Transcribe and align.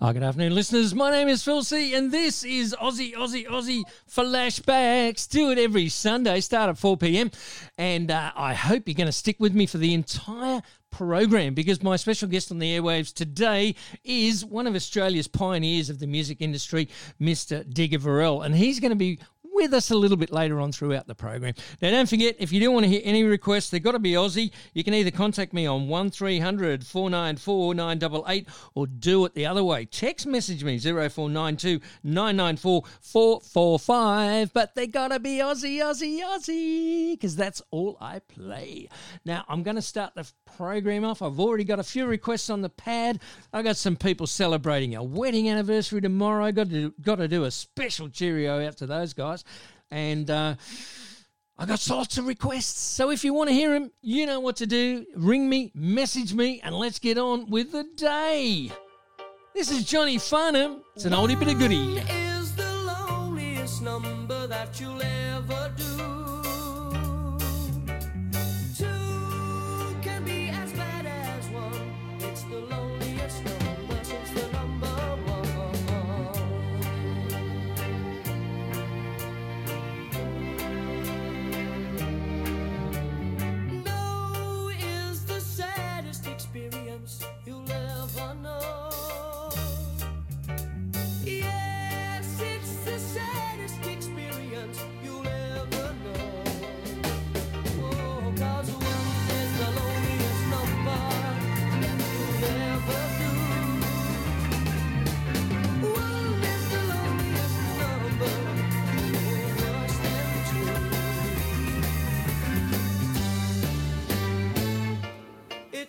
Oh, 0.00 0.12
good 0.12 0.22
afternoon, 0.22 0.54
listeners. 0.54 0.94
My 0.94 1.10
name 1.10 1.28
is 1.28 1.44
Phil 1.44 1.62
C, 1.62 1.94
and 1.94 2.10
this 2.10 2.44
is 2.44 2.74
Aussie, 2.80 3.14
Aussie, 3.14 3.46
Aussie 3.46 3.82
Flashbacks. 4.10 5.28
Do 5.28 5.50
it 5.50 5.58
every 5.58 5.90
Sunday, 5.90 6.40
start 6.40 6.70
at 6.70 6.78
4 6.78 6.96
p.m. 6.96 7.30
And 7.76 8.10
uh, 8.10 8.32
I 8.34 8.54
hope 8.54 8.84
you're 8.86 8.94
going 8.94 9.06
to 9.06 9.12
stick 9.12 9.36
with 9.38 9.54
me 9.54 9.66
for 9.66 9.76
the 9.76 9.92
entire 9.92 10.62
program 10.90 11.52
because 11.52 11.82
my 11.82 11.96
special 11.96 12.26
guest 12.26 12.50
on 12.50 12.58
the 12.58 12.78
airwaves 12.78 13.12
today 13.12 13.74
is 14.02 14.44
one 14.44 14.66
of 14.66 14.74
Australia's 14.74 15.28
pioneers 15.28 15.90
of 15.90 15.98
the 15.98 16.06
music 16.06 16.38
industry, 16.40 16.88
Mr. 17.20 17.68
Digger 17.70 17.98
Revell. 17.98 18.42
And 18.42 18.56
he's 18.56 18.80
going 18.80 18.90
to 18.90 18.96
be 18.96 19.20
with 19.62 19.74
us 19.74 19.90
a 19.90 19.94
little 19.94 20.16
bit 20.16 20.32
later 20.32 20.60
on 20.60 20.72
throughout 20.72 21.06
the 21.06 21.14
program. 21.14 21.54
Now, 21.80 21.90
don't 21.90 22.08
forget, 22.08 22.34
if 22.40 22.52
you 22.52 22.58
do 22.58 22.70
want 22.72 22.84
to 22.84 22.90
hear 22.90 23.00
any 23.04 23.22
requests, 23.22 23.70
they've 23.70 23.82
got 23.82 23.92
to 23.92 24.00
be 24.00 24.12
Aussie. 24.12 24.50
You 24.74 24.82
can 24.82 24.92
either 24.92 25.12
contact 25.12 25.52
me 25.52 25.66
on 25.66 25.88
1300 25.88 26.84
494 26.84 27.74
988 27.74 28.48
or 28.74 28.86
do 28.88 29.24
it 29.24 29.34
the 29.34 29.46
other 29.46 29.62
way. 29.62 29.84
Text 29.84 30.26
message 30.26 30.64
me 30.64 30.78
0492 30.78 31.80
994 32.02 32.82
445. 33.00 34.52
But 34.52 34.74
they've 34.74 34.90
got 34.90 35.08
to 35.08 35.20
be 35.20 35.38
Aussie, 35.38 35.78
Aussie, 35.78 36.20
Aussie, 36.20 37.12
because 37.12 37.36
that's 37.36 37.62
all 37.70 37.96
I 38.00 38.18
play. 38.18 38.88
Now, 39.24 39.44
I'm 39.48 39.62
going 39.62 39.76
to 39.76 39.82
start 39.82 40.14
the 40.16 40.28
program 40.56 41.04
off. 41.04 41.22
I've 41.22 41.38
already 41.38 41.64
got 41.64 41.78
a 41.78 41.84
few 41.84 42.06
requests 42.06 42.50
on 42.50 42.62
the 42.62 42.68
pad. 42.68 43.20
I've 43.52 43.64
got 43.64 43.76
some 43.76 43.94
people 43.94 44.26
celebrating 44.26 44.96
a 44.96 45.02
wedding 45.04 45.48
anniversary 45.48 46.00
tomorrow. 46.00 46.50
Got 46.50 46.70
to 46.70 46.92
got 47.00 47.16
to 47.16 47.28
do 47.28 47.44
a 47.44 47.50
special 47.50 48.08
cheerio 48.08 48.66
out 48.66 48.76
to 48.78 48.86
those 48.86 49.12
guys, 49.12 49.44
and. 49.92 50.28
Uh, 50.30 50.54
I 51.58 51.66
got 51.66 51.86
lots 51.90 52.18
of 52.18 52.26
requests, 52.26 52.80
so 52.80 53.10
if 53.10 53.22
you 53.22 53.34
want 53.34 53.50
to 53.50 53.54
hear 53.54 53.70
them, 53.70 53.92
you 54.00 54.26
know 54.26 54.40
what 54.40 54.56
to 54.56 54.66
do. 54.66 55.06
Ring 55.14 55.48
me, 55.48 55.70
message 55.74 56.34
me, 56.34 56.60
and 56.64 56.74
let's 56.74 56.98
get 56.98 57.18
on 57.18 57.50
with 57.50 57.70
the 57.70 57.84
day. 57.94 58.72
This 59.54 59.70
is 59.70 59.84
Johnny 59.84 60.18
Farnham. 60.18 60.82
It's 60.96 61.04
an 61.04 61.12
oldie 61.12 61.38
but 61.38 61.48
a 61.48 61.54
goodie. 61.54 62.02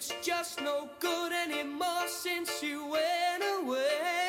It's 0.05 0.27
just 0.27 0.59
no 0.59 0.89
good 0.99 1.31
anymore 1.31 2.07
since 2.07 2.61
you 2.61 2.85
went 2.87 3.41
away. 3.61 4.22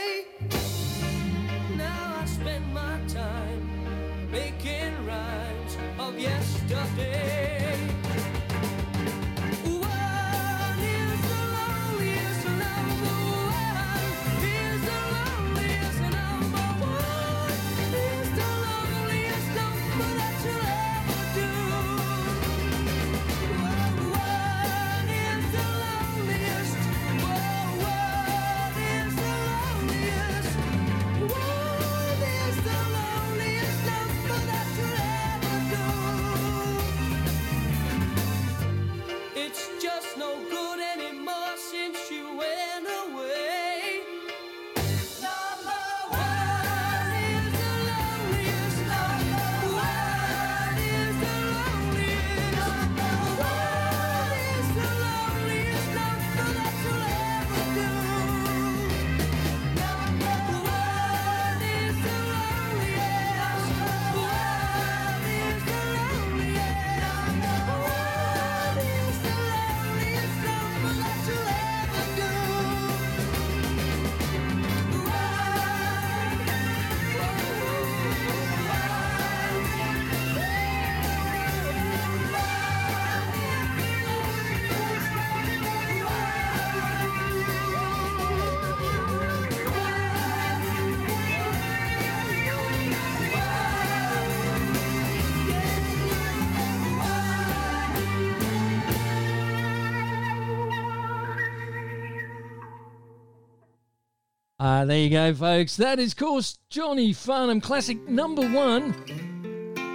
Ah, 104.66 104.86
there 104.86 104.96
you 104.96 105.10
go, 105.10 105.34
folks. 105.34 105.76
That 105.76 105.98
is, 105.98 106.12
of 106.12 106.16
course, 106.16 106.58
Johnny 106.70 107.12
Farnham 107.12 107.60
classic 107.60 108.08
number 108.08 108.48
one. 108.48 108.94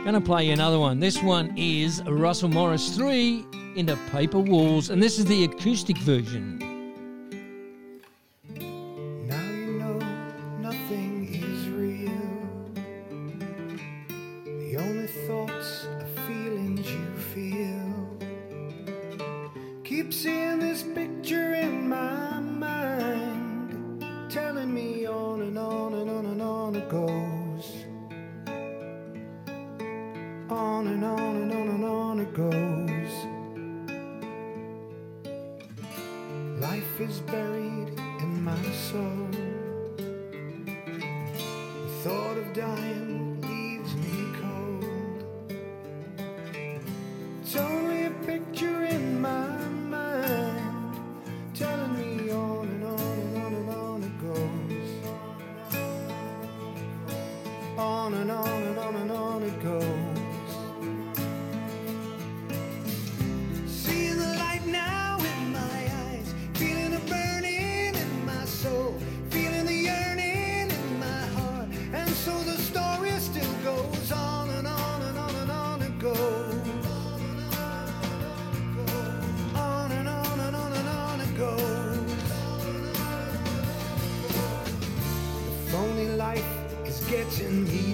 Gonna 0.05 0.21
play 0.21 0.45
you 0.45 0.53
another 0.53 0.77
one. 0.77 0.99
This 0.99 1.23
one 1.23 1.51
is 1.57 2.03
Russell 2.03 2.49
Morris 2.49 2.95
3 2.95 3.47
into 3.75 3.97
Paper 4.11 4.37
Walls, 4.37 4.91
and 4.91 5.01
this 5.01 5.17
is 5.17 5.25
the 5.25 5.45
acoustic 5.45 5.97
version. 5.97 6.68
And 25.49 25.57
on 25.57 25.93
and 25.95 26.09
on 26.11 26.25
and 26.27 26.41
on 26.43 26.75
it 26.75 26.87
goes. 26.89 27.85
On 30.51 30.85
and 30.85 31.03
on 31.03 31.35
and 31.37 31.51
on 31.51 31.67
and 31.69 31.85
on 31.85 32.19
it 32.19 32.31
goes. 32.35 33.13
Life 36.61 37.01
is 37.01 37.21
buried 37.21 37.89
in 38.19 38.43
my 38.43 38.61
soul. 38.89 39.27
The 41.81 41.89
thought 42.03 42.37
of 42.37 42.53
dying 42.53 43.41
leaves 43.41 43.95
me 43.95 44.31
cold. 44.39 45.23
It's 47.41 47.55
only 47.55 48.05
a 48.05 48.11
picture 48.27 48.83
in 48.83 49.19
my 49.19 49.58
On 57.79 58.13
and 58.13 58.29
on 58.29 58.63
and 58.63 58.77
on 58.77 58.95
and 58.95 59.11
on 59.11 59.41
it 59.41 59.63
goes. 59.63 60.08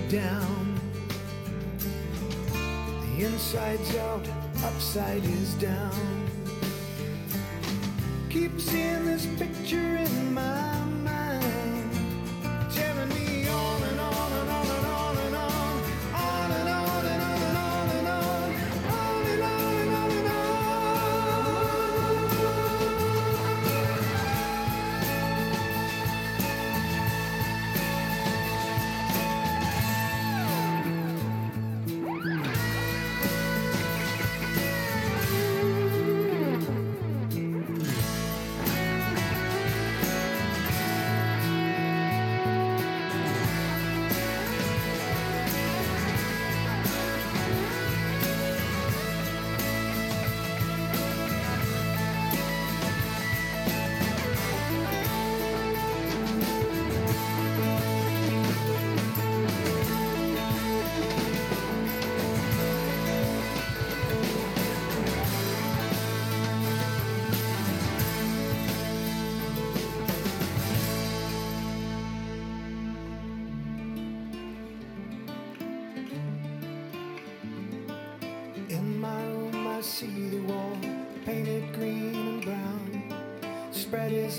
down. 0.10 0.80
The 3.18 3.26
inside's 3.26 3.96
out, 3.98 4.28
upside 4.64 5.24
is 5.24 5.54
down. 5.56 6.30
Keep 8.30 8.60
seeing 8.60 9.06
this 9.06 9.26
picture 9.38 9.96
in 9.98 10.34
my 10.34 10.75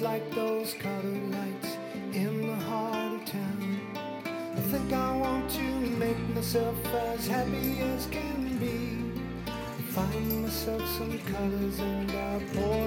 Like 0.03 0.31
those 0.35 0.75
colored 0.75 1.31
lights 1.33 1.77
in 2.13 2.47
the 2.49 2.55
heart 2.55 3.15
of 3.15 3.25
town. 3.25 3.81
I 4.55 4.61
think 4.61 4.93
I 4.93 5.17
want 5.17 5.51
to 5.53 5.63
make 5.63 6.19
myself 6.35 6.77
as 6.95 7.27
happy 7.27 7.81
as 7.81 8.07
can 8.07 8.59
be. 8.59 9.11
Find 9.93 10.43
myself 10.43 10.87
some 10.99 11.19
colors 11.21 11.79
and 11.81 12.13
I'll 12.13 12.41
pour 12.53 12.86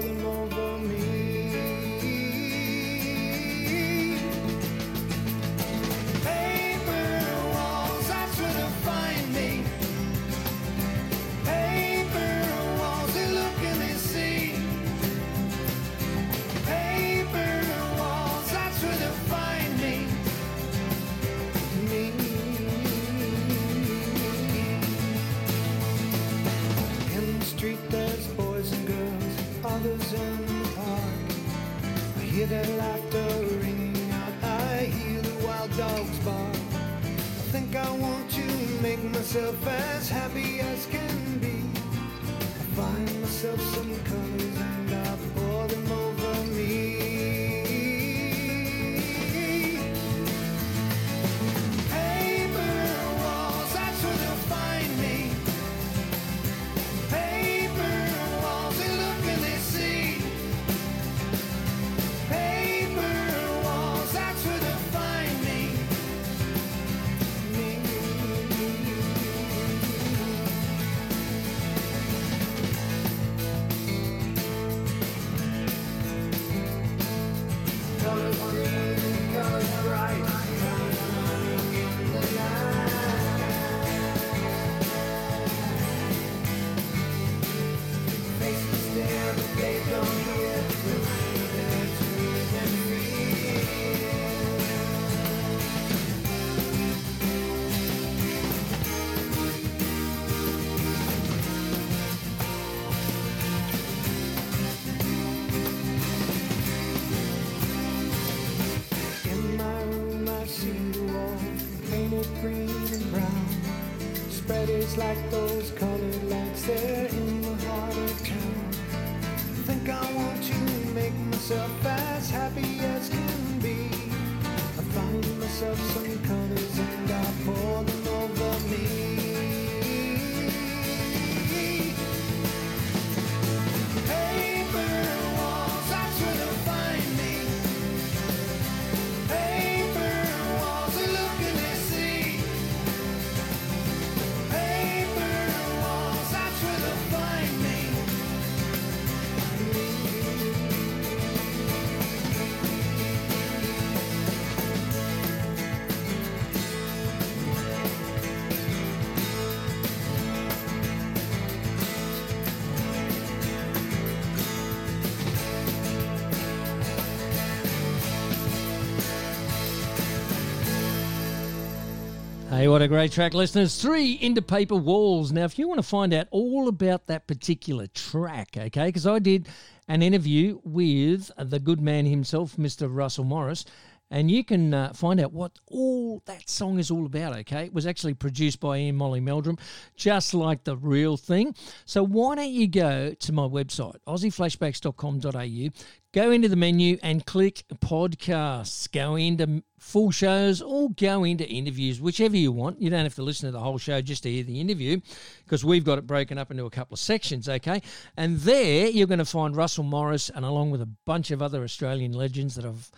Hey, 172.60 172.68
what 172.68 172.82
a 172.82 172.88
great 172.88 173.10
track, 173.10 173.32
listeners. 173.32 173.80
Three 173.80 174.12
into 174.12 174.42
paper 174.42 174.76
walls. 174.76 175.32
Now, 175.32 175.44
if 175.44 175.58
you 175.58 175.66
want 175.66 175.78
to 175.78 175.82
find 175.82 176.12
out 176.12 176.26
all 176.30 176.68
about 176.68 177.06
that 177.06 177.26
particular 177.26 177.86
track, 177.86 178.50
okay, 178.54 178.88
because 178.88 179.06
I 179.06 179.18
did 179.18 179.48
an 179.88 180.02
interview 180.02 180.60
with 180.62 181.30
the 181.38 181.58
good 181.58 181.80
man 181.80 182.04
himself, 182.04 182.58
Mr. 182.58 182.86
Russell 182.94 183.24
Morris, 183.24 183.64
and 184.10 184.30
you 184.30 184.44
can 184.44 184.74
uh, 184.74 184.92
find 184.92 185.20
out 185.20 185.32
what 185.32 185.52
all 185.68 185.89
that 186.26 186.48
song 186.48 186.78
is 186.78 186.90
all 186.90 187.06
about. 187.06 187.36
Okay, 187.38 187.64
it 187.64 187.72
was 187.72 187.86
actually 187.86 188.14
produced 188.14 188.60
by 188.60 188.78
Ian 188.78 188.96
Molly 188.96 189.20
Meldrum, 189.20 189.58
just 189.96 190.34
like 190.34 190.64
the 190.64 190.76
real 190.76 191.16
thing. 191.16 191.54
So 191.84 192.04
why 192.04 192.34
don't 192.34 192.50
you 192.50 192.68
go 192.68 193.14
to 193.14 193.32
my 193.32 193.44
website 193.44 193.96
aussieflashbacks.com.au, 194.06 195.70
go 196.12 196.30
into 196.30 196.48
the 196.48 196.56
menu 196.56 196.98
and 197.02 197.24
click 197.24 197.64
podcasts. 197.76 198.90
Go 198.90 199.16
into 199.16 199.62
full 199.78 200.10
shows 200.10 200.60
or 200.60 200.90
go 200.90 201.24
into 201.24 201.48
interviews, 201.48 202.00
whichever 202.00 202.36
you 202.36 202.52
want. 202.52 202.80
You 202.80 202.90
don't 202.90 203.04
have 203.04 203.14
to 203.14 203.22
listen 203.22 203.48
to 203.48 203.52
the 203.52 203.60
whole 203.60 203.78
show 203.78 204.00
just 204.00 204.22
to 204.24 204.30
hear 204.30 204.44
the 204.44 204.60
interview 204.60 205.00
because 205.44 205.64
we've 205.64 205.84
got 205.84 205.98
it 205.98 206.06
broken 206.06 206.38
up 206.38 206.50
into 206.50 206.64
a 206.66 206.70
couple 206.70 206.94
of 206.94 207.00
sections, 207.00 207.48
okay? 207.48 207.80
And 208.16 208.38
there 208.40 208.88
you're 208.88 209.06
going 209.06 209.18
to 209.18 209.24
find 209.24 209.56
Russell 209.56 209.84
Morris 209.84 210.30
and 210.30 210.44
along 210.44 210.70
with 210.70 210.82
a 210.82 210.88
bunch 211.06 211.30
of 211.30 211.42
other 211.42 211.62
Australian 211.62 212.12
legends 212.12 212.56
that 212.56 212.64
I've 212.64 212.90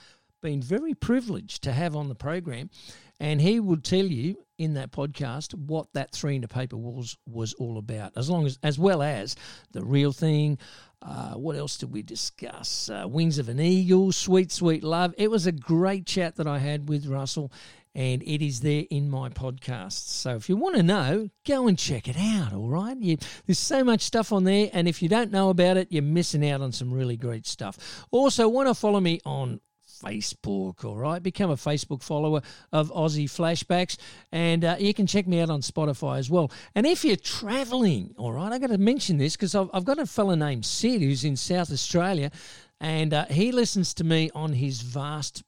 been 0.43 0.61
very 0.61 0.93
privileged 0.95 1.63
to 1.63 1.73
have 1.73 1.97
on 1.97 2.09
the 2.09 2.15
program. 2.15 2.69
And 3.19 3.41
he 3.41 3.61
will 3.61 3.81
tell 3.81 4.05
you 4.05 4.45
in 4.59 4.75
that 4.75 4.91
podcast 4.91 5.55
what 5.55 5.87
that 5.93 6.13
three 6.13 6.35
into 6.35 6.49
paper 6.49 6.77
walls 6.77 7.17
was 7.25 7.53
all 7.55 7.79
about, 7.79 8.13
as 8.17 8.29
long 8.29 8.47
as 8.47 8.59
as 8.65 8.79
well 8.79 9.01
as 9.01 9.37
the 9.71 9.85
real 9.85 10.13
thing. 10.13 10.59
Uh, 11.01 11.35
what 11.35 11.57
else 11.57 11.79
did 11.79 11.93
we 11.93 12.03
discuss? 12.03 12.89
Uh, 12.89 13.07
Wings 13.09 13.39
of 13.39 13.49
an 13.49 13.61
Eagle, 13.61 14.11
Sweet 14.13 14.51
Sweet 14.51 14.83
Love. 14.83 15.15
It 15.19 15.31
was 15.31 15.47
a 15.47 15.53
great 15.53 16.05
chat 16.05 16.37
that 16.37 16.49
I 16.49 16.59
had 16.59 16.89
with 16.89 17.07
Russell, 17.07 17.53
and 17.95 18.23
it 18.23 18.45
is 18.45 18.61
there 18.61 18.85
in 18.91 19.09
my 19.09 19.29
podcast. 19.29 20.09
So 20.09 20.35
if 20.35 20.49
you 20.49 20.57
want 20.57 20.77
to 20.77 20.83
know, 20.83 21.29
go 21.47 21.69
and 21.69 21.79
check 21.79 22.09
it 22.09 22.17
out. 22.19 22.53
All 22.53 22.69
right, 22.69 22.97
you, 22.97 23.19
there's 23.47 23.59
so 23.59 23.85
much 23.85 24.01
stuff 24.01 24.33
on 24.33 24.43
there, 24.45 24.69
and 24.73 24.89
if 24.89 25.01
you 25.01 25.09
don't 25.09 25.31
know 25.31 25.51
about 25.51 25.77
it, 25.77 25.89
you're 25.91 26.03
missing 26.03 26.49
out 26.49 26.61
on 26.61 26.73
some 26.73 26.93
really 26.93 27.17
great 27.17 27.47
stuff. 27.47 28.05
Also, 28.11 28.49
want 28.49 28.69
to 28.69 28.75
follow 28.75 29.01
me 29.01 29.21
on 29.25 29.61
Facebook, 30.03 30.85
all 30.85 30.97
right? 30.97 31.23
Become 31.23 31.51
a 31.51 31.57
Facebook 31.57 32.03
follower 32.03 32.43
of 32.73 32.91
Aussie 32.93 33.25
Flashbacks, 33.25 33.97
and 34.31 34.65
uh, 34.65 34.77
you 34.79 34.93
can 34.95 35.07
check 35.07 35.27
me 35.27 35.41
out 35.41 35.51
on 35.51 35.61
Spotify 35.61 36.19
as 36.19 36.31
well. 36.31 36.51
And 36.75 36.87
if 36.87 37.05
you're 37.05 37.17
traveling, 37.17 38.15
all 38.17 38.33
right, 38.33 38.53
I 38.53 38.59
got 38.59 38.71
to 38.71 38.79
mention 38.79 39.19
this 39.19 39.37
because 39.37 39.55
I've, 39.55 39.71
I've 39.73 39.85
got 39.85 39.99
a 39.99 40.07
fella 40.07 40.37
named 40.37 40.65
Sid 40.65 41.01
who's 41.01 41.25
in 41.25 41.37
South 41.37 41.71
Australia, 41.71 42.31
and 42.81 43.15
uh, 43.15 43.27
he 43.27 43.53
listens 43.53 43.95
to 43.95 44.05
me 44.05 44.31
on 44.35 44.55
his 44.55 44.83
vast 44.83 45.45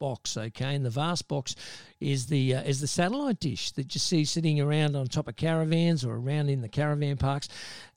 box 0.00 0.36
okay? 0.36 0.74
And 0.74 0.84
the 0.84 0.90
vast 0.90 1.28
box 1.28 1.54
is 2.00 2.26
the 2.26 2.56
uh, 2.56 2.62
is 2.62 2.80
the 2.80 2.88
satellite 2.88 3.38
dish 3.38 3.70
that 3.72 3.94
you 3.94 4.00
see 4.00 4.24
sitting 4.24 4.60
around 4.60 4.96
on 4.96 5.06
top 5.06 5.28
of 5.28 5.36
caravans 5.36 6.04
or 6.04 6.16
around 6.16 6.48
in 6.48 6.60
the 6.60 6.68
caravan 6.68 7.16
parks. 7.16 7.48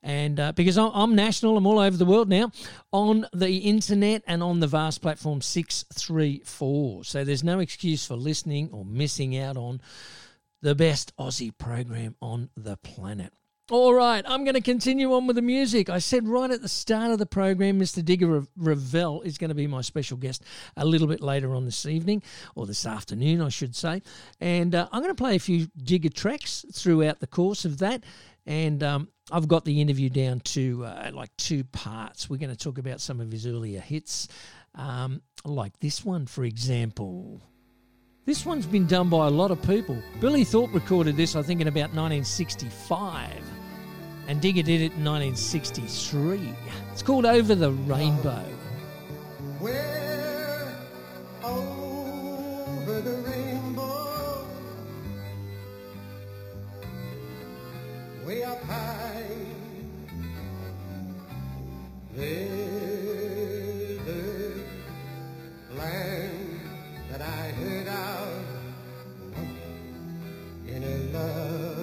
And 0.04 0.40
uh, 0.40 0.52
because 0.52 0.78
I'm, 0.78 0.92
I'm 0.94 1.16
national 1.16 1.58
i'm 1.58 1.66
all 1.66 1.80
over 1.80 1.96
the 1.96 2.06
world 2.06 2.30
now 2.30 2.52
on 2.92 3.26
the 3.34 3.58
internet 3.58 4.24
and 4.28 4.44
on 4.44 4.60
the 4.60 4.68
vast 4.68 5.02
platform 5.02 5.42
634 5.42 7.04
so 7.06 7.24
there's 7.24 7.44
no 7.44 7.60
excuse 7.60 8.06
for 8.06 8.16
listening 8.16 8.70
or 8.72 8.84
missing 8.84 9.38
out 9.38 9.58
on 9.58 9.82
the 10.62 10.76
best 10.76 11.16
aussie 11.18 11.58
program 11.58 12.16
on 12.22 12.50
the 12.58 12.78
planet 12.78 13.34
all 13.72 13.94
right, 13.94 14.24
I'm 14.28 14.44
going 14.44 14.56
to 14.56 14.62
continue 14.62 15.14
on 15.14 15.26
with 15.26 15.38
the 15.38 15.42
music. 15.42 15.90
I 15.90 16.00
said 16.00 16.28
right 16.28 16.52
at 16.52 16.62
the 16.62 16.68
start 16.68 17.12
of 17.12 17.20
the 17.20 17.26
program, 17.26 17.80
Mr. 17.80 18.04
Digger 18.04 18.44
Revell 18.58 19.22
is 19.22 19.38
going 19.38 19.50
to 19.50 19.56
be 19.56 19.68
my 19.68 19.80
special 19.80 20.18
guest 20.18 20.44
a 20.76 20.86
little 20.86 21.08
bit 21.08 21.22
later 21.22 21.56
on 21.56 21.64
this 21.64 21.86
evening, 21.86 22.24
or 22.56 22.66
this 22.66 22.86
afternoon, 22.86 23.42
I 23.42 23.48
should 23.48 23.74
say. 23.74 24.02
And 24.42 24.76
uh, 24.76 24.90
I'm 24.92 25.02
going 25.02 25.16
to 25.16 25.22
play 25.22 25.38
a 25.38 25.40
few 25.40 25.68
Digger 25.78 26.10
tracks 26.10 26.66
throughout 26.74 27.22
the 27.22 27.28
course 27.28 27.64
of 27.64 27.78
that. 27.78 28.04
And 28.46 28.84
um, 28.84 29.08
I've 29.32 29.48
got 29.48 29.64
the 29.64 29.80
interview 29.80 30.10
down 30.10 30.42
to 30.42 30.84
uh, 30.86 31.12
like 31.14 31.36
two 31.38 31.64
parts. 31.64 32.30
We're 32.30 32.38
going 32.38 32.50
to 32.50 32.58
talk 32.58 32.78
about 32.78 33.00
some 33.00 33.22
of 33.22 33.32
his 33.32 33.48
earlier 33.48 33.80
hits, 33.80 34.28
um, 34.76 35.22
like 35.46 35.80
this 35.80 36.04
one, 36.04 36.26
for 36.26 36.44
example. 36.44 37.42
This 38.26 38.46
one's 38.46 38.66
been 38.66 38.88
done 38.88 39.10
by 39.10 39.28
a 39.28 39.30
lot 39.30 39.52
of 39.52 39.62
people. 39.64 40.02
Billy 40.22 40.46
Thorpe 40.46 40.74
recorded 40.74 41.18
this, 41.18 41.36
I 41.36 41.42
think, 41.42 41.60
in 41.60 41.68
about 41.68 41.94
1965, 41.94 43.32
and 44.28 44.42
Digger 44.42 44.64
did 44.64 44.82
it 44.82 44.94
in 44.94 45.04
1963. 45.04 46.54
It's 46.92 47.02
called 47.02 47.26
Over 47.26 47.56
the 47.56 47.72
Rainbow. 47.72 48.44
That 67.12 67.22
I 67.22 67.52
heard 67.52 67.88
in 70.66 70.84
a 70.84 70.98
lullaby. 71.14 71.83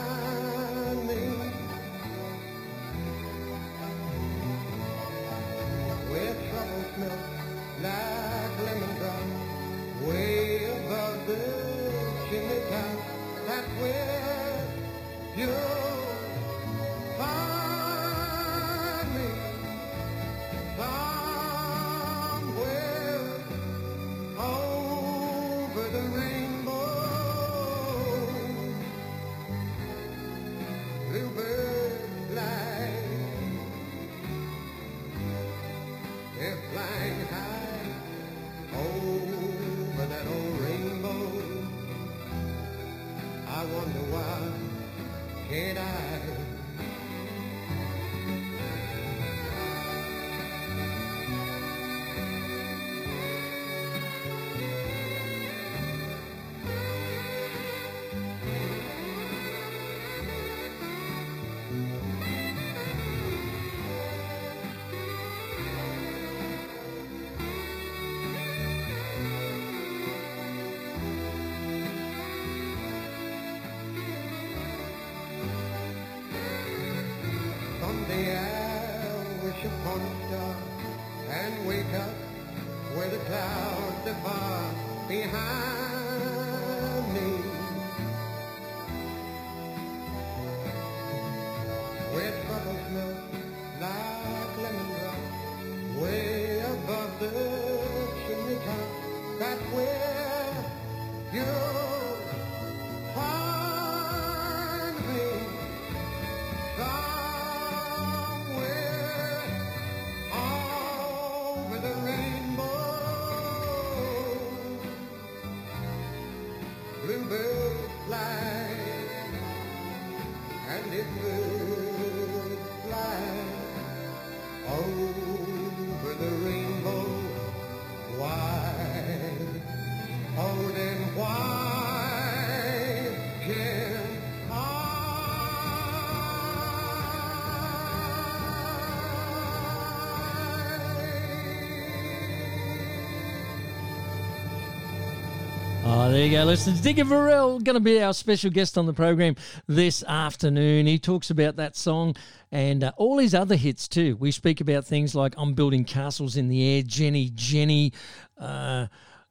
there 146.11 146.25
you 146.25 146.31
go, 146.31 146.43
listeners. 146.43 146.81
Digger 146.81 147.05
Revell 147.05 147.59
going 147.59 147.75
to 147.75 147.79
be 147.79 148.01
our 148.01 148.13
special 148.13 148.51
guest 148.51 148.77
on 148.77 148.85
the 148.85 148.93
program 148.93 149.35
this 149.67 150.03
afternoon. 150.03 150.85
He 150.85 150.99
talks 150.99 151.29
about 151.29 151.55
that 151.55 151.77
song 151.77 152.17
and 152.51 152.83
uh, 152.83 152.91
all 152.97 153.17
his 153.17 153.33
other 153.33 153.55
hits 153.55 153.87
too. 153.87 154.17
We 154.17 154.31
speak 154.31 154.59
about 154.59 154.85
things 154.85 155.15
like 155.15 155.33
"I'm 155.37 155.53
Building 155.53 155.85
Castles 155.85 156.35
in 156.35 156.49
the 156.49 156.75
Air," 156.75 156.83
Jenny, 156.83 157.31
Jenny. 157.33 157.93
Uh, 158.37 158.87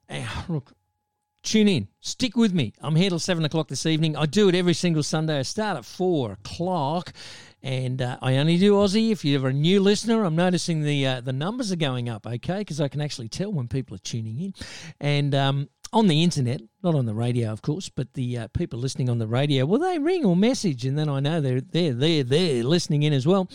eh, 0.09 0.27
look, 0.49 0.73
tune 1.43 1.69
in. 1.69 1.89
Stick 2.01 2.35
with 2.35 2.55
me. 2.55 2.73
I'm 2.81 2.97
here 2.97 3.11
till 3.11 3.19
seven 3.19 3.45
o'clock 3.45 3.69
this 3.69 3.85
evening. 3.85 4.17
I 4.17 4.25
do 4.25 4.49
it 4.49 4.55
every 4.55 4.75
single 4.75 5.03
Sunday. 5.03 5.39
I 5.39 5.43
start 5.43 5.77
at 5.77 5.85
four 5.85 6.33
o'clock. 6.33 7.13
And 7.63 8.01
uh, 8.01 8.17
I 8.23 8.39
only 8.39 8.57
do 8.57 8.73
Aussie. 8.73 9.13
If 9.13 9.23
you're 9.23 9.39
ever 9.39 9.49
a 9.49 9.53
new 9.53 9.81
listener, 9.81 10.25
I'm 10.25 10.35
noticing 10.35 10.83
the 10.83 11.07
uh, 11.07 11.21
the 11.21 11.35
numbers 11.35 11.71
are 11.71 11.77
going 11.77 12.09
up. 12.09 12.27
Okay, 12.27 12.61
because 12.61 12.81
I 12.81 12.89
can 12.89 13.03
actually 13.03 13.29
tell 13.29 13.53
when 13.53 13.69
people 13.69 13.97
are 13.97 13.99
tuning 13.99 14.41
in, 14.41 14.55
and 14.99 15.35
um, 15.35 15.69
on 15.93 16.07
the 16.09 16.23
internet, 16.23 16.61
not 16.83 16.95
on 16.95 17.07
the 17.07 17.15
radio, 17.15 17.53
of 17.53 17.63
course, 17.63 17.89
but 17.89 18.15
the 18.15 18.39
uh, 18.39 18.49
people 18.49 18.79
listening 18.79 19.09
on 19.09 19.19
the 19.19 19.27
radio, 19.27 19.67
well, 19.67 19.81
they 19.81 19.99
ring 19.99 20.25
or 20.25 20.37
message, 20.37 20.85
and 20.85 20.99
then 20.99 21.09
I 21.09 21.21
know 21.21 21.41
they're 21.41 21.61
they're 21.61 21.93
they're 21.93 22.25
they're 22.25 22.65
listening 22.65 23.03
in 23.03 23.13
as 23.13 23.27
well. 23.27 23.49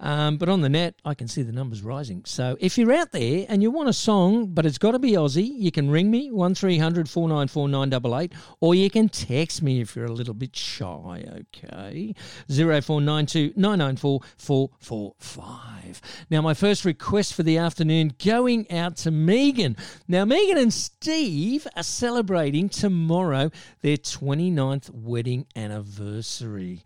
Um, 0.00 0.38
but 0.38 0.48
on 0.48 0.62
the 0.62 0.68
net, 0.70 0.94
I 1.04 1.12
can 1.12 1.28
see 1.28 1.42
the 1.42 1.52
numbers 1.52 1.82
rising. 1.82 2.22
So 2.24 2.56
if 2.58 2.78
you're 2.78 2.92
out 2.92 3.12
there 3.12 3.44
and 3.48 3.62
you 3.62 3.70
want 3.70 3.90
a 3.90 3.92
song, 3.92 4.46
but 4.46 4.64
it's 4.64 4.78
got 4.78 4.92
to 4.92 4.98
be 4.98 5.12
Aussie, 5.12 5.52
you 5.54 5.70
can 5.70 5.90
ring 5.90 6.10
me 6.10 6.30
one 6.30 6.54
494 6.54 7.68
988 7.68 8.32
or 8.60 8.74
you 8.74 8.88
can 8.88 9.10
text 9.10 9.62
me 9.62 9.80
if 9.82 9.94
you're 9.94 10.06
a 10.06 10.12
little 10.12 10.32
bit 10.32 10.56
shy. 10.56 11.24
Okay, 11.40 12.14
zero 12.50 12.80
four 12.80 13.02
nine 13.02 13.26
two 13.26 13.52
nine 13.56 13.78
nine 13.78 13.96
four 13.96 14.20
four 14.38 14.70
four 14.78 15.14
five. 15.18 16.00
Now, 16.30 16.40
my 16.40 16.54
first 16.54 16.86
request 16.86 17.34
for 17.34 17.42
the 17.42 17.58
afternoon 17.58 18.14
going 18.24 18.70
out 18.72 18.96
to 18.98 19.10
Megan. 19.10 19.76
Now, 20.08 20.24
Megan 20.24 20.56
and 20.56 20.72
Steve 20.72 21.66
are 21.76 21.82
celebrating 21.82 22.69
tomorrow 22.70 23.50
their 23.80 23.96
29th 23.96 24.90
wedding 24.90 25.46
anniversary. 25.54 26.82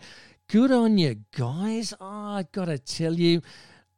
Good 0.48 0.70
on 0.70 0.98
you 0.98 1.16
guys. 1.36 1.94
Oh, 2.00 2.06
I 2.06 2.44
got 2.52 2.66
to 2.66 2.78
tell 2.78 3.14
you, 3.14 3.42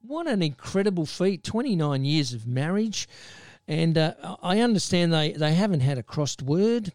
what 0.02 0.26
an 0.26 0.42
incredible 0.42 1.06
feat. 1.06 1.42
29 1.42 2.04
years 2.04 2.32
of 2.32 2.46
marriage. 2.46 3.08
And 3.68 3.98
uh, 3.98 4.14
I 4.42 4.60
understand 4.60 5.12
they, 5.12 5.32
they 5.32 5.54
haven't 5.54 5.80
had 5.80 5.98
a 5.98 6.02
crossed 6.02 6.42
word. 6.42 6.92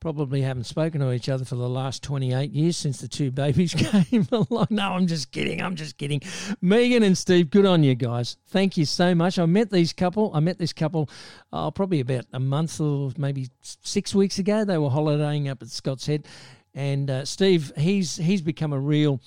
Probably 0.00 0.42
haven't 0.42 0.64
spoken 0.64 1.00
to 1.00 1.12
each 1.12 1.28
other 1.28 1.44
for 1.44 1.56
the 1.56 1.68
last 1.68 2.04
28 2.04 2.52
years 2.52 2.76
since 2.76 3.00
the 3.00 3.08
two 3.08 3.32
babies 3.32 3.74
came 4.10 4.28
along. 4.30 4.68
No, 4.70 4.92
I'm 4.92 5.06
just 5.08 5.32
kidding. 5.32 5.60
I'm 5.60 5.74
just 5.74 5.98
kidding. 5.98 6.20
Megan 6.60 7.02
and 7.02 7.18
Steve, 7.18 7.50
good 7.50 7.66
on 7.66 7.82
you 7.82 7.94
guys. 7.96 8.36
Thank 8.46 8.76
you 8.76 8.84
so 8.84 9.14
much. 9.14 9.38
I 9.38 9.46
met 9.46 9.70
these 9.70 9.92
couple. 9.92 10.30
I 10.34 10.40
met 10.40 10.58
this 10.58 10.72
couple 10.72 11.10
oh, 11.52 11.70
probably 11.70 12.00
about 12.00 12.26
a 12.32 12.40
month 12.40 12.80
or 12.80 13.12
maybe 13.16 13.48
six 13.60 14.14
weeks 14.14 14.38
ago. 14.38 14.64
They 14.64 14.78
were 14.78 14.90
holidaying 14.90 15.48
up 15.48 15.62
at 15.62 15.68
Scott's 15.68 16.06
Head. 16.06 16.26
And 16.74 17.10
uh, 17.10 17.24
Steve, 17.24 17.72
he's 17.76 18.16
he's 18.16 18.42
become 18.42 18.72
a 18.72 18.78
real 18.78 19.20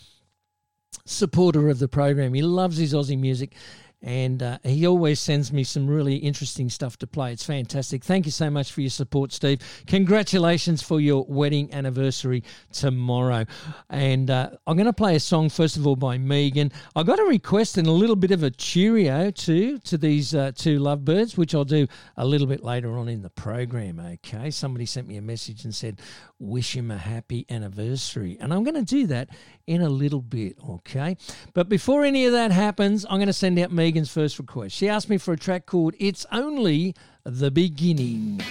supporter 1.06 1.70
of 1.70 1.80
the 1.80 1.88
program. 1.88 2.34
He 2.34 2.42
loves 2.42 2.78
his 2.78 2.94
Aussie 2.94 3.20
music, 3.20 3.56
and 4.04 4.42
uh, 4.42 4.58
he 4.64 4.88
always 4.88 5.20
sends 5.20 5.52
me 5.54 5.64
some 5.64 5.88
really 5.88 6.16
interesting 6.16 6.70
stuff 6.70 6.98
to 6.98 7.08
play. 7.08 7.32
It's 7.32 7.46
fantastic. 7.46 8.04
Thank 8.04 8.26
you 8.26 8.32
so 8.32 8.50
much 8.50 8.72
for 8.72 8.82
your 8.82 8.90
support, 8.90 9.32
Steve. 9.32 9.60
Congratulations 9.88 10.82
for 10.82 11.00
your 11.00 11.26
wedding 11.28 11.72
anniversary 11.74 12.44
tomorrow. 12.72 13.46
And 13.90 14.30
uh, 14.30 14.52
I'm 14.66 14.76
going 14.76 14.86
to 14.86 14.94
play 14.94 15.16
a 15.16 15.20
song 15.20 15.50
first 15.50 15.78
of 15.78 15.86
all 15.86 15.96
by 15.96 16.18
Megan. 16.18 16.72
I 16.96 17.04
got 17.04 17.20
a 17.20 17.24
request 17.24 17.78
and 17.78 17.88
a 17.88 17.92
little 17.92 18.16
bit 18.16 18.32
of 18.32 18.44
a 18.44 18.50
cheerio 18.50 19.30
too 19.30 19.78
to 19.80 19.98
these 19.98 20.34
uh, 20.34 20.52
two 20.56 20.80
lovebirds, 20.80 21.38
which 21.38 21.54
I'll 21.54 21.64
do 21.64 21.88
a 22.18 22.26
little 22.26 22.48
bit 22.48 22.64
later 22.64 22.98
on 22.98 23.08
in 23.08 23.22
the 23.22 23.30
program. 23.30 24.00
Okay, 24.00 24.50
somebody 24.50 24.86
sent 24.86 25.08
me 25.08 25.18
a 25.18 25.22
message 25.22 25.64
and 25.64 25.76
said, 25.76 26.02
"Wish 26.44 26.76
him 26.76 26.90
a 26.90 26.98
happy 26.98 27.46
anniversary," 27.52 28.36
and 28.40 28.52
I'm 28.52 28.64
going 28.64 28.74
to 28.74 28.82
do 28.82 29.06
that 29.08 29.30
in 29.68 29.80
a 29.82 29.90
little 29.90 30.24
bit. 30.24 30.58
Okay, 30.68 31.16
but 31.54 31.70
before 31.70 32.04
any 32.04 32.26
of 32.26 32.32
that 32.32 32.52
happens, 32.52 33.06
I'm 33.06 33.18
going 33.18 33.28
to 33.28 33.34
send 33.34 33.60
out 33.60 33.72
Megan's 33.72 34.12
first 34.12 34.40
request. 34.40 34.76
She 34.76 34.90
asked 34.90 35.08
me 35.08 35.20
for 35.20 35.34
a 35.34 35.38
track 35.38 35.68
called 35.68 35.94
"It's 36.00 36.26
Only 36.32 36.96
the 37.24 37.52
Beginning." 37.52 38.42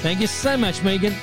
Thank 0.00 0.20
you 0.20 0.26
so 0.26 0.56
much, 0.56 0.82
Megan. 0.82 1.14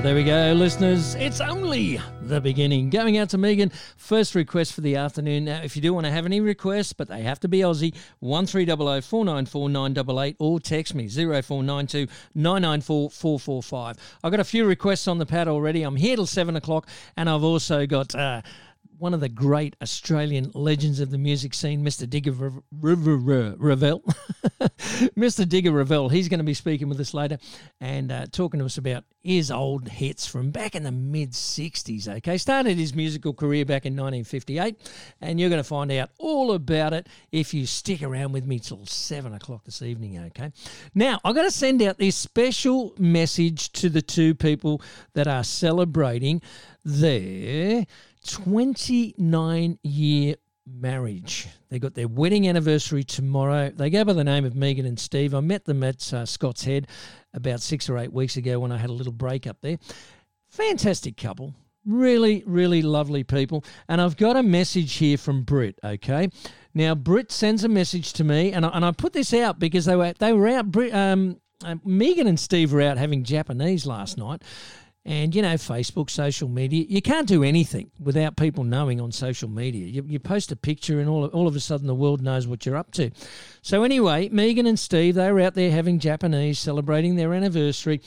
Oh, 0.00 0.02
there 0.02 0.14
we 0.14 0.24
go, 0.24 0.54
listeners. 0.54 1.14
It's 1.16 1.42
only 1.42 2.00
the 2.22 2.40
beginning. 2.40 2.88
Going 2.88 3.18
out 3.18 3.28
to 3.30 3.38
Megan. 3.38 3.70
First 3.98 4.34
request 4.34 4.72
for 4.72 4.80
the 4.80 4.96
afternoon. 4.96 5.44
Now, 5.44 5.60
if 5.62 5.76
you 5.76 5.82
do 5.82 5.92
want 5.92 6.06
to 6.06 6.10
have 6.10 6.24
any 6.24 6.40
requests, 6.40 6.94
but 6.94 7.06
they 7.06 7.20
have 7.20 7.38
to 7.40 7.48
be 7.48 7.58
Aussie, 7.58 7.94
1300 8.20 9.04
494 9.04 9.68
988 9.68 10.36
or 10.38 10.58
text 10.58 10.94
me 10.94 11.06
0492 11.06 12.10
994 12.34 13.10
445. 13.10 14.18
I've 14.24 14.30
got 14.30 14.40
a 14.40 14.44
few 14.44 14.64
requests 14.64 15.06
on 15.06 15.18
the 15.18 15.26
pad 15.26 15.48
already. 15.48 15.82
I'm 15.82 15.96
here 15.96 16.16
till 16.16 16.24
7 16.24 16.56
o'clock, 16.56 16.88
and 17.18 17.28
I've 17.28 17.44
also 17.44 17.84
got. 17.84 18.14
Uh, 18.14 18.40
one 19.00 19.14
of 19.14 19.20
the 19.20 19.28
great 19.28 19.74
Australian 19.80 20.50
legends 20.54 21.00
of 21.00 21.10
the 21.10 21.16
music 21.16 21.54
scene, 21.54 21.82
Mr. 21.82 22.08
Digger 22.08 22.32
Re- 22.32 22.60
Re- 22.70 22.94
Re- 22.94 23.54
Revell. 23.56 24.00
Mr. 25.16 25.48
Digger 25.48 25.72
Revell, 25.72 26.10
he's 26.10 26.28
going 26.28 26.38
to 26.38 26.44
be 26.44 26.52
speaking 26.52 26.88
with 26.88 27.00
us 27.00 27.14
later 27.14 27.38
and 27.80 28.12
uh, 28.12 28.26
talking 28.30 28.60
to 28.60 28.66
us 28.66 28.76
about 28.76 29.04
his 29.22 29.50
old 29.50 29.88
hits 29.88 30.26
from 30.26 30.50
back 30.50 30.74
in 30.74 30.82
the 30.82 30.92
mid 30.92 31.32
60s. 31.32 32.08
Okay, 32.08 32.36
started 32.36 32.76
his 32.76 32.94
musical 32.94 33.32
career 33.32 33.64
back 33.64 33.86
in 33.86 33.94
1958, 33.94 34.76
and 35.22 35.40
you're 35.40 35.48
going 35.48 35.62
to 35.62 35.68
find 35.68 35.90
out 35.92 36.10
all 36.18 36.52
about 36.52 36.92
it 36.92 37.06
if 37.32 37.54
you 37.54 37.64
stick 37.64 38.02
around 38.02 38.32
with 38.32 38.44
me 38.44 38.58
till 38.58 38.84
7 38.84 39.32
o'clock 39.32 39.64
this 39.64 39.80
evening. 39.80 40.18
Okay, 40.26 40.52
now 40.94 41.20
I've 41.24 41.34
got 41.34 41.42
to 41.42 41.50
send 41.50 41.80
out 41.80 41.96
this 41.96 42.16
special 42.16 42.94
message 42.98 43.72
to 43.72 43.88
the 43.88 44.02
two 44.02 44.34
people 44.34 44.82
that 45.14 45.26
are 45.26 45.44
celebrating 45.44 46.42
their 46.84 47.86
29 48.26 49.78
year 49.82 50.36
marriage. 50.66 51.48
They 51.68 51.78
got 51.78 51.94
their 51.94 52.08
wedding 52.08 52.48
anniversary 52.48 53.04
tomorrow. 53.04 53.70
They 53.70 53.90
go 53.90 54.04
by 54.04 54.12
the 54.12 54.24
name 54.24 54.44
of 54.44 54.54
Megan 54.54 54.86
and 54.86 54.98
Steve. 54.98 55.34
I 55.34 55.40
met 55.40 55.64
them 55.64 55.82
at 55.82 56.12
uh, 56.12 56.26
Scott's 56.26 56.64
Head 56.64 56.86
about 57.34 57.60
six 57.60 57.88
or 57.88 57.98
eight 57.98 58.12
weeks 58.12 58.36
ago 58.36 58.58
when 58.58 58.72
I 58.72 58.78
had 58.78 58.90
a 58.90 58.94
little 58.94 59.12
break 59.12 59.46
up 59.46 59.58
there. 59.60 59.78
Fantastic 60.48 61.16
couple. 61.16 61.54
Really, 61.86 62.42
really 62.46 62.82
lovely 62.82 63.24
people. 63.24 63.64
And 63.88 64.00
I've 64.00 64.16
got 64.16 64.36
a 64.36 64.42
message 64.42 64.94
here 64.94 65.16
from 65.16 65.42
Britt, 65.42 65.78
okay? 65.82 66.28
Now, 66.74 66.94
Britt 66.94 67.32
sends 67.32 67.64
a 67.64 67.68
message 67.68 68.12
to 68.14 68.24
me, 68.24 68.52
and 68.52 68.66
I, 68.66 68.68
and 68.70 68.84
I 68.84 68.92
put 68.92 69.12
this 69.12 69.32
out 69.32 69.58
because 69.58 69.86
they 69.86 69.96
were, 69.96 70.12
they 70.12 70.32
were 70.32 70.48
out, 70.48 70.70
Brit- 70.70 70.94
um, 70.94 71.40
uh, 71.64 71.76
Megan 71.84 72.26
and 72.26 72.38
Steve 72.38 72.72
were 72.72 72.82
out 72.82 72.98
having 72.98 73.24
Japanese 73.24 73.86
last 73.86 74.18
night. 74.18 74.42
And, 75.06 75.34
you 75.34 75.40
know, 75.40 75.54
Facebook, 75.54 76.10
social 76.10 76.46
media, 76.46 76.84
you 76.86 77.00
can't 77.00 77.26
do 77.26 77.42
anything 77.42 77.90
without 77.98 78.36
people 78.36 78.64
knowing 78.64 79.00
on 79.00 79.12
social 79.12 79.48
media. 79.48 79.86
You, 79.86 80.04
you 80.06 80.18
post 80.18 80.52
a 80.52 80.56
picture 80.56 81.00
and 81.00 81.08
all, 81.08 81.24
all 81.28 81.48
of 81.48 81.56
a 81.56 81.60
sudden 81.60 81.86
the 81.86 81.94
world 81.94 82.20
knows 82.20 82.46
what 82.46 82.66
you're 82.66 82.76
up 82.76 82.92
to. 82.92 83.10
So, 83.62 83.82
anyway, 83.82 84.28
Megan 84.28 84.66
and 84.66 84.78
Steve, 84.78 85.14
they 85.14 85.32
were 85.32 85.40
out 85.40 85.54
there 85.54 85.70
having 85.70 86.00
Japanese, 86.00 86.58
celebrating 86.58 87.16
their 87.16 87.32
anniversary. 87.32 88.02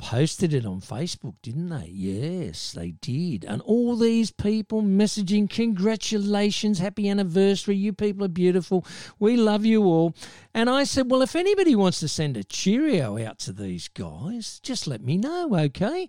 Posted 0.00 0.54
it 0.54 0.64
on 0.64 0.80
Facebook, 0.80 1.34
didn't 1.42 1.68
they? 1.68 1.90
Yes, 1.92 2.72
they 2.72 2.92
did. 2.92 3.44
And 3.44 3.60
all 3.60 3.96
these 3.96 4.30
people 4.30 4.82
messaging, 4.82 5.48
congratulations, 5.48 6.78
happy 6.78 7.06
anniversary. 7.06 7.76
You 7.76 7.92
people 7.92 8.24
are 8.24 8.28
beautiful. 8.28 8.86
We 9.18 9.36
love 9.36 9.66
you 9.66 9.84
all. 9.84 10.14
And 10.54 10.70
I 10.70 10.84
said, 10.84 11.10
well, 11.10 11.20
if 11.20 11.36
anybody 11.36 11.76
wants 11.76 12.00
to 12.00 12.08
send 12.08 12.38
a 12.38 12.44
cheerio 12.44 13.22
out 13.22 13.38
to 13.40 13.52
these 13.52 13.88
guys, 13.88 14.58
just 14.60 14.86
let 14.86 15.02
me 15.02 15.18
know, 15.18 15.54
okay? 15.54 16.08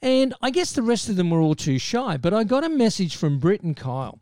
And 0.00 0.32
I 0.40 0.50
guess 0.50 0.72
the 0.72 0.82
rest 0.82 1.08
of 1.08 1.16
them 1.16 1.30
were 1.30 1.40
all 1.40 1.56
too 1.56 1.80
shy, 1.80 2.16
but 2.16 2.32
I 2.32 2.44
got 2.44 2.62
a 2.62 2.68
message 2.68 3.16
from 3.16 3.40
Britt 3.40 3.62
and 3.62 3.76
Kyle. 3.76 4.20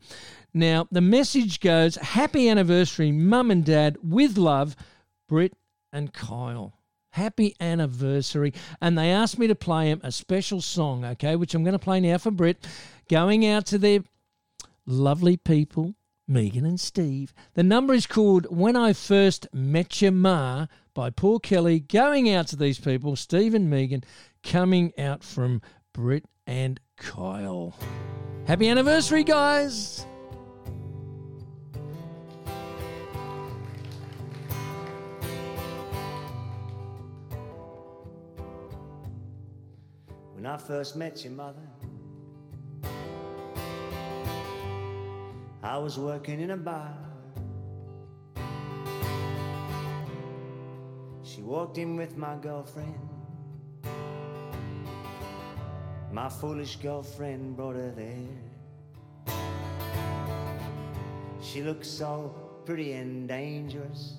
Now, 0.55 0.87
the 0.91 1.01
message 1.01 1.59
goes, 1.59 1.97
Happy 1.97 2.49
anniversary, 2.49 3.11
mum 3.11 3.51
and 3.51 3.63
dad, 3.63 3.97
with 4.01 4.39
love, 4.39 4.75
Britt 5.29 5.53
and 5.91 6.11
Kyle. 6.11 6.79
Happy 7.13 7.55
anniversary. 7.59 8.53
And 8.81 8.97
they 8.97 9.11
asked 9.11 9.37
me 9.37 9.45
to 9.45 9.53
play 9.53 9.89
them 9.89 10.01
a 10.03 10.11
special 10.11 10.61
song, 10.61 11.05
okay, 11.05 11.35
which 11.35 11.53
I'm 11.53 11.63
going 11.63 11.73
to 11.73 11.79
play 11.79 11.99
now 11.99 12.17
for 12.17 12.31
Britt, 12.31 12.65
going 13.07 13.45
out 13.45 13.67
to 13.67 13.77
their 13.77 13.99
lovely 14.87 15.37
people, 15.37 15.93
Megan 16.27 16.65
and 16.65 16.79
Steve. 16.79 17.31
The 17.53 17.61
number 17.61 17.93
is 17.93 18.07
called 18.07 18.47
When 18.49 18.75
I 18.75 18.93
First 18.93 19.47
Met 19.53 20.01
Your 20.01 20.11
Ma 20.11 20.65
by 20.95 21.11
Paul 21.11 21.37
Kelly, 21.37 21.79
going 21.81 22.31
out 22.31 22.47
to 22.47 22.55
these 22.55 22.79
people, 22.79 23.15
Steve 23.15 23.53
and 23.53 23.69
Megan, 23.69 24.03
coming 24.41 24.91
out 24.97 25.23
from 25.23 25.61
Britt 25.93 26.25
and 26.47 26.79
Kyle. 26.97 27.75
Happy 28.47 28.67
anniversary, 28.67 29.23
guys! 29.23 30.07
When 40.43 40.51
I 40.51 40.57
first 40.57 40.97
met 40.97 41.23
your 41.23 41.31
mother, 41.31 41.65
I 45.63 45.77
was 45.77 45.97
working 45.97 46.41
in 46.41 46.51
a 46.51 46.57
bar. 46.57 46.97
She 51.23 51.41
walked 51.41 51.77
in 51.77 51.95
with 51.95 52.17
my 52.17 52.35
girlfriend. 52.35 52.99
My 56.11 56.27
foolish 56.27 56.75
girlfriend 56.75 57.55
brought 57.55 57.77
her 57.77 57.91
there. 57.91 59.35
She 61.41 61.61
looked 61.61 61.85
so 61.85 62.35
pretty 62.65 62.91
and 62.91 63.29
dangerous 63.29 64.17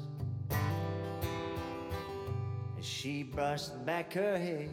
as 2.78 2.86
she 2.86 3.24
brushed 3.24 3.84
back 3.84 4.14
her 4.14 4.38
hair. 4.38 4.70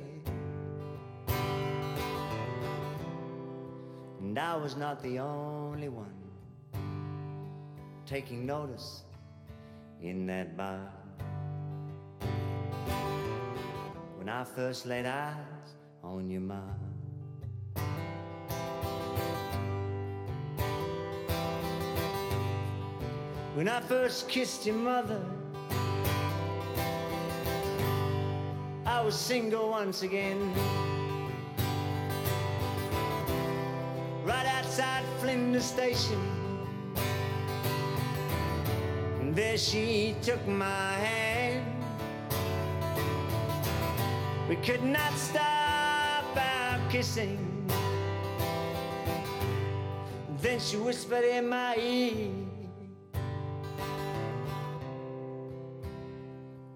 And 4.32 4.39
I 4.39 4.56
was 4.56 4.78
not 4.78 5.04
the 5.04 5.20
only 5.20 5.89
one 5.89 6.15
taking 8.06 8.46
notice 8.46 9.04
in 10.02 10.26
that 10.28 10.56
bar. 10.56 10.89
When 14.15 14.30
I 14.30 14.46
first 14.46 14.86
laid 14.86 15.06
eyes 15.06 15.36
on 16.02 16.30
your 16.30 16.39
mom. 16.39 16.80
When 23.56 23.67
I 23.67 23.82
first 23.82 24.30
kissed 24.30 24.65
your 24.65 24.76
mother, 24.76 25.22
I 28.86 29.02
was 29.02 29.13
single 29.13 29.72
once 29.72 30.04
again. 30.04 31.01
Outside 35.56 35.60
Flinders 35.60 35.66
Station. 35.66 36.20
There 39.34 39.58
she 39.58 40.16
took 40.22 40.46
my 40.48 40.94
hand. 40.94 41.66
We 44.50 44.56
could 44.58 44.84
not 44.84 45.14
stop 45.14 46.26
our 46.36 46.80
kissing. 46.90 47.68
Then 50.42 50.60
she 50.60 50.78
whispered 50.78 51.24
in 51.24 51.48
my 51.48 51.76
ear. 51.78 52.28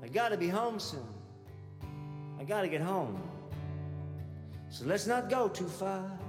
I 0.03 0.07
gotta 0.07 0.37
be 0.37 0.47
home 0.47 0.79
soon. 0.79 1.07
I 2.39 2.43
gotta 2.43 2.67
get 2.67 2.81
home. 2.81 3.21
So 4.69 4.85
let's 4.85 5.07
not 5.07 5.29
go 5.29 5.49
too 5.49 5.67
far. 5.67 6.24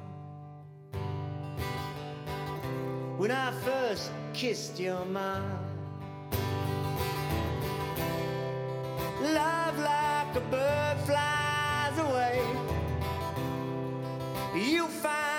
When 3.16 3.30
I 3.30 3.50
first 3.64 4.10
kissed 4.34 4.78
your 4.78 5.04
mom. 5.06 5.58
Love 9.22 9.78
like 9.78 10.36
a 10.36 10.40
bird 10.50 10.98
flies 11.06 11.98
away. 11.98 12.42
You 14.54 14.86
find 14.88 15.35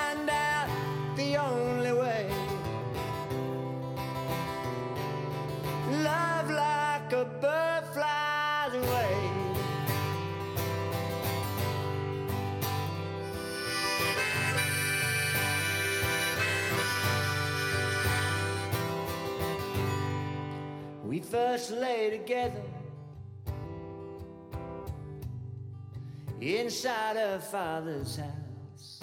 first 21.30 21.72
lay 21.72 22.10
together 22.10 22.62
inside 26.40 27.18
her 27.18 27.40
father's 27.40 28.18
house. 28.18 29.02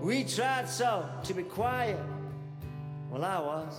We 0.00 0.24
tried 0.24 0.68
so 0.68 1.08
to 1.24 1.34
be 1.34 1.42
quiet. 1.42 1.98
Well, 3.10 3.24
I 3.24 3.38
was. 3.38 3.74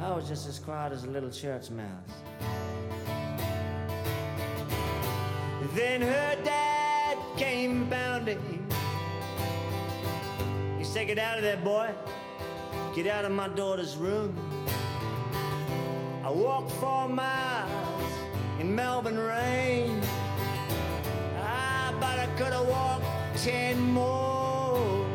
I 0.00 0.10
was 0.14 0.28
just 0.28 0.48
as 0.48 0.58
quiet 0.58 0.92
as 0.92 1.04
a 1.04 1.08
little 1.08 1.30
church 1.30 1.70
mouse. 1.70 1.88
Then 5.74 6.00
her 6.00 6.36
dad 6.44 7.18
came 7.36 7.88
bounding. 7.90 8.66
He 10.78 10.84
said, 10.84 11.06
Get 11.06 11.18
out 11.18 11.38
of 11.38 11.44
there, 11.44 11.56
boy. 11.56 11.90
Get 12.94 13.06
out 13.06 13.24
of 13.24 13.32
my 13.32 13.48
daughter's 13.48 13.96
room. 13.96 14.47
I 16.28 16.30
walked 16.30 16.72
four 16.72 17.08
miles 17.08 18.12
in 18.60 18.74
Melbourne 18.74 19.16
rain. 19.16 19.98
Ah, 21.38 21.94
but 21.98 22.18
I 22.18 22.26
could 22.36 22.52
have 22.52 22.68
walked 22.68 23.06
ten 23.42 23.80
more. 23.80 25.06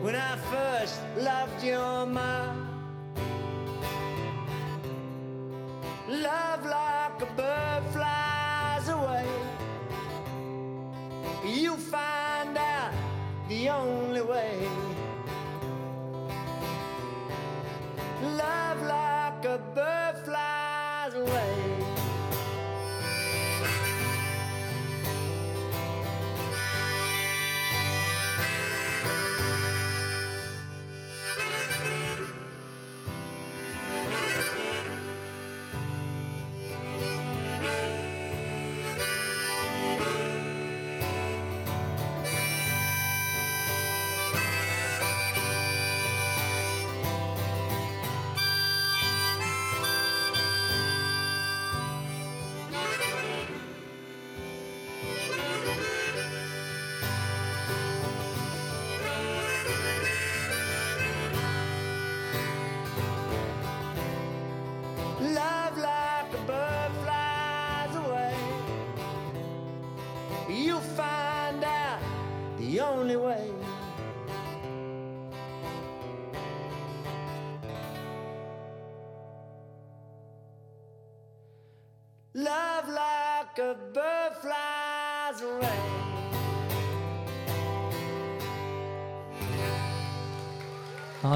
When 0.00 0.16
I 0.16 0.36
first 0.50 1.02
loved 1.18 1.62
your 1.62 2.06
mom. 2.06 2.66
Love 6.08 6.45
like 19.74 19.95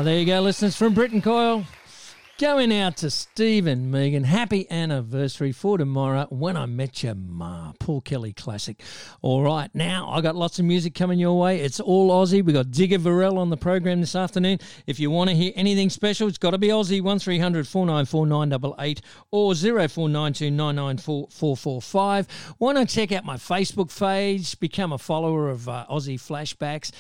Oh, 0.01 0.03
there 0.03 0.19
you 0.19 0.25
go, 0.25 0.41
listeners 0.41 0.75
from 0.77 0.95
Britt 0.95 1.13
and 1.13 1.23
Kyle. 1.23 1.63
Going 2.39 2.73
out 2.73 2.97
to 2.97 3.11
Steve 3.11 3.67
and 3.67 3.91
Megan. 3.91 4.25
Happy 4.25 4.67
anniversary 4.71 5.53
for 5.53 5.77
tomorrow 5.77 6.27
when 6.31 6.57
I 6.57 6.65
met 6.65 7.03
your 7.03 7.15
ma. 7.15 7.75
Paul 7.79 8.01
Kelly 8.01 8.33
classic. 8.33 8.83
All 9.21 9.43
right, 9.43 9.69
now 9.75 10.09
I 10.09 10.23
got 10.23 10.37
lots 10.37 10.59
of 10.59 10.65
music 10.65 10.95
coming 10.95 11.19
your 11.19 11.39
way. 11.39 11.61
It's 11.61 11.81
all 11.81 12.11
Aussie. 12.11 12.43
We 12.43 12.55
got 12.55 12.71
Digger 12.71 12.97
Revell 12.97 13.37
on 13.37 13.51
the 13.51 13.59
program 13.59 14.01
this 14.01 14.17
afternoon. 14.17 14.61
If 14.87 14.99
you 14.99 15.11
want 15.11 15.29
to 15.29 15.37
hear 15.37 15.53
anything 15.55 15.91
special, 15.91 16.29
it's 16.29 16.39
got 16.39 16.53
to 16.53 16.59
be 16.59 16.69
Aussie. 16.69 17.03
1300 17.03 17.69
494 17.69 18.27
988 18.27 19.03
or 19.33 19.55
0492 19.55 20.51
994 20.51 21.29
445. 21.31 22.55
Want 22.59 22.79
to 22.79 22.87
check 22.87 23.13
out 23.13 23.27
my 23.27 23.37
Facebook 23.37 23.95
page? 23.95 24.59
Become 24.61 24.95
a 24.95 24.99
follower 24.99 25.51
of 25.51 25.69
uh, 25.69 25.85
Aussie 25.91 26.19
Flashbacks. 26.19 26.91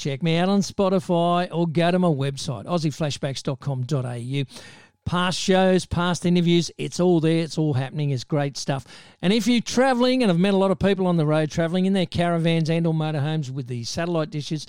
Check 0.00 0.22
me 0.22 0.38
out 0.38 0.48
on 0.48 0.60
Spotify 0.60 1.46
or 1.52 1.68
go 1.68 1.90
to 1.90 1.98
my 1.98 2.08
website, 2.08 2.64
aussieflashbacks.com.au. 2.64 4.62
Past 5.04 5.38
shows, 5.38 5.84
past 5.84 6.24
interviews, 6.24 6.70
it's 6.78 6.98
all 7.00 7.20
there. 7.20 7.40
It's 7.40 7.58
all 7.58 7.74
happening. 7.74 8.08
It's 8.08 8.24
great 8.24 8.56
stuff. 8.56 8.86
And 9.20 9.30
if 9.30 9.46
you're 9.46 9.60
travelling, 9.60 10.22
and 10.22 10.32
I've 10.32 10.38
met 10.38 10.54
a 10.54 10.56
lot 10.56 10.70
of 10.70 10.78
people 10.78 11.06
on 11.06 11.18
the 11.18 11.26
road 11.26 11.50
travelling 11.50 11.84
in 11.84 11.92
their 11.92 12.06
caravans 12.06 12.70
and 12.70 12.86
or 12.86 12.94
motorhomes 12.94 13.50
with 13.50 13.66
the 13.66 13.84
satellite 13.84 14.30
dishes, 14.30 14.66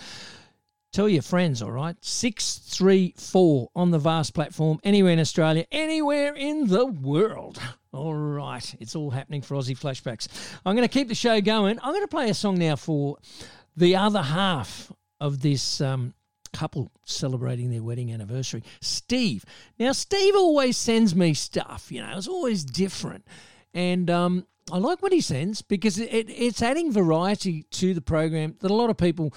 tell 0.92 1.08
your 1.08 1.22
friends, 1.22 1.62
all 1.62 1.72
right? 1.72 1.96
634 2.02 3.70
on 3.74 3.92
the 3.92 4.00
vast 4.00 4.34
platform, 4.34 4.82
anywhere 4.84 5.14
in 5.14 5.20
Australia, 5.22 5.66
anywhere 5.72 6.36
in 6.36 6.68
the 6.68 6.88
world. 6.88 7.58
All 7.94 8.14
right, 8.14 8.74
it's 8.80 8.96
all 8.96 9.10
happening 9.10 9.42
for 9.42 9.56
Aussie 9.56 9.78
Flashbacks. 9.78 10.30
I'm 10.66 10.78
going 10.78 10.88
to 10.88 10.94
keep 10.94 11.10
the 11.10 11.16
show 11.16 11.42
going. 11.42 11.78
I'm 11.84 11.92
going 11.92 12.00
to 12.00 12.08
play 12.08 12.30
a 12.30 12.34
song 12.34 12.58
now 12.58 12.78
for 12.78 13.18
the 13.76 13.98
other 13.98 14.22
half 14.22 14.90
of 15.22 15.42
this 15.42 15.80
um, 15.80 16.14
couple 16.52 16.92
celebrating 17.06 17.70
their 17.70 17.84
wedding 17.84 18.12
anniversary, 18.12 18.64
Steve. 18.82 19.46
Now, 19.80 19.94
Steve 19.94 20.36
always 20.36 20.76
sends 20.76 21.16
me 21.16 21.34
stuff, 21.34 21.92
you 21.92 22.02
know, 22.02 22.18
it's 22.18 22.28
always 22.28 22.66
different. 22.66 23.26
And 23.74 24.10
um, 24.10 24.46
I 24.72 24.78
like 24.80 25.02
what 25.02 25.14
he 25.14 25.22
sends 25.22 25.62
because 25.62 25.98
it, 25.98 26.12
it, 26.12 26.30
it's 26.30 26.62
adding 26.62 26.92
variety 26.92 27.64
to 27.72 27.94
the 27.94 28.02
program 28.02 28.56
that 28.60 28.72
a 28.72 28.74
lot 28.74 28.90
of 28.90 28.98
people 28.98 29.34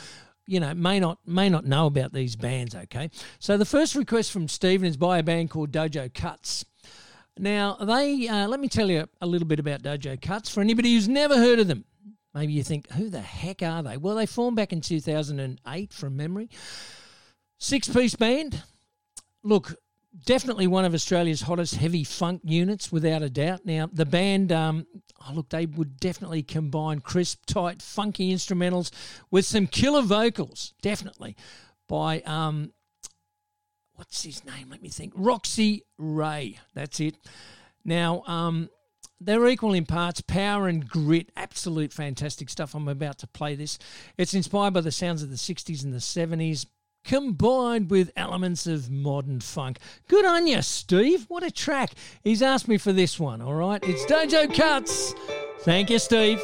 you 0.46 0.60
know 0.60 0.74
may 0.74 1.00
not 1.00 1.18
may 1.24 1.48
not 1.48 1.64
know 1.64 1.86
about 1.86 2.12
these 2.12 2.36
bands 2.36 2.74
okay 2.74 3.10
so 3.38 3.56
the 3.56 3.64
first 3.64 3.94
request 3.94 4.30
from 4.30 4.46
Stephen 4.46 4.86
is 4.86 4.98
by 4.98 5.16
a 5.16 5.22
band 5.22 5.48
called 5.48 5.72
Dojo 5.72 6.12
Cuts 6.12 6.66
now 7.38 7.76
they 7.80 8.28
uh, 8.28 8.46
let 8.46 8.60
me 8.60 8.68
tell 8.68 8.90
you 8.90 9.08
a 9.22 9.26
little 9.26 9.48
bit 9.48 9.58
about 9.58 9.82
Dojo 9.82 10.20
Cuts 10.20 10.50
for 10.50 10.60
anybody 10.60 10.92
who's 10.92 11.08
never 11.08 11.36
heard 11.36 11.60
of 11.60 11.68
them 11.68 11.86
maybe 12.34 12.52
you 12.52 12.62
think 12.62 12.90
who 12.92 13.08
the 13.08 13.20
heck 13.20 13.62
are 13.62 13.82
they 13.82 13.96
well 13.96 14.14
they 14.14 14.26
formed 14.26 14.56
back 14.56 14.72
in 14.72 14.80
2008 14.80 15.92
from 15.92 16.16
memory 16.16 16.48
six 17.58 17.88
piece 17.88 18.14
band 18.14 18.62
look 19.42 19.76
definitely 20.24 20.66
one 20.66 20.84
of 20.84 20.94
Australia's 20.94 21.42
hottest 21.42 21.76
heavy 21.76 22.04
funk 22.04 22.40
units, 22.44 22.92
without 22.92 23.22
a 23.22 23.30
doubt. 23.30 23.64
Now, 23.64 23.88
the 23.92 24.06
band, 24.06 24.52
um, 24.52 24.86
oh, 25.20 25.32
look, 25.34 25.48
they 25.48 25.66
would 25.66 25.98
definitely 25.98 26.42
combine 26.42 27.00
crisp, 27.00 27.44
tight, 27.46 27.82
funky 27.82 28.32
instrumentals 28.32 28.90
with 29.30 29.44
some 29.44 29.66
killer 29.66 30.02
vocals, 30.02 30.74
definitely, 30.82 31.36
by, 31.88 32.20
um, 32.22 32.72
what's 33.94 34.22
his 34.22 34.44
name? 34.44 34.70
Let 34.70 34.82
me 34.82 34.88
think. 34.88 35.12
Roxy 35.16 35.84
Ray. 35.98 36.58
That's 36.74 37.00
it. 37.00 37.16
Now, 37.84 38.22
um, 38.26 38.70
they're 39.24 39.46
equal 39.48 39.74
in 39.74 39.86
parts, 39.86 40.20
power 40.20 40.68
and 40.68 40.88
grit. 40.88 41.30
Absolute 41.36 41.92
fantastic 41.92 42.50
stuff. 42.50 42.74
I'm 42.74 42.88
about 42.88 43.18
to 43.18 43.26
play 43.26 43.54
this. 43.54 43.78
It's 44.16 44.34
inspired 44.34 44.74
by 44.74 44.80
the 44.80 44.92
sounds 44.92 45.22
of 45.22 45.30
the 45.30 45.36
60s 45.36 45.82
and 45.84 45.92
the 45.92 45.98
70s, 45.98 46.66
combined 47.04 47.90
with 47.90 48.12
elements 48.16 48.66
of 48.66 48.90
modern 48.90 49.40
funk. 49.40 49.78
Good 50.08 50.24
on 50.24 50.46
you, 50.46 50.62
Steve. 50.62 51.26
What 51.28 51.42
a 51.42 51.50
track. 51.50 51.92
He's 52.22 52.42
asked 52.42 52.68
me 52.68 52.78
for 52.78 52.92
this 52.92 53.18
one, 53.18 53.40
all 53.40 53.54
right? 53.54 53.82
It's 53.84 54.04
Dojo 54.06 54.54
Cuts. 54.54 55.14
Thank 55.60 55.90
you, 55.90 55.98
Steve. 55.98 56.42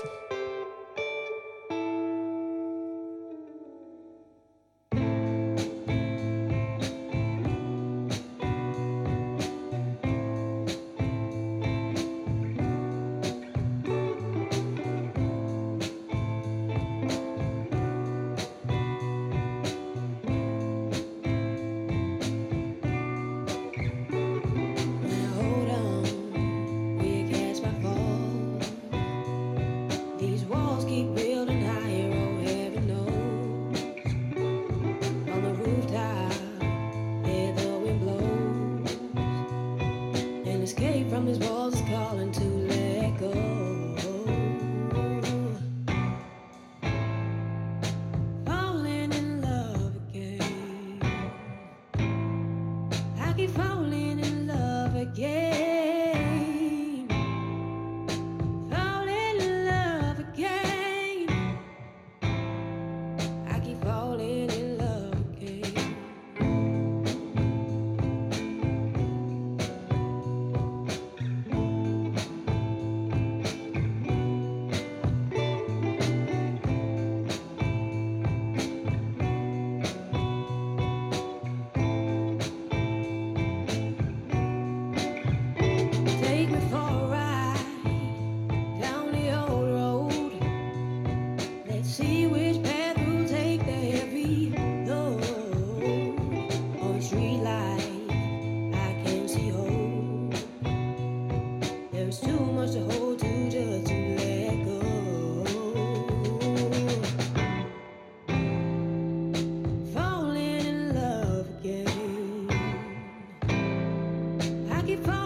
I 114.80 114.82
keep 114.82 115.19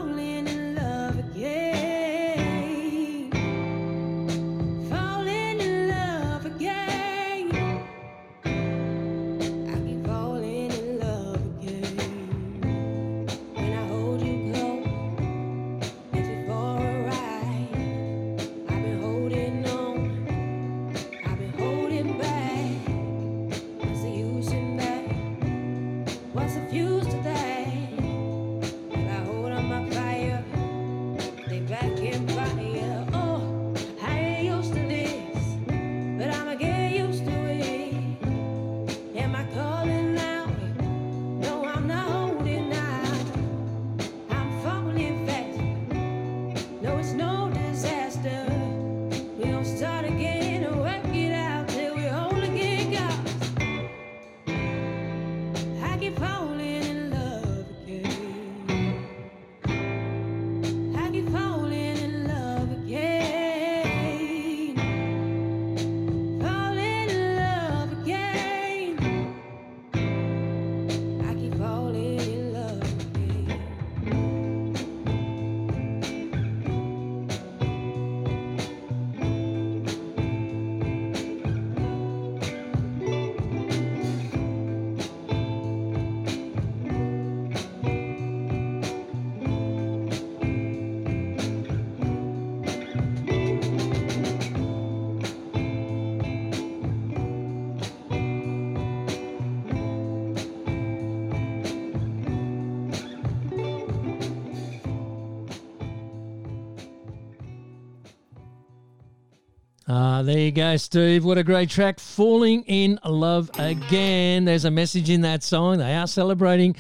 there 110.25 110.39
you 110.39 110.53
go, 110.53 110.77
Steve. 110.77 111.25
What 111.25 111.39
a 111.39 111.45
great 111.45 111.69
track. 111.69 112.01
Falling 112.01 112.63
in 112.63 112.99
Love 113.05 113.51
Again. 113.59 114.45
There's 114.45 114.65
a 114.65 114.71
message 114.71 115.11
in 115.11 115.21
that 115.21 115.43
song. 115.43 115.79
They 115.79 115.95
are 115.95 116.07
celebrating 116.07 116.77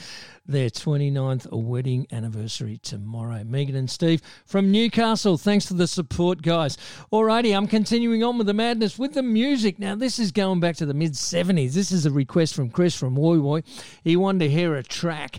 their 0.46 0.70
29th 0.70 1.52
wedding 1.52 2.06
anniversary 2.10 2.78
tomorrow. 2.78 3.44
Megan 3.44 3.76
and 3.76 3.90
Steve 3.90 4.22
from 4.46 4.72
Newcastle. 4.72 5.36
Thanks 5.36 5.66
for 5.66 5.74
the 5.74 5.86
support, 5.86 6.42
guys. 6.42 6.78
Alrighty, 7.12 7.56
I'm 7.56 7.66
continuing 7.66 8.24
on 8.24 8.38
with 8.38 8.46
the 8.46 8.54
madness 8.54 8.98
with 8.98 9.14
the 9.14 9.22
music. 9.22 9.78
Now, 9.78 9.94
this 9.94 10.18
is 10.18 10.32
going 10.32 10.60
back 10.60 10.76
to 10.76 10.86
the 10.86 10.94
mid 10.94 11.12
70s. 11.12 11.72
This 11.72 11.92
is 11.92 12.06
a 12.06 12.10
request 12.10 12.54
from 12.54 12.70
Chris 12.70 12.96
from 12.96 13.14
Woy 13.14 13.38
Woy. 13.38 13.62
He 14.02 14.16
wanted 14.16 14.40
to 14.40 14.50
hear 14.50 14.74
a 14.74 14.82
track 14.82 15.38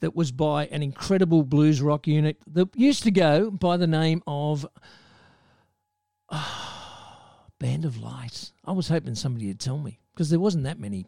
that 0.00 0.14
was 0.14 0.30
by 0.30 0.66
an 0.66 0.82
incredible 0.82 1.42
blues 1.42 1.80
rock 1.80 2.06
unit 2.06 2.36
that 2.52 2.68
used 2.76 3.02
to 3.04 3.10
go 3.10 3.50
by 3.50 3.76
the 3.76 3.86
name 3.86 4.22
of 4.26 4.66
ah, 6.28 6.75
Band 7.58 7.84
of 7.84 7.98
Light. 7.98 8.52
I 8.64 8.72
was 8.72 8.88
hoping 8.88 9.14
somebody 9.14 9.48
would 9.48 9.60
tell 9.60 9.78
me 9.78 10.00
because 10.14 10.30
there 10.30 10.40
wasn't 10.40 10.64
that 10.64 10.78
many 10.78 11.06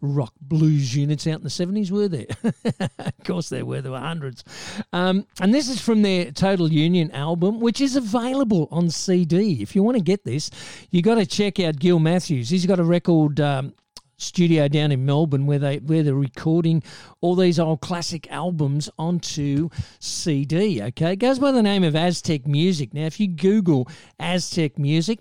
rock 0.00 0.32
blues 0.40 0.94
units 0.94 1.26
out 1.26 1.36
in 1.38 1.42
the 1.42 1.48
70s, 1.48 1.90
were 1.90 2.08
there? 2.08 2.26
of 2.98 3.24
course 3.24 3.48
there 3.48 3.64
were. 3.64 3.80
There 3.80 3.92
were 3.92 3.98
hundreds. 3.98 4.44
Um, 4.92 5.26
and 5.40 5.52
this 5.52 5.68
is 5.68 5.80
from 5.80 6.02
their 6.02 6.30
Total 6.30 6.70
Union 6.70 7.10
album, 7.12 7.60
which 7.60 7.80
is 7.80 7.96
available 7.96 8.68
on 8.70 8.90
CD. 8.90 9.62
If 9.62 9.74
you 9.76 9.82
want 9.82 9.96
to 9.96 10.02
get 10.02 10.24
this, 10.24 10.50
you 10.90 11.02
got 11.02 11.16
to 11.16 11.26
check 11.26 11.60
out 11.60 11.78
Gil 11.78 11.98
Matthews. 11.98 12.48
He's 12.48 12.66
got 12.66 12.80
a 12.80 12.84
record. 12.84 13.40
Um, 13.40 13.74
studio 14.20 14.66
down 14.66 14.90
in 14.90 15.06
Melbourne 15.06 15.46
where 15.46 15.60
they 15.60 15.76
where 15.76 16.02
they're 16.02 16.12
recording 16.12 16.82
all 17.20 17.36
these 17.36 17.60
old 17.60 17.80
classic 17.80 18.28
albums 18.32 18.90
onto 18.98 19.68
CD. 20.00 20.82
Okay, 20.82 21.12
it 21.12 21.16
goes 21.20 21.38
by 21.38 21.52
the 21.52 21.62
name 21.62 21.84
of 21.84 21.94
Aztec 21.94 22.44
Music. 22.46 22.92
Now, 22.92 23.06
if 23.06 23.20
you 23.20 23.28
Google 23.28 23.88
Aztec 24.18 24.76
Music, 24.76 25.20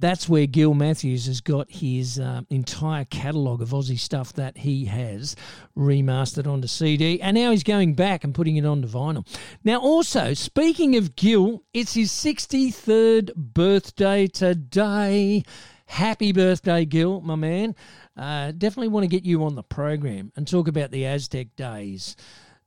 that's 0.00 0.28
where 0.28 0.46
Gil 0.46 0.74
Matthews 0.74 1.26
has 1.26 1.40
got 1.40 1.70
his 1.70 2.18
uh, 2.18 2.42
entire 2.50 3.04
catalogue 3.04 3.62
of 3.62 3.70
Aussie 3.70 3.98
stuff 3.98 4.32
that 4.32 4.58
he 4.58 4.86
has 4.86 5.36
remastered 5.76 6.50
onto 6.50 6.66
CD, 6.66 7.20
and 7.20 7.34
now 7.34 7.50
he's 7.50 7.62
going 7.62 7.94
back 7.94 8.24
and 8.24 8.34
putting 8.34 8.56
it 8.56 8.64
onto 8.64 8.88
vinyl. 8.88 9.26
Now, 9.62 9.80
also 9.80 10.34
speaking 10.34 10.96
of 10.96 11.16
Gil, 11.16 11.62
it's 11.74 11.94
his 11.94 12.10
63rd 12.10 13.34
birthday 13.34 14.26
today. 14.26 15.44
Happy 15.86 16.32
birthday, 16.32 16.84
Gil, 16.84 17.20
my 17.20 17.34
man. 17.34 17.74
Uh, 18.16 18.52
definitely 18.52 18.88
want 18.88 19.04
to 19.04 19.08
get 19.08 19.24
you 19.24 19.44
on 19.44 19.54
the 19.54 19.62
program 19.62 20.32
and 20.36 20.46
talk 20.46 20.68
about 20.68 20.90
the 20.90 21.04
Aztec 21.04 21.54
days 21.56 22.16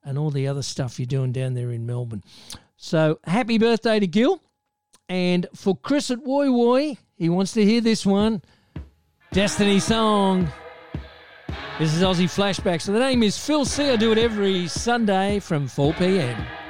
and 0.04 0.18
all 0.18 0.30
the 0.30 0.48
other 0.48 0.62
stuff 0.62 1.00
you're 1.00 1.06
doing 1.06 1.32
down 1.32 1.54
there 1.54 1.72
in 1.72 1.86
Melbourne. 1.86 2.24
So, 2.76 3.20
happy 3.24 3.58
birthday 3.58 4.00
to 4.00 4.08
Gil. 4.08 4.42
And 5.14 5.46
for 5.54 5.78
Chris 5.78 6.10
at 6.10 6.24
Woy 6.24 6.50
Woy, 6.50 6.98
he 7.16 7.30
wants 7.30 7.52
to 7.52 7.64
hear 7.64 7.82
this 7.82 8.04
one 8.04 8.42
Destiny 9.32 9.80
Song. 9.80 10.52
This 11.78 11.94
is 11.94 12.02
Aussie 12.02 12.26
Flashback. 12.26 12.82
So, 12.82 12.94
the 12.94 13.00
name 13.00 13.22
is 13.22 13.38
Phil 13.38 13.64
C. 13.64 13.92
I 13.92 13.96
do 13.96 14.12
it 14.12 14.18
every 14.18 14.68
Sunday 14.68 15.38
from 15.38 15.68
4 15.68 15.94
p.m. 15.94 16.63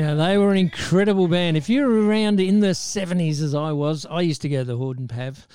Now, 0.00 0.14
they 0.14 0.38
were 0.38 0.50
an 0.50 0.56
incredible 0.56 1.28
band. 1.28 1.58
If 1.58 1.68
you 1.68 1.84
were 1.84 2.06
around 2.06 2.40
in 2.40 2.60
the 2.60 2.68
70s 2.68 3.42
as 3.42 3.54
I 3.54 3.72
was, 3.72 4.06
I 4.06 4.22
used 4.22 4.40
to 4.40 4.48
go 4.48 4.60
to 4.60 4.64
the 4.64 4.78
Hordern 4.78 5.10
Pav. 5.10 5.46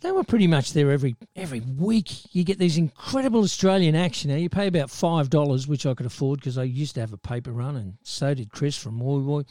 They 0.00 0.10
were 0.10 0.24
pretty 0.24 0.48
much 0.48 0.72
there 0.72 0.90
every 0.90 1.14
every 1.36 1.60
week. 1.60 2.34
You 2.34 2.42
get 2.42 2.58
these 2.58 2.76
incredible 2.76 3.42
Australian 3.44 3.94
acts. 3.94 4.24
Now, 4.24 4.34
you 4.34 4.48
pay 4.48 4.66
about 4.66 4.90
five 4.90 5.30
dollars, 5.30 5.68
which 5.68 5.86
I 5.86 5.94
could 5.94 6.04
afford 6.04 6.40
because 6.40 6.58
I 6.58 6.64
used 6.64 6.96
to 6.96 7.00
have 7.00 7.12
a 7.12 7.16
paper 7.16 7.52
run, 7.52 7.76
and 7.76 7.94
so 8.02 8.34
did 8.34 8.50
Chris 8.50 8.76
from 8.76 8.96
Moi 8.96 9.18
Moi. 9.18 9.42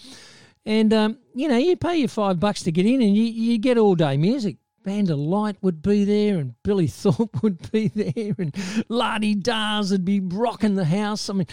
And 0.65 0.93
um, 0.93 1.17
you 1.33 1.47
know, 1.47 1.57
you 1.57 1.77
pay 1.77 1.95
your 1.95 2.09
five 2.09 2.41
bucks 2.41 2.61
to 2.63 2.73
get 2.73 2.85
in, 2.85 3.01
and 3.01 3.15
you, 3.15 3.23
you 3.23 3.57
get 3.57 3.77
all 3.77 3.95
day 3.95 4.17
music. 4.17 4.57
Band 4.83 5.09
of 5.09 5.17
Light 5.17 5.55
would 5.61 5.81
be 5.81 6.03
there, 6.03 6.37
and 6.37 6.55
Billy 6.63 6.87
Thorpe 6.87 7.41
would 7.41 7.71
be 7.71 7.87
there, 7.87 8.35
and 8.37 8.55
La 8.89 9.17
De 9.17 9.33
Das 9.33 9.91
would 9.91 10.05
be 10.05 10.19
rocking 10.19 10.75
the 10.75 10.85
house. 10.85 11.29
I 11.29 11.33
mean, 11.33 11.47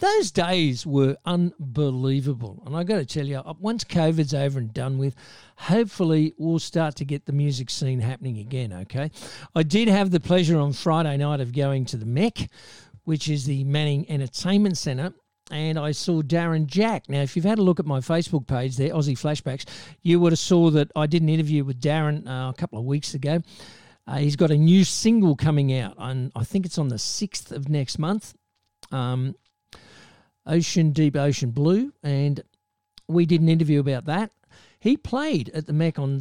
those 0.00 0.30
days 0.30 0.86
were 0.86 1.16
unbelievable. 1.24 2.62
And 2.66 2.76
I 2.76 2.84
got 2.84 2.96
to 2.96 3.06
tell 3.06 3.26
you, 3.26 3.38
uh, 3.38 3.54
once 3.58 3.84
COVID's 3.84 4.34
over 4.34 4.58
and 4.58 4.72
done 4.72 4.98
with, 4.98 5.14
hopefully 5.56 6.34
we'll 6.36 6.58
start 6.58 6.94
to 6.96 7.04
get 7.04 7.26
the 7.26 7.32
music 7.32 7.70
scene 7.70 8.00
happening 8.00 8.38
again. 8.38 8.72
Okay, 8.72 9.10
I 9.54 9.62
did 9.62 9.88
have 9.88 10.10
the 10.10 10.20
pleasure 10.20 10.58
on 10.58 10.72
Friday 10.72 11.16
night 11.16 11.40
of 11.40 11.52
going 11.52 11.86
to 11.86 11.96
the 11.96 12.06
Mech, 12.06 12.48
which 13.04 13.28
is 13.28 13.46
the 13.46 13.64
Manning 13.64 14.08
Entertainment 14.10 14.76
Centre 14.76 15.14
and 15.50 15.78
I 15.78 15.92
saw 15.92 16.22
Darren 16.22 16.66
Jack. 16.66 17.08
Now, 17.08 17.20
if 17.20 17.36
you've 17.36 17.44
had 17.44 17.58
a 17.58 17.62
look 17.62 17.80
at 17.80 17.86
my 17.86 18.00
Facebook 18.00 18.46
page 18.46 18.76
there, 18.76 18.90
Aussie 18.90 19.18
Flashbacks, 19.18 19.66
you 20.02 20.18
would 20.20 20.32
have 20.32 20.38
saw 20.38 20.70
that 20.70 20.90
I 20.96 21.06
did 21.06 21.22
an 21.22 21.28
interview 21.28 21.64
with 21.64 21.80
Darren 21.80 22.26
uh, 22.26 22.50
a 22.50 22.54
couple 22.56 22.78
of 22.78 22.84
weeks 22.84 23.14
ago. 23.14 23.40
Uh, 24.06 24.16
he's 24.16 24.36
got 24.36 24.50
a 24.50 24.56
new 24.56 24.84
single 24.84 25.36
coming 25.36 25.76
out, 25.76 25.94
and 25.98 26.30
I 26.34 26.44
think 26.44 26.66
it's 26.66 26.78
on 26.78 26.88
the 26.88 26.98
sixth 26.98 27.52
of 27.52 27.68
next 27.68 27.98
month. 27.98 28.34
Um, 28.90 29.34
Ocean 30.46 30.90
Deep 30.90 31.16
Ocean 31.16 31.50
Blue, 31.50 31.92
and 32.02 32.42
we 33.08 33.24
did 33.24 33.40
an 33.40 33.48
interview 33.48 33.80
about 33.80 34.04
that. 34.06 34.30
He 34.78 34.96
played 34.98 35.48
at 35.54 35.66
the 35.66 35.72
Mac 35.72 35.98
on 35.98 36.20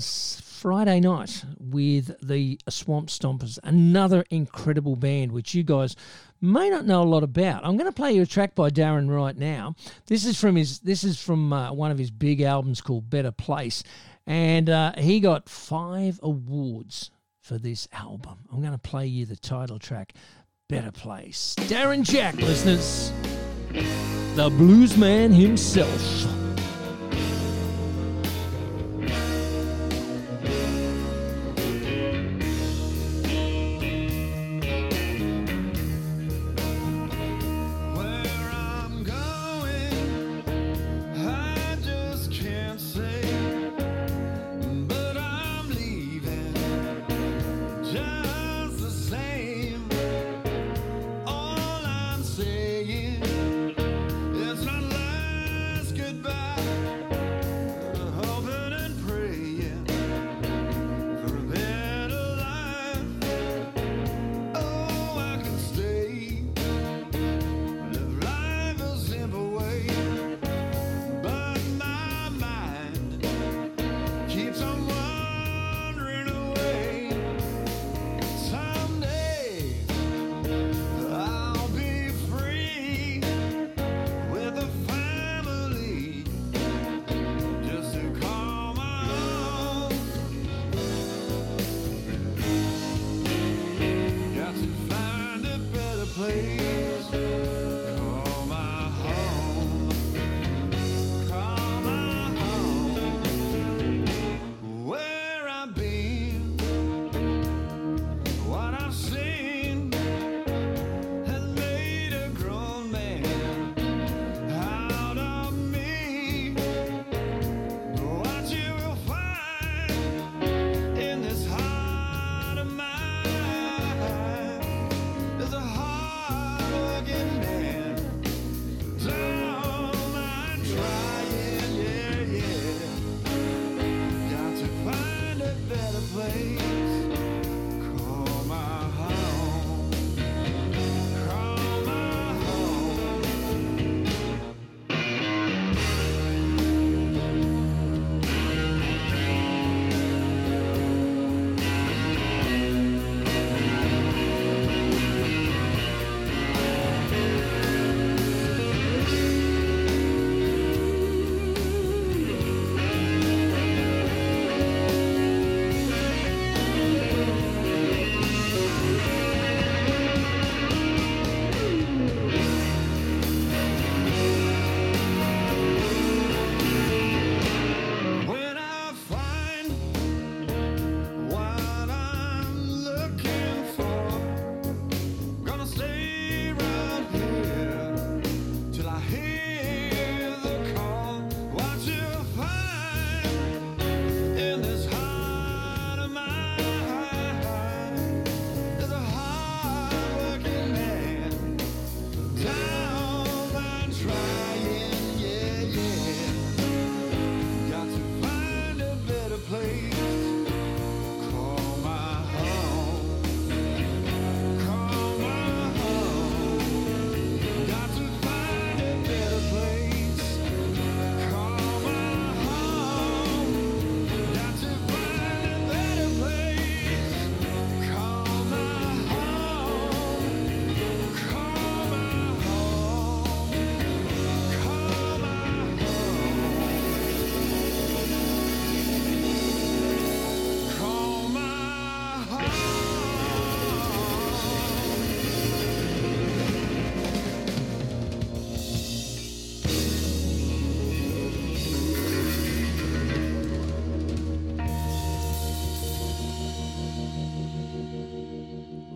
Friday 0.64 1.02
night 1.02 1.44
with 1.60 2.16
the 2.26 2.58
Swamp 2.70 3.10
Stompers, 3.10 3.60
another 3.66 4.24
incredible 4.30 4.96
band 4.96 5.34
which 5.34 5.54
you 5.54 5.62
guys 5.62 5.94
may 6.40 6.70
not 6.70 6.86
know 6.86 7.04
a 7.04 7.04
lot 7.04 7.22
about. 7.22 7.66
I'm 7.66 7.76
going 7.76 7.92
to 7.92 7.94
play 7.94 8.14
you 8.14 8.22
a 8.22 8.26
track 8.26 8.56
by 8.56 8.70
Darren 8.70 9.14
right 9.14 9.36
now. 9.36 9.76
This 10.06 10.24
is 10.26 10.40
from 10.40 10.56
his. 10.56 10.80
This 10.80 11.04
is 11.04 11.22
from 11.22 11.52
uh, 11.52 11.74
one 11.74 11.92
of 11.92 11.98
his 11.98 12.12
big 12.12 12.40
albums 12.40 12.80
called 12.80 13.10
Better 13.10 13.34
Place, 13.34 13.84
and 14.26 14.70
uh, 14.70 14.94
he 14.98 15.20
got 15.20 15.50
five 15.50 16.18
awards 16.24 17.12
for 17.42 17.58
this 17.58 17.90
album. 17.92 18.38
I'm 18.50 18.62
going 18.62 18.72
to 18.72 18.78
play 18.78 19.06
you 19.06 19.26
the 19.26 19.36
title 19.36 19.80
track, 19.80 20.14
Better 20.70 20.94
Place. 20.94 21.56
Darren 21.58 22.04
Jack, 22.04 22.36
listeners, 22.36 23.12
the 24.38 24.50
blues 24.50 24.96
man 24.96 25.34
himself. 25.34 26.43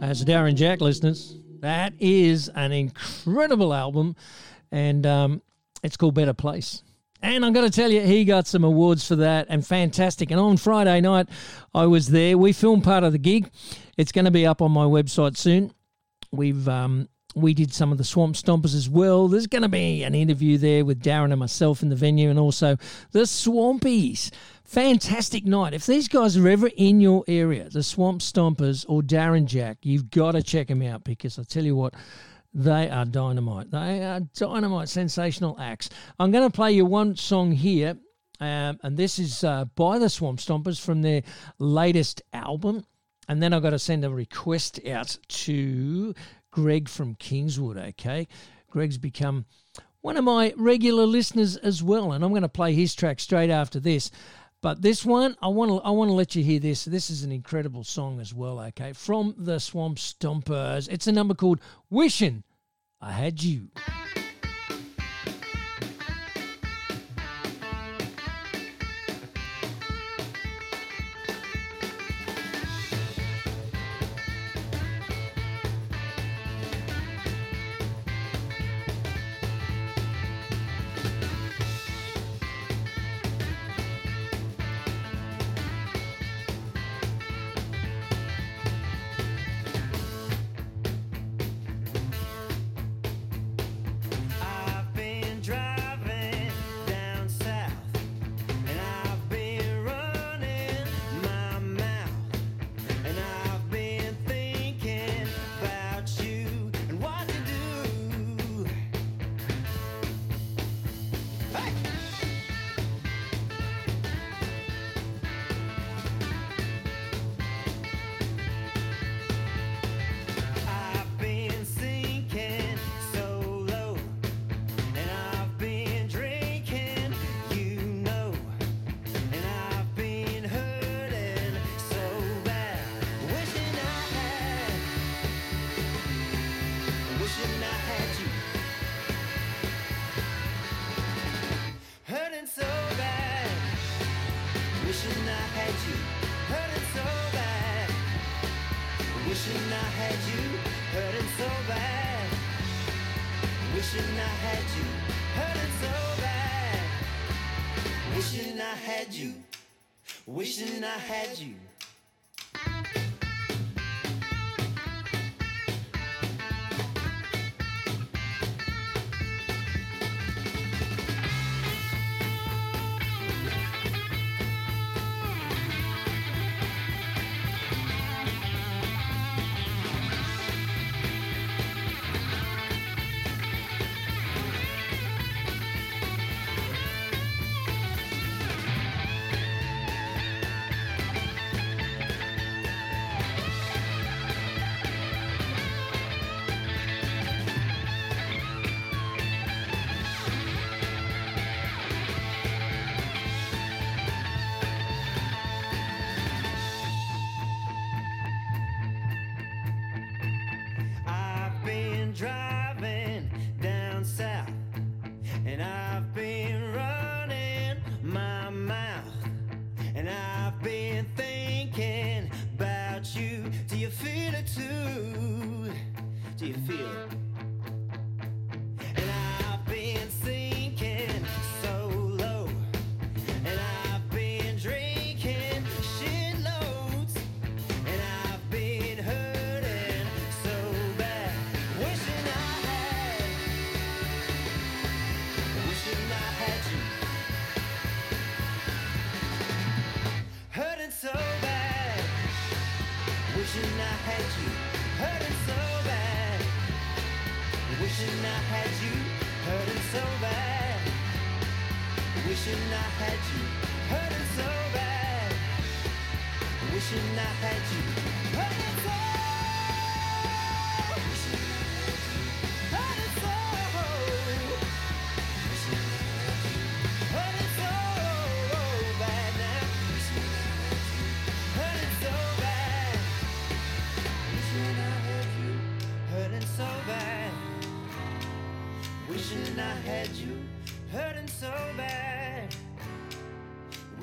As 0.07 0.23
Darren 0.23 0.55
Jack 0.55 0.79
listeners. 0.79 1.35
That 1.59 1.93
is 1.99 2.49
an 2.49 2.71
incredible 2.71 3.73
album, 3.73 4.15
and 4.71 5.05
um, 5.05 5.41
it's 5.83 5.97
called 5.97 6.15
Better 6.15 6.33
Place. 6.33 6.81
And 7.21 7.43
I'm 7.43 7.51
going 7.51 7.69
to 7.69 7.75
tell 7.75 7.91
you, 7.91 8.01
he 8.01 8.23
got 8.23 8.47
some 8.47 8.63
awards 8.63 9.05
for 9.05 9.17
that 9.17 9.47
and 9.49 9.65
fantastic. 9.65 10.31
And 10.31 10.39
on 10.39 10.55
Friday 10.55 11.01
night, 11.01 11.27
I 11.73 11.87
was 11.87 12.07
there. 12.07 12.37
We 12.37 12.53
filmed 12.53 12.83
part 12.83 13.03
of 13.03 13.11
the 13.11 13.17
gig. 13.17 13.49
It's 13.97 14.11
going 14.11 14.25
to 14.25 14.31
be 14.31 14.45
up 14.45 14.61
on 14.61 14.71
my 14.71 14.85
website 14.85 15.35
soon. 15.35 15.73
We've 16.31 16.69
um, 16.69 17.09
we 17.35 17.53
did 17.53 17.73
some 17.73 17.91
of 17.91 17.97
the 17.97 18.03
Swamp 18.03 18.35
Stompers 18.35 18.75
as 18.75 18.89
well. 18.89 19.27
There's 19.27 19.47
going 19.47 19.63
to 19.63 19.69
be 19.69 20.03
an 20.03 20.15
interview 20.15 20.57
there 20.57 20.85
with 20.85 21.03
Darren 21.03 21.31
and 21.31 21.39
myself 21.39 21.83
in 21.83 21.89
the 21.89 21.95
venue, 21.95 22.29
and 22.29 22.39
also 22.39 22.77
the 23.11 23.21
Swampies. 23.21 24.31
Fantastic 24.67 25.45
night. 25.45 25.73
If 25.73 25.85
these 25.85 26.09
guys 26.09 26.35
are 26.35 26.47
ever 26.47 26.69
in 26.75 26.99
your 26.99 27.23
area, 27.25 27.69
the 27.69 27.81
Swamp 27.81 28.19
Stompers 28.19 28.85
or 28.89 29.01
Darren 29.01 29.45
Jack, 29.45 29.77
you've 29.81 30.11
got 30.11 30.33
to 30.33 30.43
check 30.43 30.67
them 30.67 30.81
out 30.81 31.05
because 31.05 31.39
I 31.39 31.43
tell 31.43 31.63
you 31.63 31.73
what, 31.73 31.93
they 32.53 32.89
are 32.89 33.05
dynamite. 33.05 33.71
They 33.71 34.03
are 34.03 34.19
dynamite, 34.19 34.89
sensational 34.89 35.57
acts. 35.57 35.89
I'm 36.19 36.31
going 36.31 36.43
to 36.43 36.53
play 36.53 36.73
you 36.73 36.85
one 36.85 37.15
song 37.15 37.53
here, 37.53 37.97
um, 38.41 38.77
and 38.83 38.97
this 38.97 39.19
is 39.19 39.41
uh, 39.45 39.65
by 39.75 39.99
the 39.99 40.09
Swamp 40.09 40.39
Stompers 40.39 40.81
from 40.81 41.01
their 41.01 41.23
latest 41.59 42.21
album. 42.33 42.85
And 43.29 43.41
then 43.41 43.53
I've 43.53 43.63
got 43.63 43.69
to 43.69 43.79
send 43.79 44.03
a 44.03 44.09
request 44.09 44.85
out 44.85 45.17
to 45.29 46.13
Greg 46.51 46.89
from 46.89 47.15
Kingswood, 47.15 47.77
okay? 47.77 48.27
Greg's 48.69 48.97
become 48.97 49.45
one 50.01 50.17
of 50.17 50.25
my 50.25 50.53
regular 50.57 51.05
listeners 51.05 51.55
as 51.55 51.81
well, 51.81 52.11
and 52.11 52.23
I'm 52.23 52.31
going 52.31 52.41
to 52.41 52.49
play 52.49 52.73
his 52.73 52.93
track 52.95 53.21
straight 53.21 53.49
after 53.49 53.79
this. 53.79 54.11
But 54.67 54.81
this 54.81 55.05
one, 55.05 55.37
I 55.41 55.47
want 55.47 55.71
to 55.71 55.77
I 55.77 55.91
want 55.91 56.09
to 56.09 56.13
let 56.13 56.35
you 56.35 56.43
hear 56.43 56.59
this. 56.59 56.83
This 56.83 57.09
is 57.09 57.23
an 57.23 57.31
incredible 57.31 57.85
song 57.85 58.19
as 58.19 58.33
well, 58.33 58.59
okay? 58.59 58.91
From 58.91 59.33
the 59.37 59.61
Swamp 59.61 59.97
Stompers. 59.97 60.89
It's 60.91 61.07
a 61.07 61.11
number 61.13 61.35
called 61.35 61.61
Wishing 61.89 62.43
I 62.99 63.13
Had 63.13 63.41
You. 63.41 63.69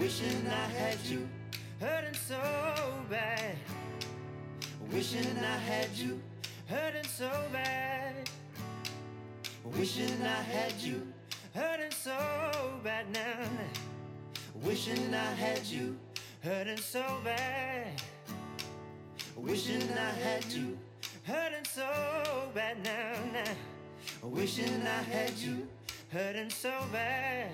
Wishing 0.05 0.47
I 0.49 0.67
had 0.79 0.99
you. 1.07 1.27
Hurting 1.81 2.13
so 2.13 2.39
bad. 3.09 3.57
Wishing 4.93 5.39
I 5.39 5.57
had 5.57 5.89
you, 5.97 6.21
hurting 6.67 7.05
so 7.05 7.31
bad. 7.51 8.29
Wishing 9.65 10.21
I 10.21 10.43
had 10.43 10.75
you, 10.75 11.11
hurting 11.55 11.91
so 11.91 12.19
bad 12.85 13.07
now. 13.15 13.49
Wishing 14.63 15.15
I 15.15 15.33
had 15.33 15.65
you, 15.65 15.97
hurting 16.43 16.77
so 16.77 17.03
bad. 17.25 18.03
Wishing 19.39 19.89
I 19.91 20.11
had 20.23 20.45
you, 20.53 20.77
hurting 21.23 21.65
so 21.65 22.51
bad 22.55 22.77
now. 22.85 23.15
now. 23.33 24.29
Wishing 24.29 24.83
I 24.87 25.03
had 25.15 25.33
you, 25.39 25.67
hurting 26.11 26.51
so 26.51 26.75
bad. 26.93 27.49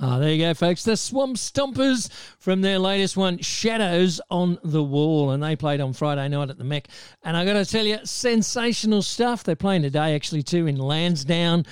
Ah, 0.00 0.18
there 0.18 0.32
you 0.32 0.38
go, 0.38 0.54
folks. 0.54 0.82
The 0.82 0.96
Swamp 0.96 1.36
Stompers 1.36 2.10
from 2.38 2.62
their 2.62 2.78
latest 2.78 3.18
one, 3.18 3.36
Shadows 3.38 4.18
on 4.30 4.58
the 4.64 4.82
Wall. 4.82 5.32
And 5.32 5.42
they 5.42 5.56
played 5.56 5.82
on 5.82 5.92
Friday 5.92 6.26
night 6.28 6.48
at 6.48 6.56
the 6.56 6.64
Mech. 6.64 6.88
And 7.22 7.36
I 7.36 7.44
got 7.44 7.52
to 7.52 7.66
tell 7.66 7.84
you, 7.84 7.98
sensational 8.04 9.02
stuff. 9.02 9.44
They're 9.44 9.56
playing 9.56 9.82
today, 9.82 10.14
actually, 10.14 10.42
too, 10.42 10.66
in 10.66 10.76
Lansdowne. 10.76 11.66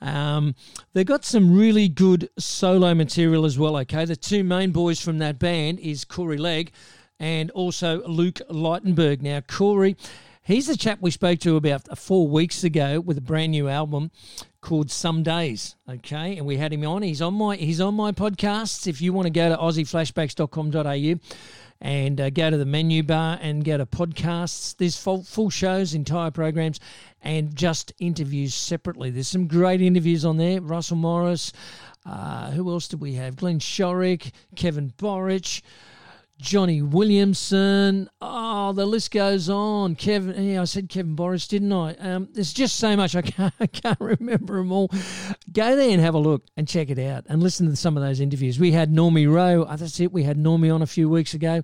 Um, 0.00 0.54
they've 0.94 1.04
got 1.04 1.26
some 1.26 1.54
really 1.54 1.88
good 1.88 2.30
solo 2.38 2.94
material 2.94 3.44
as 3.44 3.58
well, 3.58 3.76
okay? 3.78 4.06
The 4.06 4.16
two 4.16 4.44
main 4.44 4.70
boys 4.70 4.98
from 4.98 5.18
that 5.18 5.38
band 5.38 5.78
is 5.78 6.06
Corey 6.06 6.38
Legg 6.38 6.72
and 7.20 7.50
also 7.50 8.02
Luke 8.06 8.40
Leitenberg. 8.48 9.20
Now, 9.20 9.42
Corey, 9.42 9.96
he's 10.44 10.66
the 10.66 10.76
chap 10.76 10.98
we 11.00 11.10
spoke 11.10 11.40
to 11.40 11.56
about 11.56 11.98
four 11.98 12.28
weeks 12.28 12.62
ago 12.62 13.00
with 13.00 13.18
a 13.18 13.22
brand 13.22 13.52
new 13.52 13.68
album 13.68 14.10
called 14.60 14.90
Some 14.90 15.22
Days. 15.22 15.76
Okay, 15.88 16.36
and 16.36 16.46
we 16.46 16.56
had 16.56 16.72
him 16.72 16.86
on. 16.86 17.02
He's 17.02 17.20
on 17.20 17.34
my 17.34 17.56
he's 17.56 17.80
on 17.80 17.94
my 17.94 18.12
podcasts. 18.12 18.86
If 18.86 19.00
you 19.00 19.12
want 19.12 19.26
to 19.26 19.30
go 19.30 19.48
to 19.48 19.56
aussieflashbacks.com.au 19.56 21.20
and 21.80 22.20
uh, 22.20 22.30
go 22.30 22.50
to 22.50 22.56
the 22.56 22.64
menu 22.64 23.02
bar 23.02 23.38
and 23.42 23.64
go 23.64 23.76
to 23.76 23.84
podcasts, 23.84 24.76
there's 24.76 24.96
full, 24.96 25.22
full 25.22 25.50
shows, 25.50 25.94
entire 25.94 26.30
programs, 26.30 26.80
and 27.20 27.54
just 27.54 27.92
interviews 27.98 28.54
separately. 28.54 29.10
There's 29.10 29.28
some 29.28 29.48
great 29.48 29.82
interviews 29.82 30.24
on 30.24 30.36
there. 30.36 30.60
Russell 30.60 30.96
Morris. 30.96 31.52
Uh, 32.06 32.50
who 32.50 32.70
else 32.70 32.86
did 32.88 33.00
we 33.00 33.14
have? 33.14 33.36
Glenn 33.36 33.58
Shorrock, 33.58 34.30
Kevin 34.56 34.92
Borich. 34.98 35.62
Johnny 36.38 36.82
Williamson. 36.82 38.10
Oh, 38.20 38.72
the 38.72 38.86
list 38.86 39.10
goes 39.10 39.48
on. 39.48 39.94
Kevin, 39.94 40.42
yeah, 40.44 40.60
I 40.60 40.64
said 40.64 40.88
Kevin 40.88 41.14
Boris, 41.14 41.46
didn't 41.46 41.72
I? 41.72 41.94
Um, 41.94 42.28
there's 42.32 42.52
just 42.52 42.76
so 42.76 42.96
much 42.96 43.14
I 43.14 43.22
can't, 43.22 43.54
I 43.60 43.66
can't 43.66 44.00
remember 44.00 44.56
them 44.56 44.72
all. 44.72 44.88
Go 45.52 45.76
there 45.76 45.90
and 45.90 46.00
have 46.00 46.14
a 46.14 46.18
look 46.18 46.44
and 46.56 46.66
check 46.66 46.90
it 46.90 46.98
out 46.98 47.24
and 47.28 47.42
listen 47.42 47.68
to 47.68 47.76
some 47.76 47.96
of 47.96 48.02
those 48.02 48.20
interviews. 48.20 48.58
We 48.58 48.72
had 48.72 48.92
Normie 48.92 49.32
Rowe. 49.32 49.66
Oh, 49.68 49.76
that's 49.76 50.00
it. 50.00 50.12
We 50.12 50.24
had 50.24 50.36
Normie 50.36 50.74
on 50.74 50.82
a 50.82 50.86
few 50.86 51.08
weeks 51.08 51.34
ago. 51.34 51.62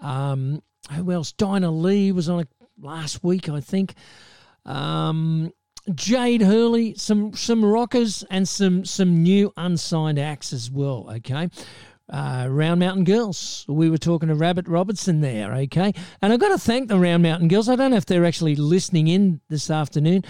Um, 0.00 0.62
who 0.92 1.10
else? 1.12 1.32
Dinah 1.32 1.70
Lee 1.70 2.12
was 2.12 2.28
on 2.28 2.40
it 2.40 2.48
last 2.80 3.24
week, 3.24 3.48
I 3.48 3.60
think. 3.60 3.94
Um, 4.64 5.52
Jade 5.94 6.42
Hurley, 6.42 6.94
some 6.94 7.34
some 7.34 7.64
rockers 7.64 8.22
and 8.30 8.48
some 8.48 8.84
some 8.84 9.22
new 9.22 9.52
unsigned 9.56 10.18
acts 10.18 10.52
as 10.52 10.70
well. 10.70 11.10
Okay, 11.10 11.48
uh, 12.10 12.46
Round 12.50 12.80
Mountain 12.80 13.04
Girls. 13.04 13.64
We 13.68 13.90
were 13.90 13.98
talking 13.98 14.28
to 14.28 14.34
Rabbit 14.34 14.68
Robertson 14.68 15.20
there, 15.20 15.52
okay? 15.52 15.92
And 16.20 16.32
I've 16.32 16.40
got 16.40 16.48
to 16.48 16.58
thank 16.58 16.88
the 16.88 16.98
Round 16.98 17.22
Mountain 17.22 17.48
Girls. 17.48 17.68
I 17.68 17.76
don't 17.76 17.92
know 17.92 17.96
if 17.96 18.06
they're 18.06 18.24
actually 18.24 18.56
listening 18.56 19.08
in 19.08 19.40
this 19.48 19.70
afternoon, 19.70 20.24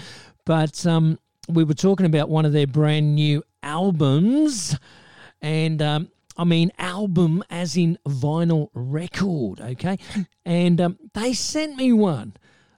but 0.45 0.85
um, 0.85 1.19
we 1.49 1.63
were 1.63 1.73
talking 1.73 2.05
about 2.05 2.29
one 2.29 2.45
of 2.45 2.53
their 2.53 2.67
brand 2.67 3.15
new 3.15 3.43
albums. 3.63 4.77
And 5.41 5.81
um, 5.81 6.11
I 6.37 6.43
mean, 6.43 6.71
album 6.77 7.43
as 7.49 7.75
in 7.75 7.97
vinyl 8.07 8.69
record, 8.73 9.59
okay? 9.59 9.97
And 10.45 10.79
um, 10.79 10.99
they 11.13 11.33
sent 11.33 11.77
me 11.77 11.93
one, 11.93 12.33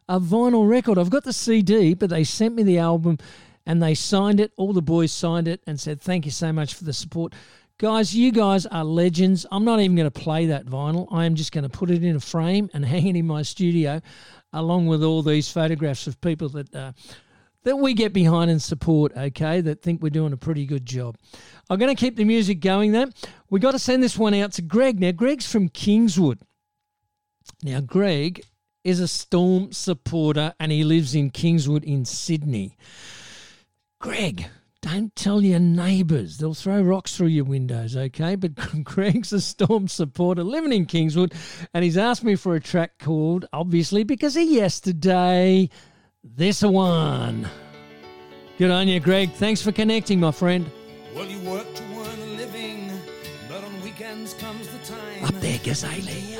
a 0.07 0.19
vinyl 0.19 0.67
record. 0.67 0.97
I've 0.97 1.09
got 1.09 1.23
the 1.23 1.33
CD, 1.33 1.93
but 1.93 2.09
they 2.09 2.23
sent 2.23 2.55
me 2.55 2.63
the 2.63 2.79
album 2.79 3.17
and 3.65 3.81
they 3.81 3.95
signed 3.95 4.39
it. 4.39 4.51
All 4.57 4.73
the 4.73 4.81
boys 4.81 5.11
signed 5.11 5.47
it 5.47 5.61
and 5.65 5.79
said, 5.79 6.01
Thank 6.01 6.25
you 6.25 6.31
so 6.31 6.51
much 6.51 6.73
for 6.73 6.83
the 6.83 6.93
support. 6.93 7.33
Guys, 7.79 8.15
you 8.15 8.31
guys 8.31 8.65
are 8.67 8.83
legends. 8.83 9.45
I'm 9.51 9.65
not 9.65 9.79
even 9.79 9.95
going 9.95 10.09
to 10.09 10.19
play 10.19 10.45
that 10.47 10.65
vinyl. 10.65 11.07
I 11.11 11.25
am 11.25 11.35
just 11.35 11.51
going 11.51 11.63
to 11.63 11.69
put 11.69 11.89
it 11.89 12.03
in 12.03 12.15
a 12.15 12.19
frame 12.19 12.69
and 12.73 12.85
hang 12.93 13.07
it 13.07 13.15
in 13.15 13.25
my 13.27 13.41
studio, 13.41 14.01
along 14.53 14.87
with 14.87 15.03
all 15.03 15.21
these 15.23 15.51
photographs 15.51 16.07
of 16.07 16.21
people 16.21 16.49
that 16.49 16.73
uh, 16.75 16.91
that 17.63 17.77
we 17.77 17.93
get 17.93 18.13
behind 18.13 18.51
and 18.51 18.61
support. 18.61 19.15
Okay, 19.17 19.61
that 19.61 19.81
think 19.81 20.01
we're 20.01 20.09
doing 20.09 20.33
a 20.33 20.37
pretty 20.37 20.65
good 20.65 20.85
job. 20.85 21.17
I'm 21.69 21.79
going 21.79 21.93
to 21.93 21.99
keep 21.99 22.15
the 22.15 22.25
music 22.25 22.59
going. 22.59 22.91
Though 22.91 23.09
we 23.49 23.59
got 23.59 23.71
to 23.71 23.79
send 23.79 24.03
this 24.03 24.17
one 24.17 24.33
out 24.35 24.53
to 24.53 24.61
Greg. 24.61 24.99
Now, 24.99 25.11
Greg's 25.11 25.51
from 25.51 25.69
Kingswood. 25.69 26.39
Now, 27.63 27.81
Greg 27.81 28.43
is 28.83 28.99
a 28.99 29.07
Storm 29.07 29.71
supporter 29.71 30.53
and 30.59 30.71
he 30.71 30.83
lives 30.83 31.15
in 31.15 31.29
Kingswood 31.29 31.83
in 31.83 32.05
Sydney. 32.05 32.77
Greg, 33.99 34.47
don't 34.83 35.15
tell 35.15 35.41
your 35.41 35.61
neighbours. 35.61 36.37
They'll 36.37 36.53
throw 36.53 36.81
rocks 36.81 37.15
through 37.15 37.27
your 37.27 37.45
windows, 37.45 37.95
okay? 37.95 38.35
But 38.35 38.55
Greg's 38.83 39.31
a 39.31 39.39
Storm 39.39 39.87
supporter 39.87 40.43
living 40.43 40.73
in 40.73 40.85
Kingswood, 40.85 41.33
and 41.73 41.85
he's 41.85 41.97
asked 41.97 42.23
me 42.23 42.35
for 42.35 42.55
a 42.55 42.59
track 42.59 42.99
called, 42.99 43.45
obviously, 43.53 44.03
because 44.03 44.35
of 44.35 44.43
yesterday, 44.43 45.69
This 46.21 46.61
One. 46.61 47.47
Good 48.57 48.71
on 48.71 48.89
you, 48.89 48.99
Greg. 48.99 49.31
Thanks 49.31 49.61
for 49.61 49.71
connecting, 49.71 50.19
my 50.19 50.31
friend. 50.31 50.69
Well, 51.15 51.27
you 51.27 51.39
work 51.49 51.73
to 51.73 51.83
earn 51.83 52.19
a 52.19 52.25
living, 52.35 52.91
but 53.47 53.63
on 53.63 53.81
weekends 53.81 54.33
comes 54.33 54.67
the 54.67 54.79
time. 54.79 55.23
Up 55.23 55.39
there, 55.39 55.59
Cazaly. 55.59 56.32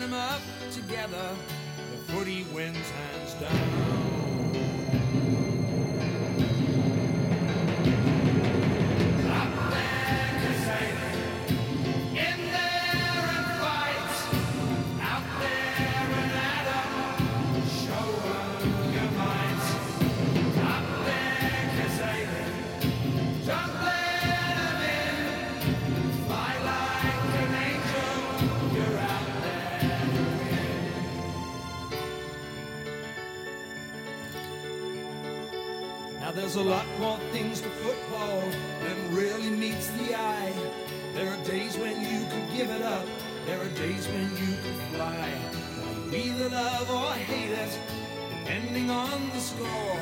Them 0.00 0.14
up 0.14 0.40
together, 0.72 1.36
the 1.92 2.12
footy 2.12 2.46
wins 2.54 2.76
hands 2.90 3.34
down. 3.34 3.79
Love 46.60 46.90
or 46.90 47.12
hate 47.12 47.52
it, 47.64 47.72
depending 48.30 48.90
on 48.90 49.30
the 49.34 49.40
score. 49.40 49.96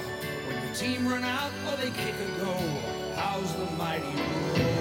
When 0.47 0.57
your 0.65 0.75
team 0.75 1.07
run 1.07 1.23
out 1.23 1.53
or 1.67 1.77
they 1.77 1.91
kick 1.91 2.17
a 2.29 2.41
goal, 2.45 2.71
how's 3.15 3.51
the 3.55 3.67
mighty 3.77 4.15
roar? 4.17 4.78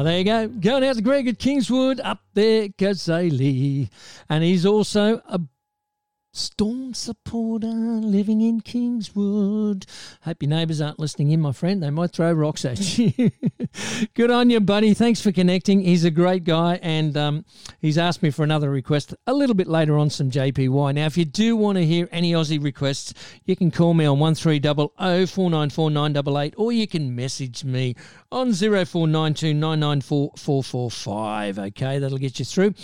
Oh, 0.00 0.02
there 0.02 0.16
you 0.16 0.24
go. 0.24 0.48
Going 0.48 0.82
out 0.82 0.96
to 0.96 1.02
Greg 1.02 1.28
at 1.28 1.38
Kingswood. 1.38 2.00
Up 2.00 2.22
there 2.32 2.68
Lee. 3.28 3.90
And 4.30 4.42
he's 4.42 4.64
also 4.64 5.20
a 5.26 5.38
Storm 6.32 6.94
supporter 6.94 7.66
living 7.66 8.40
in 8.40 8.60
Kingswood. 8.60 9.84
Hope 10.22 10.40
your 10.40 10.50
neighbours 10.50 10.80
aren't 10.80 11.00
listening 11.00 11.32
in, 11.32 11.40
my 11.40 11.50
friend. 11.50 11.82
They 11.82 11.90
might 11.90 12.12
throw 12.12 12.32
rocks 12.32 12.64
at 12.64 12.98
you. 12.98 13.32
Good 14.14 14.30
on 14.30 14.48
you, 14.48 14.60
buddy. 14.60 14.94
Thanks 14.94 15.20
for 15.20 15.32
connecting. 15.32 15.80
He's 15.80 16.04
a 16.04 16.10
great 16.10 16.44
guy, 16.44 16.78
and 16.82 17.16
um, 17.16 17.44
he's 17.80 17.98
asked 17.98 18.22
me 18.22 18.30
for 18.30 18.44
another 18.44 18.70
request 18.70 19.12
a 19.26 19.34
little 19.34 19.56
bit 19.56 19.66
later 19.66 19.98
on, 19.98 20.08
some 20.08 20.30
JPY. 20.30 20.94
Now, 20.94 21.06
if 21.06 21.16
you 21.16 21.24
do 21.24 21.56
want 21.56 21.78
to 21.78 21.84
hear 21.84 22.08
any 22.12 22.30
Aussie 22.30 22.62
requests, 22.62 23.12
you 23.44 23.56
can 23.56 23.72
call 23.72 23.94
me 23.94 24.04
on 24.04 24.20
1300 24.20 25.28
494 25.28 25.90
988 25.90 26.54
or 26.56 26.70
you 26.70 26.86
can 26.86 27.12
message 27.16 27.64
me 27.64 27.96
on 28.30 28.52
0492 28.52 29.52
994 29.52 30.32
445. 30.36 31.58
Okay, 31.58 31.98
that'll 31.98 32.18
get 32.18 32.38
you 32.38 32.44
through. 32.44 32.74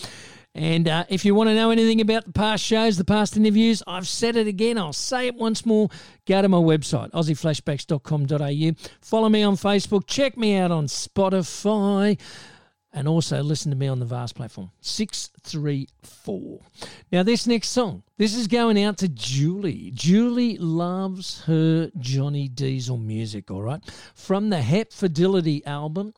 And 0.56 0.88
uh, 0.88 1.04
if 1.10 1.26
you 1.26 1.34
want 1.34 1.50
to 1.50 1.54
know 1.54 1.70
anything 1.70 2.00
about 2.00 2.24
the 2.24 2.32
past 2.32 2.64
shows, 2.64 2.96
the 2.96 3.04
past 3.04 3.36
interviews, 3.36 3.82
I've 3.86 4.08
said 4.08 4.36
it 4.36 4.46
again. 4.46 4.78
I'll 4.78 4.94
say 4.94 5.26
it 5.26 5.34
once 5.34 5.66
more. 5.66 5.90
Go 6.26 6.40
to 6.40 6.48
my 6.48 6.56
website, 6.56 7.10
aussieflashbacks.com.au. 7.10 8.88
Follow 9.02 9.28
me 9.28 9.42
on 9.42 9.56
Facebook. 9.56 10.06
Check 10.06 10.38
me 10.38 10.56
out 10.56 10.70
on 10.70 10.86
Spotify. 10.86 12.18
And 12.90 13.06
also 13.06 13.42
listen 13.42 13.70
to 13.70 13.76
me 13.76 13.86
on 13.86 13.98
the 13.98 14.06
Vast 14.06 14.34
platform, 14.34 14.70
634. 14.80 16.60
Now, 17.12 17.22
this 17.22 17.46
next 17.46 17.68
song, 17.68 18.02
this 18.16 18.34
is 18.34 18.46
going 18.46 18.82
out 18.82 18.96
to 18.98 19.08
Julie. 19.08 19.90
Julie 19.92 20.56
loves 20.56 21.42
her 21.42 21.90
Johnny 21.98 22.48
Diesel 22.48 22.96
music, 22.96 23.50
all 23.50 23.60
right? 23.60 23.84
From 24.14 24.48
the 24.48 24.60
Hepfidelity 24.60 25.66
album. 25.66 26.14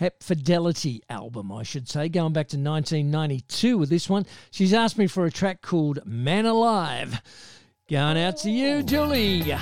Hepfidelity 0.00 1.00
album, 1.10 1.52
I 1.52 1.62
should 1.62 1.86
say, 1.86 2.08
going 2.08 2.32
back 2.32 2.48
to 2.48 2.56
1992 2.56 3.76
with 3.76 3.90
this 3.90 4.08
one. 4.08 4.24
She's 4.50 4.72
asked 4.72 4.96
me 4.96 5.06
for 5.06 5.26
a 5.26 5.30
track 5.30 5.60
called 5.60 6.00
Man 6.06 6.46
Alive. 6.46 7.20
Going 7.88 8.16
out 8.16 8.38
to 8.38 8.50
you, 8.50 8.82
Julie. 8.82 9.54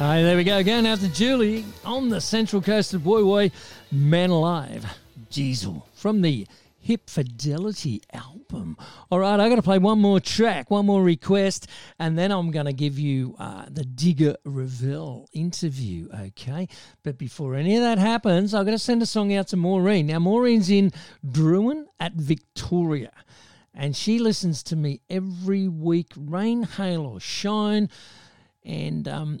Hey, 0.00 0.22
there 0.22 0.34
we 0.38 0.44
go. 0.44 0.62
Going 0.62 0.86
out 0.86 1.00
to 1.00 1.08
Julie 1.12 1.66
on 1.84 2.08
the 2.08 2.22
central 2.22 2.62
coast 2.62 2.94
of 2.94 3.02
Woy 3.02 3.22
Woy, 3.22 3.52
Man 3.92 4.30
Alive, 4.30 4.86
Diesel 5.28 5.86
from 5.92 6.22
the 6.22 6.46
Hepfidelity 6.88 8.00
album. 8.10 8.78
All 9.10 9.18
right, 9.18 9.38
I 9.38 9.50
got 9.50 9.56
to 9.56 9.62
play 9.62 9.76
one 9.76 9.98
more 9.98 10.18
track, 10.18 10.70
one 10.70 10.86
more 10.86 11.02
request, 11.02 11.66
and 11.98 12.18
then 12.18 12.32
I'm 12.32 12.50
going 12.50 12.64
to 12.64 12.72
give 12.72 12.98
you 12.98 13.36
uh, 13.38 13.66
the 13.68 13.84
Digger 13.84 14.36
Revell 14.46 15.28
interview, 15.34 16.08
okay? 16.18 16.66
But 17.02 17.18
before 17.18 17.54
any 17.54 17.76
of 17.76 17.82
that 17.82 17.98
happens, 17.98 18.54
I've 18.54 18.64
got 18.64 18.72
to 18.72 18.78
send 18.78 19.02
a 19.02 19.06
song 19.06 19.34
out 19.34 19.48
to 19.48 19.58
Maureen. 19.58 20.06
Now, 20.06 20.18
Maureen's 20.18 20.70
in 20.70 20.92
Drouin 21.26 21.84
at 22.00 22.14
Victoria, 22.14 23.12
and 23.74 23.94
she 23.94 24.18
listens 24.18 24.62
to 24.62 24.76
me 24.76 25.02
every 25.10 25.68
week, 25.68 26.14
rain, 26.16 26.62
hail, 26.62 27.04
or 27.04 27.20
shine. 27.20 27.90
And 28.64 29.06
um, 29.06 29.40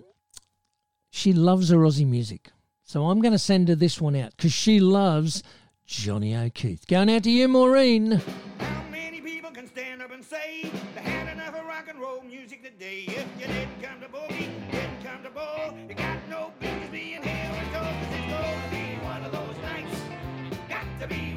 she 1.10 1.32
loves 1.32 1.68
her 1.70 1.78
Aussie 1.78 2.06
music. 2.06 2.50
So 2.84 3.06
I'm 3.06 3.20
going 3.20 3.32
to 3.32 3.38
send 3.38 3.68
her 3.68 3.74
this 3.74 4.00
one 4.00 4.16
out 4.16 4.36
because 4.36 4.52
she 4.52 4.80
loves 4.80 5.42
Johnny 5.86 6.34
O'Keefe. 6.36 6.86
Going 6.86 7.10
out 7.10 7.24
to 7.24 7.30
you, 7.30 7.48
Maureen. 7.48 8.20
How 8.58 8.84
many 8.90 9.20
people 9.20 9.50
can 9.50 9.66
stand 9.66 10.02
up 10.02 10.12
and 10.12 10.24
say 10.24 10.70
they 10.94 11.00
had 11.00 11.32
enough 11.32 11.54
of 11.54 11.66
rock 11.66 11.86
and 11.88 12.00
roll 12.00 12.22
music 12.22 12.62
today? 12.62 13.04
If 13.06 13.26
you 13.38 13.46
didn't 13.46 13.82
come 13.82 14.00
to 14.00 14.08
boogie, 14.08 14.48
didn't 14.70 15.04
come 15.04 15.22
to 15.24 15.30
ball, 15.30 15.76
you 15.88 15.94
got 15.94 16.18
no 16.28 16.52
business 16.60 16.90
being 16.90 17.22
here 17.22 17.50
it's 17.60 17.72
gonna 17.72 18.68
be 18.70 19.04
one 19.04 19.22
of 19.24 19.32
those 19.32 19.56
nights. 19.62 20.00
Got 20.68 20.86
to 21.00 21.06
be 21.08 21.36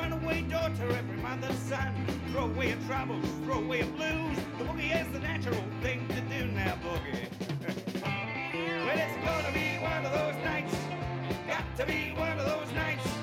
runaway 0.00 0.40
daughter, 0.42 0.90
every 0.92 1.16
mother's 1.18 1.58
son. 1.58 1.94
Throw 2.32 2.46
away 2.46 2.68
your 2.68 2.78
troubles, 2.86 3.24
throw 3.44 3.58
away 3.58 3.78
your 3.78 3.86
blues. 3.88 4.38
The 4.58 4.64
boogie 4.64 4.98
is 4.98 5.12
the 5.12 5.18
natural 5.18 5.62
thing 5.82 6.08
to 6.08 6.20
do 6.22 6.46
now, 6.52 6.78
boogie. 6.82 7.28
well, 8.84 8.98
it's 9.04 9.18
gonna 9.26 9.52
be 9.52 9.78
one 9.82 10.06
of 10.06 10.12
those 10.12 10.42
nights. 10.42 10.74
Got 11.46 11.64
to 11.76 11.86
be 11.86 12.14
one 12.16 12.38
of 12.38 12.46
those 12.46 12.72
nights. 12.72 13.19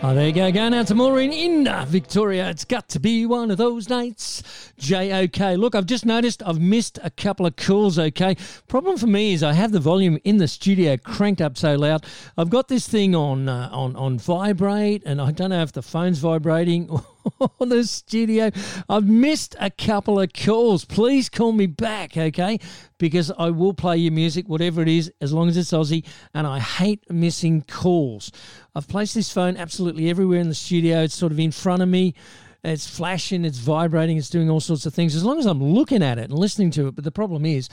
Oh, 0.00 0.14
there 0.14 0.28
you 0.28 0.32
go. 0.32 0.52
Going 0.52 0.74
out 0.74 0.86
to 0.86 0.94
Maureen 0.94 1.32
in 1.32 1.68
Victoria. 1.88 2.48
It's 2.50 2.64
got 2.64 2.88
to 2.90 3.00
be 3.00 3.26
one 3.26 3.50
of 3.50 3.58
those 3.58 3.88
nights. 3.88 4.44
J-O-K. 4.78 5.56
Look, 5.56 5.74
I've 5.74 5.86
just 5.86 6.06
noticed 6.06 6.40
I've 6.46 6.60
missed 6.60 7.00
a 7.02 7.10
couple 7.10 7.46
of 7.46 7.56
calls, 7.56 7.98
okay? 7.98 8.36
Problem 8.68 8.96
for 8.96 9.08
me 9.08 9.32
is 9.32 9.42
I 9.42 9.54
have 9.54 9.72
the 9.72 9.80
volume 9.80 10.16
in 10.22 10.36
the 10.36 10.46
studio 10.46 10.96
cranked 10.96 11.40
up 11.40 11.58
so 11.58 11.74
loud. 11.74 12.06
I've 12.36 12.48
got 12.48 12.68
this 12.68 12.86
thing 12.86 13.16
on, 13.16 13.48
uh, 13.48 13.70
on, 13.72 13.96
on 13.96 14.20
vibrate, 14.20 15.02
and 15.04 15.20
I 15.20 15.32
don't 15.32 15.50
know 15.50 15.62
if 15.62 15.72
the 15.72 15.82
phone's 15.82 16.20
vibrating 16.20 16.88
or 17.40 17.66
the 17.66 17.82
studio. 17.82 18.52
I've 18.88 19.08
missed 19.08 19.56
a 19.58 19.68
couple 19.68 20.20
of 20.20 20.32
calls. 20.32 20.84
Please 20.84 21.28
call 21.28 21.50
me 21.50 21.66
back, 21.66 22.16
okay? 22.16 22.60
Because 22.98 23.32
I 23.36 23.50
will 23.50 23.74
play 23.74 23.96
your 23.96 24.12
music, 24.12 24.48
whatever 24.48 24.80
it 24.80 24.88
is, 24.88 25.12
as 25.20 25.32
long 25.32 25.48
as 25.48 25.56
it's 25.56 25.72
Aussie, 25.72 26.04
and 26.34 26.46
I 26.46 26.60
hate 26.60 27.10
missing 27.10 27.62
calls. 27.62 28.30
I've 28.78 28.86
placed 28.86 29.16
this 29.16 29.32
phone 29.32 29.56
absolutely 29.56 30.08
everywhere 30.08 30.38
in 30.38 30.48
the 30.48 30.54
studio. 30.54 31.02
It's 31.02 31.16
sort 31.16 31.32
of 31.32 31.40
in 31.40 31.50
front 31.50 31.82
of 31.82 31.88
me. 31.88 32.14
It's 32.62 32.88
flashing, 32.88 33.44
it's 33.44 33.58
vibrating, 33.58 34.16
it's 34.16 34.30
doing 34.30 34.48
all 34.48 34.60
sorts 34.60 34.86
of 34.86 34.94
things 34.94 35.16
as 35.16 35.24
long 35.24 35.40
as 35.40 35.46
I'm 35.46 35.62
looking 35.62 36.00
at 36.00 36.16
it 36.18 36.30
and 36.30 36.38
listening 36.38 36.70
to 36.72 36.86
it. 36.86 36.94
But 36.94 37.02
the 37.02 37.10
problem 37.10 37.44
is, 37.44 37.68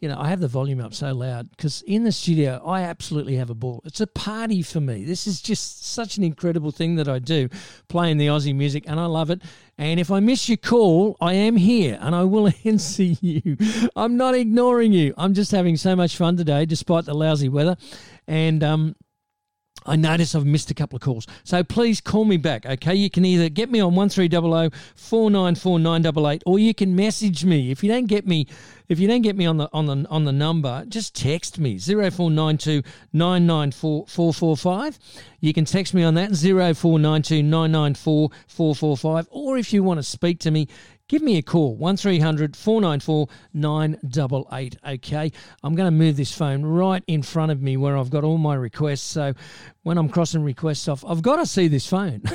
you 0.00 0.08
know, 0.08 0.18
I 0.18 0.28
have 0.28 0.40
the 0.40 0.48
volume 0.48 0.80
up 0.80 0.92
so 0.92 1.14
loud 1.14 1.50
because 1.50 1.80
in 1.86 2.04
the 2.04 2.12
studio, 2.12 2.62
I 2.66 2.82
absolutely 2.82 3.36
have 3.36 3.48
a 3.48 3.54
ball. 3.54 3.80
It's 3.86 4.02
a 4.02 4.06
party 4.06 4.60
for 4.60 4.80
me. 4.80 5.04
This 5.04 5.26
is 5.26 5.40
just 5.40 5.86
such 5.86 6.18
an 6.18 6.24
incredible 6.24 6.72
thing 6.72 6.96
that 6.96 7.08
I 7.08 7.20
do, 7.20 7.48
playing 7.88 8.18
the 8.18 8.26
Aussie 8.26 8.54
music, 8.54 8.84
and 8.86 9.00
I 9.00 9.06
love 9.06 9.30
it. 9.30 9.40
And 9.78 9.98
if 9.98 10.10
I 10.10 10.20
miss 10.20 10.46
your 10.46 10.58
call, 10.58 11.16
I 11.22 11.32
am 11.32 11.56
here 11.56 11.98
and 12.02 12.14
I 12.14 12.24
will 12.24 12.52
answer 12.64 13.04
you. 13.04 13.56
I'm 13.96 14.18
not 14.18 14.34
ignoring 14.34 14.92
you. 14.92 15.14
I'm 15.16 15.32
just 15.32 15.52
having 15.52 15.78
so 15.78 15.96
much 15.96 16.16
fun 16.16 16.36
today, 16.36 16.66
despite 16.66 17.06
the 17.06 17.14
lousy 17.14 17.48
weather. 17.48 17.78
And, 18.26 18.62
um, 18.62 18.96
I 19.86 19.96
notice 19.96 20.34
I've 20.34 20.46
missed 20.46 20.70
a 20.70 20.74
couple 20.74 20.96
of 20.96 21.02
calls. 21.02 21.26
So 21.44 21.62
please 21.64 22.00
call 22.00 22.24
me 22.24 22.36
back, 22.36 22.66
okay? 22.66 22.94
You 22.94 23.10
can 23.10 23.24
either 23.24 23.48
get 23.48 23.70
me 23.70 23.80
on 23.80 23.94
1300 23.94 24.72
494 24.94 25.78
988 25.78 26.42
or 26.46 26.58
you 26.58 26.74
can 26.74 26.94
message 26.94 27.44
me. 27.44 27.70
If 27.70 27.82
you 27.82 27.90
don't 27.90 28.06
get 28.06 28.26
me 28.26 28.46
if 28.88 28.98
you 28.98 29.06
don't 29.06 29.22
get 29.22 29.36
me 29.36 29.46
on 29.46 29.56
the 29.56 29.68
on 29.72 29.86
the 29.86 30.04
on 30.10 30.24
the 30.24 30.32
number, 30.32 30.84
just 30.88 31.14
text 31.14 31.60
me 31.60 31.78
0492 31.78 32.82
994 33.12 34.06
445. 34.08 34.98
You 35.38 35.54
can 35.54 35.64
text 35.64 35.94
me 35.94 36.02
on 36.02 36.14
that 36.14 36.34
0492 36.34 37.42
994 37.42 38.30
445 38.48 39.28
or 39.30 39.56
if 39.56 39.72
you 39.72 39.84
want 39.84 39.98
to 39.98 40.02
speak 40.02 40.40
to 40.40 40.50
me, 40.50 40.66
give 41.10 41.22
me 41.22 41.38
a 41.38 41.42
call 41.42 41.74
1300 41.74 42.56
494 42.56 43.26
988 43.52 44.76
okay 44.86 45.32
i'm 45.64 45.74
going 45.74 45.88
to 45.88 45.90
move 45.90 46.16
this 46.16 46.32
phone 46.32 46.62
right 46.62 47.02
in 47.08 47.20
front 47.20 47.50
of 47.50 47.60
me 47.60 47.76
where 47.76 47.98
i've 47.98 48.10
got 48.10 48.22
all 48.22 48.38
my 48.38 48.54
requests. 48.54 49.02
So 49.02 49.34
when 49.82 49.98
i'm 49.98 50.08
crossing 50.08 50.44
requests 50.44 50.86
off 50.86 51.04
i've 51.04 51.20
got 51.20 51.36
to 51.36 51.46
see 51.46 51.66
this 51.68 51.86
phone. 51.86 52.22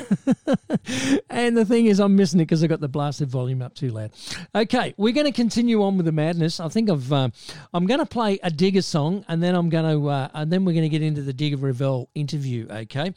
And 1.30 1.56
the 1.56 1.64
thing 1.64 1.86
is 1.86 2.00
i'm 2.00 2.16
missing 2.16 2.38
it 2.40 2.44
because 2.44 2.62
i 2.62 2.66
got 2.66 2.80
the 2.80 2.88
blasted 2.88 3.30
volume 3.30 3.62
up 3.62 3.74
too 3.74 3.90
loud. 3.90 4.10
Okay 4.54 4.92
we're 4.98 5.14
going 5.14 5.26
to 5.26 5.32
continue 5.32 5.82
on 5.82 5.96
with 5.96 6.04
the 6.04 6.12
madness. 6.12 6.60
I 6.60 6.68
think 6.68 6.90
i've 6.90 7.10
uh, 7.10 7.30
i'm 7.72 7.86
going 7.86 8.00
to 8.00 8.06
play 8.06 8.38
a 8.42 8.50
digger 8.50 8.82
song 8.82 9.24
and 9.26 9.42
then 9.42 9.54
i'm 9.54 9.70
going 9.70 9.90
to 9.90 10.08
uh, 10.08 10.28
and 10.34 10.52
then 10.52 10.66
we're 10.66 10.72
going 10.72 10.82
to 10.82 10.90
get 10.90 11.02
into 11.02 11.22
the 11.22 11.32
digger 11.32 11.56
Revell 11.56 12.10
interview 12.14 12.66
okay? 12.70 13.14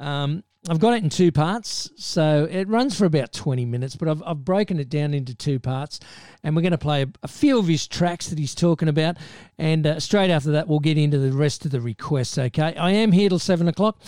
Um, 0.00 0.42
I've 0.68 0.78
got 0.78 0.94
it 0.94 1.02
in 1.02 1.10
two 1.10 1.32
parts, 1.32 1.90
so 1.96 2.46
it 2.48 2.68
runs 2.68 2.96
for 2.96 3.04
about 3.04 3.32
20 3.32 3.64
minutes, 3.64 3.96
but 3.96 4.06
I've, 4.06 4.22
I've 4.24 4.44
broken 4.44 4.78
it 4.78 4.88
down 4.88 5.12
into 5.12 5.34
two 5.34 5.58
parts, 5.58 5.98
and 6.44 6.54
we're 6.54 6.62
going 6.62 6.70
to 6.70 6.78
play 6.78 7.02
a, 7.02 7.08
a 7.24 7.28
few 7.28 7.58
of 7.58 7.66
his 7.66 7.88
tracks 7.88 8.28
that 8.28 8.38
he's 8.38 8.54
talking 8.54 8.86
about, 8.86 9.16
and 9.58 9.84
uh, 9.84 9.98
straight 9.98 10.30
after 10.30 10.52
that, 10.52 10.68
we'll 10.68 10.78
get 10.78 10.96
into 10.96 11.18
the 11.18 11.32
rest 11.32 11.64
of 11.64 11.72
the 11.72 11.80
requests, 11.80 12.38
okay? 12.38 12.76
I 12.76 12.92
am 12.92 13.10
here 13.10 13.28
till 13.28 13.40
7 13.40 13.66
o'clock, 13.66 13.98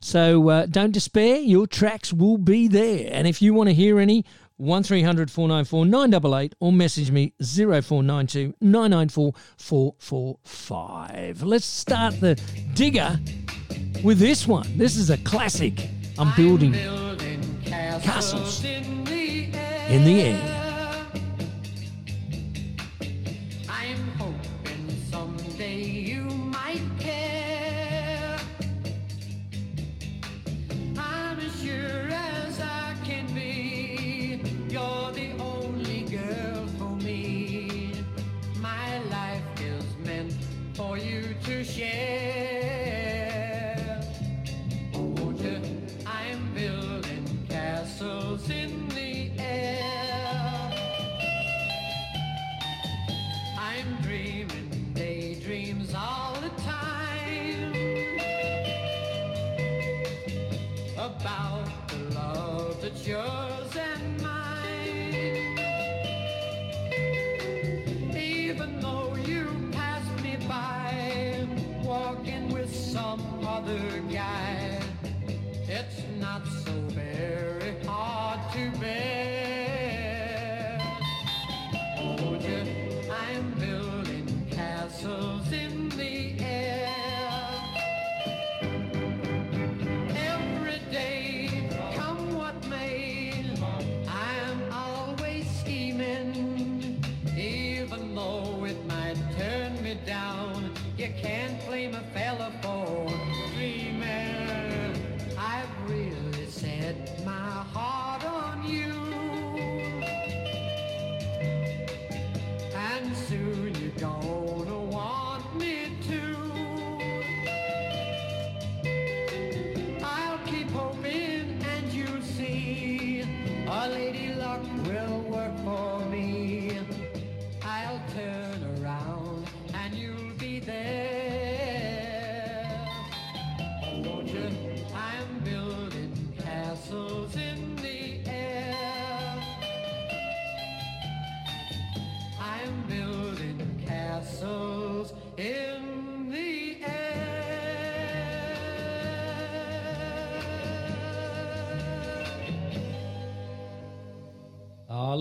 so 0.00 0.48
uh, 0.50 0.66
don't 0.66 0.92
despair, 0.92 1.38
your 1.38 1.66
tracks 1.66 2.12
will 2.12 2.38
be 2.38 2.68
there, 2.68 3.08
and 3.10 3.26
if 3.26 3.42
you 3.42 3.52
want 3.52 3.70
to 3.70 3.74
hear 3.74 3.98
any, 3.98 4.24
1300 4.58 5.32
494 5.32 5.84
988 5.84 6.54
or 6.60 6.72
message 6.72 7.10
me 7.10 7.34
0492 7.42 8.54
994 8.60 9.32
445. 9.56 11.42
Let's 11.42 11.66
start 11.66 12.20
the 12.20 12.40
digger 12.74 13.18
with 14.04 14.20
this 14.20 14.46
one. 14.46 14.78
This 14.78 14.96
is 14.96 15.10
a 15.10 15.18
classic. 15.18 15.90
I'm 16.16 16.32
building 16.36 16.72
castles 17.64 18.64
in 18.64 20.04
the 20.04 20.20
air. 20.20 20.40
I'm 20.40 20.63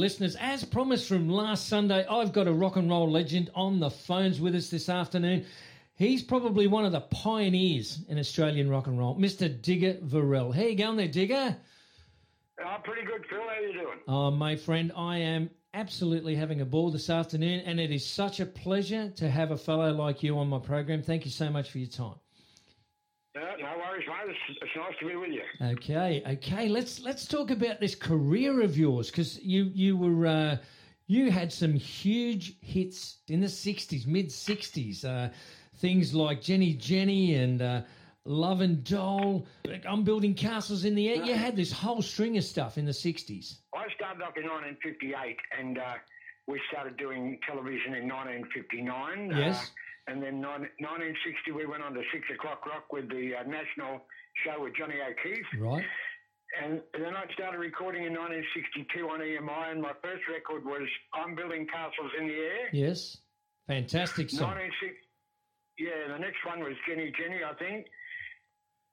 listeners, 0.03 0.35
as 0.35 0.65
promised 0.65 1.07
from 1.07 1.29
last 1.29 1.69
Sunday, 1.69 2.05
I've 2.05 2.33
got 2.33 2.49
a 2.49 2.51
rock 2.51 2.75
and 2.75 2.89
roll 2.89 3.09
legend 3.09 3.49
on 3.55 3.79
the 3.79 3.89
phones 3.89 4.41
with 4.41 4.53
us 4.53 4.67
this 4.69 4.89
afternoon. 4.89 5.45
He's 5.95 6.21
probably 6.21 6.67
one 6.67 6.83
of 6.83 6.91
the 6.91 6.99
pioneers 6.99 8.03
in 8.09 8.19
Australian 8.19 8.69
rock 8.69 8.87
and 8.87 8.99
roll, 8.99 9.15
Mr. 9.17 9.47
Digger 9.61 9.97
Revell. 10.01 10.51
How 10.51 10.63
you 10.63 10.75
going 10.75 10.97
there, 10.97 11.07
Digger? 11.07 11.55
Oh, 12.61 12.75
pretty 12.83 13.05
good, 13.05 13.25
Phil. 13.29 13.39
How 13.39 13.47
are 13.47 13.61
you 13.61 13.71
doing? 13.71 13.99
Oh, 14.09 14.29
my 14.29 14.57
friend, 14.57 14.91
I 14.93 15.19
am 15.19 15.49
absolutely 15.73 16.35
having 16.35 16.59
a 16.59 16.65
ball 16.65 16.91
this 16.91 17.09
afternoon, 17.09 17.61
and 17.61 17.79
it 17.79 17.89
is 17.89 18.05
such 18.05 18.41
a 18.41 18.45
pleasure 18.45 19.09
to 19.11 19.29
have 19.29 19.51
a 19.51 19.57
fellow 19.57 19.93
like 19.93 20.21
you 20.21 20.37
on 20.37 20.49
my 20.49 20.59
program. 20.59 21.01
Thank 21.01 21.23
you 21.23 21.31
so 21.31 21.49
much 21.49 21.71
for 21.71 21.77
your 21.77 21.87
time. 21.87 22.15
Uh, 23.35 23.39
no 23.59 23.77
worries, 23.79 24.05
mate. 24.07 24.35
It's, 24.49 24.59
it's 24.61 24.71
nice 24.75 24.93
to 24.99 25.07
be 25.07 25.15
with 25.15 25.31
you. 25.31 25.41
Okay, 25.61 26.21
okay. 26.33 26.67
Let's 26.67 26.99
let's 26.99 27.25
talk 27.27 27.49
about 27.49 27.79
this 27.79 27.95
career 27.95 28.61
of 28.61 28.77
yours 28.77 29.09
because 29.09 29.41
you 29.41 29.71
you 29.73 29.97
were 29.97 30.27
uh, 30.27 30.57
you 31.07 31.31
had 31.31 31.51
some 31.51 31.73
huge 31.73 32.57
hits 32.61 33.17
in 33.29 33.39
the 33.41 33.47
'60s, 33.47 34.05
mid 34.05 34.27
'60s. 34.27 35.03
Uh, 35.03 35.29
things 35.77 36.13
like 36.13 36.41
Jenny 36.41 36.73
Jenny 36.73 37.33
and 37.35 37.61
uh, 37.61 37.81
Love 38.25 38.61
and 38.61 38.83
Doll. 38.83 39.47
I'm 39.89 40.03
building 40.03 40.35
castles 40.35 40.85
in 40.85 40.93
the 40.93 41.09
air. 41.09 41.23
You 41.23 41.33
had 41.33 41.55
this 41.55 41.71
whole 41.71 42.03
string 42.03 42.37
of 42.37 42.43
stuff 42.43 42.77
in 42.77 42.85
the 42.85 42.91
'60s. 42.91 43.55
I 43.73 43.87
started 43.95 44.21
off 44.21 44.37
in 44.37 44.43
1958, 44.43 45.37
and 45.59 45.79
uh, 45.79 45.95
we 46.47 46.61
started 46.71 46.97
doing 46.97 47.39
television 47.47 47.95
in 47.95 48.07
1959. 48.07 49.31
Yes. 49.35 49.71
Uh, 50.07 50.11
and 50.11 50.21
then 50.21 50.41
nine, 50.41 50.67
1960, 50.79 51.51
we 51.51 51.65
went 51.65 51.83
on 51.83 51.93
to 51.93 52.01
Six 52.13 52.25
O'Clock 52.33 52.65
Rock 52.65 52.91
with 52.91 53.09
the 53.09 53.35
uh, 53.39 53.43
national 53.43 54.01
show 54.43 54.63
with 54.63 54.75
Johnny 54.75 54.95
O'Keefe. 54.99 55.45
Right. 55.59 55.85
And 56.61 56.81
then 56.93 57.15
I 57.15 57.25
started 57.33 57.57
recording 57.57 58.05
in 58.05 58.13
1962 58.13 59.09
on 59.09 59.19
EMI, 59.21 59.71
and 59.71 59.81
my 59.81 59.93
first 60.03 60.21
record 60.29 60.63
was 60.65 60.85
I'm 61.13 61.35
Building 61.35 61.65
Castles 61.65 62.11
in 62.19 62.27
the 62.27 62.33
Air. 62.35 62.69
Yes. 62.71 63.17
Fantastic 63.65 64.29
song. 64.29 64.53
1960, 64.53 65.03
yeah, 65.79 66.13
the 66.13 66.19
next 66.19 66.45
one 66.45 66.59
was 66.61 66.77
Jenny 66.87 67.11
Jenny, 67.17 67.41
I 67.41 67.53
think. 67.57 67.87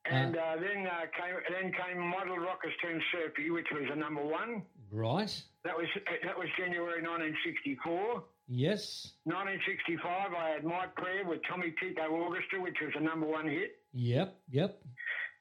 And 0.06 0.36
uh, 0.36 0.56
then 0.56 0.88
uh, 0.88 1.04
came 1.12 1.36
then 1.52 1.72
came 1.76 2.00
Model 2.00 2.38
Rockers 2.38 2.72
Turn 2.80 3.02
Surfy, 3.12 3.50
which 3.50 3.66
was 3.70 3.84
a 3.92 3.96
number 3.96 4.24
one. 4.24 4.62
Right. 4.90 5.30
That 5.64 5.76
was 5.76 5.86
that 6.24 6.38
was 6.38 6.48
January 6.56 7.02
1964. 7.02 8.24
Yes. 8.52 9.12
1965, 9.24 10.34
I 10.34 10.50
had 10.50 10.64
My 10.64 10.86
Prayer 10.96 11.24
with 11.24 11.38
Tommy 11.48 11.72
Tycho 11.78 12.10
Orchestra, 12.10 12.60
which 12.60 12.76
was 12.82 12.90
a 12.96 13.00
number 13.00 13.26
one 13.26 13.48
hit. 13.48 13.76
Yep. 13.92 14.36
Yep. 14.50 14.82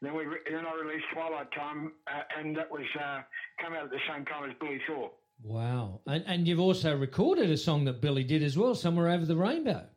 Then 0.02 0.15
we 0.15 0.26
re- 0.26 0.38
then 0.49 0.64
I 0.65 0.73
released 0.80 1.06
Twilight 1.11 1.52
Time, 1.52 1.91
uh, 2.07 2.22
and 2.40 2.56
that 2.56 2.69
was 2.72 2.86
uh, 2.95 3.22
come 3.61 3.73
out 3.73 3.86
at 3.86 3.90
the 3.90 3.98
same 4.07 4.26
time 4.26 4.49
as 4.49 4.56
Billy 4.61 4.80
Thorpe. 4.88 5.14
Wow. 5.41 6.02
And 6.06 6.23
and 6.27 6.48
you've 6.48 6.60
also 6.60 6.95
recorded 6.95 7.49
a 7.49 7.57
song 7.57 7.86
that 7.86 7.99
Billy 7.99 8.23
did 8.23 8.44
as 8.44 8.56
well, 8.56 8.76
somewhere 8.76 9.10
over 9.10 9.26
the 9.26 9.36
rainbow. 9.36 9.88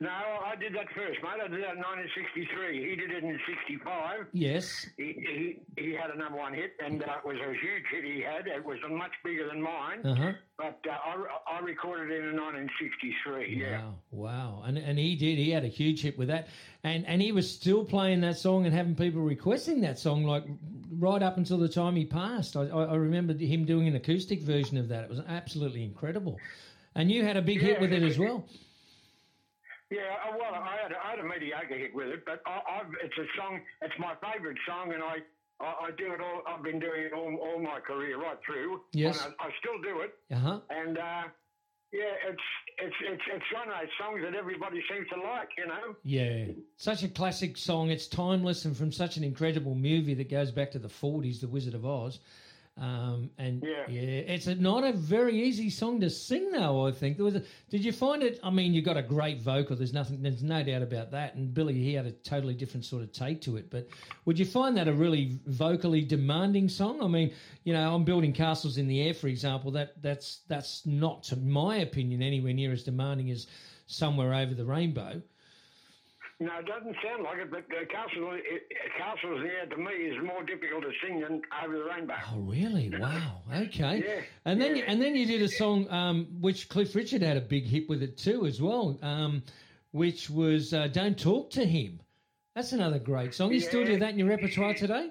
No, 0.00 0.10
I 0.10 0.54
did 0.58 0.74
that 0.74 0.86
first, 0.94 1.18
mate. 1.22 1.40
I 1.42 1.48
did 1.48 1.62
that 1.62 1.74
in 1.76 1.82
1963. 1.82 2.90
He 2.90 2.96
did 2.96 3.10
it 3.10 3.22
in 3.24 3.38
65. 3.46 4.26
Yes. 4.32 4.86
He, 4.96 5.58
he, 5.76 5.82
he 5.82 5.92
had 5.94 6.10
a 6.10 6.18
number 6.18 6.38
one 6.38 6.52
hit, 6.52 6.72
and 6.84 7.02
uh, 7.02 7.06
it 7.24 7.26
was 7.26 7.36
a 7.36 7.52
huge 7.52 7.84
hit 7.92 8.04
he 8.04 8.20
had. 8.20 8.46
It 8.46 8.64
was 8.64 8.78
much 8.90 9.12
bigger 9.24 9.48
than 9.48 9.62
mine, 9.62 10.00
Uh 10.04 10.14
huh. 10.14 10.32
but 10.58 10.80
uh, 10.88 10.92
I, 10.92 11.58
I 11.58 11.60
recorded 11.60 12.10
it 12.10 12.24
in 12.24 12.36
1963. 12.36 13.56
Yeah. 13.60 13.80
Wow, 13.82 13.94
wow, 14.10 14.62
and 14.66 14.78
and 14.78 14.98
he 14.98 15.14
did. 15.16 15.38
He 15.38 15.50
had 15.50 15.64
a 15.64 15.68
huge 15.68 16.02
hit 16.02 16.18
with 16.18 16.28
that, 16.28 16.48
and 16.82 17.06
and 17.06 17.22
he 17.22 17.32
was 17.32 17.48
still 17.50 17.84
playing 17.84 18.20
that 18.22 18.36
song 18.36 18.66
and 18.66 18.74
having 18.74 18.94
people 18.96 19.22
requesting 19.22 19.80
that 19.82 19.98
song 19.98 20.24
like 20.24 20.44
right 20.98 21.22
up 21.22 21.36
until 21.36 21.58
the 21.58 21.68
time 21.68 21.94
he 21.96 22.04
passed. 22.04 22.56
I 22.56 22.62
I, 22.68 22.84
I 22.84 22.94
remember 22.96 23.32
him 23.34 23.64
doing 23.64 23.86
an 23.88 23.94
acoustic 23.96 24.42
version 24.42 24.76
of 24.76 24.88
that. 24.88 25.04
It 25.04 25.10
was 25.10 25.20
absolutely 25.28 25.84
incredible, 25.84 26.38
and 26.94 27.10
you 27.12 27.24
had 27.24 27.36
a 27.36 27.42
big 27.42 27.60
hit 27.60 27.80
with 27.80 27.92
it 27.92 28.02
as 28.02 28.18
well. 28.18 28.44
Yeah, 29.94 30.10
uh, 30.26 30.34
well, 30.38 30.54
I 30.54 30.74
had, 30.82 30.92
I 30.92 31.10
had 31.14 31.18
a 31.20 31.28
mediocre 31.28 31.78
hit 31.78 31.94
with 31.94 32.08
it, 32.08 32.24
but 32.26 32.42
I, 32.46 32.58
I've, 32.80 32.90
it's 33.02 33.14
a 33.18 33.26
song. 33.38 33.60
It's 33.82 33.94
my 33.98 34.14
favourite 34.20 34.58
song, 34.66 34.92
and 34.92 35.02
I, 35.02 35.16
I, 35.60 35.86
I 35.86 35.90
do 35.96 36.12
it 36.12 36.20
all. 36.20 36.42
I've 36.48 36.64
been 36.64 36.80
doing 36.80 37.02
it 37.06 37.12
all, 37.12 37.30
all 37.36 37.60
my 37.62 37.78
career 37.80 38.18
right 38.20 38.38
through. 38.44 38.80
Yes. 38.92 39.24
and 39.24 39.34
I, 39.38 39.46
I 39.46 39.50
still 39.60 39.78
do 39.82 40.00
it, 40.00 40.14
Uh 40.34 40.38
huh. 40.38 40.60
and 40.70 40.98
uh, 40.98 41.22
yeah, 41.92 42.10
it's 42.28 42.42
it's 42.82 42.96
it's 43.08 43.22
it's 43.32 43.44
one 43.54 43.68
of 43.68 43.74
those 43.80 43.90
songs 44.00 44.20
that 44.24 44.34
everybody 44.34 44.82
seems 44.90 45.06
to 45.10 45.20
like. 45.20 45.50
You 45.56 45.66
know. 45.68 45.94
Yeah, 46.02 46.46
such 46.76 47.04
a 47.04 47.08
classic 47.08 47.56
song. 47.56 47.90
It's 47.90 48.08
timeless 48.08 48.64
and 48.64 48.76
from 48.76 48.90
such 48.90 49.16
an 49.16 49.22
incredible 49.22 49.76
movie 49.76 50.14
that 50.14 50.28
goes 50.28 50.50
back 50.50 50.72
to 50.72 50.80
the 50.80 50.88
forties, 50.88 51.40
The 51.40 51.46
Wizard 51.48 51.74
of 51.74 51.86
Oz. 51.86 52.18
Um, 52.76 53.30
and 53.38 53.62
Yeah. 53.62 53.84
yeah. 53.88 54.00
it's 54.00 54.48
a, 54.48 54.54
not 54.56 54.82
a 54.82 54.92
very 54.92 55.40
easy 55.40 55.70
song 55.70 56.00
to 56.00 56.10
sing, 56.10 56.50
though. 56.50 56.86
I 56.86 56.90
think 56.90 57.16
there 57.16 57.24
was. 57.24 57.36
A, 57.36 57.42
did 57.70 57.84
you 57.84 57.92
find 57.92 58.22
it? 58.22 58.40
I 58.42 58.50
mean, 58.50 58.74
you 58.74 58.82
got 58.82 58.96
a 58.96 59.02
great 59.02 59.40
vocal. 59.40 59.76
There's 59.76 59.92
nothing. 59.92 60.20
There's 60.22 60.42
no 60.42 60.62
doubt 60.64 60.82
about 60.82 61.12
that. 61.12 61.36
And 61.36 61.54
Billy, 61.54 61.74
he 61.74 61.94
had 61.94 62.06
a 62.06 62.10
totally 62.10 62.54
different 62.54 62.84
sort 62.84 63.02
of 63.04 63.12
take 63.12 63.40
to 63.42 63.56
it. 63.56 63.70
But 63.70 63.88
would 64.24 64.38
you 64.38 64.44
find 64.44 64.76
that 64.76 64.88
a 64.88 64.92
really 64.92 65.38
vocally 65.46 66.02
demanding 66.02 66.68
song? 66.68 67.00
I 67.00 67.06
mean, 67.06 67.32
you 67.62 67.72
know, 67.72 67.94
I'm 67.94 68.04
building 68.04 68.32
castles 68.32 68.76
in 68.76 68.88
the 68.88 69.02
air, 69.02 69.14
for 69.14 69.28
example. 69.28 69.70
That 69.70 70.02
that's 70.02 70.40
that's 70.48 70.84
not, 70.84 71.22
to 71.24 71.36
my 71.36 71.76
opinion, 71.76 72.22
anywhere 72.22 72.54
near 72.54 72.72
as 72.72 72.82
demanding 72.82 73.30
as 73.30 73.46
somewhere 73.86 74.34
over 74.34 74.52
the 74.54 74.64
rainbow. 74.64 75.22
No, 76.44 76.58
it 76.58 76.66
doesn't 76.66 76.94
sound 77.02 77.22
like 77.22 77.38
it, 77.38 77.50
but 77.50 77.60
uh, 77.74 77.86
Castle, 77.90 78.32
it, 78.34 78.62
Castles 78.98 79.40
there 79.42 79.64
to 79.64 79.76
me 79.78 79.92
is 79.92 80.22
more 80.22 80.42
difficult 80.42 80.82
to 80.82 80.90
sing 81.02 81.20
than 81.20 81.40
Over 81.64 81.78
the 81.78 81.84
Rainbow. 81.84 82.14
Oh, 82.34 82.40
really? 82.40 82.92
Wow. 82.98 83.40
Okay. 83.50 84.04
Yeah, 84.06 84.20
And 84.44 84.60
then, 84.60 84.76
yeah. 84.76 84.84
and 84.86 85.00
then 85.00 85.16
you 85.16 85.24
did 85.24 85.40
a 85.40 85.48
song 85.48 85.88
um, 85.88 86.26
which 86.42 86.68
Cliff 86.68 86.94
Richard 86.94 87.22
had 87.22 87.38
a 87.38 87.40
big 87.40 87.64
hit 87.64 87.88
with 87.88 88.02
it 88.02 88.18
too, 88.18 88.44
as 88.46 88.60
well, 88.60 88.98
um, 89.00 89.42
which 89.92 90.28
was 90.28 90.74
uh, 90.74 90.88
"Don't 90.88 91.18
Talk 91.18 91.48
to 91.52 91.64
Him." 91.64 92.00
That's 92.54 92.72
another 92.72 92.98
great 92.98 93.32
song. 93.34 93.50
You 93.50 93.60
still 93.60 93.84
do 93.86 93.98
that 93.98 94.10
in 94.10 94.18
your 94.18 94.28
repertoire 94.28 94.74
today? 94.74 95.10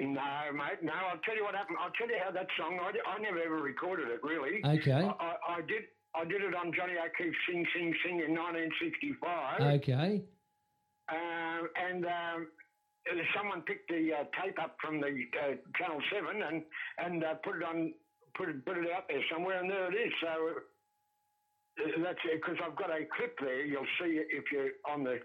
No, 0.00 0.08
mate. 0.54 0.82
No, 0.82 0.92
I'll 0.92 1.18
tell 1.24 1.36
you 1.36 1.44
what 1.44 1.54
happened. 1.54 1.76
I'll 1.80 1.92
tell 1.92 2.08
you 2.08 2.16
how 2.24 2.30
that 2.32 2.46
song. 2.58 2.78
I, 2.80 2.92
I 3.08 3.20
never 3.20 3.40
ever 3.42 3.56
recorded 3.56 4.08
it 4.08 4.22
really. 4.22 4.64
Okay. 4.64 4.92
I, 4.92 5.00
I, 5.06 5.36
I 5.48 5.60
did. 5.60 5.82
I 6.14 6.24
did 6.24 6.42
it 6.42 6.54
on 6.54 6.72
Johnny 6.76 6.94
O'Keefe's 7.00 7.36
Sing 7.48 7.64
Sing 7.74 7.94
Sing 8.04 8.20
in 8.20 8.36
1965. 8.36 9.80
Okay. 9.80 10.22
Um, 11.08 11.68
and 11.76 12.04
um, 12.04 12.48
uh, 13.10 13.16
someone 13.36 13.62
picked 13.62 13.88
the 13.88 14.12
uh, 14.12 14.24
tape 14.40 14.60
up 14.62 14.76
from 14.80 15.00
the 15.00 15.08
uh, 15.08 15.56
Channel 15.76 16.00
Seven 16.12 16.42
and 16.42 16.62
and 16.98 17.24
uh, 17.24 17.34
put 17.42 17.56
it 17.56 17.64
on, 17.64 17.92
put 18.36 18.48
it 18.48 18.64
put 18.64 18.76
it 18.78 18.86
out 18.94 19.08
there 19.08 19.22
somewhere, 19.32 19.60
and 19.60 19.70
there 19.70 19.90
it 19.90 19.96
is. 19.96 20.12
So 20.20 20.28
uh, 20.28 22.04
that's 22.04 22.20
it. 22.28 22.40
Because 22.40 22.60
I've 22.64 22.76
got 22.76 22.90
a 22.90 23.08
clip 23.16 23.36
there. 23.40 23.64
You'll 23.64 23.88
see 24.00 24.20
it 24.20 24.28
if 24.30 24.44
you're 24.52 24.76
on 24.88 25.04
the 25.04 25.18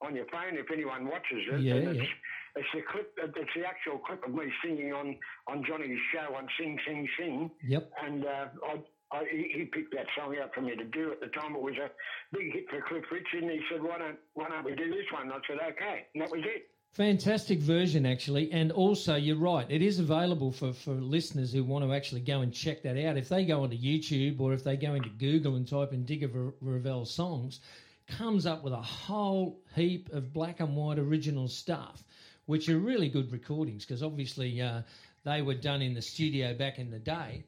on 0.00 0.14
your 0.14 0.26
phone. 0.30 0.54
If 0.56 0.70
anyone 0.72 1.06
watches 1.06 1.42
it, 1.52 1.60
Yeah, 1.60 1.74
and 1.74 1.96
yeah. 1.96 2.02
it's, 2.02 2.12
it's 2.56 2.68
the 2.74 2.82
clip. 2.90 3.12
It's 3.18 3.54
the 3.54 3.66
actual 3.66 3.98
clip 3.98 4.24
of 4.24 4.32
me 4.32 4.46
singing 4.64 4.92
on 4.92 5.16
on 5.46 5.64
Johnny's 5.66 6.00
show 6.14 6.34
on 6.34 6.48
Sing 6.58 6.78
Sing 6.86 7.08
Sing. 7.18 7.50
Yep. 7.66 7.90
And 8.06 8.24
uh, 8.24 8.46
I. 8.64 8.74
I, 9.10 9.24
he 9.30 9.64
picked 9.64 9.94
that 9.94 10.06
song 10.16 10.36
out 10.42 10.54
for 10.54 10.60
me 10.60 10.76
to 10.76 10.84
do 10.84 11.12
at 11.12 11.20
the 11.20 11.28
time. 11.28 11.54
It 11.54 11.62
was 11.62 11.76
a 11.76 11.90
big 12.36 12.52
hit 12.52 12.68
for 12.68 12.82
Cliff 12.82 13.04
Richard, 13.10 13.42
and 13.42 13.50
he 13.50 13.60
said, 13.70 13.82
"Why 13.82 13.98
don't 13.98 14.18
Why 14.34 14.48
don't 14.48 14.64
we 14.64 14.74
do 14.74 14.88
this 14.90 15.06
one?" 15.12 15.32
I 15.32 15.38
said, 15.46 15.58
"Okay," 15.72 16.06
and 16.14 16.22
that 16.22 16.30
was 16.30 16.42
it. 16.44 16.70
Fantastic 16.92 17.58
version, 17.58 18.06
actually. 18.06 18.50
And 18.50 18.72
also, 18.72 19.14
you're 19.14 19.36
right, 19.36 19.70
it 19.70 19.82
is 19.82 19.98
available 19.98 20.50
for, 20.50 20.72
for 20.72 20.92
listeners 20.92 21.52
who 21.52 21.62
want 21.62 21.84
to 21.84 21.92
actually 21.92 22.22
go 22.22 22.40
and 22.40 22.52
check 22.52 22.82
that 22.82 22.96
out. 22.98 23.16
If 23.16 23.28
they 23.28 23.44
go 23.44 23.62
onto 23.62 23.76
YouTube 23.76 24.40
or 24.40 24.52
if 24.52 24.64
they 24.64 24.76
go 24.76 24.94
into 24.94 25.10
Google 25.10 25.56
and 25.56 25.68
type 25.68 25.92
in 25.92 26.04
Digger 26.04 26.54
Revell 26.60 27.04
songs, 27.04 27.60
comes 28.08 28.46
up 28.46 28.64
with 28.64 28.72
a 28.72 28.82
whole 28.82 29.60
heap 29.76 30.12
of 30.12 30.32
black 30.32 30.60
and 30.60 30.74
white 30.74 30.98
original 30.98 31.46
stuff, 31.46 32.02
which 32.46 32.68
are 32.68 32.78
really 32.78 33.08
good 33.08 33.30
recordings 33.30 33.84
because 33.84 34.02
obviously 34.02 34.60
uh, 34.60 34.82
they 35.24 35.42
were 35.42 35.54
done 35.54 35.82
in 35.82 35.94
the 35.94 36.02
studio 36.02 36.54
back 36.54 36.78
in 36.78 36.90
the 36.90 36.98
day. 36.98 37.44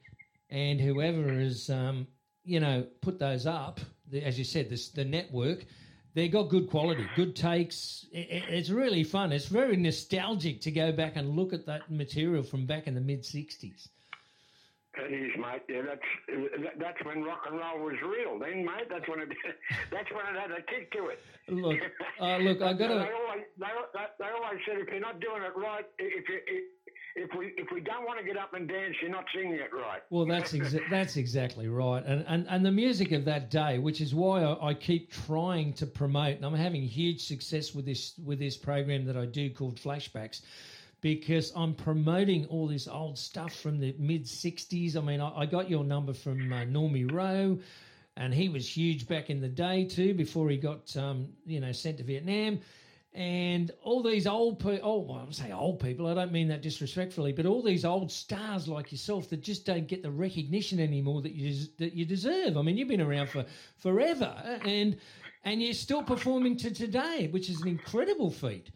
And 0.51 0.81
whoever 0.81 1.33
has, 1.33 1.71
um, 1.71 2.07
you 2.45 2.61
know, 2.61 2.87
put 3.03 3.19
those 3.19 3.47
up, 3.47 3.81
the, 4.11 4.23
as 4.25 4.39
you 4.39 4.45
said, 4.45 4.69
this, 4.69 4.89
the 4.89 5.05
network, 5.05 5.65
they 6.15 6.29
got 6.29 6.49
good 6.49 6.69
quality, 6.69 7.07
good 7.15 7.37
takes. 7.37 8.07
I- 8.15 8.19
I- 8.19 8.51
It's 8.59 8.71
really 8.71 9.05
fun. 9.05 9.31
It's 9.33 9.47
very 9.47 9.77
nostalgic 9.77 10.61
to 10.63 10.73
go 10.73 10.91
back 10.91 11.15
and 11.17 11.37
look 11.37 11.53
at 11.53 11.67
that 11.67 11.89
material 11.91 12.43
from 12.43 12.67
back 12.67 12.89
in 12.89 12.95
the 12.95 13.01
mid 13.01 13.23
'60s. 13.23 13.89
It 14.99 15.13
is, 15.13 15.31
mate. 15.39 15.63
Yeah, 15.69 15.83
that's 15.83 16.75
that's 16.77 17.05
when 17.05 17.23
rock 17.23 17.43
and 17.47 17.57
roll 17.57 17.79
was 17.85 17.95
real. 18.03 18.41
Then, 18.41 18.65
mate, 18.65 18.89
that's 18.91 19.09
when 19.09 19.21
it 19.21 19.29
that's 19.93 20.11
when 20.11 20.27
it 20.35 20.37
had 20.41 20.51
a 20.51 20.61
kick 20.63 20.91
to 20.93 21.07
it. 21.15 21.21
Look, 21.47 21.79
uh, 22.21 22.39
look, 22.39 22.61
I 22.61 22.73
got 22.73 22.79
They 22.89 22.95
to. 23.07 23.13
always 23.15 23.45
they, 23.57 23.67
they, 23.95 24.07
they 24.19 24.25
always 24.35 24.59
said 24.67 24.79
if 24.79 24.89
you're 24.89 24.99
not 24.99 25.21
doing 25.21 25.43
it 25.43 25.57
right, 25.57 25.87
if 26.01 26.29
you 26.29 26.41
if, 27.17 27.31
we 27.37 27.53
if 27.57 27.69
we 27.73 27.81
don't 27.81 28.05
want 28.05 28.19
to 28.19 28.25
get 28.25 28.37
up 28.37 28.55
and 28.55 28.69
dance, 28.69 28.97
you're 29.01 29.11
not 29.11 29.25
singing 29.35 29.55
it 29.55 29.73
right. 29.73 30.01
Well, 30.11 30.27
that's 30.27 30.53
exa- 30.53 30.89
that's 30.91 31.17
exactly 31.17 31.69
right, 31.69 32.05
and, 32.05 32.25
and 32.29 32.47
and 32.49 32.65
the 32.65 32.71
music 32.71 33.13
of 33.13 33.25
that 33.25 33.51
day, 33.51 33.79
which 33.79 34.01
is 34.01 34.15
why 34.15 34.43
I, 34.43 34.69
I 34.69 34.75
keep 34.75 35.11
trying 35.11 35.73
to 35.75 35.87
promote, 35.87 36.37
and 36.37 36.45
I'm 36.45 36.55
having 36.55 36.83
huge 36.83 37.27
success 37.27 37.75
with 37.75 37.85
this 37.85 38.15
with 38.25 38.39
this 38.39 38.57
program 38.57 39.05
that 39.07 39.17
I 39.17 39.27
do 39.27 39.51
called 39.51 39.77
Flashbacks, 39.77 40.43
because 41.01 41.53
I'm 41.57 41.75
promoting 41.75 42.47
all 42.47 42.67
this 42.69 42.87
old 42.87 43.19
stuff 43.19 43.55
from 43.55 43.81
the 43.81 43.95
mid 43.99 44.25
'60s. 44.25 44.97
I 44.97 45.01
mean, 45.01 45.21
I, 45.21 45.41
I 45.41 45.47
got 45.47 45.69
your 45.69 45.85
number 45.85 46.13
from 46.13 46.53
uh, 46.53 46.65
Normie 46.65 47.11
Rowe, 47.11 47.59
and 48.17 48.33
he 48.33 48.49
was 48.49 48.69
huge 48.77 49.09
back 49.09 49.31
in 49.31 49.41
the 49.41 49.49
day 49.49 49.85
too, 49.85 50.15
before 50.15 50.49
he 50.49 50.57
got 50.57 50.97
um, 50.97 51.29
you 51.45 51.61
know 51.61 51.73
sent 51.73 51.99
to 51.99 52.05
Vietnam. 52.05 52.61
And 53.13 53.73
all 53.83 54.05
these 54.05 54.27
old 54.29 54.61
people, 54.61 54.79
oh, 54.85 55.01
well, 55.01 55.27
I 55.29 55.33
say 55.33 55.51
old 55.51 55.81
people, 55.81 56.07
I 56.07 56.15
don't 56.15 56.31
mean 56.31 56.47
that 56.49 56.63
disrespectfully, 56.63 57.33
but 57.33 57.45
all 57.45 57.61
these 57.61 57.85
old 57.85 58.13
stars 58.13 58.69
like 58.69 58.93
yourself 58.93 59.29
that 59.31 59.43
just 59.43 59.67
don't 59.67 59.89
get 59.89 60.05
the 60.05 60.11
recognition 60.13 60.79
anymore 60.79 61.21
that 61.23 61.35
you 61.35 61.67
that 61.79 61.93
you 61.93 62.05
deserve. 62.05 62.57
I 62.57 62.63
mean, 62.63 62.77
you've 62.77 62.87
been 62.87 63.01
around 63.01 63.29
for 63.29 63.45
forever, 63.79 64.33
and 64.65 64.97
and 65.45 65.61
you're 65.61 65.75
still 65.75 66.05
performing 66.05 66.57
to 66.59 66.71
today, 66.71 67.29
which 67.33 67.51
is 67.51 67.61
an 67.63 67.69
incredible 67.69 68.31
feat. 68.31 68.71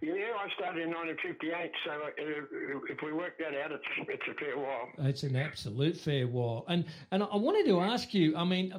Yeah, 0.00 0.12
I 0.38 0.48
started 0.54 0.82
in 0.82 0.90
1958, 0.90 1.72
so 1.84 1.90
uh, 1.90 2.92
if 2.92 3.02
we 3.02 3.12
work 3.12 3.38
that 3.38 3.58
out, 3.58 3.72
it's 3.72 3.84
it's 4.08 4.22
a 4.30 4.34
fair 4.34 4.56
while. 4.56 4.88
It's 4.98 5.24
an 5.24 5.34
absolute 5.34 5.96
fair 5.96 6.28
while. 6.28 6.64
And 6.68 6.84
and 7.10 7.24
I 7.24 7.36
wanted 7.36 7.66
to 7.66 7.80
ask 7.80 8.14
you, 8.14 8.36
I 8.36 8.44
mean, 8.44 8.72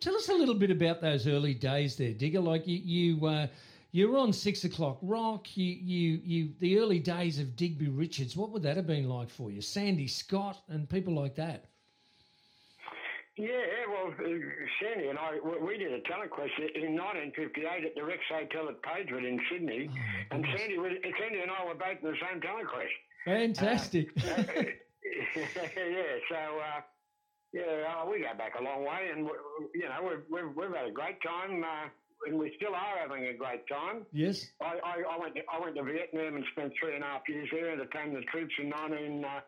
tell 0.00 0.16
us 0.16 0.28
a 0.28 0.34
little 0.34 0.54
bit 0.54 0.70
about 0.70 1.00
those 1.00 1.26
early 1.26 1.54
days 1.54 1.96
there, 1.96 2.12
Digger. 2.12 2.40
Like 2.40 2.66
you 2.66 2.78
you 2.78 3.26
uh, 3.26 3.46
you 3.92 4.10
were 4.10 4.18
on 4.18 4.32
six 4.32 4.64
o'clock 4.64 4.98
rock. 5.02 5.56
You 5.56 5.72
you 5.72 6.20
you 6.24 6.48
the 6.60 6.78
early 6.78 6.98
days 6.98 7.38
of 7.38 7.56
Digby 7.56 7.88
Richards. 7.88 8.36
What 8.36 8.50
would 8.50 8.62
that 8.62 8.76
have 8.76 8.86
been 8.86 9.08
like 9.08 9.30
for 9.30 9.50
you? 9.50 9.60
Sandy 9.60 10.08
Scott 10.08 10.60
and 10.68 10.88
people 10.88 11.14
like 11.14 11.34
that. 11.36 11.66
Yeah, 13.38 13.50
well, 13.90 14.14
uh, 14.18 14.24
Sandy 14.80 15.08
and 15.08 15.18
I, 15.18 15.38
we- 15.62 15.76
did 15.76 15.92
a 15.92 16.00
talent 16.08 16.30
quest 16.30 16.52
in 16.58 16.96
1958 16.96 17.84
at 17.84 17.94
the 17.94 18.02
Rex 18.02 18.20
Hotel 18.30 18.70
at 18.70 18.82
Pagewood 18.82 19.24
in 19.26 19.38
Sydney, 19.52 19.90
and 20.30 20.42
Sandy, 20.56 20.78
was, 20.78 20.92
Sandy 21.20 21.40
and 21.40 21.50
I 21.50 21.66
were 21.66 21.74
both 21.74 22.02
in 22.02 22.12
the 22.12 22.16
same 22.16 22.40
talent 22.40 22.66
quest. 22.66 22.88
Fantastic. 23.26 24.08
yeah, 24.16 24.42
so 26.30 26.36
uh, 26.36 26.80
yeah, 27.56 27.88
uh, 27.88 28.04
we 28.10 28.20
go 28.20 28.32
back 28.36 28.52
a 28.60 28.62
long 28.62 28.84
way, 28.84 29.02
and 29.12 29.20
you 29.74 29.88
know 29.88 30.00
we've 30.08 30.24
we've, 30.30 30.52
we've 30.56 30.76
had 30.76 30.88
a 30.88 30.92
great 30.92 31.16
time, 31.22 31.64
uh, 31.64 31.88
and 32.26 32.38
we 32.38 32.52
still 32.56 32.74
are 32.74 32.96
having 33.00 33.24
a 33.26 33.34
great 33.34 33.64
time. 33.68 34.04
yes. 34.12 34.46
I, 34.60 34.76
I, 34.84 34.94
I 35.14 35.18
went 35.18 35.34
to, 35.36 35.42
I 35.52 35.60
went 35.60 35.76
to 35.76 35.84
Vietnam 35.84 36.36
and 36.36 36.44
spent 36.52 36.72
three 36.80 36.94
and 36.94 37.04
a 37.04 37.06
half 37.06 37.28
years 37.28 37.48
there. 37.52 37.70
Entertained 37.72 38.16
the 38.16 38.22
troops 38.32 38.54
in 38.58 38.68
19 38.70 39.24
uh, 39.24 39.40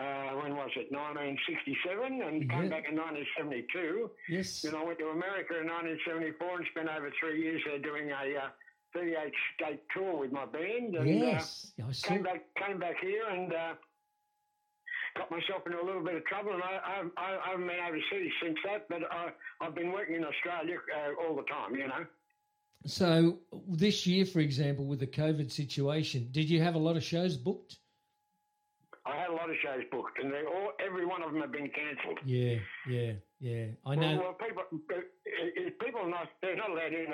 uh, 0.00 0.30
when 0.42 0.56
was 0.56 0.70
it 0.76 0.90
1967, 0.90 2.22
and 2.22 2.50
came 2.50 2.68
back 2.68 2.84
in 2.90 2.96
1972. 2.96 4.10
Yes. 4.28 4.62
Then 4.62 4.74
I 4.74 4.82
went 4.84 4.98
to 4.98 5.08
America 5.08 5.60
in 5.60 5.66
1974 5.70 6.56
and 6.58 6.66
spent 6.72 6.88
over 6.88 7.10
three 7.20 7.40
years 7.42 7.62
there 7.66 7.78
doing 7.78 8.10
a 8.10 8.24
uh, 8.38 8.48
38 8.94 9.32
state 9.56 9.80
tour 9.92 10.18
with 10.18 10.32
my 10.32 10.46
band. 10.46 10.94
And, 10.96 11.22
uh, 11.22 11.26
Yes. 11.36 11.72
I 11.78 11.92
came 12.08 12.22
back 12.22 12.42
came 12.56 12.78
back 12.78 12.96
here 13.00 13.24
and 13.30 13.52
uh, 13.52 13.74
got 15.16 15.30
myself 15.30 15.62
into 15.66 15.80
a 15.80 15.84
little 15.84 16.02
bit 16.02 16.14
of 16.14 16.24
trouble, 16.26 16.52
and 16.52 16.62
I, 16.62 16.78
I, 16.84 17.02
I, 17.16 17.38
I 17.46 17.50
haven't 17.50 17.66
been 17.66 17.76
overseas 17.86 18.32
since 18.42 18.58
that. 18.64 18.88
But 18.88 19.02
I, 19.10 19.30
I've 19.60 19.74
been 19.74 19.92
working 19.92 20.16
in 20.16 20.24
Australia 20.24 20.76
uh, 20.94 21.22
all 21.28 21.36
the 21.36 21.42
time, 21.44 21.74
you 21.76 21.86
know. 21.86 22.04
So 22.86 23.38
this 23.68 24.06
year, 24.06 24.26
for 24.26 24.40
example, 24.40 24.84
with 24.84 25.00
the 25.00 25.06
COVID 25.06 25.50
situation, 25.50 26.28
did 26.32 26.50
you 26.50 26.60
have 26.62 26.74
a 26.74 26.78
lot 26.78 26.96
of 26.96 27.04
shows 27.04 27.36
booked? 27.36 27.78
I 29.06 29.16
had 29.16 29.30
a 29.30 29.34
lot 29.34 29.50
of 29.50 29.56
shows 29.62 29.82
booked, 29.90 30.18
and 30.22 30.32
they 30.32 30.42
all 30.44 30.72
every 30.84 31.04
one 31.06 31.22
of 31.22 31.32
them 31.32 31.40
have 31.42 31.52
been 31.52 31.70
cancelled. 31.70 32.18
Yeah. 32.24 32.56
Yeah. 32.88 33.12
Yeah. 33.40 33.66
I 33.86 33.94
know. 33.94 34.18
well, 34.18 34.32
people, 34.34 34.62
but 34.88 34.96
i- 35.26 35.60
i- 35.66 35.84
people 35.84 36.00
are 36.00 36.08
not 36.10 36.28
they're 36.42 36.56
not 36.56 36.70
allowed 36.70 36.92
in. 36.92 37.06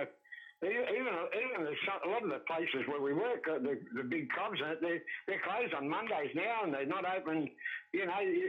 Even 0.62 1.12
even 1.32 1.64
the, 1.64 1.72
a 2.04 2.08
lot 2.08 2.22
of 2.22 2.28
the 2.28 2.44
places 2.44 2.84
where 2.86 3.00
we 3.00 3.14
work, 3.14 3.40
uh, 3.48 3.58
the 3.58 3.80
the 3.96 4.04
big 4.04 4.28
clubs, 4.30 4.60
uh, 4.60 4.74
they 4.80 5.00
they're 5.26 5.40
closed 5.40 5.72
on 5.72 5.88
Mondays 5.88 6.30
now, 6.36 6.64
and 6.64 6.74
they're 6.74 6.84
not 6.86 7.04
open. 7.08 7.48
You 7.92 8.04
know, 8.06 8.20
you, 8.20 8.44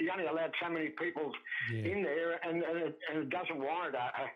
you 0.00 0.10
only 0.10 0.24
allowed 0.24 0.52
so 0.62 0.70
many 0.72 0.88
people 0.96 1.32
Yeah. 1.72 1.92
in 1.92 2.02
there, 2.02 2.40
and 2.48 2.62
and 2.64 2.76
it, 2.88 2.98
and 3.12 3.16
it 3.24 3.30
doesn't 3.30 3.60
warrant 3.60 3.94
a 3.94 4.08
a, 4.08 4.26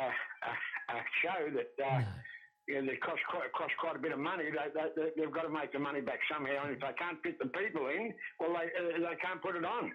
a, 0.00 0.52
a, 0.96 0.98
show 1.22 1.40
that. 1.52 1.72
Uh, 1.76 2.00
No. 2.00 2.06
you 2.66 2.82
know, 2.82 2.90
they 2.90 2.96
cost 2.98 3.22
quite, 3.30 3.46
cost 3.54 3.70
quite 3.78 3.94
a 3.94 4.02
bit 4.02 4.10
of 4.10 4.18
money. 4.18 4.50
They, 4.50 4.68
they, 4.74 4.88
they, 4.98 5.08
they've 5.14 5.30
got 5.30 5.42
to 5.46 5.54
make 5.54 5.70
the 5.70 5.78
money 5.78 6.00
back 6.00 6.18
somehow, 6.26 6.66
and 6.66 6.74
if 6.74 6.80
they 6.82 6.90
can't 6.98 7.22
fit 7.22 7.38
the 7.38 7.46
people 7.46 7.86
in, 7.86 8.10
well, 8.40 8.58
they 8.58 8.66
uh, 8.74 8.98
they 9.06 9.16
can't 9.22 9.38
put 9.40 9.54
it 9.54 9.64
on. 9.64 9.92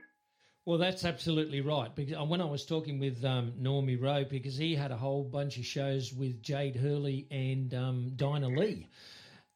Well, 0.63 0.77
that's 0.77 1.05
absolutely 1.05 1.61
right. 1.61 1.93
Because 1.93 2.15
uh, 2.15 2.23
when 2.23 2.39
I 2.39 2.45
was 2.45 2.65
talking 2.65 2.99
with 2.99 3.25
um, 3.25 3.53
Normie 3.59 3.99
Rowe, 3.99 4.25
because 4.25 4.55
he 4.55 4.75
had 4.75 4.91
a 4.91 4.97
whole 4.97 5.23
bunch 5.23 5.57
of 5.57 5.65
shows 5.65 6.13
with 6.13 6.41
Jade 6.43 6.75
Hurley 6.75 7.27
and 7.31 7.73
um, 7.73 8.11
Dinah 8.15 8.49
Lee. 8.49 8.87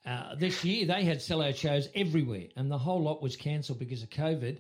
Uh, 0.05 0.35
this 0.35 0.63
year, 0.63 0.85
they 0.85 1.03
had 1.03 1.17
sellout 1.17 1.55
shows 1.55 1.89
everywhere, 1.95 2.47
and 2.55 2.71
the 2.71 2.77
whole 2.77 3.01
lot 3.01 3.21
was 3.21 3.35
cancelled 3.35 3.79
because 3.79 4.03
of 4.03 4.09
COVID. 4.09 4.59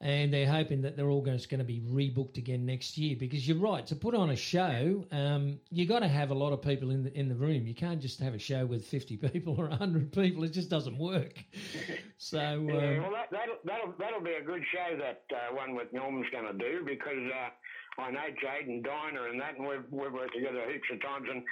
And 0.00 0.32
they're 0.32 0.50
hoping 0.50 0.82
that 0.82 0.94
they're 0.94 1.08
all 1.08 1.22
going 1.22 1.38
to, 1.38 1.64
be 1.64 1.80
rebooked 1.80 2.36
again 2.36 2.66
next 2.66 2.98
year. 2.98 3.16
Because 3.18 3.48
you're 3.48 3.58
right, 3.58 3.86
to 3.86 3.96
put 3.96 4.14
on 4.14 4.28
a 4.28 4.36
show, 4.36 5.06
um, 5.10 5.58
you 5.70 5.86
got 5.86 6.00
to 6.00 6.08
have 6.08 6.30
a 6.30 6.34
lot 6.34 6.52
of 6.52 6.60
people 6.60 6.90
in 6.90 7.02
the 7.02 7.18
in 7.18 7.30
the 7.30 7.34
room. 7.34 7.66
You 7.66 7.74
can't 7.74 8.00
just 8.00 8.20
have 8.20 8.34
a 8.34 8.38
show 8.38 8.66
with 8.66 8.84
50 8.84 9.16
people 9.32 9.54
or 9.58 9.68
100 9.68 10.12
people. 10.12 10.44
It 10.44 10.52
just 10.52 10.68
doesn't 10.68 10.98
work. 10.98 11.42
So 12.18 12.40
um, 12.40 12.68
Yeah, 12.70 13.00
well, 13.00 13.12
that, 13.12 13.28
that'll, 13.30 13.58
that'll, 13.64 13.94
that'll 13.98 14.24
be 14.24 14.32
a 14.40 14.42
good 14.42 14.62
show, 14.72 14.96
that 14.96 15.22
uh, 15.30 15.54
one 15.54 15.76
with 15.76 15.92
Norman's 15.92 16.24
going 16.32 16.46
to 16.46 16.56
do, 16.56 16.82
because 16.82 17.20
uh, 17.28 18.00
I 18.00 18.10
know 18.10 18.28
Jade 18.40 18.68
and 18.68 18.82
Dinah 18.82 19.24
and 19.30 19.40
that, 19.40 19.58
and 19.58 19.68
we've, 19.68 19.84
we've 19.90 20.12
worked 20.12 20.34
together 20.34 20.64
heaps 20.66 20.88
of 20.90 21.02
times. 21.02 21.28
And, 21.30 21.42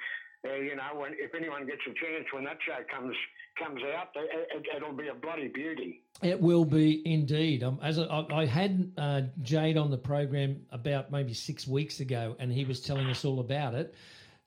uh, 0.44 0.54
you 0.56 0.76
know, 0.76 0.82
when, 0.94 1.12
if 1.18 1.34
anyone 1.34 1.66
gets 1.66 1.80
a 1.86 1.94
chance 1.94 2.26
when 2.32 2.44
that 2.44 2.58
show 2.66 2.78
comes 2.94 3.16
comes 3.58 3.80
out, 3.96 4.08
it, 4.16 4.66
it'll 4.76 4.92
be 4.92 5.08
a 5.08 5.14
bloody 5.14 5.48
beauty. 5.48 6.02
It 6.22 6.40
will 6.40 6.64
be 6.64 7.02
indeed. 7.10 7.62
Um, 7.62 7.78
as 7.82 7.98
I, 7.98 8.24
I 8.32 8.46
had 8.46 8.92
uh, 8.98 9.22
Jade 9.42 9.76
on 9.76 9.90
the 9.90 9.98
program 9.98 10.60
about 10.72 11.12
maybe 11.12 11.34
six 11.34 11.66
weeks 11.66 12.00
ago, 12.00 12.34
and 12.38 12.52
he 12.52 12.64
was 12.64 12.80
telling 12.80 13.08
us 13.08 13.24
all 13.24 13.40
about 13.40 13.74
it. 13.74 13.94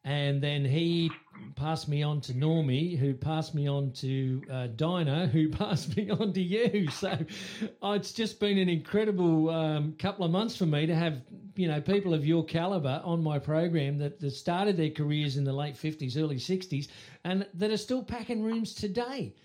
And 0.03 0.41
then 0.41 0.63
he 0.63 1.11
passed 1.55 1.89
me 1.89 2.01
on 2.01 2.21
to 2.21 2.33
Normie, 2.33 2.97
who 2.97 3.13
passed 3.13 3.53
me 3.53 3.67
on 3.67 3.91
to 3.93 4.41
uh, 4.49 4.67
Dinah, 4.67 5.27
who 5.27 5.49
passed 5.63 5.97
me 5.97 6.09
on 6.09 6.31
to 6.33 6.41
you. 6.41 6.89
So 6.89 7.17
oh, 7.81 7.93
it's 7.93 8.13
just 8.13 8.39
been 8.39 8.57
an 8.57 8.69
incredible 8.69 9.49
um, 9.49 9.93
couple 9.99 10.25
of 10.25 10.31
months 10.31 10.55
for 10.55 10.65
me 10.65 10.85
to 10.85 10.95
have, 10.95 11.21
you 11.55 11.67
know, 11.67 11.81
people 11.81 12.13
of 12.13 12.25
your 12.25 12.45
caliber 12.45 13.01
on 13.03 13.21
my 13.21 13.37
program 13.37 13.97
that, 13.97 14.19
that 14.19 14.31
started 14.31 14.77
their 14.77 14.91
careers 14.91 15.37
in 15.37 15.43
the 15.43 15.53
late 15.53 15.75
50s, 15.75 16.17
early 16.17 16.37
60s, 16.37 16.87
and 17.25 17.45
that 17.53 17.71
are 17.71 17.77
still 17.77 18.03
packing 18.03 18.43
rooms 18.43 18.73
today. 18.73 19.35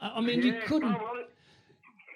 I 0.00 0.12
I 0.16 0.20
mean, 0.20 0.42
you 0.42 0.60
couldn't. 0.66 0.96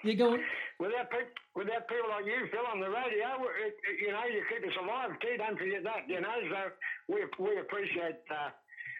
You're 0.03 0.31
on. 0.33 0.39
Without, 0.75 1.07
pe- 1.07 1.31
without 1.55 1.87
people 1.87 2.11
like 2.11 2.27
you, 2.27 2.51
Phil, 2.51 2.67
on 2.67 2.83
the 2.83 2.91
radio, 2.91 3.39
it, 3.63 3.79
it, 3.79 3.95
you 4.03 4.11
know, 4.11 4.27
you 4.27 4.43
keep 4.51 4.59
us 4.59 4.75
alive 4.75 5.15
too. 5.23 5.39
Don't 5.39 5.55
forget 5.55 5.87
that, 5.87 6.03
you 6.11 6.19
know. 6.19 6.35
So 6.51 6.59
we 7.07 7.23
we 7.39 7.55
appreciate 7.63 8.19
uh, 8.27 8.51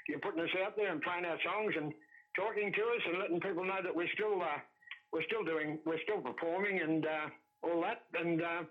you 0.07 0.15
putting 0.23 0.39
us 0.39 0.55
out 0.63 0.79
there 0.79 0.87
and 0.87 1.03
playing 1.03 1.27
our 1.27 1.35
songs 1.43 1.75
and 1.75 1.91
talking 2.39 2.71
to 2.71 2.83
us 2.95 3.03
and 3.11 3.19
letting 3.19 3.43
people 3.43 3.67
know 3.67 3.83
that 3.83 3.91
we're 3.91 4.11
still 4.15 4.39
uh, 4.39 4.59
we're 5.11 5.27
still 5.27 5.43
doing 5.43 5.79
we're 5.83 5.99
still 6.07 6.23
performing 6.23 6.79
and 6.79 7.03
uh, 7.03 7.27
all 7.67 7.83
that. 7.83 8.07
And 8.15 8.39
uh, 8.39 8.63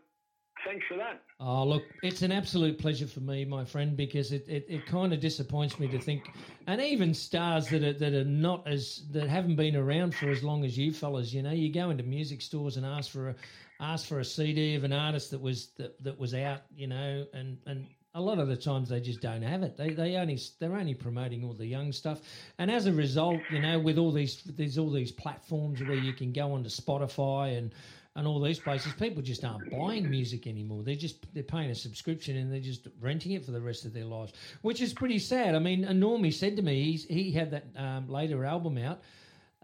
thanks 0.64 0.85
for 0.89 0.97
that. 0.97 1.22
Oh, 1.40 1.64
look, 1.64 1.82
it's 2.02 2.22
an 2.22 2.32
absolute 2.32 2.78
pleasure 2.78 3.06
for 3.06 3.20
me, 3.20 3.44
my 3.44 3.64
friend, 3.64 3.97
because 3.97 4.32
it, 4.32 4.47
it, 4.48 4.66
it 4.68 4.86
kind 4.86 5.12
of 5.12 5.20
disappoints 5.20 5.78
me 5.78 5.89
to 5.89 5.98
think, 5.98 6.24
and 6.66 6.81
even 6.81 7.14
stars 7.14 7.68
that 7.68 7.82
are, 7.82 7.93
that 7.94 8.14
are 8.14 8.24
not 8.24 8.66
as, 8.66 9.05
that 9.12 9.28
haven't 9.28 9.56
been 9.56 9.76
around 9.76 10.14
for 10.14 10.31
as 10.31 10.43
long 10.43 10.64
as 10.64 10.76
you 10.78 10.93
fellas, 10.93 11.32
you 11.32 11.43
know, 11.43 11.52
you 11.52 11.72
go 11.72 11.90
into 11.90 12.02
music 12.05 12.40
stores 12.43 12.76
and 12.76 12.86
ask 12.86 13.10
for 13.10 13.31
a, 13.31 13.35
ask 13.81 14.06
for 14.06 14.20
a 14.20 14.24
CD 14.24 14.74
of 14.74 14.85
an 14.85 14.93
artist 14.93 15.31
that 15.31 15.40
was, 15.40 15.68
that, 15.76 16.02
that 16.02 16.18
was 16.18 16.35
out, 16.35 16.62
you 16.74 16.86
know, 16.86 17.26
and, 17.35 17.59
and 17.66 17.86
a 18.14 18.20
lot 18.20 18.39
of 18.39 18.47
the 18.47 18.56
times 18.56 18.89
they 18.89 19.01
just 19.01 19.20
don't 19.20 19.43
have 19.43 19.62
it. 19.64 19.76
They, 19.76 19.90
they 19.90 20.16
only, 20.16 20.39
they're 20.60 20.76
only 20.76 20.94
promoting 20.94 21.44
all 21.44 21.52
the 21.52 21.66
young 21.66 21.90
stuff. 21.90 22.20
And 22.59 22.70
as 22.70 22.86
a 22.86 22.93
result, 22.93 23.40
you 23.51 23.60
know, 23.60 23.78
with 23.81 23.98
all 23.98 24.12
these, 24.12 24.43
there's 24.44 24.78
all 24.78 24.90
these 24.90 25.10
platforms 25.10 25.82
where 25.82 25.97
you 25.97 26.12
can 26.12 26.32
go 26.32 26.52
onto 26.52 26.70
Spotify 26.70 27.59
and, 27.59 27.74
and 28.16 28.27
all 28.28 28.41
these 28.41 28.61
places, 28.61 28.93
people 28.93 29.23
just 29.23 29.45
aren't 29.45 29.70
buying 29.70 30.09
music 30.09 30.47
anymore. 30.47 30.82
They're 30.82 30.95
just 30.95 31.27
they're 31.35 31.43
paying 31.43 31.70
a 31.70 31.74
subscription 31.74 32.36
and 32.36 32.53
they're 32.53 32.61
just 32.61 32.86
renting 33.01 33.32
it 33.32 33.45
for 33.45 33.51
the 33.51 33.61
rest 33.61 33.85
of 33.85 33.93
their 33.93 34.05
lives, 34.05 34.32
which 34.62 34.81
is 34.81 34.93
pretty 34.93 35.19
sad. 35.19 35.55
I 35.55 35.59
mean, 35.59 35.85
Normie 35.85 36.32
said 36.32 36.57
to 36.57 36.62
me 36.62 36.85
he's, 36.85 37.05
he 37.05 37.32
had 37.32 37.51
that 37.51 37.66
um, 37.77 38.09
later 38.09 38.45
album 38.45 38.78
out, 38.78 39.01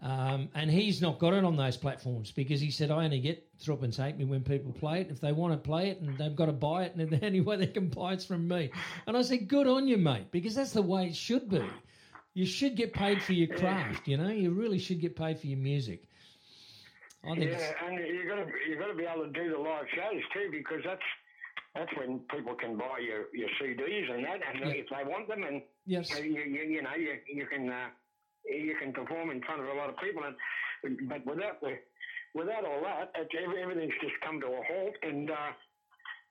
um, 0.01 0.49
and 0.53 0.69
he's 0.69 1.01
not 1.01 1.17
got 1.19 1.33
it 1.33 1.45
on 1.45 1.55
those 1.55 1.77
platforms 1.77 2.31
because 2.31 2.59
he 2.59 2.71
said 2.71 2.91
I 2.91 3.05
only 3.05 3.19
get 3.19 3.47
Take 3.63 4.17
Me 4.17 4.25
when 4.25 4.43
people 4.43 4.73
play 4.73 5.01
it. 5.01 5.07
If 5.09 5.21
they 5.21 5.31
want 5.31 5.53
to 5.53 5.57
play 5.57 5.89
it 5.89 6.01
and 6.01 6.17
they've 6.17 6.35
got 6.35 6.47
to 6.47 6.51
buy 6.51 6.83
it, 6.83 6.95
and 6.95 7.09
the 7.09 7.25
only 7.25 7.41
way 7.41 7.55
they 7.55 7.67
can 7.67 7.87
buy 7.87 8.13
it's 8.13 8.25
from 8.25 8.47
me. 8.47 8.71
And 9.07 9.15
I 9.15 9.21
said, 9.21 9.47
good 9.47 9.67
on 9.67 9.87
you, 9.87 9.97
mate, 9.97 10.31
because 10.31 10.55
that's 10.55 10.73
the 10.73 10.81
way 10.81 11.05
it 11.05 11.15
should 11.15 11.49
be. 11.49 11.63
You 12.33 12.45
should 12.45 12.75
get 12.75 12.93
paid 12.93 13.21
for 13.21 13.33
your 13.33 13.55
craft. 13.55 14.07
You 14.07 14.17
know, 14.17 14.29
you 14.29 14.51
really 14.51 14.79
should 14.79 14.99
get 14.99 15.15
paid 15.15 15.39
for 15.39 15.47
your 15.47 15.59
music. 15.59 16.07
I 17.23 17.35
think 17.35 17.51
Yeah, 17.51 17.71
and 17.85 17.97
you 17.99 18.27
got 18.27 18.35
to 18.41 18.47
you 18.67 18.77
got 18.77 18.87
to 18.87 18.95
be 18.95 19.05
able 19.05 19.25
to 19.25 19.31
do 19.31 19.51
the 19.51 19.57
live 19.57 19.85
shows 19.93 20.21
too, 20.33 20.49
because 20.51 20.81
that's 20.83 21.09
that's 21.75 21.91
when 21.97 22.19
people 22.33 22.55
can 22.55 22.77
buy 22.77 22.99
your, 22.99 23.27
your 23.33 23.49
CDs 23.61 24.11
and 24.11 24.25
that, 24.25 24.39
and 24.43 24.59
Yeah. 24.59 24.81
if 24.81 24.87
they 24.89 25.03
want 25.05 25.27
them, 25.27 25.43
and 25.43 25.61
Yes. 25.85 26.09
you, 26.17 26.23
you, 26.23 26.63
you 26.63 26.81
know 26.81 26.95
you 26.95 27.19
you 27.27 27.45
can 27.47 27.69
uh, 27.69 27.89
you 28.45 28.75
can 28.79 28.91
perform 28.93 29.29
in 29.31 29.41
front 29.43 29.61
of 29.61 29.67
a 29.67 29.73
lot 29.73 29.89
of 29.89 29.97
people, 29.97 30.23
and 30.23 30.35
but 31.07 31.25
without 31.25 31.61
the 31.61 31.77
without 32.33 32.65
all 32.65 32.81
that, 32.81 33.13
everything's 33.15 33.93
just 34.01 34.19
come 34.25 34.39
to 34.41 34.47
a 34.47 34.61
halt, 34.63 34.95
and 35.03 35.29
uh, 35.29 35.51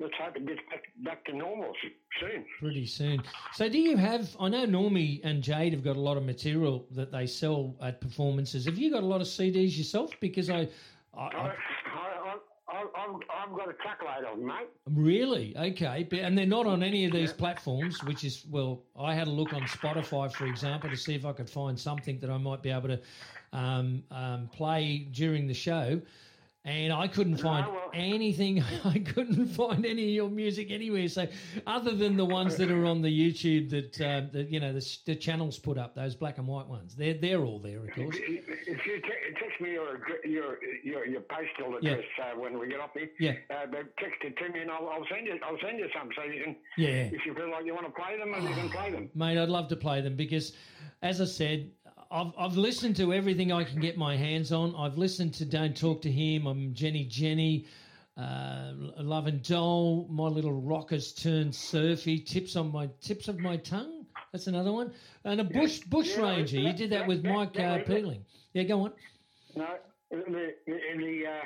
let's 0.00 0.14
hope 0.20 0.36
it 0.36 0.46
gets 0.46 0.60
back, 0.70 0.84
back 1.04 1.24
to 1.26 1.36
normal 1.36 1.72
soon. 2.18 2.44
pretty 2.58 2.86
soon. 2.86 3.22
So, 3.52 3.68
do 3.68 3.78
you 3.78 3.96
have? 3.96 4.34
I 4.40 4.48
know 4.48 4.66
Normie 4.66 5.20
and 5.22 5.42
Jade 5.42 5.72
have 5.72 5.84
got 5.84 5.96
a 5.96 6.00
lot 6.00 6.16
of 6.16 6.24
material 6.24 6.86
that 6.92 7.12
they 7.12 7.26
sell 7.26 7.76
at 7.82 8.00
performances. 8.00 8.64
Have 8.64 8.78
you 8.78 8.90
got 8.90 9.02
a 9.02 9.06
lot 9.06 9.20
of 9.20 9.26
CDs 9.26 9.76
yourself? 9.76 10.12
Because 10.20 10.50
I, 10.50 10.68
I, 11.16 11.22
I, 11.22 11.26
I 11.26 11.54
I, 11.92 12.34
I, 12.34 12.36
I, 12.68 12.82
I've, 12.82 13.48
I've 13.50 13.56
got 13.56 13.68
a 13.68 13.72
truckload 13.74 14.24
of 14.24 14.38
them, 14.38 14.46
mate. 14.46 14.68
really 14.86 15.56
okay, 15.56 16.06
but, 16.08 16.20
and 16.20 16.38
they're 16.38 16.46
not 16.46 16.66
on 16.66 16.82
any 16.82 17.04
of 17.04 17.12
these 17.12 17.32
platforms. 17.32 18.02
Which 18.04 18.24
is 18.24 18.44
well, 18.48 18.82
I 18.98 19.14
had 19.14 19.28
a 19.28 19.30
look 19.30 19.52
on 19.52 19.62
Spotify, 19.62 20.32
for 20.32 20.46
example, 20.46 20.88
to 20.90 20.96
see 20.96 21.14
if 21.14 21.24
I 21.24 21.32
could 21.32 21.50
find 21.50 21.78
something 21.78 22.18
that 22.20 22.30
I 22.30 22.38
might 22.38 22.62
be 22.62 22.70
able 22.70 22.88
to 22.88 23.00
um, 23.52 24.02
um, 24.10 24.48
play 24.52 25.08
during 25.10 25.46
the 25.46 25.54
show. 25.54 26.00
And 26.66 26.92
I 26.92 27.08
couldn't 27.08 27.38
find 27.38 27.66
well- 27.66 27.90
anything. 27.94 28.62
I 28.84 28.98
couldn't 28.98 29.46
find 29.46 29.86
any 29.86 30.04
of 30.04 30.10
your 30.10 30.28
music 30.28 30.70
anywhere. 30.70 31.08
So, 31.08 31.26
other 31.66 31.92
than 31.94 32.16
the 32.18 32.24
ones 32.24 32.56
that 32.58 32.70
are 32.70 32.84
on 32.84 33.00
the 33.00 33.08
YouTube 33.08 33.70
that 33.70 33.98
uh, 34.00 34.26
that 34.32 34.50
you 34.50 34.60
know 34.60 34.72
the, 34.74 34.86
the 35.06 35.16
channels 35.16 35.58
put 35.58 35.78
up, 35.78 35.94
those 35.94 36.14
black 36.14 36.36
and 36.36 36.46
white 36.46 36.66
ones, 36.66 36.94
they're 36.94 37.14
they're 37.14 37.40
all 37.40 37.58
there, 37.60 37.78
of 37.78 37.90
course. 37.94 38.14
If 38.18 38.86
you 38.86 39.00
te- 39.00 39.34
text 39.40 39.58
me 39.62 39.72
your 39.72 40.00
your 40.24 40.58
your 40.84 41.06
your 41.06 41.20
postal 41.22 41.78
Yeah. 41.80 41.92
address 41.92 42.04
uh, 42.22 42.38
when 42.38 42.58
we 42.58 42.68
get 42.68 42.80
off 42.80 42.90
here, 42.92 43.08
Yeah. 43.18 43.32
uh, 43.50 43.64
text 43.98 44.22
it 44.22 44.36
to 44.36 44.48
me 44.52 44.60
and 44.60 44.70
I'll, 44.70 44.86
I'll 44.90 45.06
send 45.10 45.26
you 45.26 45.38
I'll 45.42 45.58
send 45.64 45.78
you 45.78 45.88
some 45.98 46.10
so 46.14 46.22
you 46.24 46.44
can 46.44 46.56
Yeah. 46.76 46.88
if 47.10 47.24
you 47.24 47.32
feel 47.34 47.50
like 47.50 47.64
you 47.64 47.74
want 47.74 47.86
to 47.86 47.92
play 47.92 48.18
them, 48.18 48.28
you 48.46 48.54
can 48.54 48.68
play 48.68 48.90
them. 48.90 49.08
mate. 49.14 49.38
I'd 49.38 49.48
love 49.48 49.68
to 49.68 49.76
play 49.76 50.02
them 50.02 50.14
because, 50.14 50.52
as 51.02 51.22
I 51.22 51.24
said, 51.24 51.70
I've 52.10 52.32
I've 52.36 52.56
listened 52.56 52.96
to 52.96 53.12
everything 53.12 53.52
I 53.52 53.62
can 53.64 53.80
get 53.80 53.96
my 53.96 54.16
hands 54.16 54.52
on. 54.52 54.74
I've 54.76 54.98
listened 54.98 55.32
to 55.34 55.44
Don't 55.44 55.76
Talk 55.76 56.02
to 56.02 56.10
Him. 56.10 56.46
I'm 56.46 56.74
Jenny 56.74 57.04
Jenny. 57.04 57.66
Uh, 58.16 58.72
Love 58.98 59.28
and 59.28 59.42
Doll, 59.42 60.06
My 60.10 60.26
Little 60.26 60.52
Rockers 60.52 61.12
Turned 61.12 61.54
Surfy, 61.54 62.18
Tips 62.18 62.56
on 62.56 62.72
My 62.72 62.88
Tips 63.00 63.28
of 63.28 63.38
My 63.38 63.56
Tongue. 63.56 64.04
That's 64.32 64.48
another 64.48 64.72
one. 64.72 64.92
And 65.24 65.40
a 65.40 65.44
Bush 65.44 65.80
Bush 65.80 66.16
Yeah, 66.16 66.22
Ranger. 66.22 66.58
You 66.58 66.72
did 66.72 66.90
that 66.90 67.06
with 67.06 67.24
Mike 67.24 67.58
uh, 67.58 67.78
Peeling. 67.86 68.24
Yeah, 68.54 68.64
go 68.64 68.82
on. 68.82 68.92
No, 69.54 69.66
the 70.10 70.16
the 70.16 70.54
the, 70.66 71.26
uh, 71.26 71.44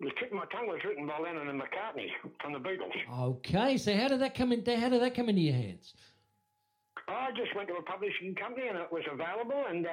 the 0.00 0.10
tip 0.18 0.30
of 0.30 0.38
my 0.38 0.44
tongue 0.46 0.68
was 0.68 0.80
written 0.84 1.06
by 1.06 1.18
Lennon 1.18 1.48
and 1.48 1.60
McCartney 1.60 2.08
from 2.40 2.54
the 2.54 2.58
Beatles. 2.58 2.92
Okay, 3.20 3.76
so 3.76 3.94
how 3.94 4.08
did 4.08 4.20
that 4.20 4.34
come 4.34 4.52
in? 4.52 4.64
How 4.64 4.88
did 4.88 5.02
that 5.02 5.14
come 5.14 5.28
into 5.28 5.42
your 5.42 5.54
hands? 5.54 5.94
I 7.08 7.30
just 7.36 7.54
went 7.54 7.68
to 7.68 7.74
a 7.74 7.82
publishing 7.82 8.34
company 8.34 8.68
and 8.68 8.78
it 8.78 8.90
was 8.90 9.02
available, 9.10 9.64
and 9.68 9.86
uh, 9.86 9.90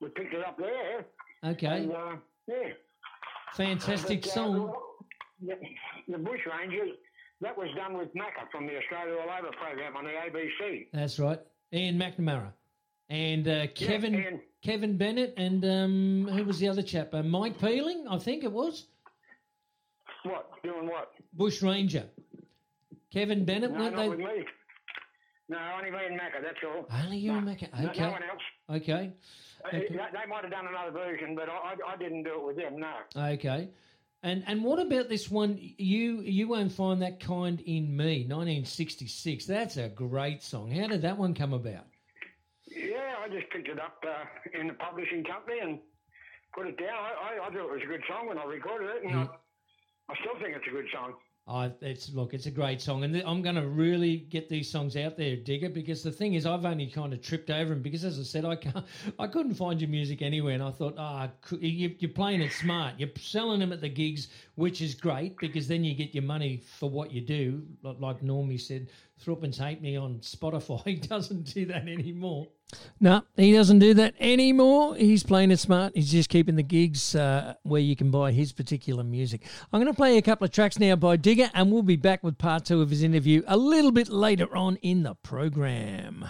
we 0.00 0.08
picked 0.10 0.34
it 0.34 0.44
up 0.46 0.56
there. 0.58 1.04
Okay, 1.44 1.66
And 1.66 1.92
uh, 1.92 2.16
yeah. 2.48 2.68
fantastic 3.54 4.22
But, 4.22 4.30
uh, 4.30 4.34
song. 4.34 4.74
The, 5.44 5.54
the 6.08 6.18
Bush 6.18 6.40
Rangers, 6.50 6.90
that 7.42 7.56
was 7.56 7.68
done 7.76 7.96
with 7.98 8.08
Macca 8.14 8.50
from 8.50 8.66
the 8.66 8.76
Australia 8.78 9.14
All 9.20 9.28
Over 9.38 9.50
program 9.60 9.96
on 9.96 10.04
the 10.04 10.10
ABC. 10.10 10.86
That's 10.92 11.18
right. 11.18 11.38
Ian 11.72 11.98
McNamara. 11.98 12.52
And 13.10 13.46
uh, 13.46 13.66
Kevin 13.74 14.14
Ian. 14.14 14.40
Kevin 14.62 14.96
Bennett 14.96 15.34
and 15.36 15.64
um, 15.64 16.28
who 16.32 16.42
was 16.44 16.58
the 16.58 16.68
other 16.68 16.82
chap? 16.82 17.14
Uh, 17.14 17.22
Mike 17.22 17.60
Peeling, 17.60 18.06
I 18.10 18.18
think 18.18 18.42
it 18.42 18.50
was. 18.50 18.86
What? 20.24 20.50
Doing 20.64 20.86
what? 20.88 21.12
Bush 21.34 21.62
Ranger. 21.62 22.04
Kevin 23.12 23.44
Bennett, 23.44 23.70
No, 23.72 23.78
weren't 23.78 23.94
not 23.96 24.02
they? 24.02 24.08
with 24.08 24.18
me. 24.18 24.44
No, 25.48 25.58
only 25.76 25.90
me 25.90 25.98
and 26.08 26.18
Macca, 26.18 26.42
that's 26.42 26.58
all. 26.66 26.86
Only 27.04 27.18
you 27.18 27.32
and 27.32 27.46
Macca. 27.46 27.68
Okay. 27.72 28.00
no 28.00 28.10
one 28.10 28.22
else. 28.22 28.42
Okay. 28.82 29.12
Uh, 29.64 29.68
They, 29.72 29.88
they 29.88 30.26
might 30.28 30.42
have 30.42 30.50
done 30.50 30.66
another 30.66 30.90
version, 30.90 31.36
but 31.36 31.48
I, 31.48 31.74
I, 31.86 31.96
didn't 31.96 32.24
do 32.24 32.40
it 32.40 32.46
with 32.46 32.56
them, 32.56 32.80
no. 32.80 32.94
Okay. 33.34 33.70
And 34.22 34.42
and 34.46 34.64
what 34.64 34.80
about 34.80 35.08
this 35.08 35.30
one? 35.30 35.56
You 35.60 36.20
you 36.20 36.48
won't 36.48 36.72
find 36.72 37.02
that 37.02 37.20
kind 37.20 37.60
in 37.60 37.96
me, 37.96 38.26
1966. 38.26 39.46
That's 39.46 39.76
a 39.76 39.88
great 39.88 40.42
song. 40.42 40.70
How 40.70 40.88
did 40.88 41.02
that 41.02 41.16
one 41.16 41.34
come 41.34 41.52
about? 41.52 41.84
Yeah, 42.66 43.14
I 43.22 43.28
just 43.28 43.48
picked 43.50 43.68
it 43.68 43.78
up 43.78 44.02
uh, 44.04 44.58
in 44.58 44.66
the 44.66 44.74
publishing 44.74 45.22
company 45.22 45.60
and 45.62 45.78
put 46.52 46.66
it 46.66 46.76
down. 46.76 46.96
I, 46.96 47.38
I, 47.38 47.46
I 47.46 47.50
thought 47.50 47.68
it 47.68 47.70
was 47.70 47.82
a 47.84 47.86
good 47.86 48.02
song 48.08 48.26
when 48.26 48.38
I 48.38 48.44
recorded 48.44 48.88
it, 48.96 49.04
and 49.04 49.14
I, 49.14 49.28
I 50.08 50.14
still 50.20 50.34
think 50.42 50.56
it's 50.56 50.66
a 50.66 50.74
good 50.74 50.86
song. 50.92 51.14
I, 51.48 51.70
it's 51.80 52.12
look, 52.12 52.34
it's 52.34 52.46
a 52.46 52.50
great 52.50 52.80
song, 52.80 53.04
and 53.04 53.14
th- 53.14 53.24
I'm 53.24 53.40
going 53.40 53.54
to 53.54 53.68
really 53.68 54.16
get 54.16 54.48
these 54.48 54.68
songs 54.68 54.96
out 54.96 55.16
there, 55.16 55.36
Digger. 55.36 55.68
Because 55.68 56.02
the 56.02 56.10
thing 56.10 56.34
is, 56.34 56.44
I've 56.44 56.64
only 56.64 56.88
kind 56.88 57.12
of 57.12 57.22
tripped 57.22 57.50
over 57.50 57.70
them 57.70 57.82
because, 57.82 58.04
as 58.04 58.18
I 58.18 58.24
said, 58.24 58.44
I 58.44 58.56
can't, 58.56 58.84
I 59.20 59.28
couldn't 59.28 59.54
find 59.54 59.80
your 59.80 59.88
music 59.88 60.22
anywhere, 60.22 60.54
and 60.54 60.62
I 60.62 60.72
thought, 60.72 60.94
ah, 60.98 61.28
cou- 61.42 61.58
you, 61.58 61.94
you're 62.00 62.10
playing 62.10 62.40
it 62.40 62.50
smart. 62.50 62.94
You're 62.98 63.10
selling 63.16 63.60
them 63.60 63.72
at 63.72 63.80
the 63.80 63.88
gigs, 63.88 64.26
which 64.56 64.82
is 64.82 64.96
great 64.96 65.38
because 65.38 65.68
then 65.68 65.84
you 65.84 65.94
get 65.94 66.14
your 66.14 66.24
money 66.24 66.62
for 66.78 66.90
what 66.90 67.12
you 67.12 67.20
do. 67.20 67.62
Like, 67.82 68.20
Normie 68.22 68.60
said, 68.60 68.88
Thruppence 69.20 69.58
hate 69.58 69.80
me 69.80 69.96
on 69.96 70.18
Spotify. 70.18 71.00
Doesn't 71.08 71.54
do 71.54 71.64
that 71.66 71.86
anymore. 71.86 72.48
No, 72.98 73.22
he 73.36 73.52
doesn't 73.52 73.78
do 73.78 73.94
that 73.94 74.14
anymore. 74.18 74.96
He's 74.96 75.22
playing 75.22 75.50
it 75.50 75.58
smart. 75.58 75.92
He's 75.94 76.10
just 76.10 76.28
keeping 76.28 76.56
the 76.56 76.62
gigs 76.62 77.14
uh, 77.14 77.54
where 77.62 77.80
you 77.80 77.94
can 77.94 78.10
buy 78.10 78.32
his 78.32 78.52
particular 78.52 79.04
music. 79.04 79.42
I'm 79.72 79.80
going 79.80 79.92
to 79.92 79.96
play 79.96 80.18
a 80.18 80.22
couple 80.22 80.46
of 80.46 80.50
tracks 80.50 80.78
now 80.78 80.96
by 80.96 81.16
Digger, 81.16 81.50
and 81.54 81.70
we'll 81.70 81.82
be 81.82 81.96
back 81.96 82.24
with 82.24 82.38
part 82.38 82.64
two 82.64 82.82
of 82.82 82.90
his 82.90 83.02
interview 83.02 83.42
a 83.46 83.56
little 83.56 83.92
bit 83.92 84.08
later 84.08 84.54
on 84.56 84.76
in 84.76 85.02
the 85.02 85.14
program. 85.14 86.28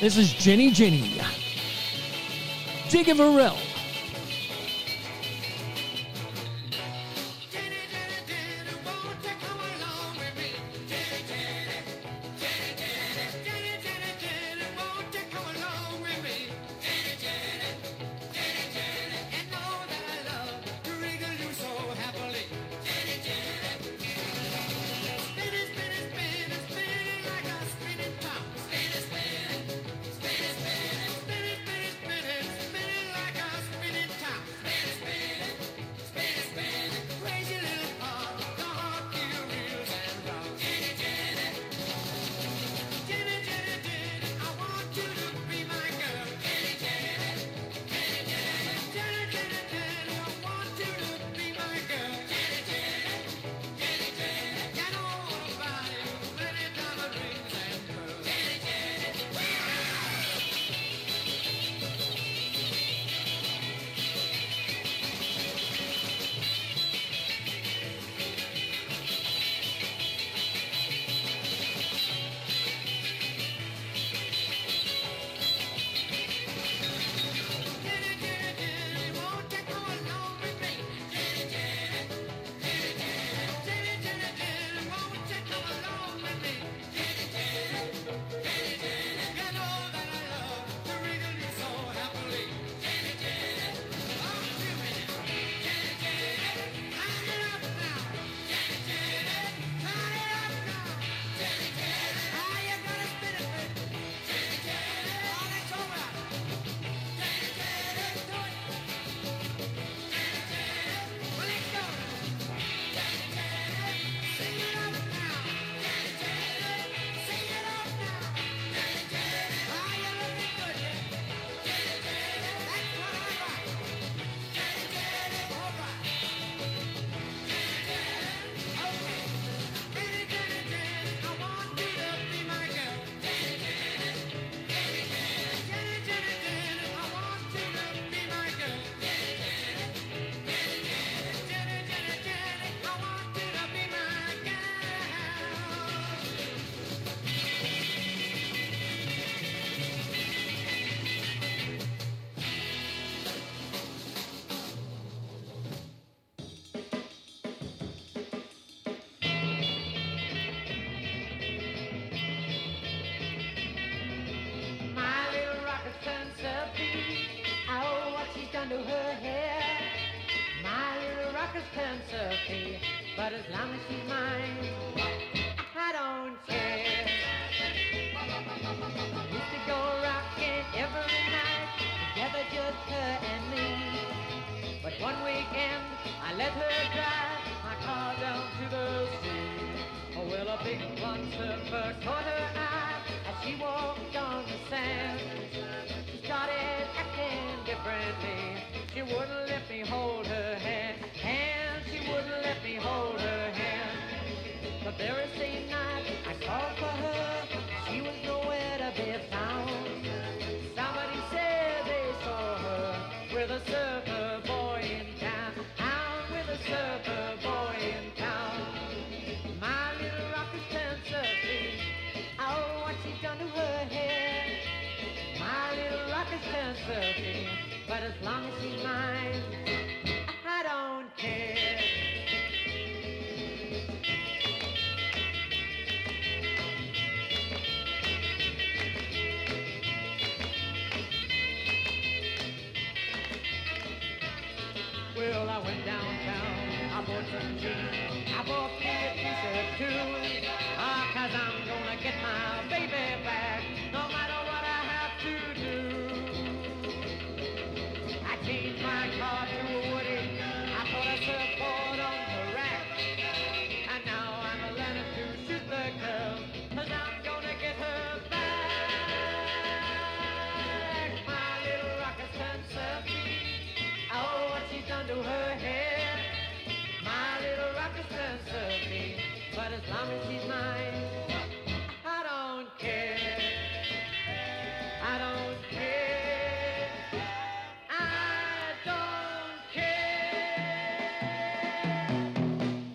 This 0.00 0.16
is 0.16 0.32
Jenny 0.32 0.70
Jenny. 0.70 1.20
Digger 2.88 3.12
Revell. 3.12 3.56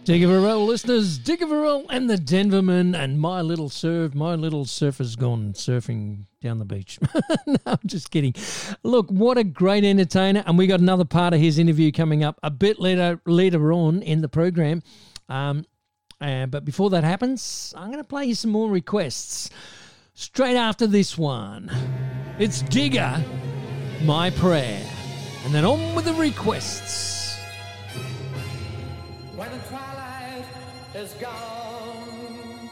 Digger 0.04 0.42
roll, 0.42 0.66
listeners, 0.66 1.18
Digger 1.18 1.46
roll, 1.46 1.86
and 1.90 2.10
the 2.10 2.18
Denvermen 2.18 2.94
and 2.94 3.22
my 3.22 3.40
little 3.42 3.70
surf, 3.70 4.14
my 4.14 4.36
little 4.36 4.66
surfer's 4.66 5.16
gone 5.16 5.54
surfing 5.54 6.26
down 6.42 6.60
the 6.60 6.66
beach. 6.66 7.00
no, 7.48 7.78
just 7.86 8.12
kidding. 8.12 8.34
Look, 8.84 9.10
what 9.10 9.38
a 9.38 9.46
great 9.46 9.86
entertainer. 9.86 10.44
And 10.46 10.58
we 10.58 10.68
got 10.68 10.82
another 10.82 11.06
part 11.06 11.34
of 11.34 11.40
his 11.40 11.58
interview 11.58 11.94
coming 11.94 12.22
up 12.22 12.38
a 12.44 12.52
bit 12.52 12.80
later 12.80 13.22
later 13.26 13.72
on 13.72 14.02
in 14.02 14.22
the 14.22 14.28
program. 14.28 14.84
Um, 15.30 15.66
uh, 16.20 16.48
but 16.48 16.66
before 16.66 16.90
that 16.90 17.06
happens, 17.06 17.74
I'm 17.78 17.88
going 17.88 18.04
to 18.04 18.08
play 18.08 18.26
you 18.26 18.36
some 18.36 18.52
more 18.52 18.70
requests 18.70 19.50
straight 20.16 20.58
after 20.58 20.86
this 20.86 21.18
one. 21.18 21.72
It's 22.40 22.62
Digger, 22.64 23.24
My 24.04 24.32
Prayer. 24.32 24.86
And 25.46 25.54
then 25.54 25.64
on 25.64 25.96
with 25.96 26.04
the 26.04 26.14
requests. 26.14 27.23
is 31.04 31.14
gone 31.16 32.70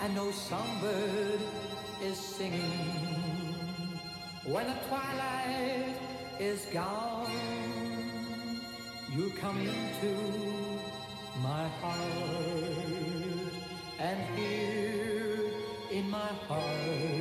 and 0.00 0.12
no 0.12 0.32
songbird 0.32 1.40
is 2.02 2.18
singing. 2.18 2.72
When 4.44 4.66
the 4.66 4.78
twilight 4.88 5.94
is 6.40 6.66
gone, 6.72 7.30
you 9.14 9.30
come 9.40 9.58
into 9.60 10.12
my 11.40 11.68
heart 11.80 13.52
and 14.00 14.18
here 14.36 15.52
in 15.92 16.10
my 16.10 16.32
heart. 16.48 17.17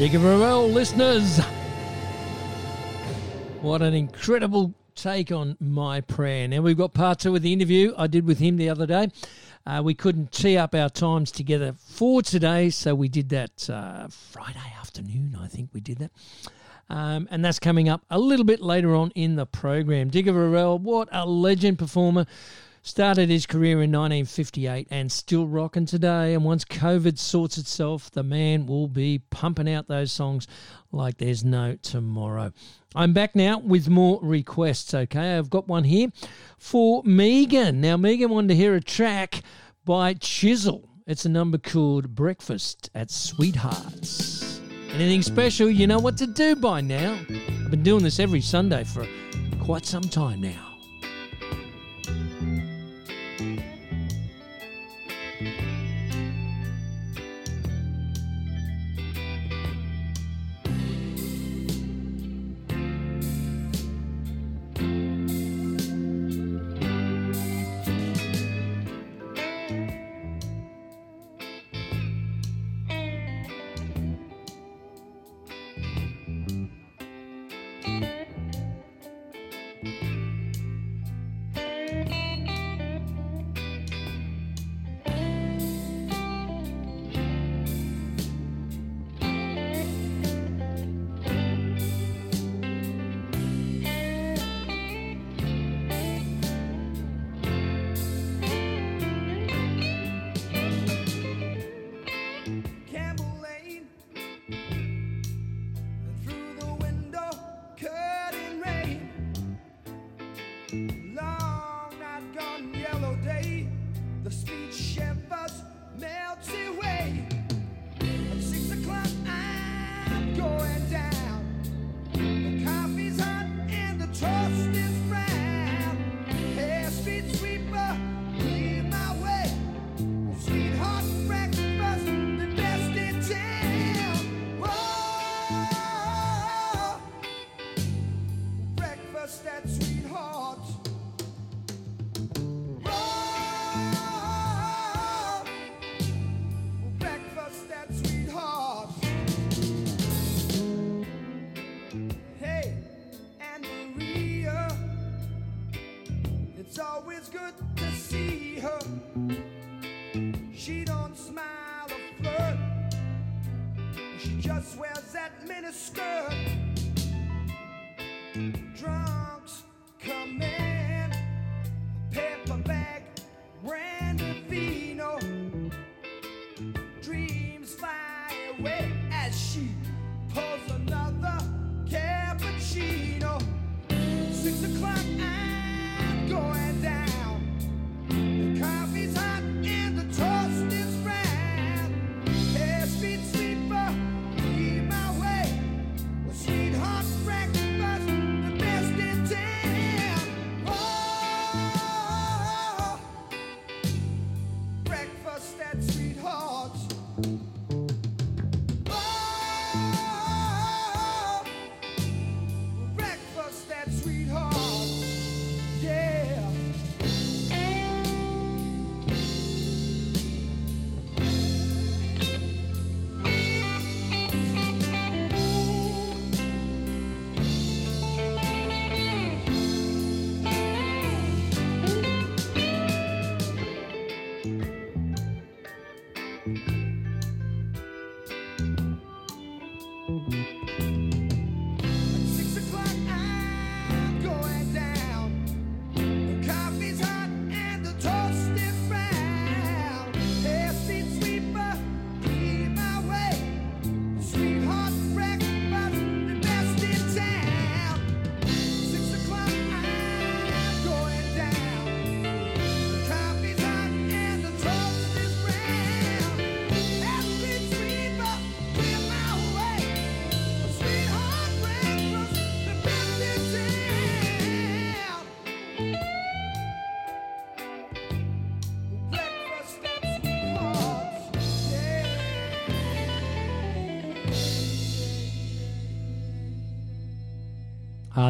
Digger 0.00 0.18
listeners. 0.18 1.40
What 3.60 3.82
an 3.82 3.92
incredible 3.92 4.72
take 4.94 5.30
on 5.30 5.58
my 5.60 6.00
prayer. 6.00 6.48
Now 6.48 6.62
we've 6.62 6.78
got 6.78 6.94
part 6.94 7.18
two 7.18 7.36
of 7.36 7.42
the 7.42 7.52
interview 7.52 7.92
I 7.98 8.06
did 8.06 8.24
with 8.24 8.38
him 8.38 8.56
the 8.56 8.70
other 8.70 8.86
day. 8.86 9.08
Uh, 9.66 9.82
we 9.84 9.92
couldn't 9.92 10.32
tee 10.32 10.56
up 10.56 10.74
our 10.74 10.88
times 10.88 11.30
together 11.30 11.74
for 11.76 12.22
today, 12.22 12.70
so 12.70 12.94
we 12.94 13.10
did 13.10 13.28
that 13.28 13.68
uh, 13.68 14.08
Friday 14.08 14.72
afternoon. 14.80 15.36
I 15.38 15.48
think 15.48 15.68
we 15.74 15.82
did 15.82 15.98
that. 15.98 16.12
Um, 16.88 17.28
and 17.30 17.44
that's 17.44 17.58
coming 17.58 17.90
up 17.90 18.00
a 18.08 18.18
little 18.18 18.46
bit 18.46 18.62
later 18.62 18.94
on 18.94 19.10
in 19.10 19.36
the 19.36 19.44
program. 19.44 20.08
Digger 20.08 20.32
Revell, 20.32 20.78
what 20.78 21.10
a 21.12 21.26
legend 21.26 21.78
performer. 21.78 22.24
Started 22.82 23.28
his 23.28 23.44
career 23.44 23.82
in 23.82 23.92
1958 23.92 24.88
and 24.90 25.12
still 25.12 25.46
rocking 25.46 25.84
today. 25.84 26.32
And 26.32 26.44
once 26.44 26.64
COVID 26.64 27.18
sorts 27.18 27.58
itself, 27.58 28.10
the 28.10 28.22
man 28.22 28.64
will 28.64 28.88
be 28.88 29.20
pumping 29.30 29.70
out 29.70 29.86
those 29.86 30.10
songs 30.10 30.46
like 30.90 31.18
there's 31.18 31.44
no 31.44 31.76
tomorrow. 31.82 32.52
I'm 32.94 33.12
back 33.12 33.36
now 33.36 33.58
with 33.58 33.88
more 33.88 34.18
requests, 34.22 34.94
okay? 34.94 35.36
I've 35.36 35.50
got 35.50 35.68
one 35.68 35.84
here 35.84 36.08
for 36.58 37.02
Megan. 37.04 37.80
Now, 37.80 37.98
Megan 37.98 38.30
wanted 38.30 38.48
to 38.48 38.56
hear 38.56 38.74
a 38.74 38.80
track 38.80 39.42
by 39.84 40.14
Chisel. 40.14 40.88
It's 41.06 41.26
a 41.26 41.28
number 41.28 41.58
called 41.58 42.14
Breakfast 42.14 42.88
at 42.94 43.10
Sweethearts. 43.10 44.60
Anything 44.94 45.22
special, 45.22 45.70
you 45.70 45.86
know 45.86 45.98
what 45.98 46.16
to 46.16 46.26
do 46.26 46.56
by 46.56 46.80
now. 46.80 47.18
I've 47.28 47.70
been 47.70 47.82
doing 47.82 48.02
this 48.02 48.18
every 48.18 48.40
Sunday 48.40 48.84
for 48.84 49.06
quite 49.60 49.86
some 49.86 50.02
time 50.02 50.40
now. 50.40 50.69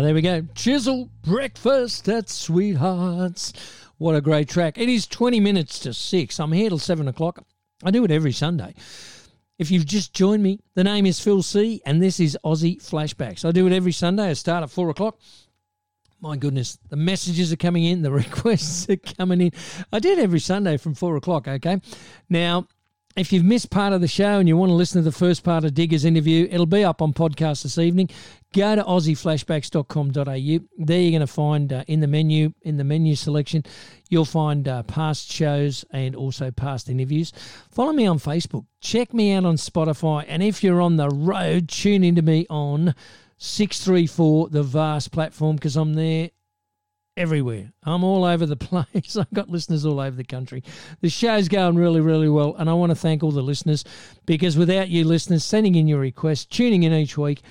Ah, 0.01 0.03
there 0.03 0.15
we 0.15 0.23
go. 0.23 0.41
Chisel 0.55 1.11
Breakfast 1.21 2.09
at 2.09 2.31
Sweethearts. 2.31 3.53
What 3.99 4.15
a 4.15 4.23
great 4.23 4.49
track. 4.49 4.79
It 4.79 4.89
is 4.89 5.07
20 5.07 5.41
minutes 5.41 5.79
to 5.81 5.93
6. 5.93 6.41
I'm 6.41 6.53
here 6.53 6.71
till 6.71 6.79
7 6.79 7.07
o'clock. 7.07 7.45
I 7.85 7.91
do 7.91 8.03
it 8.07 8.11
every 8.11 8.33
Sunday. 8.33 8.73
If 9.59 9.71
you've 9.71 9.85
just 9.85 10.15
joined 10.15 10.43
me, 10.43 10.61
the 10.75 10.85
name 10.85 11.05
is 11.05 11.21
Phil 11.21 11.43
C, 11.43 11.83
and 11.85 12.03
this 12.03 12.19
is 12.19 12.39
Aussie 12.43 12.79
Flashbacks. 12.79 13.45
I 13.45 13.53
do 13.53 13.67
it 13.67 13.75
every 13.75 13.93
Sunday. 13.93 14.31
I 14.31 14.33
start 14.33 14.63
at 14.63 14.71
four 14.71 14.89
o'clock. 14.89 15.21
My 16.19 16.35
goodness, 16.39 16.79
the 16.89 16.97
messages 16.97 17.53
are 17.53 17.57
coming 17.57 17.85
in, 17.85 18.01
the 18.01 18.11
requests 18.25 18.89
are 18.89 18.97
coming 18.97 19.43
in. 19.43 19.51
I 19.93 19.99
did 19.99 20.19
every 20.19 20.41
Sunday 20.41 20.79
from 20.79 20.95
four 20.95 21.17
o'clock, 21.17 21.47
okay? 21.47 21.79
Now, 22.31 22.69
if 23.17 23.33
you've 23.33 23.45
missed 23.45 23.71
part 23.71 23.93
of 23.93 24.01
the 24.01 24.09
show 24.09 24.39
and 24.39 24.49
you 24.49 24.57
want 24.57 24.71
to 24.71 24.75
listen 24.75 25.03
to 25.03 25.05
the 25.05 25.17
first 25.17 25.43
part 25.43 25.65
of 25.65 25.75
Digger's 25.75 26.05
interview, 26.05 26.49
it'll 26.51 26.65
be 26.65 26.85
up 26.85 27.03
on 27.03 27.13
podcast 27.13 27.65
this 27.65 27.77
evening. 27.77 28.09
Go 28.53 28.75
to 28.75 28.83
aussieflashbacks.com.au. 28.83 30.85
There 30.85 31.01
you're 31.01 31.11
going 31.11 31.21
to 31.21 31.27
find 31.27 31.73
uh, 31.73 31.85
in 31.87 32.01
the 32.01 32.09
menu, 32.09 32.53
in 32.63 32.79
the 32.79 32.85
menu 32.85 33.15
selection, 33.15 33.65
you'll 34.09 34.25
find 34.25 34.67
uh, 34.67 34.83
past 34.83 35.31
shows 35.31 35.85
and 35.93 36.17
also 36.17 36.51
past 36.51 36.89
interviews. 36.89 37.33
Follow 37.71 37.93
me 37.93 38.07
on 38.07 38.19
Facebook. 38.19 38.67
Check 38.81 39.15
me 39.15 39.33
out 39.33 39.45
on 39.45 39.55
Spotify. 39.55 40.25
And 40.27 40.43
if 40.43 40.65
you're 40.65 40.81
on 40.81 40.97
the 40.97 41.09
road, 41.09 41.69
tune 41.69 42.03
into 42.03 42.23
me 42.23 42.45
on 42.51 42.97
634, 43.39 44.49
the 44.49 44.65
vast 44.65 45.13
platform, 45.13 45.55
because 45.55 45.77
I'm 45.77 45.95
there 45.95 46.31
everywhere. 47.17 47.73
I'm 47.85 48.03
all 48.03 48.25
over 48.25 48.47
the 48.47 48.57
place. 48.57 49.17
I've 49.17 49.33
got 49.33 49.49
listeners 49.49 49.87
all 49.87 50.01
over 50.01 50.17
the 50.17 50.25
country. 50.25 50.65
The 51.03 51.09
show's 51.09 51.49
going 51.49 51.77
really, 51.77 52.01
really 52.01 52.29
well, 52.29 52.57
and 52.57 52.69
I 52.69 52.75
want 52.75 52.91
to 52.91 52.97
thank 52.97 53.23
all 53.23 53.31
the 53.31 53.43
listeners 53.43 53.85
because 54.27 54.57
without 54.57 54.89
you 54.89 55.05
listeners 55.05 55.45
sending 55.45 55.77
in 55.77 55.87
your 55.87 56.01
requests, 56.01 56.47
tuning 56.47 56.83
in 56.83 56.93
each 56.93 57.17
week, 57.17 57.43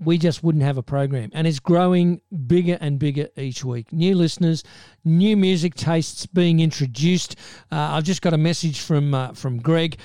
we 0.00 0.18
just 0.18 0.42
wouldn't 0.42 0.64
have 0.64 0.78
a 0.78 0.82
program. 0.82 1.30
And 1.32 1.46
it's 1.46 1.58
growing 1.58 2.20
bigger 2.46 2.78
and 2.80 2.98
bigger 2.98 3.28
each 3.36 3.64
week. 3.64 3.92
New 3.92 4.14
listeners, 4.14 4.64
new 5.04 5.36
music 5.36 5.74
tastes 5.74 6.26
being 6.26 6.60
introduced. 6.60 7.36
Uh, 7.70 7.76
I've 7.76 8.04
just 8.04 8.22
got 8.22 8.32
a 8.32 8.38
message 8.38 8.80
from 8.80 9.14
uh, 9.14 9.32
from 9.32 9.58
Greg. 9.58 9.98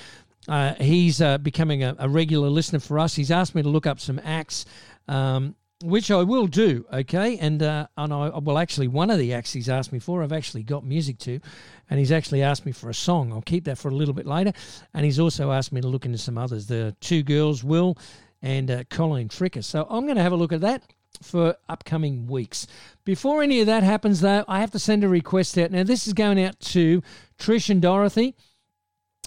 Uh, 0.48 0.74
he's 0.76 1.22
uh, 1.22 1.38
becoming 1.38 1.84
a, 1.84 1.96
a 2.00 2.10
regular 2.10 2.50
listener 2.50 2.80
for 2.80 3.00
us. 3.00 3.16
He's 3.16 3.32
asked 3.32 3.56
me 3.56 3.62
to 3.62 3.70
look 3.70 3.88
up 3.88 4.00
some 4.00 4.20
acts. 4.24 4.66
Um, 5.08 5.56
which 5.84 6.12
I 6.12 6.24
will 6.24 6.48
do, 6.48 6.86
okay? 6.94 7.38
And 7.40 7.62
uh, 7.62 7.88
and 7.98 8.14
I 8.14 8.30
well, 8.40 8.58
actually, 8.58 8.88
one 8.88 9.10
of 9.10 9.20
the 9.20 9.34
acts 9.34 9.52
he's 9.52 9.68
asked 9.68 9.92
me 9.92 10.00
for, 10.00 10.24
I've 10.24 10.32
actually 10.32 10.64
got 10.64 10.86
music 10.86 11.18
to, 11.20 11.42
and 11.90 12.00
he's 12.00 12.12
actually 12.12 12.42
asked 12.42 12.66
me 12.66 12.72
for 12.72 12.90
a 12.90 12.94
song. 12.94 13.34
I'll 13.34 13.42
keep 13.42 13.66
that 13.66 13.78
for 13.78 13.90
a 13.90 13.94
little 13.94 14.14
bit 14.14 14.26
later. 14.26 14.54
And 14.94 15.04
he's 15.04 15.20
also 15.20 15.52
asked 15.52 15.74
me 15.74 15.82
to 15.82 15.88
look 15.88 16.06
into 16.06 16.18
some 16.18 16.38
others. 16.38 16.68
The 16.68 16.96
two 17.02 17.22
girls, 17.22 17.66
Will 17.66 17.98
and 18.44 18.70
uh, 18.70 18.84
Colleen 18.90 19.30
Fricker. 19.30 19.64
So 19.64 19.88
I'm 19.90 20.06
going 20.06 20.18
to 20.18 20.22
have 20.22 20.34
a 20.34 20.36
look 20.36 20.54
at 20.54 20.62
that 20.62 20.84
for 21.24 21.56
upcoming 21.70 22.28
weeks. 22.28 22.68
Before 23.06 23.42
any 23.42 23.62
of 23.62 23.68
that 23.68 23.82
happens, 23.82 24.22
though, 24.22 24.44
I 24.48 24.60
have 24.60 24.72
to 24.72 24.80
send 24.80 25.04
a 25.04 25.10
request 25.10 25.58
out. 25.58 25.72
Now, 25.72 25.84
this 25.84 26.06
is 26.06 26.14
going 26.14 26.44
out 26.44 26.60
to 26.60 27.02
Trish 27.40 27.70
and 27.70 27.82
Dorothy. 27.82 28.36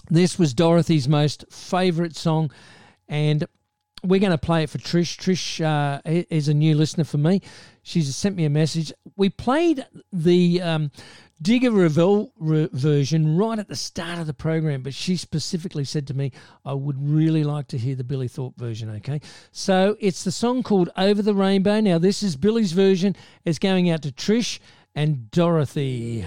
This 0.09 0.39
was 0.39 0.53
Dorothy's 0.53 1.09
most 1.09 1.43
favourite 1.49 2.15
song, 2.15 2.51
and 3.09 3.45
we're 4.03 4.19
going 4.19 4.31
to 4.31 4.37
play 4.37 4.63
it 4.63 4.69
for 4.69 4.77
Trish. 4.77 5.17
Trish 5.17 5.65
uh, 5.65 5.99
is 6.05 6.47
a 6.47 6.53
new 6.53 6.75
listener 6.75 7.03
for 7.03 7.17
me. 7.17 7.41
She's 7.81 8.15
sent 8.15 8.35
me 8.35 8.45
a 8.45 8.49
message. 8.49 8.93
We 9.15 9.29
played 9.29 9.85
the 10.13 10.61
um, 10.61 10.91
Digger 11.41 11.71
Revell 11.71 12.31
re- 12.37 12.69
version 12.71 13.37
right 13.37 13.59
at 13.59 13.67
the 13.67 13.75
start 13.75 14.19
of 14.19 14.27
the 14.27 14.33
program, 14.33 14.81
but 14.81 14.93
she 14.93 15.17
specifically 15.17 15.83
said 15.83 16.07
to 16.07 16.13
me, 16.13 16.31
I 16.65 16.73
would 16.73 16.97
really 16.99 17.43
like 17.43 17.67
to 17.69 17.77
hear 17.77 17.95
the 17.95 18.03
Billy 18.03 18.27
Thorpe 18.27 18.57
version, 18.57 18.89
okay? 18.97 19.21
So 19.51 19.97
it's 19.99 20.23
the 20.23 20.31
song 20.31 20.63
called 20.63 20.89
Over 20.97 21.21
the 21.21 21.35
Rainbow. 21.35 21.79
Now, 21.79 21.99
this 21.99 22.23
is 22.23 22.35
Billy's 22.35 22.71
version. 22.71 23.15
It's 23.45 23.59
going 23.59 23.89
out 23.89 24.01
to 24.03 24.11
Trish 24.11 24.59
and 24.95 25.29
Dorothy. 25.29 26.25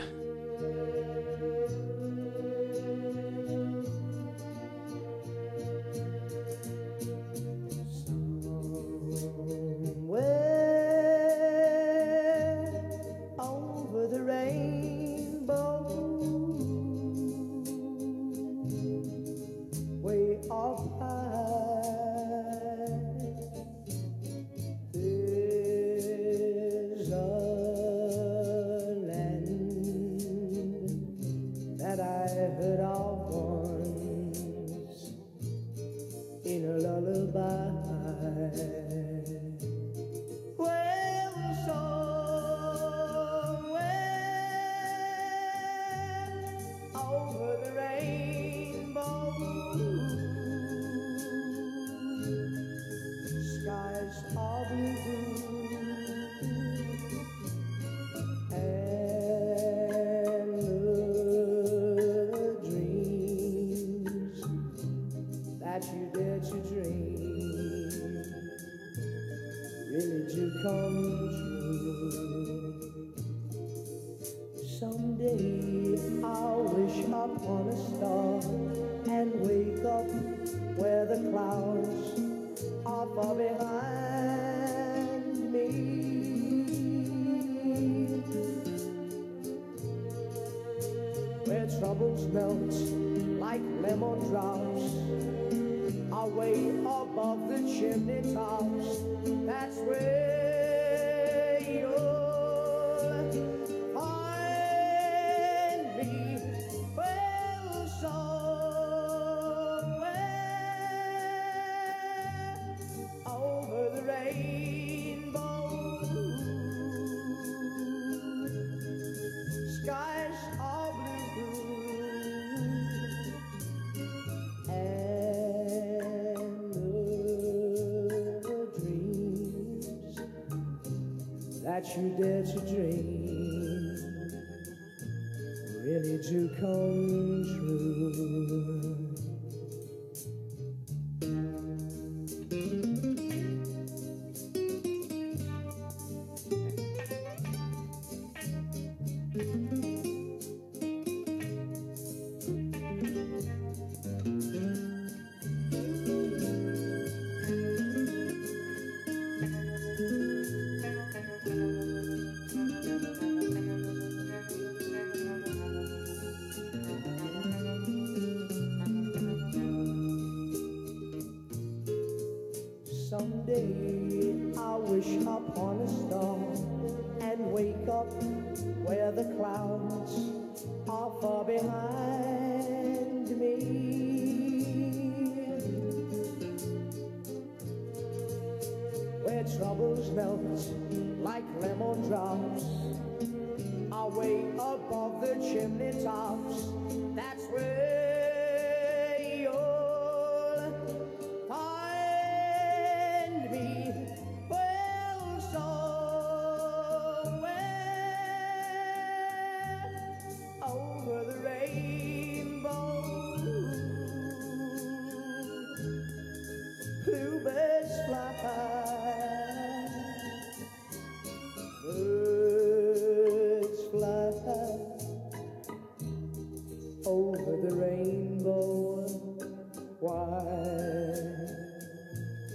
Why 230.00 230.40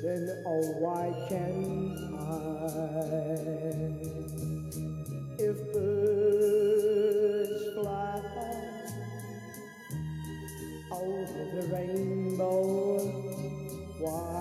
then, 0.01 0.43
oh, 0.47 0.65
why 0.80 1.13
can't 1.30 1.99
I? 2.17 2.65
If 5.38 5.57
birds 5.72 7.63
fly 7.76 8.22
over 10.91 11.43
the 11.53 11.63
rainbow, 11.72 12.97
why 13.99 14.35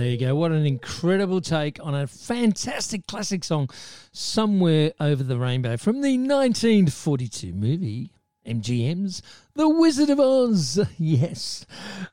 there 0.00 0.08
you 0.08 0.16
go. 0.16 0.34
What 0.34 0.50
an 0.50 0.64
incredible 0.64 1.42
take 1.42 1.78
on 1.84 1.94
a 1.94 2.06
fantastic 2.06 3.06
classic 3.06 3.44
song, 3.44 3.68
Somewhere 4.12 4.92
Over 4.98 5.22
the 5.22 5.36
Rainbow, 5.36 5.76
from 5.76 6.00
the 6.00 6.16
1942 6.16 7.52
movie 7.52 8.10
MGM's 8.46 9.20
The 9.52 9.68
Wizard 9.68 10.08
of 10.08 10.18
Oz. 10.18 10.80
Yes. 10.98 11.66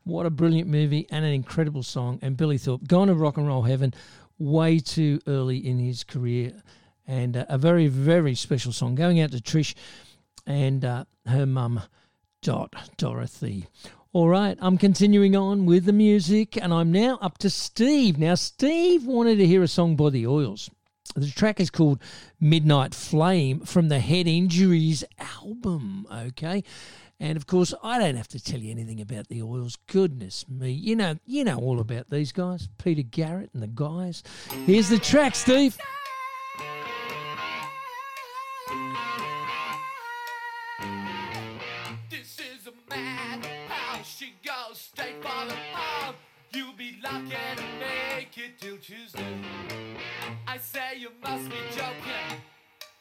What 0.04 0.26
a 0.26 0.30
brilliant 0.30 0.68
movie 0.68 1.08
and 1.10 1.24
an 1.24 1.32
incredible 1.32 1.82
song. 1.82 2.20
And 2.22 2.36
Billy 2.36 2.58
Thorpe, 2.58 2.86
gone 2.90 3.08
to 3.08 3.14
rock 3.14 3.38
and 3.38 3.48
roll 3.48 3.62
heaven 3.62 3.94
way 4.38 4.80
too 4.80 5.22
early 5.26 5.58
in 5.58 5.80
his 5.80 6.04
career. 6.04 6.62
And 7.08 7.38
uh, 7.38 7.46
a 7.48 7.58
very, 7.58 7.88
very 7.88 8.36
special 8.36 8.74
song 8.74 8.96
going 8.96 9.22
out 9.22 9.32
to 9.32 9.38
Trish 9.38 9.76
and 10.46 10.84
uh, 10.84 11.06
her 11.26 11.46
mum, 11.46 11.84
Dot 12.42 12.74
Dorothy. 12.98 13.68
All 14.18 14.30
right, 14.30 14.58
I'm 14.62 14.80
continuing 14.80 15.36
on 15.36 15.68
with 15.68 15.86
the 15.86 15.94
music, 15.94 16.58
and 16.58 16.74
I'm 16.74 16.92
now 16.92 17.20
up 17.22 17.38
to 17.38 17.52
Steve. 17.52 18.18
Now, 18.18 18.34
Steve 18.34 19.06
wanted 19.06 19.36
to 19.36 19.46
hear 19.46 19.62
a 19.62 19.68
song 19.68 19.96
by 19.96 20.10
the 20.10 20.26
Oils. 20.26 20.72
The 21.16 21.30
track 21.30 21.60
is 21.60 21.70
called 21.70 22.02
Midnight 22.40 22.96
Flame 22.96 23.60
from 23.60 23.90
the 23.90 24.00
Head 24.00 24.26
Injuries 24.26 25.04
album, 25.20 26.08
okay? 26.12 26.64
And 27.20 27.38
of 27.38 27.46
course, 27.46 27.76
I 27.84 28.00
don't 28.00 28.16
have 28.16 28.28
to 28.30 28.44
tell 28.44 28.60
you 28.60 28.72
anything 28.72 29.02
about 29.02 29.28
the 29.28 29.44
Oils. 29.44 29.78
Goodness 29.86 30.50
me. 30.50 30.72
You 30.72 30.96
know, 30.96 31.20
you 31.28 31.44
know 31.44 31.60
all 31.60 31.80
about 31.80 32.10
these 32.10 32.32
guys, 32.32 32.70
Peter 32.80 33.04
Garrett 33.04 33.52
and 33.54 33.62
the 33.62 33.68
guys. 33.68 34.24
Here's 34.66 34.90
the 34.90 34.98
track, 34.98 35.36
Steve. 35.36 35.78
The 45.46 45.56
hog. 45.74 46.16
You'll 46.54 46.74
be 46.74 46.98
lucky 47.04 47.36
to 47.56 47.64
make 47.80 48.38
it 48.38 48.60
till 48.60 48.78
Tuesday. 48.78 49.36
I 50.48 50.58
say 50.58 50.98
you 50.98 51.10
must 51.22 51.50
be 51.50 51.58
joking. 51.70 52.42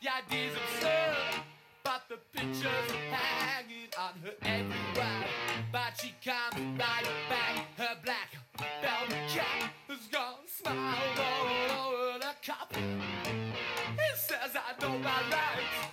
The 0.03 0.09
idea's 0.13 0.55
absurd. 0.55 1.43
But 1.83 2.03
the 2.09 2.19
pictures 2.33 2.91
are 3.13 3.15
hanging 3.15 3.89
on 3.99 4.13
her 4.25 4.35
everywhere. 4.43 5.25
But 5.73 5.93
she 6.01 6.13
comes 6.23 6.61
right 6.79 7.09
back. 7.29 7.79
Her 7.79 7.97
black 8.05 8.37
velvet 8.83 9.29
cap 9.29 9.71
has 9.89 10.07
gone 10.11 10.47
smiled 10.47 11.19
all 11.19 11.95
over 11.95 12.19
the 12.19 12.35
cup. 12.45 12.75
He 12.75 14.17
says 14.17 14.55
I 14.55 14.81
know 14.83 14.99
my 14.99 15.23
rights. 15.31 15.86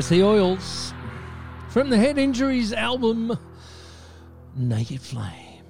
That's 0.00 0.08
the 0.08 0.22
Oils 0.22 0.94
from 1.68 1.90
the 1.90 1.98
Head 1.98 2.16
Injuries 2.16 2.72
album 2.72 3.38
Naked 4.56 5.02
Flame. 5.02 5.62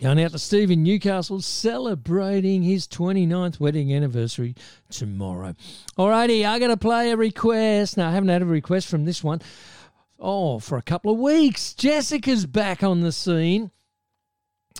Going 0.00 0.22
out 0.22 0.30
to 0.30 0.38
Steve 0.38 0.70
in 0.70 0.84
Newcastle 0.84 1.40
celebrating 1.40 2.62
his 2.62 2.86
29th 2.86 3.58
wedding 3.58 3.92
anniversary 3.92 4.54
tomorrow. 4.88 5.56
Alrighty, 5.98 6.46
I 6.46 6.60
got 6.60 6.68
to 6.68 6.76
play 6.76 7.10
a 7.10 7.16
request. 7.16 7.96
Now, 7.96 8.10
I 8.10 8.12
haven't 8.12 8.28
had 8.28 8.42
a 8.42 8.46
request 8.46 8.86
from 8.86 9.04
this 9.04 9.24
one. 9.24 9.42
Oh, 10.20 10.60
for 10.60 10.78
a 10.78 10.82
couple 10.82 11.12
of 11.12 11.18
weeks. 11.18 11.74
Jessica's 11.74 12.46
back 12.46 12.84
on 12.84 13.00
the 13.00 13.10
scene. 13.10 13.72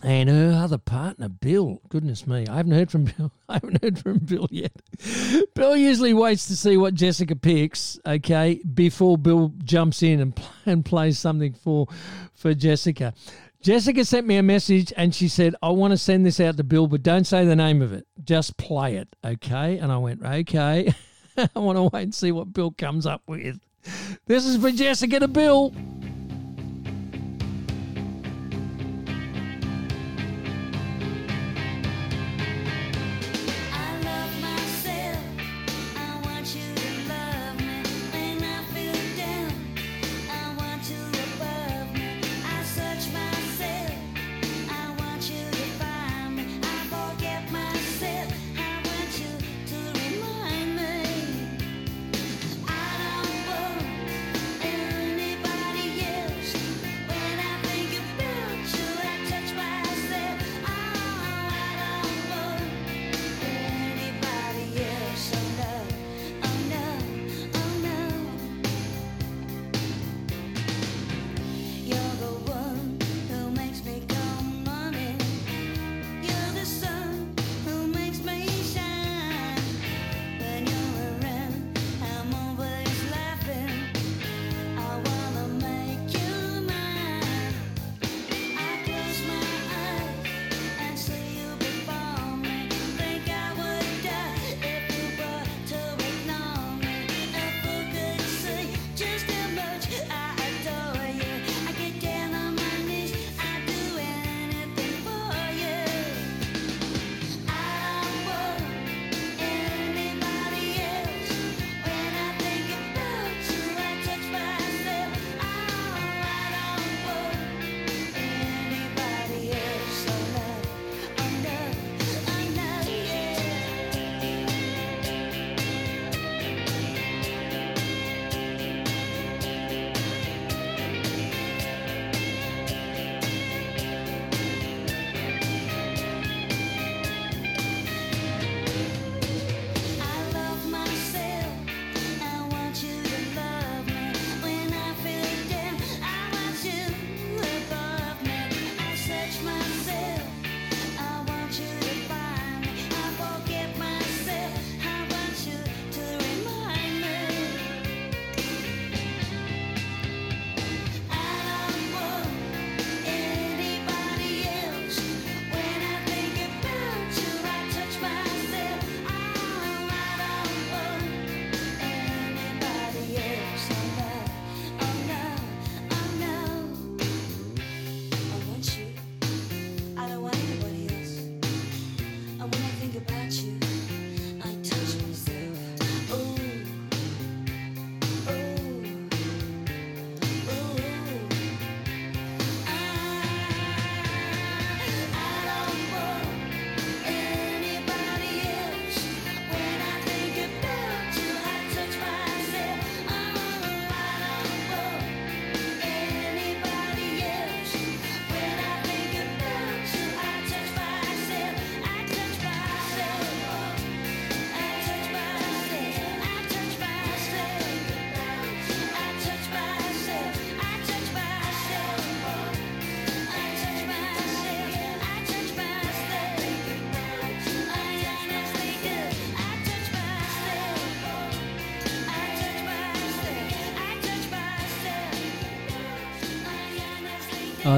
And 0.03 0.29
her 0.29 0.53
other 0.53 0.77
partner, 0.77 1.29
Bill. 1.29 1.81
Goodness 1.89 2.27
me, 2.27 2.47
I 2.47 2.57
haven't 2.57 2.73
heard 2.73 2.91
from 2.91 3.05
Bill. 3.17 3.33
I 3.49 3.55
haven't 3.55 3.83
heard 3.83 3.99
from 3.99 4.19
Bill 4.19 4.49
yet. 4.51 4.73
Bill 5.55 5.77
usually 5.77 6.13
waits 6.13 6.47
to 6.49 6.57
see 6.57 6.77
what 6.77 6.95
Jessica 6.95 7.37
picks, 7.37 7.99
okay, 8.05 8.61
before 8.75 9.17
Bill 9.17 9.53
jumps 9.65 10.03
in 10.03 10.21
and, 10.21 10.41
and 10.67 10.85
plays 10.85 11.19
something 11.19 11.55
for 11.55 11.87
for 12.35 12.53
Jessica. 12.55 13.15
Jessica 13.63 14.05
sent 14.05 14.27
me 14.27 14.37
a 14.37 14.43
message 14.43 14.93
and 14.95 15.15
she 15.15 15.27
said, 15.27 15.55
I 15.63 15.71
want 15.71 15.93
to 15.93 15.97
send 15.97 16.27
this 16.27 16.39
out 16.39 16.59
to 16.59 16.65
Bill, 16.65 16.87
but 16.87 17.03
don't 17.03 17.25
say 17.25 17.47
the 17.47 17.57
name 17.57 17.81
of 17.81 17.95
it. 17.95 18.07
Just 18.23 18.59
play 18.59 18.97
it, 18.97 19.09
okay? 19.25 19.79
And 19.79 19.91
I 19.91 19.97
went, 19.97 20.23
okay. 20.23 20.93
I 21.39 21.59
want 21.59 21.79
to 21.79 21.85
wait 21.85 22.03
and 22.03 22.15
see 22.15 22.31
what 22.31 22.53
Bill 22.53 22.73
comes 22.73 23.07
up 23.07 23.23
with. 23.27 23.59
This 24.27 24.45
is 24.45 24.59
for 24.59 24.71
Jessica 24.71 25.19
to 25.19 25.29
Bill. 25.29 25.73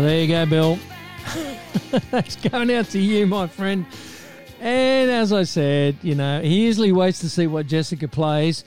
There 0.06 0.20
you 0.20 0.28
go, 0.28 0.46
Bill. 0.46 0.78
That's 2.12 2.36
going 2.48 2.72
out 2.72 2.86
to 2.90 3.00
you, 3.00 3.26
my 3.26 3.48
friend. 3.48 3.84
And 4.60 5.10
as 5.10 5.32
I 5.32 5.42
said, 5.42 5.96
you 6.00 6.14
know, 6.14 6.40
he 6.40 6.64
usually 6.64 6.92
waits 6.92 7.18
to 7.22 7.28
see 7.28 7.48
what 7.48 7.66
Jessica 7.66 8.06
plays 8.06 8.62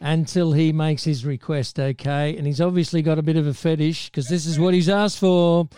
until 0.00 0.52
he 0.52 0.72
makes 0.72 1.02
his 1.02 1.26
request, 1.26 1.80
okay? 1.80 2.36
And 2.36 2.46
he's 2.46 2.60
obviously 2.60 3.02
got 3.02 3.18
a 3.18 3.22
bit 3.22 3.34
of 3.34 3.48
a 3.48 3.54
fetish 3.54 4.10
because 4.10 4.28
this 4.28 4.46
is 4.46 4.56
what 4.60 4.72
he's 4.72 4.88
asked 4.88 5.18
for. 5.18 5.68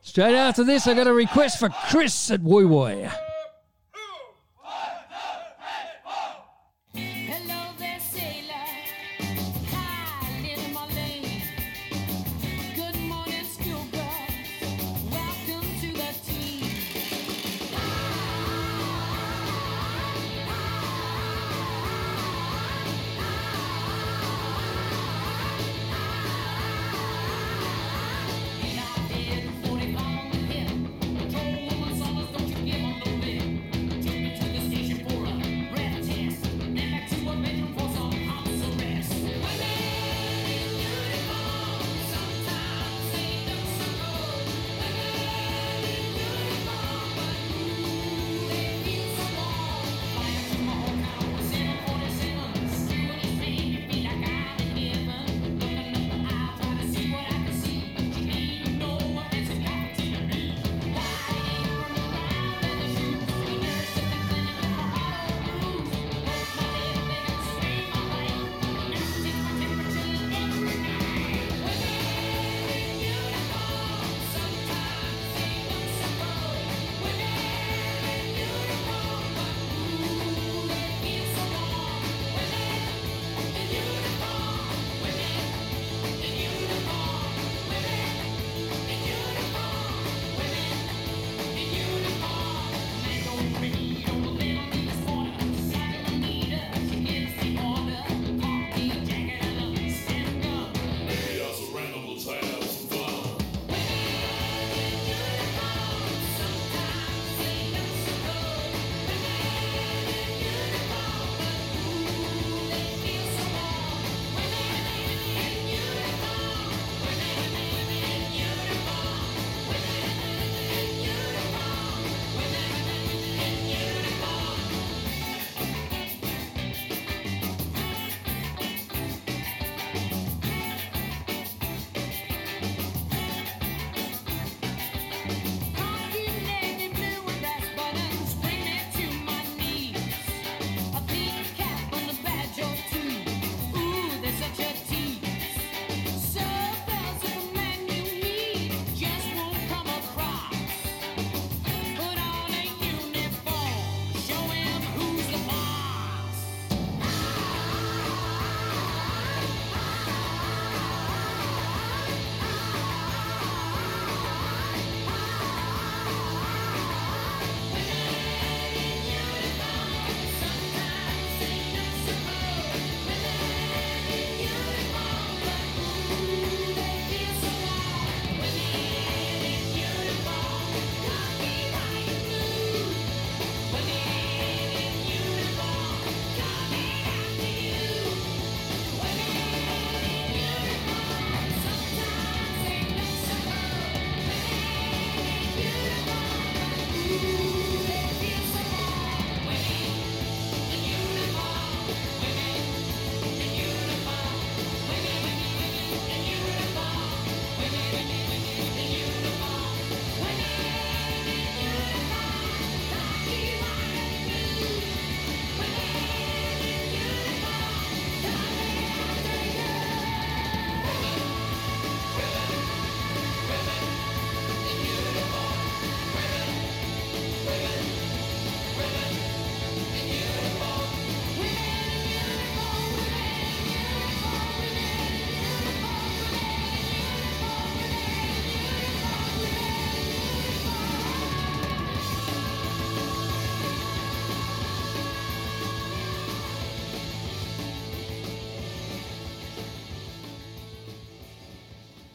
Straight 0.00 0.34
after 0.34 0.64
this, 0.64 0.88
I 0.88 0.94
got 0.94 1.06
a 1.06 1.14
request 1.14 1.60
for 1.60 1.68
Chris 1.68 2.32
at 2.32 2.40
Woy 2.40 2.64
Woy. 2.64 3.27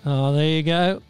Oh, 0.06 0.34
there 0.34 0.50
you 0.50 0.64
go. 0.64 1.02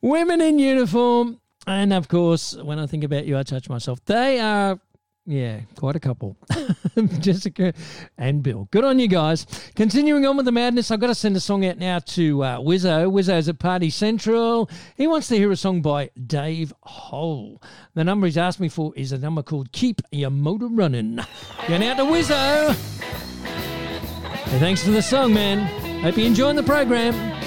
Women 0.00 0.40
in 0.40 0.58
uniform. 0.58 1.40
And 1.66 1.92
of 1.92 2.08
course, 2.08 2.56
when 2.56 2.78
I 2.78 2.86
think 2.86 3.04
about 3.04 3.26
you, 3.26 3.36
I 3.36 3.42
touch 3.42 3.68
myself. 3.68 4.02
They 4.04 4.40
are, 4.40 4.80
yeah, 5.26 5.60
quite 5.76 5.94
a 5.94 6.00
couple. 6.00 6.36
Jessica 7.20 7.74
and 8.16 8.42
Bill. 8.42 8.66
Good 8.70 8.84
on 8.84 8.98
you 8.98 9.08
guys. 9.08 9.46
Continuing 9.76 10.26
on 10.26 10.36
with 10.36 10.46
the 10.46 10.52
madness, 10.52 10.90
I've 10.90 11.00
got 11.00 11.08
to 11.08 11.14
send 11.14 11.36
a 11.36 11.40
song 11.40 11.64
out 11.66 11.78
now 11.78 11.98
to 11.98 12.42
uh, 12.42 12.58
Wizzo. 12.58 13.12
Wizzo's 13.12 13.48
at 13.48 13.58
Party 13.58 13.90
Central. 13.90 14.70
He 14.96 15.06
wants 15.06 15.28
to 15.28 15.36
hear 15.36 15.50
a 15.50 15.56
song 15.56 15.82
by 15.82 16.10
Dave 16.26 16.72
Hole. 16.82 17.62
The 17.94 18.04
number 18.04 18.26
he's 18.26 18.38
asked 18.38 18.58
me 18.60 18.68
for 18.68 18.92
is 18.96 19.12
a 19.12 19.18
number 19.18 19.42
called 19.42 19.70
Keep 19.72 20.00
Your 20.10 20.30
Motor 20.30 20.68
Running. 20.68 21.20
Going 21.68 21.84
out 21.84 21.98
to 21.98 22.04
Wizzo. 22.04 22.72
Hey, 23.44 24.58
thanks 24.58 24.82
for 24.82 24.90
the 24.90 25.02
song, 25.02 25.34
man. 25.34 25.89
Hope 26.02 26.16
you're 26.16 26.26
enjoying 26.26 26.56
the 26.56 26.62
program. 26.62 27.39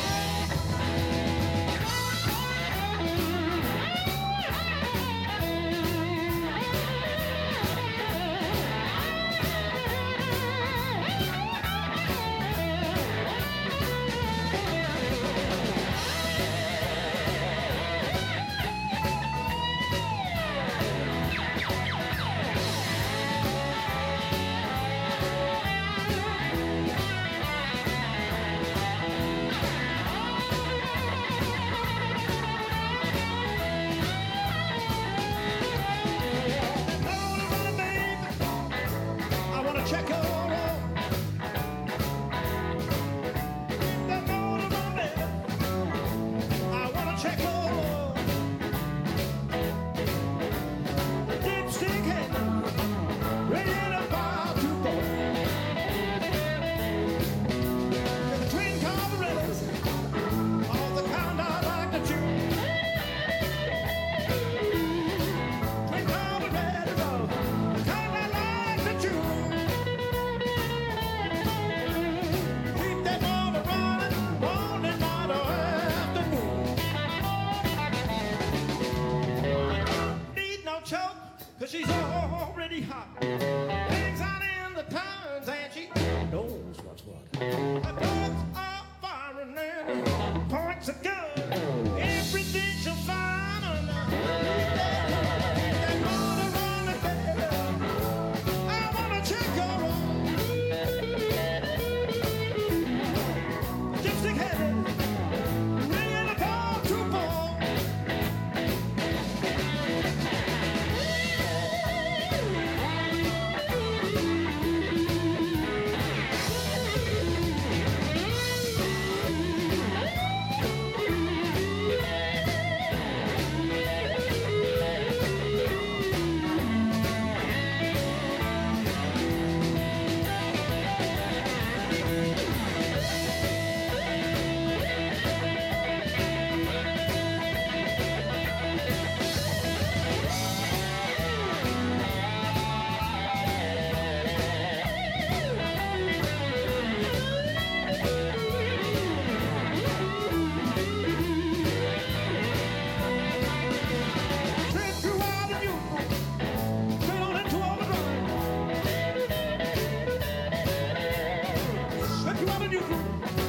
Trip 162.88 163.38
you 163.38 163.43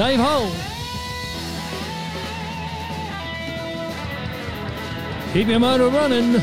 Dave 0.00 0.18
Hole. 0.18 0.50
Keep 5.34 5.48
your 5.48 5.60
motor 5.60 5.88
running. 5.88 6.40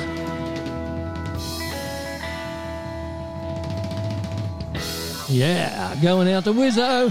Yeah, 5.27 5.95
going 6.03 6.31
out 6.31 6.43
to 6.43 6.51
Wizzo. 6.51 7.09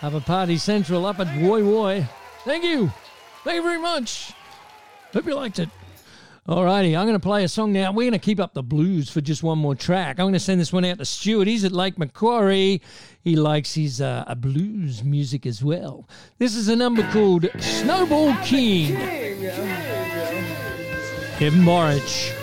Have 0.00 0.12
a 0.12 0.20
party 0.20 0.58
central 0.58 1.06
up 1.06 1.20
at 1.20 1.28
Woy 1.38 1.62
Woy. 1.62 2.06
Thank 2.44 2.62
you. 2.62 2.92
Thank 3.44 3.56
you 3.56 3.62
very 3.62 3.80
much. 3.80 4.34
Hope 5.14 5.24
you 5.24 5.34
liked 5.34 5.58
it. 5.58 5.70
Alrighty, 6.48 6.98
I'm 6.98 7.06
going 7.06 7.12
to 7.12 7.20
play 7.20 7.44
a 7.44 7.48
song 7.48 7.72
now. 7.72 7.92
We're 7.92 8.02
going 8.02 8.12
to 8.12 8.18
keep 8.18 8.40
up 8.40 8.52
the 8.52 8.64
blues 8.64 9.08
for 9.08 9.20
just 9.20 9.44
one 9.44 9.58
more 9.58 9.76
track. 9.76 10.18
I'm 10.18 10.24
going 10.24 10.32
to 10.32 10.40
send 10.40 10.60
this 10.60 10.72
one 10.72 10.84
out 10.84 10.98
to 10.98 11.04
Stuart. 11.04 11.46
He's 11.46 11.62
at 11.64 11.70
Lake 11.70 11.96
Macquarie. 11.98 12.82
He 13.22 13.36
likes 13.36 13.74
his 13.74 14.00
uh, 14.00 14.24
a 14.26 14.34
blues 14.34 15.04
music 15.04 15.46
as 15.46 15.62
well. 15.62 16.08
This 16.38 16.56
is 16.56 16.66
a 16.66 16.74
number 16.74 17.08
called 17.12 17.48
Snowball 17.60 18.34
King. 18.42 18.96
Kevin 21.38 21.60
Borich. 21.60 22.00
Snowball 22.00 22.32
King. 22.32 22.41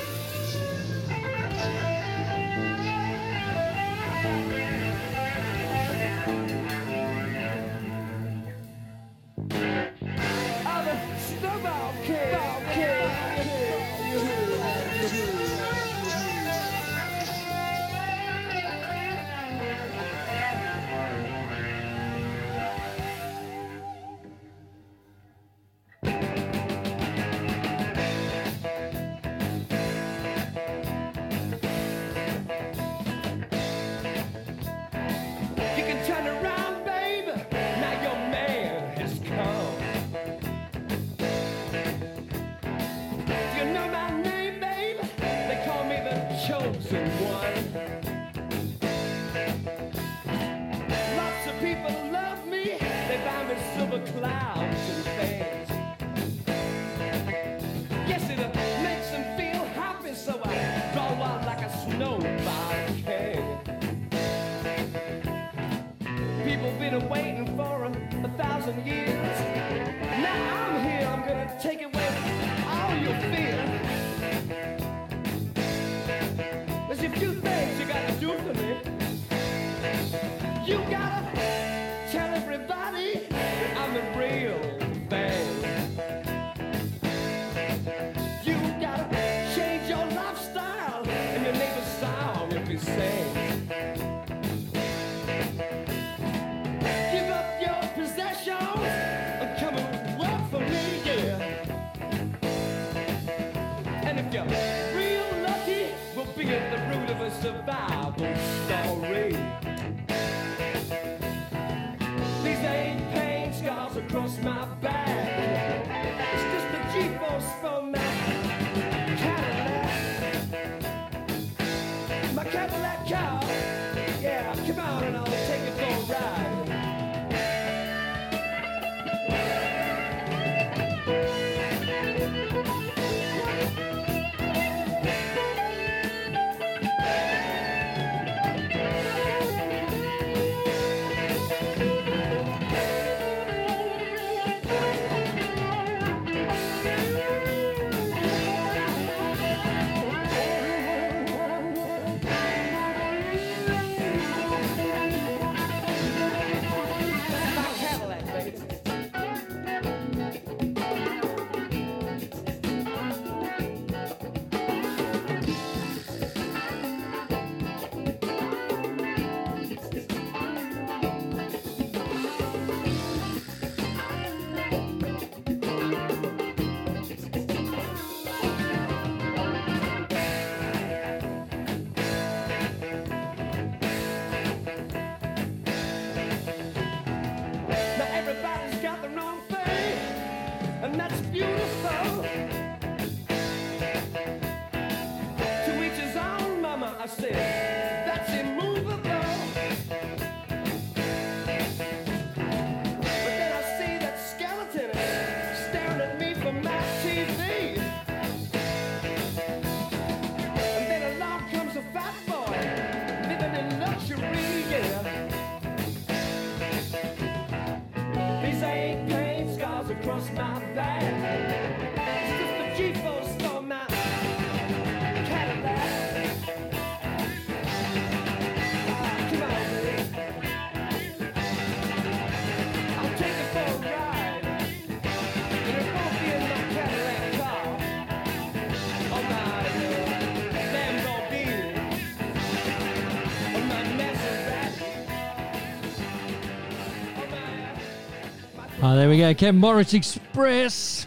Oh, 248.82 248.96
there 248.96 249.10
we 249.10 249.18
go. 249.18 249.34
Kevin 249.34 249.60
Borich 249.60 249.94
Express. 249.94 251.06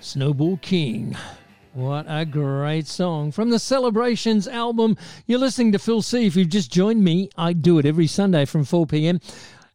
Snowball 0.00 0.58
King. 0.58 1.16
What 1.72 2.04
a 2.06 2.26
great 2.26 2.86
song. 2.86 3.32
From 3.32 3.48
the 3.48 3.58
Celebrations 3.58 4.46
album. 4.46 4.98
You're 5.26 5.38
listening 5.38 5.72
to 5.72 5.78
Phil 5.78 6.02
C. 6.02 6.26
If 6.26 6.36
you've 6.36 6.50
just 6.50 6.70
joined 6.70 7.02
me, 7.02 7.30
I 7.34 7.54
do 7.54 7.78
it 7.78 7.86
every 7.86 8.06
Sunday 8.06 8.44
from 8.44 8.64
4 8.64 8.84
p.m. 8.86 9.20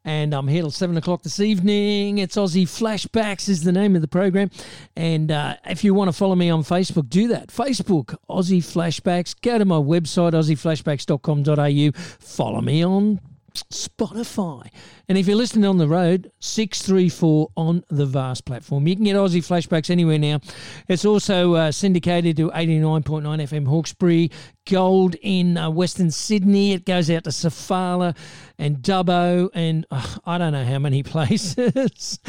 And 0.06 0.32
I'm 0.32 0.48
here 0.48 0.62
till 0.62 0.70
7 0.70 0.96
o'clock 0.96 1.24
this 1.24 1.40
evening. 1.40 2.20
It's 2.20 2.36
Aussie 2.36 2.68
Flashbacks 2.68 3.50
is 3.50 3.64
the 3.64 3.72
name 3.72 3.96
of 3.96 4.04
the 4.04 4.08
program. 4.08 4.52
And 4.96 5.32
uh, 5.32 5.56
if 5.66 5.84
you 5.84 5.96
want 5.96 6.10
to 6.10 6.14
follow 6.16 6.36
me 6.36 6.52
on 6.52 6.62
Facebook, 6.62 7.10
do 7.10 7.30
that. 7.30 7.48
Facebook, 7.48 8.16
Aussie 8.30 8.60
Flashbacks. 8.60 9.34
Go 9.42 9.58
to 9.58 9.66
my 9.66 9.78
website, 9.78 10.34
aussieflashbacks.com.au. 10.34 12.00
Follow 12.20 12.62
me 12.62 12.86
on 12.86 13.22
Spotify. 13.64 14.70
And 15.08 15.18
if 15.18 15.28
you're 15.28 15.36
listening 15.36 15.66
on 15.66 15.78
the 15.78 15.88
road, 15.88 16.32
634 16.40 17.50
on 17.56 17.84
the 17.90 18.06
Vast 18.06 18.46
platform. 18.46 18.88
You 18.88 18.96
can 18.96 19.06
get 19.06 19.16
Aussie 19.16 19.46
Flashbacks 19.46 19.90
anywhere 19.90 20.20
now. 20.20 20.40
It's 20.88 21.06
also 21.06 21.54
uh, 21.56 21.72
syndicated 21.72 22.38
to 22.38 22.50
89.9 22.52 23.24
FM 23.24 23.68
Hawkesbury, 23.68 24.32
Gold 24.70 25.16
in 25.22 25.58
uh, 25.58 25.70
Western 25.70 26.12
Sydney. 26.12 26.74
It 26.74 26.86
goes 26.86 27.10
out 27.10 27.24
to 27.24 27.30
Sofala 27.30 28.16
and 28.60 28.78
Dubbo 28.78 29.50
and 29.54 29.86
I 30.26 30.38
don't 30.38 30.52
know 30.52 30.66
how 30.66 30.80
many 30.80 31.04
places. 31.04 32.20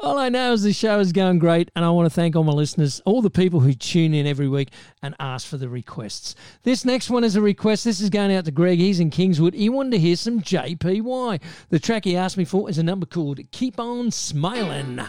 all 0.00 0.18
I 0.18 0.28
know 0.28 0.52
is 0.52 0.62
the 0.62 0.72
show 0.72 0.98
is 0.98 1.12
going 1.12 1.38
great 1.38 1.70
and 1.76 1.84
I 1.84 1.90
want 1.90 2.06
to 2.06 2.14
thank 2.14 2.34
all 2.36 2.44
my 2.44 2.52
listeners, 2.52 3.00
all 3.04 3.22
the 3.22 3.30
people 3.30 3.60
who 3.60 3.72
tune 3.72 4.14
in 4.14 4.26
every 4.26 4.48
week 4.48 4.70
and 5.02 5.14
ask 5.20 5.46
for 5.46 5.56
the 5.56 5.68
requests. 5.68 6.34
This 6.62 6.84
next 6.84 7.10
one 7.10 7.24
is 7.24 7.36
a 7.36 7.40
request. 7.40 7.84
This 7.84 8.00
is 8.00 8.10
going 8.10 8.34
out 8.34 8.44
to 8.46 8.50
Greg. 8.50 8.78
He's 8.78 9.00
in 9.00 9.10
Kingswood. 9.10 9.54
He 9.54 9.68
wanted 9.68 9.92
to 9.92 9.98
hear 9.98 10.16
some 10.16 10.40
JPY. 10.40 11.40
The 11.68 11.78
track 11.78 12.04
he 12.04 12.16
asked 12.16 12.36
me 12.36 12.44
for 12.44 12.68
is 12.68 12.78
a 12.78 12.82
number 12.82 13.06
called 13.06 13.40
Keep 13.52 13.78
On 13.78 14.10
Smiling. 14.10 15.00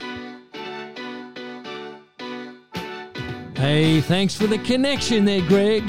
Hey, 3.56 4.02
thanks 4.02 4.36
for 4.36 4.48
the 4.48 4.58
connection 4.60 5.26
there, 5.26 5.42
Greg. 5.48 5.84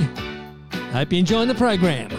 Hope 0.92 1.12
you're 1.12 1.18
enjoying 1.20 1.48
the 1.48 1.54
program. 1.54 2.10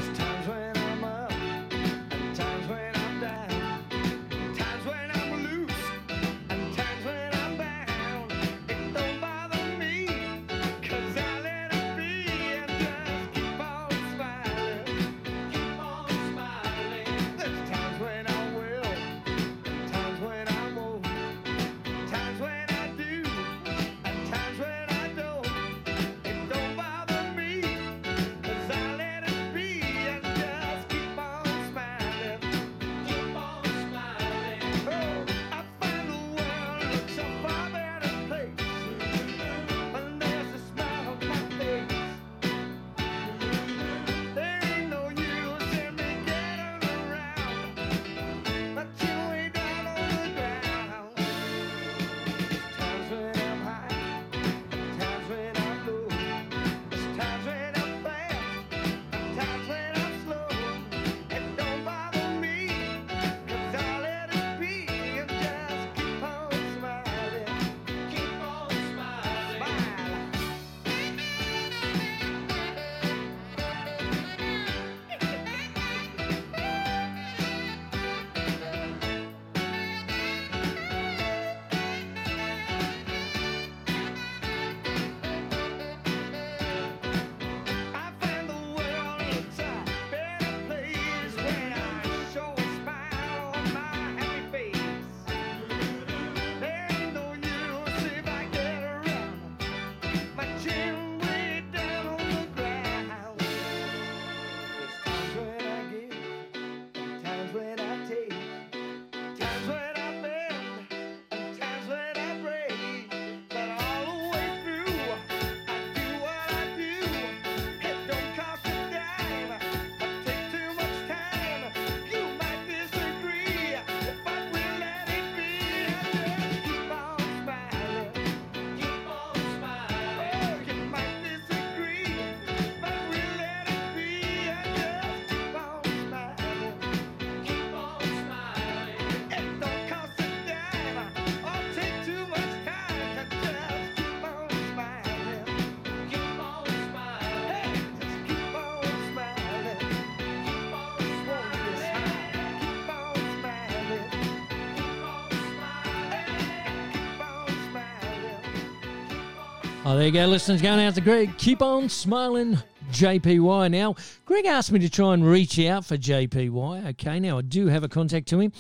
You 160.08 160.14
go, 160.14 160.26
listeners. 160.26 160.62
Going 160.62 160.80
out 160.80 160.96
to 160.96 161.02
Greg. 161.02 161.38
Keep 161.38 161.62
on 161.62 161.90
smiling, 161.90 162.58
JPY. 162.92 163.70
Now, 163.70 163.96
Greg 164.26 164.46
asked 164.46 164.72
me 164.72 164.80
to 164.80 164.90
try 164.90 165.14
and 165.14 165.26
reach 165.26 165.60
out 165.60 165.84
for 165.84 165.98
JPY. 165.98 166.88
Okay, 166.92 167.20
now 167.20 167.40
I 167.40 167.42
do 167.42 167.68
have 167.68 167.84
a 167.84 167.90
contact 167.90 168.30
to 168.30 168.40
him, 168.40 168.54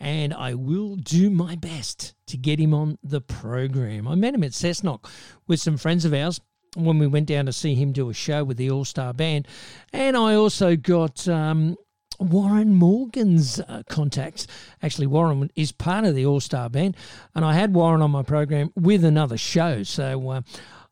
and 0.00 0.32
I 0.32 0.54
will 0.54 0.96
do 0.96 1.28
my 1.28 1.56
best 1.56 2.14
to 2.28 2.38
get 2.38 2.58
him 2.58 2.72
on 2.72 2.96
the 3.02 3.20
program. 3.20 4.08
I 4.08 4.14
met 4.14 4.34
him 4.34 4.44
at 4.44 4.52
Cessnock 4.52 5.06
with 5.46 5.60
some 5.60 5.76
friends 5.76 6.06
of 6.06 6.14
ours 6.14 6.40
when 6.74 6.98
we 6.98 7.06
went 7.06 7.26
down 7.26 7.44
to 7.46 7.52
see 7.52 7.74
him 7.74 7.92
do 7.92 8.08
a 8.08 8.14
show 8.14 8.42
with 8.42 8.56
the 8.56 8.70
All 8.70 8.86
Star 8.86 9.12
Band, 9.12 9.46
and 9.92 10.16
I 10.16 10.34
also 10.34 10.74
got. 10.74 11.28
Um, 11.28 11.76
Warren 12.20 12.76
Morgan's 12.76 13.58
uh, 13.58 13.82
contacts. 13.88 14.46
Actually, 14.80 15.08
Warren 15.08 15.50
is 15.56 15.72
part 15.72 16.04
of 16.04 16.14
the 16.14 16.24
All 16.24 16.38
Star 16.38 16.70
Band, 16.70 16.96
and 17.34 17.44
I 17.44 17.54
had 17.54 17.74
Warren 17.74 18.02
on 18.02 18.12
my 18.12 18.22
program 18.22 18.70
with 18.76 19.04
another 19.04 19.36
show. 19.36 19.82
So 19.82 20.30
uh, 20.30 20.42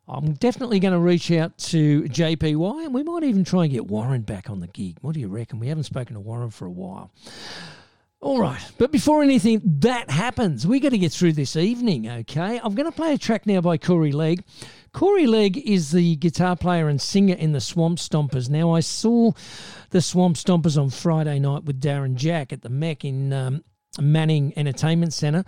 I'm 0.08 0.32
definitely 0.34 0.80
going 0.80 0.92
to 0.92 0.98
reach 0.98 1.30
out 1.30 1.56
to 1.58 2.02
JPY, 2.02 2.84
and 2.84 2.94
we 2.94 3.02
might 3.02 3.22
even 3.22 3.44
try 3.44 3.64
and 3.64 3.72
get 3.72 3.86
Warren 3.86 4.22
back 4.22 4.50
on 4.50 4.60
the 4.60 4.66
gig. 4.66 4.98
What 5.00 5.14
do 5.14 5.20
you 5.20 5.28
reckon? 5.28 5.60
We 5.60 5.68
haven't 5.68 5.84
spoken 5.84 6.14
to 6.14 6.20
Warren 6.20 6.50
for 6.50 6.66
a 6.66 6.70
while. 6.70 7.12
All 8.20 8.38
right, 8.38 8.62
but 8.78 8.92
before 8.92 9.22
anything 9.22 9.60
that 9.80 10.08
happens, 10.10 10.64
we 10.64 10.78
got 10.78 10.90
to 10.90 10.98
get 10.98 11.12
through 11.12 11.32
this 11.32 11.56
evening, 11.56 12.08
okay? 12.08 12.60
I'm 12.62 12.74
going 12.74 12.90
to 12.90 12.96
play 12.96 13.14
a 13.14 13.18
track 13.18 13.46
now 13.46 13.60
by 13.60 13.78
Corey 13.78 14.12
Legg. 14.12 14.44
Corey 14.92 15.26
Legg 15.26 15.58
is 15.58 15.90
the 15.90 16.14
guitar 16.16 16.54
player 16.54 16.88
and 16.88 17.00
singer 17.00 17.34
in 17.34 17.50
the 17.50 17.60
Swamp 17.60 17.98
Stompers. 17.98 18.48
Now, 18.48 18.72
I 18.72 18.80
saw 18.80 19.32
the 19.90 20.00
Swamp 20.00 20.36
Stompers 20.36 20.80
on 20.80 20.90
Friday 20.90 21.40
night 21.40 21.64
with 21.64 21.80
Darren 21.80 22.14
Jack 22.14 22.52
at 22.52 22.62
the 22.62 22.68
MEC 22.68 23.04
in 23.04 23.32
um, 23.32 23.64
Manning 24.00 24.52
Entertainment 24.56 25.12
Centre. 25.12 25.44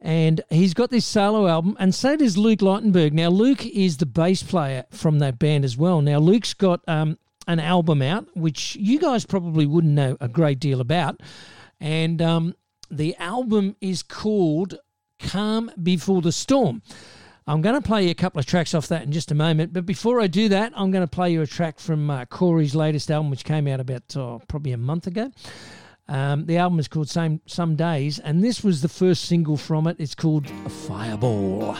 And 0.00 0.40
he's 0.48 0.74
got 0.74 0.90
this 0.90 1.04
solo 1.04 1.48
album, 1.48 1.76
and 1.80 1.92
so 1.92 2.16
does 2.16 2.38
Luke 2.38 2.60
Leitenberg. 2.60 3.12
Now, 3.12 3.30
Luke 3.30 3.66
is 3.66 3.96
the 3.96 4.06
bass 4.06 4.44
player 4.44 4.84
from 4.90 5.18
that 5.18 5.40
band 5.40 5.64
as 5.64 5.76
well. 5.76 6.00
Now, 6.00 6.18
Luke's 6.18 6.54
got 6.54 6.80
um, 6.86 7.18
an 7.48 7.58
album 7.58 8.00
out, 8.00 8.28
which 8.36 8.76
you 8.76 9.00
guys 9.00 9.26
probably 9.26 9.66
wouldn't 9.66 9.94
know 9.94 10.16
a 10.20 10.28
great 10.28 10.60
deal 10.60 10.80
about. 10.80 11.20
And 11.80 12.22
um, 12.22 12.54
the 12.90 13.16
album 13.16 13.74
is 13.80 14.04
called 14.04 14.78
Calm 15.18 15.70
Before 15.82 16.22
the 16.22 16.32
Storm. 16.32 16.82
I'm 17.48 17.62
going 17.62 17.74
to 17.74 17.80
play 17.80 18.04
you 18.04 18.10
a 18.10 18.14
couple 18.14 18.38
of 18.38 18.46
tracks 18.46 18.74
off 18.74 18.88
that 18.88 19.04
in 19.04 19.10
just 19.10 19.30
a 19.30 19.34
moment. 19.34 19.72
But 19.72 19.86
before 19.86 20.20
I 20.20 20.26
do 20.26 20.50
that, 20.50 20.72
I'm 20.76 20.90
going 20.90 21.02
to 21.02 21.10
play 21.10 21.32
you 21.32 21.40
a 21.40 21.46
track 21.46 21.80
from 21.80 22.10
uh, 22.10 22.26
Corey's 22.26 22.74
latest 22.74 23.10
album, 23.10 23.30
which 23.30 23.44
came 23.44 23.66
out 23.66 23.80
about 23.80 24.14
oh, 24.16 24.42
probably 24.48 24.72
a 24.72 24.76
month 24.76 25.06
ago. 25.06 25.32
Um, 26.08 26.46
the 26.46 26.56
album 26.56 26.78
is 26.78 26.88
called 26.88 27.10
Same 27.10 27.40
Some 27.46 27.76
Days, 27.76 28.18
and 28.18 28.42
this 28.42 28.64
was 28.64 28.80
the 28.80 28.88
first 28.88 29.26
single 29.26 29.56
from 29.56 29.86
it. 29.86 29.96
It's 29.98 30.14
called 30.14 30.48
Fireball. 30.86 31.76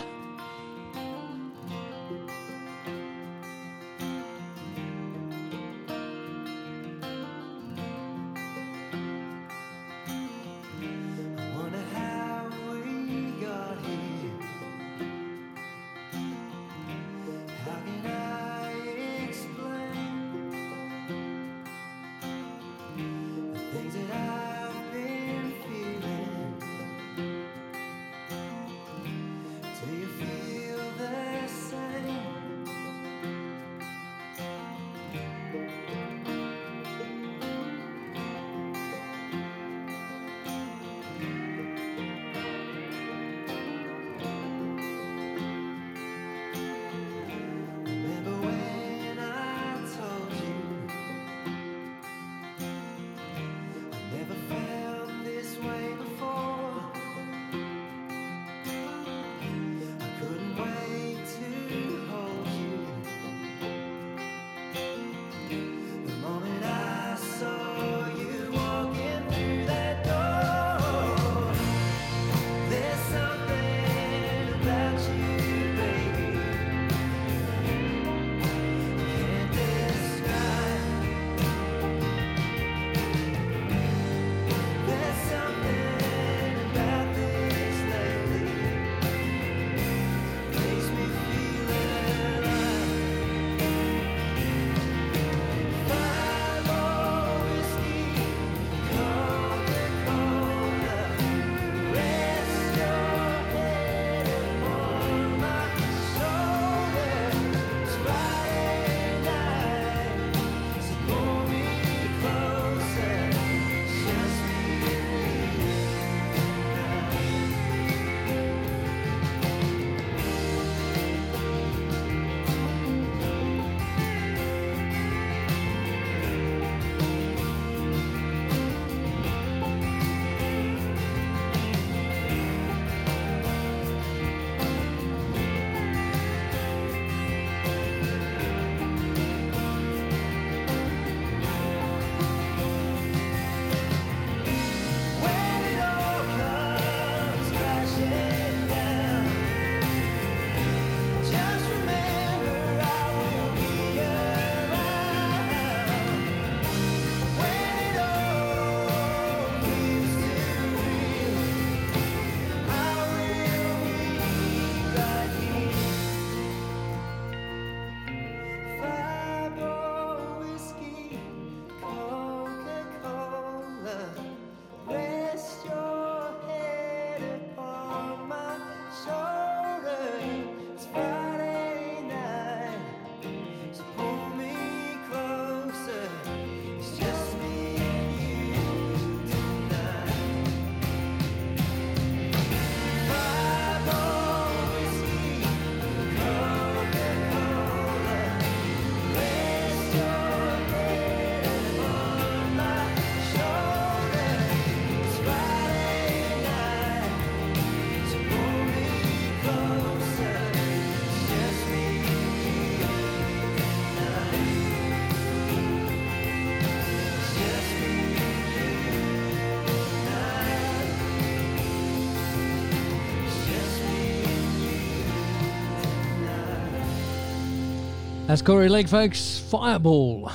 That's 228.28 228.42
Corey 228.42 228.68
Legg, 228.68 228.90
folks. 228.90 229.38
Fireball 229.38 230.30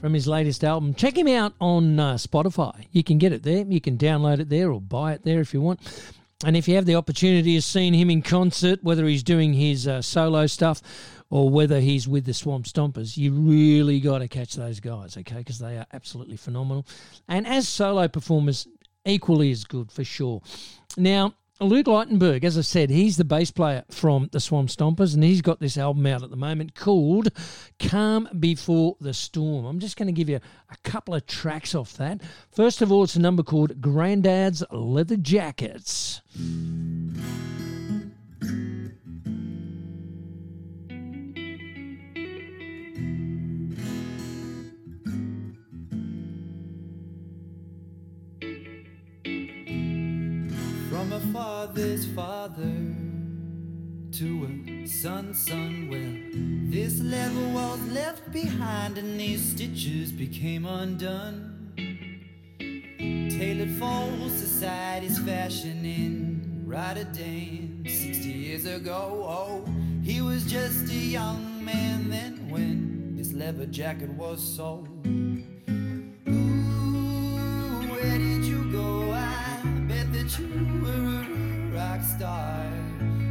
from 0.00 0.12
his 0.12 0.26
latest 0.26 0.64
album. 0.64 0.92
Check 0.92 1.16
him 1.16 1.28
out 1.28 1.54
on 1.60 2.00
uh, 2.00 2.14
Spotify. 2.14 2.86
You 2.90 3.04
can 3.04 3.18
get 3.18 3.32
it 3.32 3.44
there. 3.44 3.64
You 3.64 3.80
can 3.80 3.96
download 3.96 4.40
it 4.40 4.48
there 4.48 4.72
or 4.72 4.80
buy 4.80 5.12
it 5.12 5.22
there 5.22 5.38
if 5.38 5.54
you 5.54 5.60
want. 5.60 5.78
And 6.44 6.56
if 6.56 6.66
you 6.66 6.74
have 6.74 6.84
the 6.84 6.96
opportunity 6.96 7.56
of 7.56 7.62
seeing 7.62 7.94
him 7.94 8.10
in 8.10 8.22
concert, 8.22 8.82
whether 8.82 9.06
he's 9.06 9.22
doing 9.22 9.52
his 9.52 9.86
uh, 9.86 10.02
solo 10.02 10.48
stuff 10.48 10.82
or 11.30 11.48
whether 11.48 11.78
he's 11.78 12.08
with 12.08 12.24
the 12.24 12.34
Swamp 12.34 12.66
Stompers, 12.66 13.16
you 13.16 13.32
really 13.32 14.00
got 14.00 14.18
to 14.18 14.26
catch 14.26 14.54
those 14.54 14.80
guys, 14.80 15.16
okay? 15.16 15.36
Because 15.36 15.60
they 15.60 15.78
are 15.78 15.86
absolutely 15.92 16.36
phenomenal. 16.36 16.84
And 17.28 17.46
as 17.46 17.68
solo 17.68 18.08
performers, 18.08 18.66
equally 19.04 19.52
as 19.52 19.62
good 19.62 19.92
for 19.92 20.02
sure. 20.02 20.42
Now, 20.96 21.34
Luke 21.64 21.86
Leitenberg, 21.86 22.44
as 22.44 22.58
I 22.58 22.62
said, 22.62 22.90
he's 22.90 23.16
the 23.16 23.24
bass 23.24 23.50
player 23.50 23.84
from 23.90 24.28
the 24.32 24.40
Swamp 24.40 24.68
Stompers, 24.68 25.14
and 25.14 25.22
he's 25.22 25.42
got 25.42 25.60
this 25.60 25.78
album 25.78 26.06
out 26.06 26.22
at 26.22 26.30
the 26.30 26.36
moment 26.36 26.74
called 26.74 27.28
Calm 27.78 28.28
Before 28.38 28.96
the 29.00 29.14
Storm. 29.14 29.64
I'm 29.64 29.78
just 29.78 29.96
going 29.96 30.06
to 30.06 30.12
give 30.12 30.28
you 30.28 30.40
a 30.70 30.76
couple 30.82 31.14
of 31.14 31.26
tracks 31.26 31.74
off 31.74 31.94
that. 31.94 32.20
First 32.50 32.82
of 32.82 32.90
all, 32.90 33.04
it's 33.04 33.16
a 33.16 33.20
number 33.20 33.42
called 33.42 33.80
Grandad's 33.80 34.64
Leather 34.72 35.16
Jackets. 35.16 36.20
From 51.02 51.14
a 51.14 51.32
father's 51.32 52.06
father 52.14 52.72
to 54.12 54.46
a 54.46 54.86
son's 54.86 55.44
son. 55.44 55.88
Well, 55.90 56.70
this 56.70 57.00
level 57.00 57.50
was 57.50 57.80
left 57.88 58.30
behind 58.30 58.98
and 58.98 59.18
these 59.18 59.42
stitches 59.44 60.12
became 60.12 60.64
undone. 60.64 61.74
Tailored 62.56 63.72
for 63.80 64.28
society's 64.28 65.18
fashion 65.18 65.84
in 65.84 66.62
Rotterdam 66.64 67.82
60 67.84 68.28
years 68.28 68.66
ago. 68.66 69.26
Oh, 69.28 69.64
he 70.04 70.22
was 70.22 70.44
just 70.44 70.88
a 70.88 70.94
young 70.94 71.64
man 71.64 72.10
then 72.10 72.48
when 72.48 73.16
this 73.16 73.32
leather 73.32 73.66
jacket 73.66 74.10
was 74.10 74.40
sold. 74.40 74.88
You 80.38 80.80
were 80.82 80.90
a 80.90 81.76
rock 81.76 82.00
star. 82.02 82.66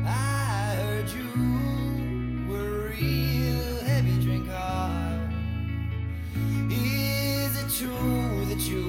I 0.06 0.76
heard 0.76 1.10
you 1.10 2.48
were 2.48 2.90
real 2.90 3.86
heavy 3.86 4.22
drinker. 4.22 5.30
Is 6.70 7.58
it 7.58 7.70
true 7.80 8.46
that 8.46 8.60
you 8.60 8.84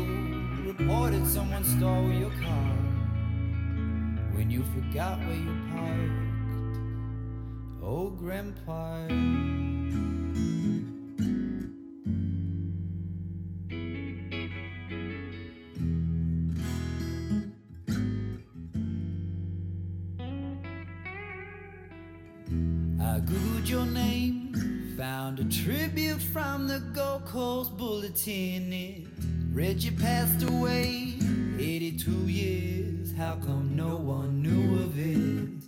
reported 0.67 1.27
someone 1.27 1.65
stole 1.65 2.13
your 2.13 2.31
car 2.43 2.77
when 4.35 4.51
you 4.51 4.63
forgot 4.75 5.19
where 5.21 5.37
you 5.37 5.55
parked? 5.71 6.33
Oh, 7.83 8.11
Grandpa. 8.11 9.07
Googled 23.63 23.69
your 23.69 23.87
name, 23.87 24.95
found 24.97 25.39
a 25.39 25.45
tribute 25.45 26.21
from 26.21 26.67
the 26.67 26.81
Gold 26.95 27.25
Coast 27.27 27.77
Bulletin. 27.77 28.73
It 28.73 29.07
read 29.53 29.83
you 29.83 29.93
passed 29.93 30.43
away, 30.49 31.15
82 31.59 32.11
years. 32.27 33.13
How 33.17 33.37
come 33.37 33.77
no 33.77 33.97
one 33.97 34.43
knew 34.43 34.83
of 34.83 34.99
it? 34.99 35.62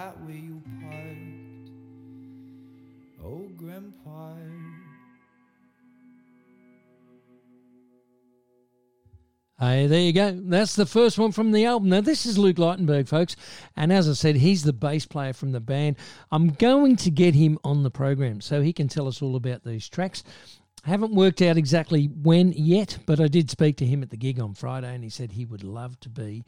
Where 0.00 0.34
you 0.34 0.62
parked? 0.80 1.70
Oh, 3.22 3.48
Grandpa. 3.56 4.34
Hey, 9.58 9.86
there 9.88 10.00
you 10.00 10.14
go. 10.14 10.32
That's 10.32 10.74
the 10.74 10.86
first 10.86 11.18
one 11.18 11.32
from 11.32 11.52
the 11.52 11.66
album. 11.66 11.90
Now, 11.90 12.00
this 12.00 12.24
is 12.24 12.38
Luke 12.38 12.56
Leitenberg, 12.56 13.08
folks. 13.08 13.36
And 13.76 13.92
as 13.92 14.08
I 14.08 14.14
said, 14.14 14.36
he's 14.36 14.62
the 14.62 14.72
bass 14.72 15.04
player 15.04 15.34
from 15.34 15.52
the 15.52 15.60
band. 15.60 15.96
I'm 16.32 16.48
going 16.48 16.96
to 16.96 17.10
get 17.10 17.34
him 17.34 17.58
on 17.62 17.82
the 17.82 17.90
program 17.90 18.40
so 18.40 18.62
he 18.62 18.72
can 18.72 18.88
tell 18.88 19.06
us 19.06 19.20
all 19.20 19.36
about 19.36 19.62
these 19.62 19.86
tracks. 19.86 20.24
I 20.86 20.88
haven't 20.88 21.14
worked 21.14 21.42
out 21.42 21.58
exactly 21.58 22.06
when 22.06 22.52
yet, 22.52 22.96
but 23.04 23.20
I 23.20 23.28
did 23.28 23.50
speak 23.50 23.76
to 23.78 23.86
him 23.86 24.02
at 24.02 24.08
the 24.08 24.16
gig 24.16 24.40
on 24.40 24.54
Friday 24.54 24.94
and 24.94 25.04
he 25.04 25.10
said 25.10 25.32
he 25.32 25.44
would 25.44 25.62
love 25.62 26.00
to 26.00 26.08
be 26.08 26.46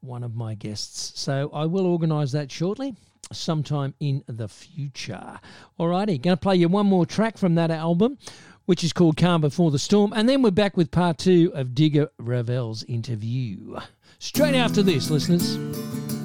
one 0.00 0.22
of 0.22 0.34
my 0.34 0.54
guests. 0.54 1.18
So 1.18 1.50
I 1.52 1.66
will 1.66 1.86
organise 1.86 2.32
that 2.32 2.50
shortly, 2.50 2.94
sometime 3.32 3.94
in 4.00 4.24
the 4.26 4.48
future. 4.48 5.38
Alrighty, 5.78 6.20
going 6.20 6.36
to 6.36 6.40
play 6.40 6.56
you 6.56 6.68
one 6.68 6.86
more 6.86 7.06
track 7.06 7.38
from 7.38 7.54
that 7.56 7.70
album, 7.70 8.18
which 8.66 8.84
is 8.84 8.92
called 8.92 9.16
Calm 9.16 9.40
Before 9.40 9.70
the 9.70 9.78
Storm, 9.78 10.12
and 10.14 10.28
then 10.28 10.42
we're 10.42 10.50
back 10.50 10.76
with 10.76 10.90
part 10.90 11.18
two 11.18 11.52
of 11.54 11.74
Digger 11.74 12.10
Revell's 12.18 12.82
interview. 12.84 13.78
Straight 14.18 14.54
after 14.54 14.82
this, 14.82 15.10
listeners. 15.10 16.19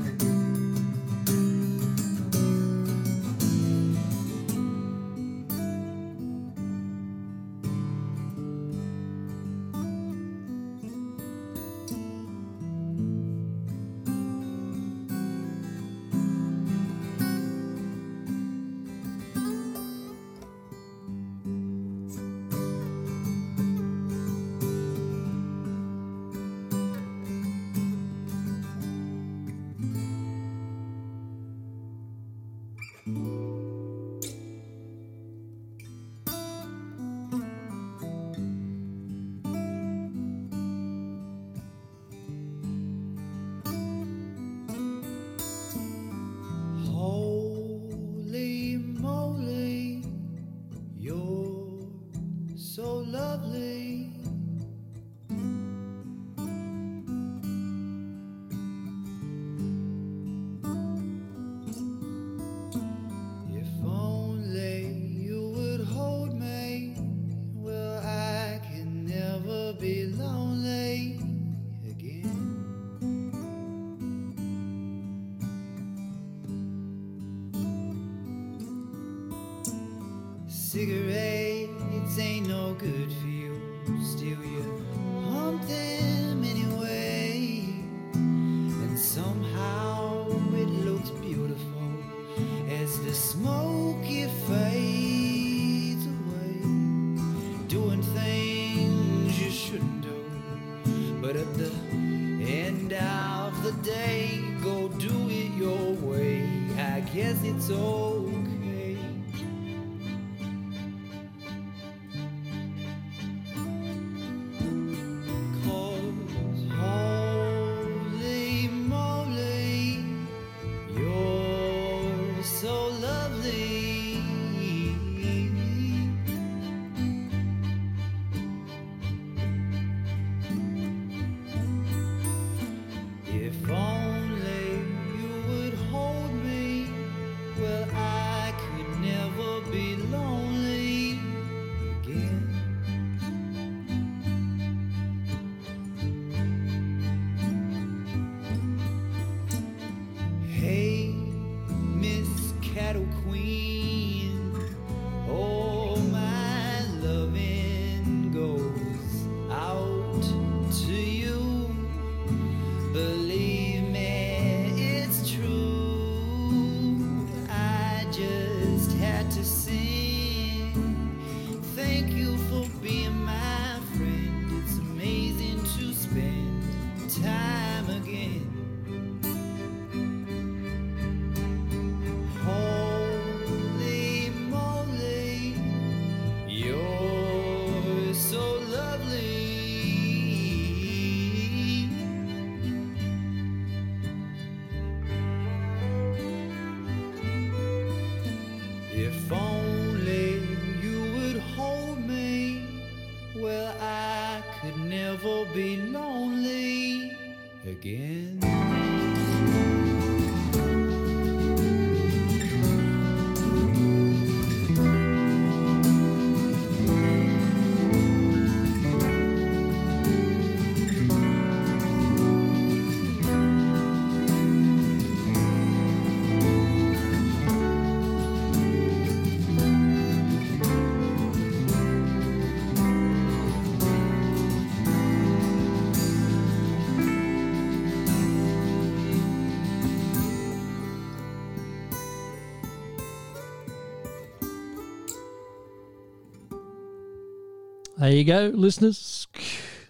There 248.06 248.14
you 248.14 248.24
go, 248.24 248.52
listeners. 248.54 249.28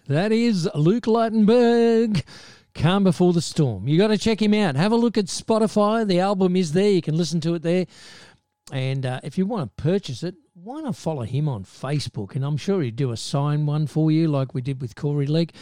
That 0.06 0.32
is 0.32 0.66
Luke 0.74 1.04
Leitenberg. 1.04 2.22
Calm 2.74 3.04
Before 3.04 3.34
the 3.34 3.42
Storm. 3.42 3.86
You 3.86 3.98
got 3.98 4.06
to 4.06 4.16
check 4.16 4.40
him 4.40 4.54
out. 4.54 4.74
Have 4.74 4.92
a 4.92 4.96
look 4.96 5.18
at 5.18 5.26
Spotify. 5.26 6.06
The 6.06 6.20
album 6.20 6.56
is 6.56 6.72
there. 6.72 6.88
You 6.88 7.02
can 7.02 7.14
listen 7.14 7.42
to 7.42 7.56
it 7.56 7.62
there. 7.62 7.84
And 8.72 9.04
uh, 9.04 9.20
if 9.22 9.36
you 9.36 9.44
want 9.44 9.76
to 9.76 9.82
purchase 9.82 10.22
it, 10.22 10.34
why 10.54 10.80
not 10.80 10.96
follow 10.96 11.24
him 11.24 11.46
on 11.46 11.64
Facebook? 11.64 12.34
And 12.34 12.42
I'm 12.42 12.56
sure 12.56 12.80
he'd 12.80 12.96
do 12.96 13.12
a 13.12 13.18
sign 13.18 13.66
one 13.66 13.86
for 13.86 14.10
you, 14.10 14.28
like 14.28 14.54
we 14.54 14.62
did 14.62 14.80
with 14.80 14.94
Corey 14.94 15.26
Legg. 15.26 15.52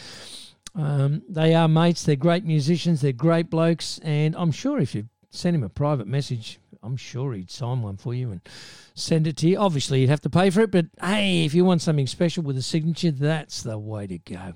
Um, 0.75 1.23
they 1.27 1.55
are 1.55 1.67
mates. 1.67 2.03
They're 2.03 2.15
great 2.15 2.45
musicians. 2.45 3.01
They're 3.01 3.11
great 3.11 3.49
blokes. 3.49 3.99
And 4.01 4.33
I'm 4.37 4.53
sure 4.53 4.79
if 4.79 4.95
you 4.95 5.09
send 5.29 5.57
him 5.57 5.63
a 5.63 5.67
private 5.69 6.07
message, 6.07 6.61
I'm 6.85 6.97
sure 6.97 7.33
he'd 7.33 7.49
sign 7.49 7.81
one 7.81 7.97
for 7.97 8.13
you 8.13 8.31
and 8.31 8.41
send 8.93 9.25
it 9.27 9.37
to 9.37 9.47
you. 9.49 9.57
Obviously, 9.57 10.01
you'd 10.01 10.09
have 10.09 10.21
to 10.21 10.29
pay 10.29 10.49
for 10.49 10.61
it, 10.61 10.71
but 10.71 10.85
hey, 11.01 11.43
if 11.45 11.53
you 11.53 11.65
want 11.65 11.81
something 11.81 12.07
special 12.07 12.43
with 12.43 12.57
a 12.57 12.61
signature, 12.61 13.11
that's 13.11 13.63
the 13.63 13.77
way 13.77 14.07
to 14.07 14.17
go. 14.19 14.53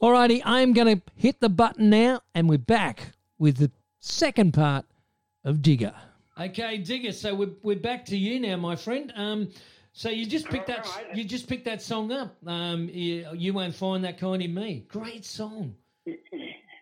Alrighty, 0.00 0.40
I'm 0.44 0.72
going 0.72 0.96
to 0.98 1.02
hit 1.16 1.40
the 1.40 1.48
button 1.48 1.90
now, 1.90 2.20
and 2.34 2.48
we're 2.48 2.58
back 2.58 3.12
with 3.38 3.56
the 3.58 3.70
second 4.00 4.54
part 4.54 4.86
of 5.44 5.60
Digger. 5.62 5.94
Okay, 6.40 6.78
Digger. 6.78 7.12
So 7.12 7.34
we're, 7.34 7.50
we're 7.62 7.76
back 7.76 8.04
to 8.06 8.16
you 8.16 8.40
now, 8.40 8.56
my 8.56 8.76
friend. 8.76 9.12
Um, 9.16 9.48
so 9.92 10.08
you 10.10 10.26
just 10.26 10.48
picked 10.48 10.66
that 10.68 10.86
Alright. 10.86 11.16
you 11.16 11.24
just 11.24 11.48
picked 11.48 11.64
that 11.66 11.80
song 11.80 12.10
up. 12.10 12.36
Um, 12.46 12.88
you, 12.92 13.26
you 13.34 13.52
won't 13.52 13.74
find 13.74 14.04
that 14.04 14.18
kind 14.18 14.42
in 14.42 14.52
me. 14.54 14.86
Great 14.88 15.24
song. 15.24 15.74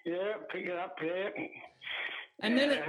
Yeah, 0.04 0.32
pick 0.52 0.66
it 0.66 0.76
up, 0.76 0.98
yeah. 1.00 1.28
And 2.40 2.58
then 2.58 2.70
it- 2.70 2.82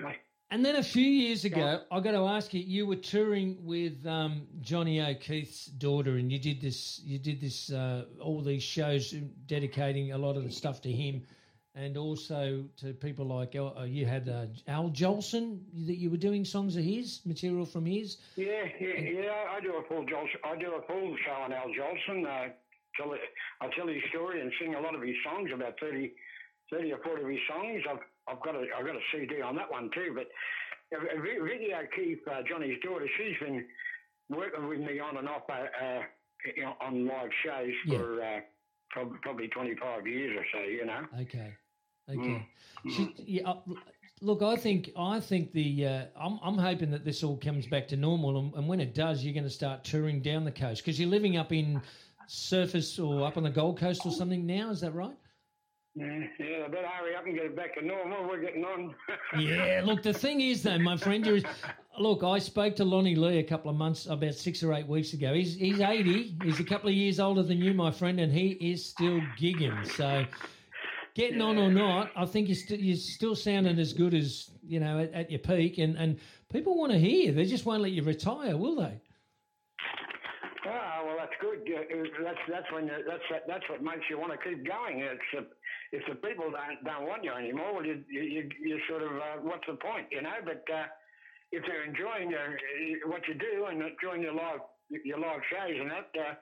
Yeah, 0.00 0.12
And 0.50 0.64
then 0.64 0.76
a 0.76 0.82
few 0.82 1.04
years 1.04 1.44
ago, 1.44 1.80
I 1.90 1.98
got 1.98 2.12
to 2.12 2.24
ask 2.24 2.54
you, 2.54 2.60
you 2.60 2.86
were 2.86 2.96
touring 2.96 3.58
with 3.64 4.06
um, 4.06 4.46
Johnny 4.60 5.00
O'Keefe's 5.02 5.66
daughter, 5.66 6.16
and 6.16 6.30
you 6.30 6.38
did 6.38 6.60
this. 6.60 7.00
You 7.02 7.18
did 7.18 7.40
this. 7.40 7.72
Uh, 7.72 8.04
all 8.20 8.40
these 8.42 8.62
shows 8.62 9.10
dedicating 9.46 10.12
a 10.12 10.18
lot 10.18 10.36
of 10.36 10.44
the 10.44 10.52
stuff 10.52 10.80
to 10.82 10.92
him, 10.92 11.22
and 11.74 11.96
also 11.96 12.64
to 12.76 12.92
people 12.92 13.26
like 13.26 13.56
uh, 13.56 13.82
you 13.82 14.06
had 14.06 14.28
uh, 14.28 14.46
Al 14.68 14.90
Jolson 14.90 15.62
that 15.86 15.96
you 15.96 16.10
were 16.10 16.16
doing 16.16 16.44
songs 16.44 16.76
of 16.76 16.84
his, 16.84 17.22
material 17.26 17.66
from 17.66 17.84
his. 17.84 18.18
yeah, 18.36 18.66
yeah, 18.80 19.00
yeah. 19.00 19.32
I 19.50 19.60
do 19.60 19.74
a 19.74 19.82
full 19.88 20.04
Jolson. 20.04 20.38
I 20.44 20.56
do 20.56 20.74
a 20.74 20.82
full 20.86 21.16
show 21.26 21.42
on 21.42 21.52
Al 21.52 21.70
Jolson. 21.70 22.24
Uh, 22.24 22.52
tell 22.96 23.12
I 23.60 23.68
tell 23.76 23.88
his 23.88 24.02
story 24.10 24.40
and 24.40 24.52
sing 24.60 24.76
a 24.76 24.80
lot 24.80 24.94
of 24.94 25.02
his 25.02 25.16
songs, 25.24 25.50
about 25.52 25.74
30, 25.80 26.12
30 26.70 26.92
or 26.92 26.98
forty 26.98 27.24
of 27.24 27.30
his 27.30 27.40
songs. 27.48 27.82
I've 27.90 27.98
I've 28.28 28.40
got 28.42 28.54
a 28.54 28.64
I've 28.76 28.84
got 28.86 28.96
a 28.96 29.00
CD 29.12 29.40
on 29.42 29.56
that 29.56 29.70
one 29.70 29.90
too. 29.94 30.12
But 30.14 30.26
Vi- 30.92 31.38
Vicky 31.42 31.72
O'Keefe, 31.74 32.26
uh, 32.30 32.42
Johnny's 32.48 32.78
daughter, 32.82 33.06
she's 33.18 33.36
been 33.40 33.64
working 34.28 34.68
with 34.68 34.78
me 34.80 34.98
on 35.00 35.16
and 35.16 35.28
off 35.28 35.42
uh, 35.48 35.52
uh, 35.54 36.02
you 36.56 36.62
know, 36.62 36.74
on 36.80 37.06
live 37.06 37.30
shows 37.44 37.72
Yeah. 37.86 37.98
for 37.98 38.22
uh, 38.22 38.40
prob- 38.90 39.20
probably 39.22 39.48
twenty 39.48 39.74
five 39.76 40.06
years 40.06 40.36
or 40.38 40.44
so. 40.52 40.64
You 40.66 40.86
know. 40.86 41.00
Okay, 41.22 41.52
okay. 42.10 42.48
She, 42.88 43.14
yeah, 43.18 43.48
uh, 43.50 43.60
look, 44.20 44.42
I 44.42 44.56
think 44.56 44.90
I 44.96 45.18
think 45.20 45.52
the 45.52 45.86
uh, 45.86 46.04
I'm 46.20 46.38
I'm 46.42 46.58
hoping 46.58 46.90
that 46.92 47.04
this 47.04 47.24
all 47.24 47.36
comes 47.36 47.66
back 47.66 47.88
to 47.88 47.96
normal, 47.96 48.38
and, 48.38 48.54
and 48.54 48.68
when 48.68 48.80
it 48.80 48.94
does, 48.94 49.24
you're 49.24 49.34
going 49.34 49.44
to 49.44 49.50
start 49.50 49.82
touring 49.84 50.20
down 50.22 50.44
the 50.44 50.52
coast 50.52 50.84
because 50.84 51.00
you're 51.00 51.08
living 51.08 51.36
up 51.36 51.52
in 51.52 51.80
Surfers 52.28 53.02
or 53.04 53.26
up 53.26 53.36
on 53.36 53.42
the 53.44 53.50
Gold 53.50 53.78
Coast 53.78 54.02
or 54.04 54.12
something 54.12 54.46
now. 54.46 54.70
Is 54.70 54.80
that 54.80 54.94
right? 54.94 55.16
Yeah, 55.96 56.24
yeah, 56.38 56.64
I 56.66 56.68
better 56.68 56.86
hurry 56.86 57.16
up 57.16 57.24
and 57.24 57.34
get 57.34 57.46
it 57.46 57.56
back 57.56 57.74
to 57.76 57.84
normal. 57.84 58.28
We're 58.28 58.40
getting 58.40 58.64
on. 58.64 58.94
Yeah. 59.38 59.82
Look, 59.84 60.02
the 60.02 60.12
thing 60.12 60.40
is, 60.40 60.62
though, 60.62 60.78
my 60.78 60.96
friend, 60.96 61.26
you're, 61.26 61.40
look, 61.98 62.22
I 62.22 62.38
spoke 62.38 62.76
to 62.76 62.84
Lonnie 62.84 63.16
Lee 63.16 63.38
a 63.38 63.42
couple 63.42 63.70
of 63.70 63.76
months, 63.76 64.06
about 64.06 64.34
six 64.34 64.62
or 64.62 64.72
eight 64.72 64.86
weeks 64.86 65.12
ago. 65.14 65.34
He's 65.34 65.56
he's 65.56 65.80
80. 65.80 66.36
He's 66.44 66.60
a 66.60 66.64
couple 66.64 66.88
of 66.88 66.94
years 66.94 67.18
older 67.18 67.42
than 67.42 67.58
you, 67.58 67.74
my 67.74 67.90
friend, 67.90 68.20
and 68.20 68.32
he 68.32 68.50
is 68.52 68.84
still 68.84 69.20
gigging. 69.38 69.86
So, 69.90 70.24
getting 71.14 71.40
on 71.42 71.58
or 71.58 71.70
not, 71.70 72.12
I 72.16 72.24
think 72.24 72.48
you're, 72.48 72.56
st- 72.56 72.80
you're 72.80 72.96
still 72.96 73.34
sounding 73.34 73.78
as 73.78 73.92
good 73.92 74.14
as 74.14 74.50
you 74.66 74.80
know 74.80 75.00
at, 75.00 75.12
at 75.12 75.30
your 75.30 75.40
peak, 75.40 75.78
and 75.78 75.96
and 75.96 76.18
people 76.52 76.78
want 76.78 76.92
to 76.92 76.98
hear. 76.98 77.26
you. 77.26 77.32
They 77.32 77.44
just 77.46 77.66
won't 77.66 77.82
let 77.82 77.92
you 77.92 78.02
retire, 78.04 78.56
will 78.56 78.76
they? 78.76 79.00
Well, 81.06 81.14
that's 81.22 81.38
good. 81.38 81.62
That's 82.18 82.42
that's 82.50 82.66
when 82.74 82.90
you, 82.90 82.98
that's 83.06 83.22
that's 83.46 83.62
what 83.70 83.78
makes 83.80 84.10
you 84.10 84.18
want 84.18 84.32
to 84.34 84.40
keep 84.42 84.66
going. 84.66 85.06
It's 85.06 85.30
uh, 85.38 85.46
if 85.92 86.02
the 86.10 86.16
people 86.18 86.50
don't 86.50 86.82
don't 86.82 87.06
want 87.06 87.22
you 87.22 87.30
anymore, 87.30 87.74
well, 87.78 87.86
you 87.86 88.02
you, 88.10 88.50
you, 88.58 88.80
sort 88.90 89.02
of 89.02 89.12
uh, 89.14 89.38
what's 89.46 89.62
the 89.70 89.74
point, 89.78 90.10
you 90.10 90.20
know? 90.22 90.34
But 90.44 90.66
uh, 90.66 90.90
if 91.52 91.62
they're 91.62 91.84
enjoying 91.86 92.30
your, 92.34 92.58
what 93.06 93.22
you 93.28 93.34
do 93.34 93.66
and 93.70 93.82
enjoying 93.86 94.22
your 94.22 94.34
live 94.34 94.66
your 94.90 95.18
live 95.20 95.42
shows 95.46 95.78
and 95.78 95.90
that, 95.94 96.10
uh, 96.18 96.34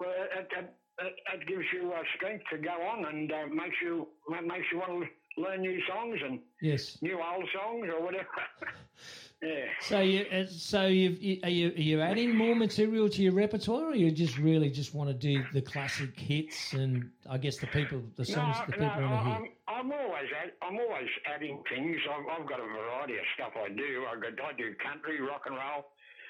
well, 0.00 0.10
it, 0.10 0.48
it, 0.58 0.74
it, 1.06 1.14
it 1.34 1.46
gives 1.46 1.64
you 1.72 1.92
uh, 1.94 2.02
strength 2.16 2.42
to 2.50 2.58
go 2.58 2.74
on 2.82 3.06
and 3.06 3.30
uh, 3.30 3.46
makes 3.46 3.78
you 3.80 4.08
makes 4.42 4.66
you 4.72 4.78
want 4.82 5.06
to 5.06 5.40
learn 5.40 5.60
new 5.60 5.78
songs 5.86 6.18
and 6.24 6.40
Yes. 6.60 6.98
new 7.00 7.14
old 7.14 7.46
songs 7.54 7.86
or 7.94 8.02
whatever. 8.02 8.26
yeah. 9.42 9.64
So 9.80 10.00
you, 10.00 10.26
uh, 10.30 10.44
so 10.46 10.86
you've, 10.86 11.22
you, 11.22 11.40
are 11.42 11.48
you 11.48 11.68
are 11.68 11.80
you 11.80 12.00
adding 12.00 12.36
more 12.36 12.54
material 12.54 13.08
to 13.08 13.22
your 13.22 13.32
repertoire, 13.32 13.90
or 13.90 13.94
you 13.94 14.10
just 14.10 14.36
really 14.38 14.70
just 14.70 14.94
want 14.94 15.08
to 15.08 15.14
do 15.14 15.44
the 15.54 15.62
classic 15.62 16.18
hits 16.18 16.74
and 16.74 17.10
I 17.28 17.38
guess 17.38 17.56
the 17.56 17.66
people, 17.66 18.02
the 18.16 18.24
songs 18.24 18.56
no, 18.58 18.66
the 18.66 18.72
people 18.72 19.00
no, 19.00 19.10
want 19.10 19.24
to 19.24 19.30
hear? 19.30 19.34
I'm, 19.34 19.48
I'm 19.68 19.92
always 19.92 20.28
add, 20.42 20.52
I'm 20.60 20.76
always 20.78 21.08
adding 21.32 21.62
things. 21.72 21.96
I've, 22.10 22.40
I've 22.40 22.48
got 22.48 22.60
a 22.60 22.66
variety 22.66 23.14
of 23.14 23.24
stuff 23.34 23.52
I 23.56 23.68
do. 23.70 24.04
I, 24.10 24.20
got, 24.20 24.44
I 24.44 24.52
do 24.52 24.74
country, 24.76 25.20
rock 25.20 25.42
and 25.46 25.56
roll, 25.56 25.88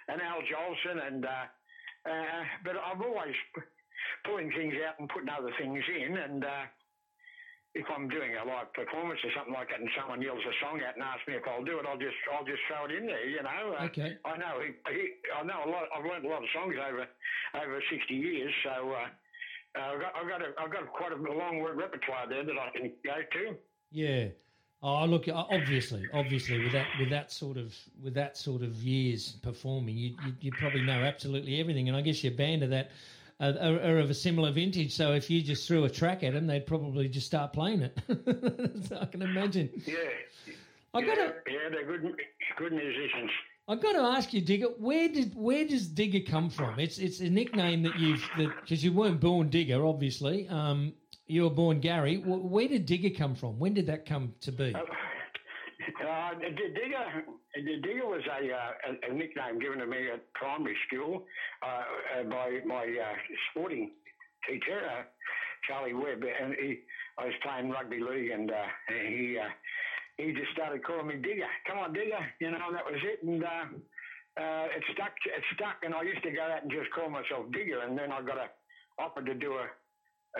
and 0.08 0.22
Al 0.22 0.42
Jolson, 0.46 1.06
and 1.06 1.24
uh, 1.24 1.46
uh, 2.06 2.42
but 2.64 2.76
I'm 2.78 3.02
always 3.02 3.34
p- 3.54 3.62
pulling 4.24 4.50
things 4.52 4.74
out 4.86 5.00
and 5.00 5.08
putting 5.08 5.28
other 5.28 5.50
things 5.58 5.82
in. 5.88 6.16
And 6.16 6.44
uh, 6.44 6.64
if 7.74 7.86
I'm 7.86 8.08
doing 8.08 8.34
a 8.34 8.42
live 8.42 8.72
performance 8.74 9.20
or 9.22 9.30
something 9.36 9.54
like 9.54 9.70
that, 9.70 9.78
and 9.78 9.88
someone 9.94 10.20
yells 10.20 10.42
a 10.42 10.54
song 10.58 10.82
out 10.82 10.98
and 10.98 11.02
asks 11.06 11.22
me 11.28 11.34
if 11.38 11.46
I'll 11.46 11.64
do 11.64 11.78
it, 11.78 11.86
I'll 11.86 11.98
just 12.00 12.18
I'll 12.34 12.44
just 12.44 12.62
throw 12.66 12.90
it 12.90 12.92
in 12.92 13.06
there. 13.06 13.26
You 13.28 13.42
know. 13.42 13.76
Uh, 13.78 13.86
Okay. 13.90 14.18
I 14.24 14.36
know. 14.36 14.58
He, 14.62 14.74
he, 14.90 15.02
I 15.30 15.42
know 15.42 15.62
a 15.66 15.70
lot. 15.70 15.86
I've 15.94 16.04
learned 16.04 16.26
a 16.26 16.30
lot 16.30 16.42
of 16.42 16.50
songs 16.54 16.74
over 16.78 17.06
over 17.54 17.82
60 17.90 18.14
years, 18.14 18.52
so. 18.64 18.92
Uh, 18.92 19.08
uh, 19.78 19.82
I've 19.94 20.00
got, 20.00 20.12
I've 20.16 20.28
got, 20.28 20.42
a, 20.42 20.48
I've 20.58 20.72
got 20.72 20.92
quite 20.92 21.12
a 21.12 21.16
long 21.16 21.62
repertoire 21.62 22.28
there 22.28 22.44
that 22.44 22.58
I 22.58 22.76
can 22.76 22.90
go 23.04 23.14
to. 23.34 23.56
Yeah. 23.92 24.26
Oh, 24.82 25.04
look. 25.04 25.28
Obviously, 25.32 26.08
obviously, 26.12 26.58
with 26.58 26.72
that, 26.72 26.86
with 26.98 27.10
that 27.10 27.30
sort 27.30 27.56
of, 27.56 27.72
with 28.02 28.14
that 28.14 28.36
sort 28.36 28.62
of 28.62 28.74
years 28.82 29.32
performing, 29.42 29.96
you, 29.96 30.16
you, 30.26 30.32
you 30.40 30.52
probably 30.52 30.82
know 30.82 31.02
absolutely 31.02 31.60
everything. 31.60 31.88
And 31.88 31.96
I 31.96 32.00
guess 32.00 32.24
your 32.24 32.32
band 32.32 32.62
of 32.64 32.70
that 32.70 32.90
are, 33.40 33.80
are 33.80 33.98
of 33.98 34.10
a 34.10 34.14
similar 34.14 34.50
vintage. 34.52 34.94
So 34.94 35.12
if 35.12 35.30
you 35.30 35.42
just 35.42 35.66
threw 35.66 35.84
a 35.84 35.90
track 35.90 36.22
at 36.22 36.34
them, 36.34 36.46
they'd 36.46 36.66
probably 36.66 37.08
just 37.08 37.26
start 37.26 37.52
playing 37.52 37.82
it. 37.82 37.98
I 39.00 39.06
can 39.06 39.22
imagine. 39.22 39.70
Yeah. 39.86 39.94
I 40.92 41.00
yeah, 41.00 41.06
gotta- 41.06 41.34
yeah, 41.48 41.68
they're 41.70 41.86
good, 41.86 42.16
good 42.58 42.72
musicians. 42.72 43.30
I've 43.68 43.80
got 43.80 43.92
to 43.92 44.00
ask 44.00 44.32
you, 44.32 44.40
Digger, 44.40 44.66
where 44.78 45.08
did 45.08 45.32
where 45.36 45.64
does 45.64 45.86
Digger 45.86 46.28
come 46.28 46.50
from? 46.50 46.80
It's 46.80 46.98
it's 46.98 47.20
a 47.20 47.30
nickname 47.30 47.84
that 47.84 47.96
you've 48.00 48.28
because 48.36 48.82
you 48.82 48.92
weren't 48.92 49.20
born 49.20 49.48
Digger, 49.48 49.86
obviously. 49.86 50.48
Um, 50.48 50.92
you 51.28 51.44
were 51.44 51.50
born 51.50 51.78
Gary. 51.78 52.16
Where 52.16 52.66
did 52.66 52.84
Digger 52.86 53.16
come 53.16 53.36
from? 53.36 53.60
When 53.60 53.72
did 53.72 53.86
that 53.86 54.06
come 54.06 54.34
to 54.40 54.50
be? 54.50 54.74
Uh, 54.74 54.80
the 56.40 56.50
Digger, 56.50 57.24
the 57.54 57.76
Digger 57.82 58.06
was 58.06 58.22
a, 58.26 58.52
uh, 58.52 59.10
a, 59.10 59.12
nickname 59.12 59.58
given 59.58 59.78
to 59.78 59.86
me 59.86 60.08
at 60.12 60.32
primary 60.34 60.76
school 60.86 61.24
uh, 61.62 62.20
uh, 62.20 62.22
by 62.24 62.60
my 62.66 62.84
uh, 62.84 63.16
sporting 63.50 63.90
teacher, 64.48 64.80
uh, 64.84 65.02
Charlie 65.68 65.94
Webb, 65.94 66.22
and 66.24 66.54
he, 66.54 66.80
I 67.18 67.26
was 67.26 67.34
playing 67.42 67.70
rugby 67.70 68.00
league, 68.00 68.30
and 68.30 68.50
uh, 68.50 68.66
he 68.88 69.38
uh, 69.38 69.48
he 70.16 70.32
just 70.32 70.52
started 70.52 70.84
calling 70.84 71.08
me 71.08 71.16
Digger. 71.16 71.48
Come 71.66 71.78
on, 71.78 71.92
Digger, 71.92 72.24
you 72.40 72.50
know 72.50 72.72
that 72.72 72.84
was 72.84 73.00
it, 73.02 73.22
and. 73.22 73.44
Uh, 73.44 73.64
uh, 74.38 74.70
it 74.70 74.82
stuck. 74.94 75.10
It 75.26 75.42
stuck, 75.54 75.82
and 75.82 75.92
I 75.92 76.02
used 76.02 76.22
to 76.22 76.30
go 76.30 76.40
out 76.40 76.62
and 76.62 76.70
just 76.70 76.88
call 76.94 77.10
myself 77.10 77.50
Digger, 77.52 77.82
and 77.82 77.98
then 77.98 78.12
I 78.12 78.22
got 78.22 78.38
a 78.38 78.46
offered 79.00 79.26
to 79.26 79.34
do 79.34 79.54
a, 79.54 79.66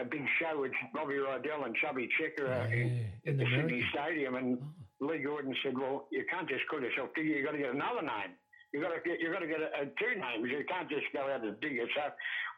a 0.00 0.05
big 0.05 0.22
show 0.39 0.60
with 0.60 0.72
Bobby 0.94 1.14
Rydell 1.14 1.64
and 1.64 1.74
Chubby 1.76 2.08
Checker 2.18 2.52
uh, 2.52 2.66
in, 2.66 3.06
in 3.24 3.36
the 3.36 3.44
the 3.44 3.50
Sydney 3.50 3.84
Stadium, 3.92 4.36
and 4.36 4.58
Lee 5.00 5.18
Gordon 5.18 5.54
said, 5.62 5.76
"Well, 5.76 6.06
you 6.10 6.24
can't 6.30 6.48
just 6.48 6.66
call 6.68 6.80
yourself 6.80 7.08
Digger. 7.14 7.28
You 7.28 7.44
got 7.44 7.52
to 7.52 7.58
get 7.58 7.74
another 7.74 8.02
name. 8.02 8.36
You 8.72 8.80
got 8.80 8.90
to 8.90 9.00
get. 9.04 9.18
You 9.18 9.32
got 9.32 9.40
to 9.40 9.46
get 9.46 9.60
a, 9.60 9.82
a 9.82 9.86
two 9.86 10.14
names. 10.14 10.48
You 10.48 10.64
can't 10.68 10.88
just 10.88 11.06
go 11.14 11.22
out 11.22 11.44
as 11.44 11.54
Digger." 11.60 11.86
So 11.94 12.02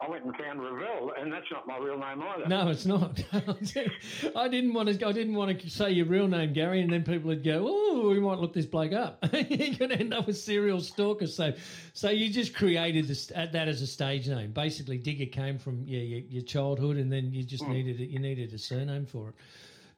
I 0.05 0.09
went 0.09 0.25
and 0.25 0.35
found 0.35 0.61
Revell, 0.61 1.13
and 1.17 1.31
that's 1.31 1.45
not 1.49 1.65
my 1.65 1.77
real 1.77 1.97
name 1.97 2.21
either. 2.21 2.47
No, 2.47 2.67
it's 2.67 2.85
not. 2.85 3.23
I 4.35 4.47
didn't 4.49 4.73
want 4.73 4.89
to. 4.89 5.07
I 5.07 5.11
didn't 5.13 5.35
want 5.35 5.57
to 5.57 5.69
say 5.69 5.91
your 5.91 6.05
real 6.05 6.27
name, 6.27 6.51
Gary, 6.51 6.81
and 6.81 6.91
then 6.91 7.03
people 7.03 7.29
would 7.29 7.45
go, 7.45 7.65
"Oh, 7.65 8.09
we 8.09 8.19
might 8.19 8.39
look 8.39 8.53
this 8.53 8.65
bloke 8.65 8.91
up." 8.91 9.25
You're 9.33 9.75
going 9.75 9.91
to 9.91 9.99
end 9.99 10.13
up 10.13 10.27
with 10.27 10.37
serial 10.37 10.81
stalker. 10.81 11.27
So, 11.27 11.53
so 11.93 12.09
you 12.09 12.29
just 12.29 12.53
created 12.53 13.07
this, 13.07 13.31
uh, 13.33 13.47
that 13.53 13.69
as 13.69 13.81
a 13.81 13.87
stage 13.87 14.27
name. 14.27 14.51
Basically, 14.51 14.97
Digger 14.97 15.31
came 15.31 15.57
from 15.57 15.83
yeah, 15.87 16.01
your, 16.01 16.19
your 16.19 16.43
childhood, 16.43 16.97
and 16.97 17.11
then 17.11 17.31
you 17.31 17.43
just 17.43 17.65
needed 17.67 18.01
it. 18.01 18.09
You 18.09 18.19
needed 18.19 18.53
a 18.53 18.57
surname 18.57 19.05
for 19.05 19.29
it. 19.29 19.35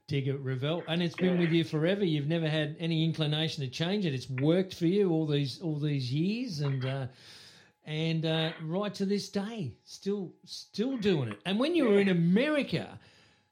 Digger 0.08 0.38
Revell, 0.38 0.84
and 0.88 1.01
it's 1.01 1.16
been 1.16 1.40
with 1.40 1.51
you 1.51 1.64
forever. 1.64 2.06
You've 2.06 2.27
never 2.27 2.48
had 2.48 2.75
any 2.80 3.03
inclination 3.03 3.64
to 3.64 3.69
change 3.69 4.06
it. 4.06 4.14
It's 4.14 4.30
worked 4.30 4.75
for 4.75 4.85
you 4.85 5.09
all 5.11 5.25
these 5.25 5.59
all 5.61 5.80
these 5.80 6.11
years, 6.11 6.59
and 6.59 6.85
uh, 6.85 7.08
and 7.85 8.25
uh, 8.25 8.51
right 8.64 8.93
to 8.95 9.06
this 9.06 9.30
day, 9.30 9.74
still 9.84 10.32
still 10.45 10.98
doing 10.98 11.30
it. 11.30 11.40
And 11.45 11.59
when 11.59 11.74
you 11.74 11.85
were 11.85 12.00
in 12.00 12.09
America, 12.09 13.00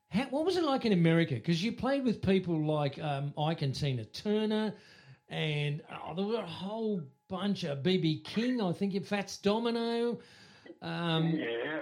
how, 0.10 0.26
what 0.26 0.46
was 0.46 0.58
it 0.58 0.64
like 0.64 0.86
in 0.86 0.94
America? 0.94 1.34
Because 1.34 1.64
you 1.64 1.72
played 1.72 2.04
with 2.04 2.22
people 2.22 2.64
like 2.64 3.00
um, 3.00 3.34
Ike 3.38 3.64
and 3.64 3.74
Tina 3.74 4.06
Turner, 4.06 4.76
and 5.30 5.82
oh, 5.92 6.14
there 6.14 6.26
were 6.26 6.36
a 6.36 6.46
whole 6.46 7.02
bunch 7.30 7.64
of 7.64 7.80
BB 7.80 8.26
King. 8.26 8.62
I 8.62 8.74
think 8.74 8.94
it 8.94 9.08
Fats 9.08 9.38
Domino. 9.38 10.20
Um, 10.84 11.32
Yeah, 11.32 11.82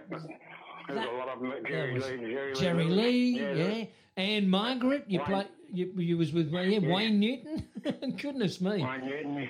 there's 0.94 1.08
a 1.08 1.12
lot 1.18 1.30
of 1.30 1.40
them. 1.42 1.54
Jerry 1.68 2.00
Lee, 2.00 2.32
Jerry, 2.34 2.54
Jerry 2.56 2.84
Lee, 2.86 3.40
yeah, 3.40 3.54
there- 3.54 3.88
and 4.18 4.50
Margaret. 4.50 5.06
You 5.08 5.20
Wayne. 5.20 5.28
play. 5.28 5.46
You, 5.74 5.86
you 5.96 6.18
was 6.18 6.34
with 6.34 6.52
yeah, 6.52 6.80
Wayne 6.80 7.20
Newton. 7.20 7.66
Goodness 8.22 8.60
me. 8.60 8.84
Wayne 8.84 9.06
Newton. 9.06 9.50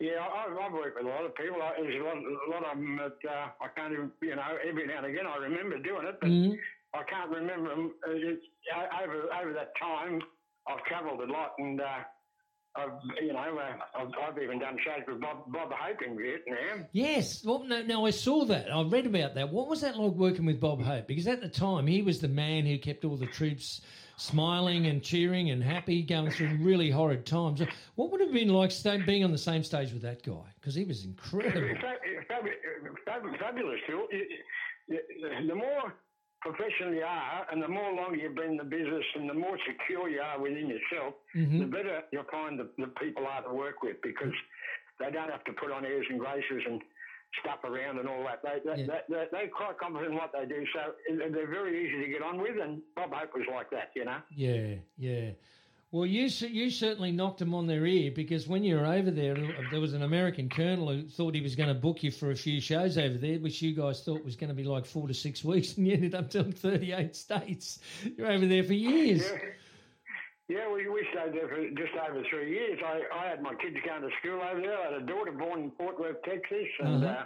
Yeah, 0.00 0.20
I, 0.20 0.46
I've 0.66 0.72
worked 0.72 0.96
with 0.98 1.06
a 1.06 1.08
lot 1.08 1.24
of 1.24 1.34
people. 1.34 1.62
I, 1.62 1.72
there's 1.80 1.94
a 2.00 2.04
lot, 2.04 2.16
a 2.16 2.50
lot 2.50 2.72
of 2.72 2.76
them 2.78 2.98
that 2.98 3.30
uh, 3.30 3.46
I 3.60 3.68
can't 3.74 3.92
even, 3.92 4.10
you 4.20 4.36
know, 4.36 4.42
every 4.68 4.86
now 4.86 4.98
and 4.98 5.06
again 5.06 5.24
I 5.26 5.36
remember 5.38 5.78
doing 5.78 6.06
it, 6.06 6.18
but 6.20 6.28
Mhm. 6.28 6.58
I 6.92 7.02
can't 7.08 7.30
remember 7.30 7.70
them. 7.70 7.92
Uh, 8.06 8.10
it's, 8.12 8.44
over 9.02 9.32
over 9.32 9.52
that 9.54 9.72
time, 9.80 10.20
I've 10.68 10.84
travelled 10.84 11.20
a 11.26 11.32
lot, 11.32 11.52
and 11.58 11.80
uh, 11.80 12.04
I've, 12.74 12.88
you 13.20 13.32
know, 13.34 13.38
uh, 13.38 13.76
I've, 13.98 14.08
I've 14.28 14.42
even 14.42 14.58
done 14.58 14.78
shows 14.82 15.02
with 15.06 15.20
Bob, 15.20 15.44
Bob 15.52 15.70
Hope 15.72 15.98
in 16.06 16.16
Vietnam. 16.16 16.86
Yes. 16.92 17.44
Well, 17.44 17.64
no, 17.64 17.82
no, 17.82 18.06
I 18.06 18.10
saw 18.10 18.44
that. 18.46 18.72
I 18.72 18.82
read 18.82 19.04
about 19.06 19.34
that. 19.34 19.50
What 19.50 19.68
was 19.68 19.82
that 19.82 19.98
like 19.98 20.12
working 20.12 20.46
with 20.46 20.58
Bob 20.58 20.82
Hope? 20.82 21.06
Because 21.06 21.26
at 21.26 21.42
the 21.42 21.48
time, 21.48 21.86
he 21.86 22.00
was 22.00 22.20
the 22.20 22.28
man 22.28 22.64
who 22.64 22.78
kept 22.78 23.04
all 23.04 23.16
the 23.16 23.26
troops 23.26 23.82
smiling 24.16 24.86
and 24.86 25.02
cheering 25.02 25.50
and 25.50 25.62
happy, 25.62 26.02
going 26.02 26.30
through 26.30 26.56
really 26.60 26.90
horrid 26.90 27.26
times. 27.26 27.60
What 27.96 28.10
would 28.10 28.20
it 28.22 28.28
have 28.28 28.34
been 28.34 28.48
like 28.48 28.72
being 29.04 29.24
on 29.24 29.32
the 29.32 29.38
same 29.38 29.62
stage 29.64 29.92
with 29.92 30.02
that 30.02 30.22
guy? 30.22 30.40
Because 30.60 30.74
he 30.74 30.84
was 30.84 31.04
incredible. 31.04 31.62
It's 31.68 31.80
fab- 31.80 31.98
it's 32.04 32.26
fab- 32.28 32.44
fab- 33.22 33.38
fabulous, 33.38 33.80
Phil. 33.86 34.06
You- 34.12 34.26
you- 34.88 35.46
The 35.48 35.54
more 35.54 35.94
professional 36.42 36.92
you 36.94 37.04
are, 37.04 37.46
and 37.50 37.62
the 37.62 37.68
more 37.68 37.92
longer 37.94 38.16
you've 38.16 38.34
been 38.34 38.50
in 38.52 38.56
the 38.56 38.64
business, 38.64 39.04
and 39.14 39.28
the 39.30 39.34
more 39.34 39.56
secure 39.66 40.08
you 40.08 40.20
are 40.20 40.38
within 40.40 40.66
yourself, 40.68 41.14
Mhm. 41.34 41.58
the 41.60 41.66
better 41.66 42.02
you'll 42.12 42.24
find 42.30 42.58
the, 42.58 42.68
the 42.78 42.88
people 43.00 43.26
are 43.26 43.42
to 43.42 43.52
work 43.54 43.82
with 43.82 43.96
because 44.02 44.34
they 44.98 45.10
don't 45.10 45.30
have 45.30 45.44
to 45.44 45.52
put 45.52 45.70
on 45.70 45.84
airs 45.86 46.06
and 46.10 46.18
graces 46.20 46.62
and 46.66 46.82
stuff 47.40 47.64
around 47.64 47.98
and 47.98 48.08
all 48.08 48.22
that. 48.24 48.42
They, 48.42 48.60
they, 48.64 48.82
they, 48.86 49.00
they, 49.08 49.26
they're 49.32 49.48
quite 49.48 49.78
confident 49.78 50.12
in 50.12 50.18
what 50.18 50.32
they 50.32 50.44
do, 50.46 50.66
so 50.74 50.92
they're 51.08 51.46
very 51.50 51.86
easy 51.86 52.04
to 52.04 52.08
get 52.10 52.22
on 52.22 52.38
with, 52.40 52.58
and 52.60 52.82
Bob 52.94 53.12
Hope 53.12 53.34
was 53.34 53.46
like 53.50 53.70
that, 53.70 53.90
you 53.96 54.04
know. 54.04 54.18
Yeah, 54.34 54.74
yeah. 54.98 55.30
Well, 55.92 56.06
you 56.06 56.22
you 56.48 56.70
certainly 56.70 57.12
knocked 57.12 57.38
them 57.38 57.54
on 57.54 57.66
their 57.66 57.84
ear 57.84 58.10
because 58.14 58.48
when 58.48 58.64
you 58.64 58.76
were 58.76 58.86
over 58.86 59.10
there, 59.10 59.36
there 59.70 59.78
was 59.80 59.92
an 59.92 60.02
American 60.02 60.48
colonel 60.48 60.90
who 60.90 61.06
thought 61.06 61.34
he 61.34 61.42
was 61.42 61.54
going 61.54 61.68
to 61.68 61.74
book 61.74 62.02
you 62.02 62.10
for 62.10 62.30
a 62.30 62.34
few 62.34 62.62
shows 62.62 62.96
over 62.96 63.18
there, 63.18 63.38
which 63.38 63.60
you 63.60 63.74
guys 63.74 64.02
thought 64.02 64.24
was 64.24 64.34
going 64.34 64.48
to 64.48 64.54
be 64.54 64.64
like 64.64 64.86
four 64.86 65.06
to 65.06 65.12
six 65.12 65.44
weeks, 65.44 65.76
and 65.76 65.86
you 65.86 65.92
ended 65.92 66.14
up 66.14 66.30
doing 66.30 66.52
thirty-eight 66.52 67.14
states. 67.14 67.78
You're 68.16 68.32
over 68.32 68.46
there 68.46 68.64
for 68.64 68.72
years. 68.74 69.22
Yeah. 69.30 69.38
Yeah, 70.48 70.72
we, 70.72 70.86
we 70.88 71.06
stayed 71.12 71.32
there 71.34 71.48
for 71.48 71.56
just 71.70 71.92
over 72.08 72.22
three 72.28 72.50
years. 72.50 72.78
I, 72.84 73.00
I 73.14 73.26
had 73.28 73.42
my 73.42 73.54
kids 73.54 73.76
going 73.86 74.02
to 74.02 74.10
school 74.20 74.40
over 74.42 74.60
there. 74.60 74.76
I 74.76 74.92
had 74.92 75.02
a 75.02 75.06
daughter 75.06 75.32
born 75.32 75.60
in 75.60 75.70
Fort 75.78 75.98
Worth, 76.00 76.22
Texas, 76.24 76.66
and 76.80 77.04
Uh-huh. 77.04 77.20
uh, 77.20 77.24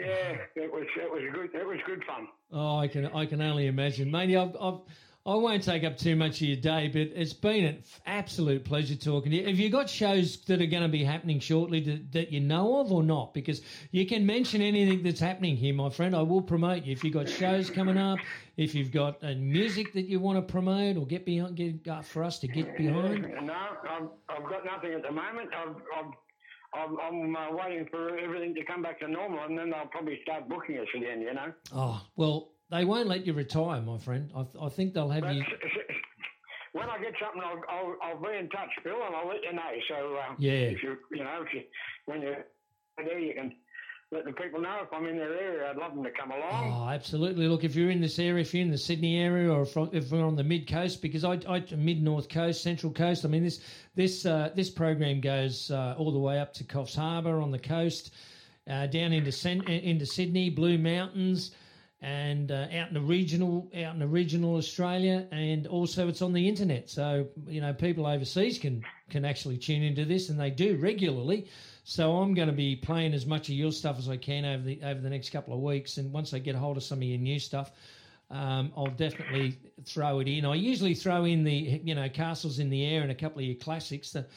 yeah, 0.00 0.36
it 0.56 0.72
was 0.72 0.86
it 0.96 1.10
was 1.10 1.22
good. 1.34 1.50
It 1.60 1.66
was 1.66 1.78
good 1.86 2.02
fun. 2.04 2.28
Oh, 2.52 2.78
I 2.78 2.86
can 2.88 3.06
I 3.06 3.26
can 3.26 3.40
only 3.42 3.66
imagine, 3.66 4.10
matey. 4.10 4.36
I've, 4.36 4.56
I've 4.60 4.80
I 5.28 5.34
won't 5.34 5.62
take 5.62 5.84
up 5.84 5.98
too 5.98 6.16
much 6.16 6.40
of 6.40 6.48
your 6.48 6.56
day, 6.56 6.88
but 6.88 7.02
it's 7.14 7.34
been 7.34 7.66
an 7.66 7.82
absolute 8.06 8.64
pleasure 8.64 8.94
talking 8.94 9.30
to 9.30 9.36
you. 9.36 9.46
Have 9.46 9.58
you 9.58 9.68
got 9.68 9.90
shows 9.90 10.38
that 10.46 10.62
are 10.62 10.66
going 10.66 10.82
to 10.82 10.88
be 10.88 11.04
happening 11.04 11.38
shortly 11.38 11.80
that, 11.80 12.12
that 12.12 12.32
you 12.32 12.40
know 12.40 12.80
of 12.80 12.90
or 12.90 13.02
not? 13.02 13.34
Because 13.34 13.60
you 13.90 14.06
can 14.06 14.24
mention 14.24 14.62
anything 14.62 15.02
that's 15.02 15.20
happening 15.20 15.54
here, 15.54 15.74
my 15.74 15.90
friend. 15.90 16.16
I 16.16 16.22
will 16.22 16.40
promote 16.40 16.84
you. 16.84 16.92
If 16.92 17.04
you've 17.04 17.12
got 17.12 17.28
shows 17.28 17.68
coming 17.68 17.98
up, 17.98 18.18
if 18.56 18.74
you've 18.74 18.90
got 18.90 19.22
uh, 19.22 19.34
music 19.34 19.92
that 19.92 20.06
you 20.06 20.18
want 20.18 20.38
to 20.38 20.50
promote 20.50 20.96
or 20.96 21.04
get 21.04 21.26
behind, 21.26 21.56
get 21.56 21.86
uh, 21.86 22.00
for 22.00 22.24
us 22.24 22.38
to 22.38 22.48
get 22.48 22.78
behind. 22.78 23.28
No, 23.42 23.52
I've, 23.52 24.08
I've 24.30 24.48
got 24.48 24.64
nothing 24.64 24.94
at 24.94 25.02
the 25.02 25.12
moment. 25.12 25.50
I've, 25.54 25.76
I've 25.94 26.12
I'm, 26.74 26.98
I'm 27.00 27.36
uh, 27.36 27.56
waiting 27.56 27.86
for 27.90 28.18
everything 28.18 28.54
to 28.54 28.64
come 28.64 28.82
back 28.82 29.00
to 29.00 29.08
normal, 29.08 29.42
and 29.44 29.56
then 29.56 29.70
they'll 29.70 29.86
probably 29.86 30.20
start 30.22 30.48
booking 30.50 30.76
us 30.76 30.86
again. 30.94 31.22
You 31.22 31.32
know. 31.32 31.52
Oh 31.74 32.02
well, 32.16 32.50
they 32.70 32.84
won't 32.84 33.08
let 33.08 33.26
you 33.26 33.32
retire, 33.32 33.80
my 33.80 33.98
friend. 33.98 34.30
I, 34.36 34.44
I 34.60 34.68
think 34.68 34.94
they'll 34.94 35.08
have 35.10 35.32
you. 35.34 35.42
when 36.72 36.88
I 36.88 36.98
get 36.98 37.14
something, 37.20 37.42
I'll, 37.44 37.60
I'll, 37.68 37.96
I'll 38.02 38.20
be 38.22 38.36
in 38.38 38.48
touch, 38.50 38.70
Bill, 38.84 38.96
and 39.06 39.14
I'll 39.16 39.28
let 39.28 39.42
you 39.42 39.52
know. 39.52 39.70
So 39.88 40.16
uh, 40.16 40.34
Yeah. 40.38 40.52
if 40.52 40.82
you 40.82 40.96
you 41.12 41.24
know 41.24 41.42
if 41.46 41.52
you 41.54 41.62
when 42.06 42.22
you're 42.22 42.44
there, 42.98 43.18
you 43.18 43.34
can 43.34 43.54
let 44.10 44.24
the 44.24 44.32
people 44.32 44.60
know 44.60 44.78
if 44.82 44.92
I'm 44.92 45.06
in 45.06 45.16
their 45.18 45.34
area. 45.38 45.70
I'd 45.70 45.76
love 45.76 45.94
them 45.94 46.02
to 46.04 46.10
come 46.10 46.30
along. 46.30 46.72
Oh, 46.72 46.88
absolutely. 46.90 47.46
Look, 47.46 47.62
if 47.62 47.74
you're 47.74 47.90
in 47.90 48.00
this 48.00 48.18
area, 48.18 48.40
if 48.40 48.54
you're 48.54 48.62
in 48.62 48.70
the 48.70 48.78
Sydney 48.78 49.18
area, 49.20 49.52
or 49.52 49.62
if, 49.62 49.76
if 49.92 50.10
we're 50.10 50.24
on 50.24 50.34
the 50.36 50.44
mid 50.44 50.66
coast, 50.66 51.02
because 51.02 51.24
I, 51.24 51.38
I 51.48 51.62
mid 51.76 52.02
north 52.02 52.28
coast, 52.28 52.62
central 52.62 52.92
coast. 52.92 53.24
I 53.24 53.28
mean, 53.28 53.44
this 53.44 53.60
this 53.94 54.24
uh, 54.26 54.50
this 54.54 54.70
program 54.70 55.20
goes 55.20 55.70
uh, 55.70 55.94
all 55.98 56.12
the 56.12 56.18
way 56.18 56.38
up 56.38 56.52
to 56.54 56.64
Coffs 56.64 56.94
Harbour 56.96 57.40
on 57.40 57.50
the 57.50 57.58
coast, 57.58 58.14
uh, 58.68 58.86
down 58.86 59.12
into 59.12 59.48
into 59.64 60.06
Sydney, 60.06 60.50
Blue 60.50 60.78
Mountains, 60.78 61.52
and 62.00 62.52
uh, 62.52 62.66
out 62.72 62.88
in 62.88 62.94
the 62.94 63.00
regional 63.00 63.70
out 63.74 63.94
in 63.94 63.98
the 63.98 64.06
regional 64.06 64.56
Australia, 64.56 65.26
and 65.32 65.66
also 65.66 66.08
it's 66.08 66.22
on 66.22 66.32
the 66.32 66.48
internet. 66.48 66.88
So 66.88 67.28
you 67.46 67.60
know, 67.60 67.72
people 67.72 68.06
overseas 68.06 68.58
can 68.58 68.84
can 69.10 69.24
actually 69.24 69.58
tune 69.58 69.82
into 69.82 70.04
this, 70.04 70.28
and 70.28 70.38
they 70.38 70.50
do 70.50 70.76
regularly. 70.76 71.48
So 71.84 72.18
I'm 72.18 72.34
going 72.34 72.48
to 72.48 72.54
be 72.54 72.76
playing 72.76 73.14
as 73.14 73.24
much 73.24 73.48
of 73.48 73.54
your 73.54 73.72
stuff 73.72 73.98
as 73.98 74.08
I 74.08 74.16
can 74.16 74.44
over 74.44 74.62
the 74.62 74.80
over 74.82 75.00
the 75.00 75.10
next 75.10 75.30
couple 75.30 75.54
of 75.54 75.60
weeks, 75.60 75.96
and 75.96 76.12
once 76.12 76.34
I 76.34 76.38
get 76.38 76.54
a 76.54 76.58
hold 76.58 76.76
of 76.76 76.82
some 76.82 76.98
of 76.98 77.04
your 77.04 77.18
new 77.18 77.40
stuff, 77.40 77.72
um, 78.30 78.72
I'll 78.76 78.86
definitely 78.86 79.58
throw 79.84 80.20
it 80.20 80.28
in. 80.28 80.44
I 80.44 80.54
usually 80.54 80.94
throw 80.94 81.24
in 81.24 81.44
the 81.44 81.80
you 81.82 81.94
know 81.94 82.08
castles 82.08 82.58
in 82.58 82.70
the 82.70 82.84
air 82.84 83.02
and 83.02 83.10
a 83.10 83.14
couple 83.14 83.40
of 83.40 83.46
your 83.46 83.56
classics 83.56 84.12
that, 84.12 84.28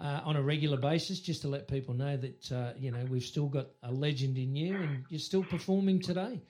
uh, 0.00 0.22
on 0.24 0.36
a 0.36 0.42
regular 0.42 0.76
basis, 0.76 1.20
just 1.20 1.42
to 1.42 1.48
let 1.48 1.68
people 1.68 1.94
know 1.94 2.16
that 2.16 2.52
uh, 2.52 2.72
you 2.78 2.90
know 2.90 3.04
we've 3.10 3.22
still 3.22 3.46
got 3.46 3.66
a 3.82 3.92
legend 3.92 4.38
in 4.38 4.56
you, 4.56 4.76
and 4.76 5.04
you're 5.08 5.18
still 5.20 5.44
performing 5.44 6.00
today, 6.00 6.40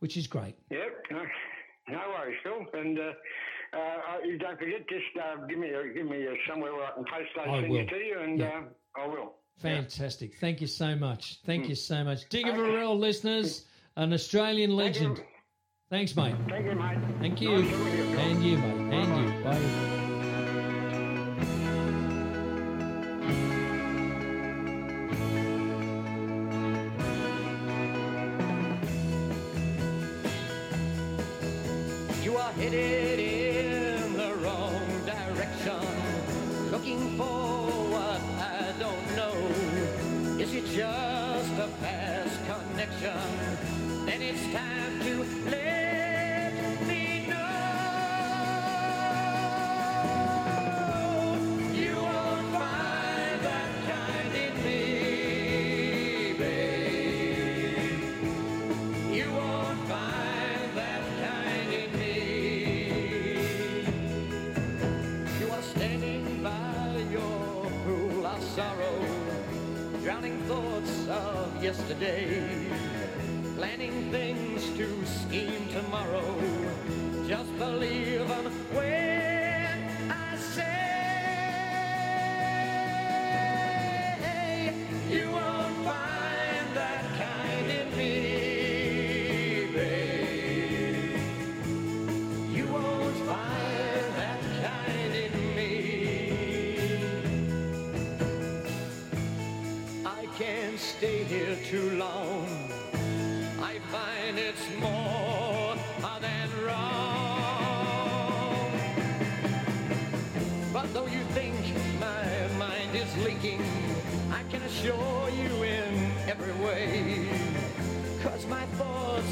which 0.00 0.16
is 0.16 0.26
great. 0.26 0.54
Yep, 0.70 1.04
no, 1.10 1.22
no 1.88 1.98
worries, 2.10 2.36
Phil. 2.42 2.80
And 2.80 2.98
uh, 2.98 3.12
uh, 3.76 4.18
you 4.24 4.38
don't 4.38 4.58
forget, 4.58 4.88
just 4.88 5.04
uh, 5.22 5.44
give 5.46 5.58
me 5.58 5.68
a, 5.70 5.92
give 5.92 6.06
me 6.06 6.24
a, 6.24 6.34
somewhere 6.48 6.72
where 6.74 6.86
I 6.86 6.90
can 6.92 7.04
post 7.04 7.28
those 7.36 7.46
I 7.48 7.60
things 7.62 7.70
will. 7.72 7.86
to 7.86 7.96
you, 7.96 8.18
and 8.20 8.38
Yeah. 8.38 8.62
uh, 8.96 9.00
I 9.02 9.06
will. 9.06 9.34
Fantastic. 9.58 10.36
Thank 10.38 10.60
you 10.60 10.66
so 10.68 10.94
much. 10.94 11.40
Thank 11.44 11.64
Hmm. 11.64 11.70
you 11.70 11.74
so 11.74 12.04
much. 12.04 12.28
Digger 12.28 12.52
Revell 12.52 12.96
listeners, 12.96 13.64
an 13.96 14.12
Australian 14.12 14.70
legend. 14.76 15.20
Thanks, 15.90 16.14
mate. 16.14 16.34
Thank 16.48 16.66
you, 16.66 16.74
mate. 16.74 16.98
Thank 17.18 17.40
you. 17.40 17.62
Nice 17.62 17.70
to 17.70 17.96
you, 17.96 18.04
Phil. 18.04 18.18
And 18.20 18.44
you, 18.44 18.56
mate. 18.58 18.94
And 18.94 19.38
you. 19.38 19.44
Bye. 19.44 19.97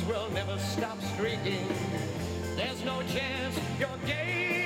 Will 0.06 0.30
never 0.30 0.58
stop 0.58 1.00
streaking. 1.14 1.66
There's 2.56 2.84
no 2.84 3.02
chance 3.02 3.58
your 3.78 3.96
game 4.06 4.65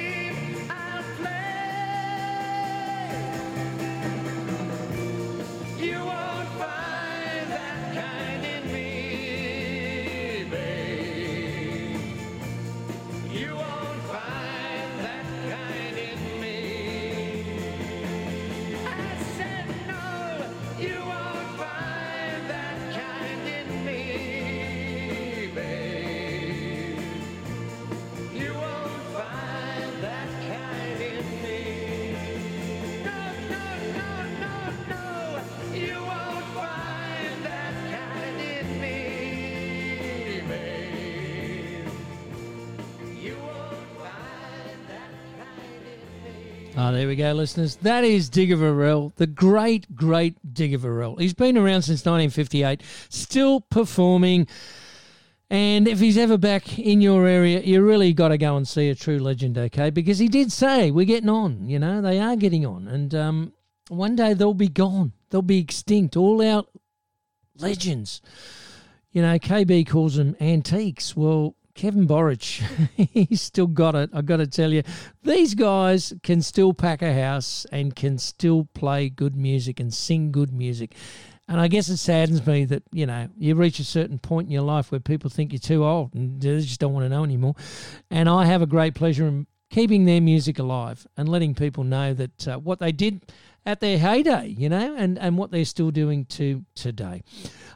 Ah, 46.82 46.92
there 46.92 47.06
we 47.06 47.14
go, 47.14 47.30
listeners. 47.32 47.76
That 47.76 48.04
is 48.04 48.30
Digger 48.30 48.56
Revell, 48.56 49.12
the 49.16 49.26
great, 49.26 49.94
great 49.94 50.54
Digger 50.54 50.78
Revell. 50.78 51.16
He's 51.16 51.34
been 51.34 51.58
around 51.58 51.82
since 51.82 52.06
1958, 52.06 52.82
still 53.10 53.60
performing. 53.60 54.46
And 55.50 55.86
if 55.86 56.00
he's 56.00 56.16
ever 56.16 56.38
back 56.38 56.78
in 56.78 57.02
your 57.02 57.26
area, 57.26 57.60
you 57.60 57.82
really 57.82 58.14
got 58.14 58.28
to 58.28 58.38
go 58.38 58.56
and 58.56 58.66
see 58.66 58.88
a 58.88 58.94
true 58.94 59.18
legend, 59.18 59.58
okay? 59.58 59.90
Because 59.90 60.18
he 60.18 60.26
did 60.26 60.50
say 60.50 60.90
we're 60.90 61.04
getting 61.04 61.28
on. 61.28 61.68
You 61.68 61.78
know, 61.78 62.00
they 62.00 62.18
are 62.18 62.34
getting 62.34 62.64
on, 62.64 62.88
and 62.88 63.14
um, 63.14 63.52
one 63.88 64.16
day 64.16 64.32
they'll 64.32 64.54
be 64.54 64.68
gone. 64.68 65.12
They'll 65.28 65.42
be 65.42 65.58
extinct. 65.58 66.16
All 66.16 66.40
our 66.40 66.64
legends. 67.58 68.22
You 69.12 69.20
know, 69.20 69.38
KB 69.38 69.86
calls 69.86 70.16
them 70.16 70.34
antiques. 70.40 71.14
Well, 71.14 71.56
Kevin 71.80 72.06
Borich, 72.06 72.62
he's 73.10 73.40
still 73.40 73.66
got 73.66 73.94
it. 73.94 74.10
I've 74.12 74.26
got 74.26 74.36
to 74.36 74.46
tell 74.46 74.70
you, 74.70 74.82
these 75.22 75.54
guys 75.54 76.12
can 76.22 76.42
still 76.42 76.74
pack 76.74 77.00
a 77.00 77.14
house 77.14 77.64
and 77.72 77.96
can 77.96 78.18
still 78.18 78.68
play 78.74 79.08
good 79.08 79.34
music 79.34 79.80
and 79.80 79.90
sing 79.94 80.30
good 80.30 80.52
music. 80.52 80.94
And 81.48 81.58
I 81.58 81.68
guess 81.68 81.88
it 81.88 81.96
saddens 81.96 82.46
me 82.46 82.66
that, 82.66 82.82
you 82.92 83.06
know, 83.06 83.30
you 83.38 83.54
reach 83.54 83.78
a 83.78 83.84
certain 83.84 84.18
point 84.18 84.48
in 84.48 84.52
your 84.52 84.60
life 84.60 84.92
where 84.92 85.00
people 85.00 85.30
think 85.30 85.54
you're 85.54 85.58
too 85.58 85.86
old 85.86 86.12
and 86.12 86.38
they 86.38 86.60
just 86.60 86.80
don't 86.80 86.92
want 86.92 87.06
to 87.06 87.08
know 87.08 87.24
anymore. 87.24 87.54
And 88.10 88.28
I 88.28 88.44
have 88.44 88.60
a 88.60 88.66
great 88.66 88.94
pleasure 88.94 89.26
in 89.26 89.46
keeping 89.70 90.04
their 90.04 90.20
music 90.20 90.58
alive 90.58 91.06
and 91.16 91.30
letting 91.30 91.54
people 91.54 91.84
know 91.84 92.12
that 92.12 92.46
uh, 92.46 92.58
what 92.58 92.78
they 92.78 92.92
did 92.92 93.22
at 93.66 93.80
their 93.80 93.98
heyday, 93.98 94.48
you 94.48 94.68
know, 94.68 94.94
and, 94.96 95.18
and 95.18 95.36
what 95.36 95.50
they're 95.50 95.64
still 95.64 95.90
doing 95.90 96.24
to 96.26 96.64
today. 96.74 97.22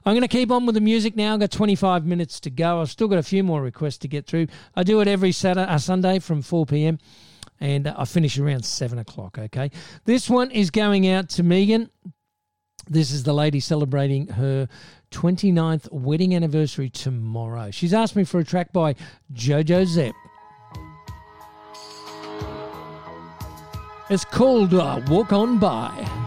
I'm 0.07 0.13
going 0.13 0.23
to 0.23 0.29
keep 0.29 0.51
on 0.51 0.67
with 0.67 0.75
the 0.75 0.81
music 0.81 1.17
now. 1.17 1.35
I've 1.35 1.41
got 1.41 1.51
25 1.51 2.05
minutes 2.05 2.41
to 2.41 2.51
go. 2.51 2.81
I've 2.81 2.91
still 2.91 3.09
got 3.09 3.19
a 3.19 3.23
few 3.23 3.43
more 3.43 3.63
requests 3.63 3.99
to 3.99 4.09
get 4.09 4.27
through. 4.27 4.49
I 4.75 4.83
do 4.83 5.01
it 5.01 5.09
every 5.09 5.33
Saturday, 5.33 5.71
uh, 5.71 5.79
Sunday 5.79 6.19
from 6.19 6.43
4 6.43 6.67
p.m. 6.67 6.99
and 7.61 7.87
uh, 7.87 7.95
I 7.97 8.05
finish 8.05 8.39
around 8.39 8.65
7 8.65 8.99
o'clock, 8.99 9.39
okay? 9.39 9.71
This 10.05 10.29
one 10.29 10.51
is 10.51 10.71
going 10.71 11.09
out 11.09 11.29
to 11.31 11.43
Megan 11.43 11.91
This 12.89 13.13
is 13.13 13.23
the 13.23 13.33
lady 13.33 13.61
celebrating 13.61 14.29
her 14.29 14.69
29th 15.11 15.91
wedding 15.93 16.35
anniversary 16.35 16.91
tomorrow. 16.91 17.71
She's 17.71 17.95
asked 17.95 18.17
me 18.17 18.25
for 18.25 18.41
a 18.41 18.45
track 18.45 18.73
by 18.73 18.97
Jo 19.33 19.63
Jo 19.63 19.85
Zep. 19.85 20.15
It's 24.10 24.24
called 24.26 24.74
uh, 24.74 25.00
Walk 25.08 25.33
On 25.33 25.58
By. 25.58 26.24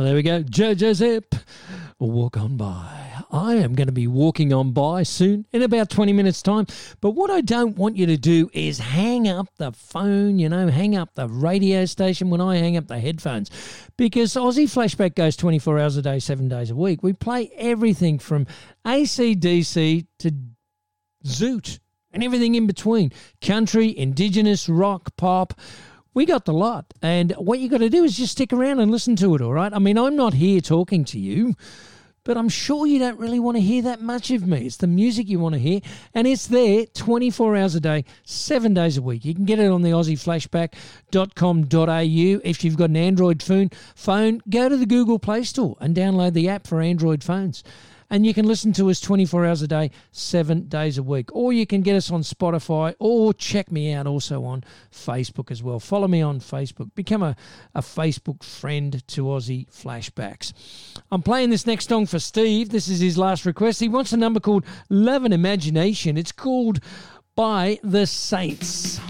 Oh, 0.00 0.02
there 0.02 0.14
we 0.14 0.22
go. 0.22 0.42
Jo 0.42 0.72
Jo 0.72 0.94
Zep. 0.94 1.34
Walk 1.98 2.38
on 2.38 2.56
by. 2.56 3.22
I 3.30 3.56
am 3.56 3.74
going 3.74 3.86
to 3.86 3.92
be 3.92 4.06
walking 4.06 4.50
on 4.50 4.72
by 4.72 5.02
soon 5.02 5.44
in 5.52 5.60
about 5.60 5.90
20 5.90 6.14
minutes' 6.14 6.40
time. 6.40 6.66
But 7.02 7.10
what 7.10 7.30
I 7.30 7.42
don't 7.42 7.76
want 7.76 7.98
you 7.98 8.06
to 8.06 8.16
do 8.16 8.48
is 8.54 8.78
hang 8.78 9.28
up 9.28 9.48
the 9.58 9.72
phone, 9.72 10.38
you 10.38 10.48
know, 10.48 10.68
hang 10.68 10.96
up 10.96 11.12
the 11.12 11.28
radio 11.28 11.84
station 11.84 12.30
when 12.30 12.40
I 12.40 12.56
hang 12.56 12.78
up 12.78 12.86
the 12.86 12.98
headphones. 12.98 13.50
Because 13.98 14.32
Aussie 14.32 14.64
Flashback 14.64 15.16
goes 15.16 15.36
24 15.36 15.78
hours 15.78 15.98
a 15.98 16.02
day, 16.02 16.18
seven 16.18 16.48
days 16.48 16.70
a 16.70 16.74
week. 16.74 17.02
We 17.02 17.12
play 17.12 17.50
everything 17.54 18.18
from 18.18 18.46
ACDC 18.86 20.06
to 20.20 20.32
Zoot 21.26 21.78
and 22.10 22.24
everything 22.24 22.54
in 22.54 22.66
between 22.66 23.12
country, 23.42 23.94
indigenous, 23.98 24.66
rock, 24.66 25.14
pop. 25.18 25.60
We 26.12 26.26
got 26.26 26.44
the 26.44 26.52
lot. 26.52 26.92
And 27.02 27.32
what 27.32 27.60
you 27.60 27.68
got 27.68 27.78
to 27.78 27.88
do 27.88 28.04
is 28.04 28.16
just 28.16 28.32
stick 28.32 28.52
around 28.52 28.80
and 28.80 28.90
listen 28.90 29.14
to 29.16 29.34
it, 29.34 29.40
all 29.40 29.52
right? 29.52 29.72
I 29.72 29.78
mean, 29.78 29.96
I'm 29.96 30.16
not 30.16 30.34
here 30.34 30.60
talking 30.60 31.04
to 31.06 31.20
you, 31.20 31.54
but 32.24 32.36
I'm 32.36 32.48
sure 32.48 32.86
you 32.86 32.98
don't 32.98 33.18
really 33.18 33.38
want 33.38 33.56
to 33.56 33.62
hear 33.62 33.82
that 33.82 34.00
much 34.00 34.30
of 34.30 34.46
me. 34.46 34.66
It's 34.66 34.76
the 34.76 34.86
music 34.86 35.28
you 35.28 35.38
want 35.38 35.54
to 35.54 35.60
hear, 35.60 35.80
and 36.12 36.26
it's 36.26 36.48
there 36.48 36.84
24 36.86 37.56
hours 37.56 37.74
a 37.76 37.80
day, 37.80 38.04
seven 38.24 38.74
days 38.74 38.96
a 38.96 39.02
week. 39.02 39.24
You 39.24 39.34
can 39.34 39.44
get 39.44 39.60
it 39.60 39.70
on 39.70 39.82
the 39.82 39.90
aussieflashback.com.au. 39.90 42.40
If 42.44 42.64
you've 42.64 42.76
got 42.76 42.90
an 42.90 42.96
Android 42.96 43.42
phone, 43.42 43.70
phone, 43.94 44.42
go 44.50 44.68
to 44.68 44.76
the 44.76 44.86
Google 44.86 45.18
Play 45.18 45.44
Store 45.44 45.76
and 45.80 45.96
download 45.96 46.32
the 46.32 46.48
app 46.48 46.66
for 46.66 46.80
Android 46.80 47.22
phones. 47.22 47.62
And 48.10 48.26
you 48.26 48.34
can 48.34 48.46
listen 48.46 48.72
to 48.74 48.90
us 48.90 49.00
24 49.00 49.46
hours 49.46 49.62
a 49.62 49.68
day, 49.68 49.90
seven 50.10 50.68
days 50.68 50.98
a 50.98 51.02
week. 51.02 51.34
Or 51.34 51.52
you 51.52 51.64
can 51.66 51.82
get 51.82 51.94
us 51.94 52.10
on 52.10 52.22
Spotify 52.22 52.94
or 52.98 53.32
check 53.32 53.70
me 53.70 53.92
out 53.92 54.06
also 54.06 54.44
on 54.44 54.64
Facebook 54.92 55.50
as 55.50 55.62
well. 55.62 55.78
Follow 55.78 56.08
me 56.08 56.20
on 56.20 56.40
Facebook. 56.40 56.92
Become 56.94 57.22
a, 57.22 57.36
a 57.74 57.80
Facebook 57.80 58.42
friend 58.42 59.06
to 59.08 59.24
Aussie 59.24 59.70
Flashbacks. 59.70 60.52
I'm 61.12 61.22
playing 61.22 61.50
this 61.50 61.66
next 61.66 61.88
song 61.88 62.06
for 62.06 62.18
Steve. 62.18 62.70
This 62.70 62.88
is 62.88 63.00
his 63.00 63.16
last 63.16 63.46
request. 63.46 63.80
He 63.80 63.88
wants 63.88 64.12
a 64.12 64.16
number 64.16 64.40
called 64.40 64.64
Love 64.88 65.24
and 65.24 65.32
Imagination. 65.32 66.16
It's 66.16 66.32
called 66.32 66.80
by 67.36 67.78
the 67.82 68.06
Saints. 68.06 69.00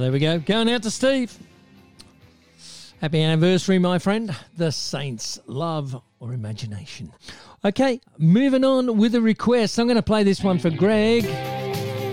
There 0.00 0.12
we 0.12 0.18
go. 0.18 0.38
Going 0.38 0.70
out 0.70 0.82
to 0.84 0.90
Steve. 0.90 1.36
Happy 3.02 3.22
anniversary, 3.22 3.78
my 3.78 3.98
friend. 3.98 4.34
The 4.56 4.72
Saints, 4.72 5.38
love 5.46 6.00
or 6.20 6.32
imagination. 6.32 7.12
Okay, 7.64 8.00
moving 8.16 8.64
on 8.64 8.96
with 8.96 9.14
a 9.14 9.20
request. 9.20 9.78
I'm 9.78 9.86
going 9.86 9.96
to 9.96 10.02
play 10.02 10.22
this 10.22 10.42
one 10.42 10.58
for 10.58 10.70
Greg. 10.70 11.26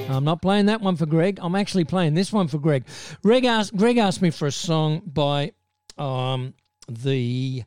I'm 0.10 0.26
not 0.26 0.42
playing 0.42 0.66
that 0.66 0.82
one 0.82 0.98
for 0.98 1.06
Greg. 1.06 1.40
I'm 1.42 1.56
actually 1.56 1.86
playing 1.86 2.14
this 2.14 2.34
one 2.34 2.50
for 2.50 2.58
Greg. 2.58 2.84
Greg 3.24 3.46
asked, 3.46 3.76
Greg 3.76 3.98
asked 3.98 4.22
me 4.22 4.32
for 4.32 4.48
a 4.48 4.52
song 4.52 5.02
by 5.06 5.54
um, 5.98 6.54
the 6.90 7.64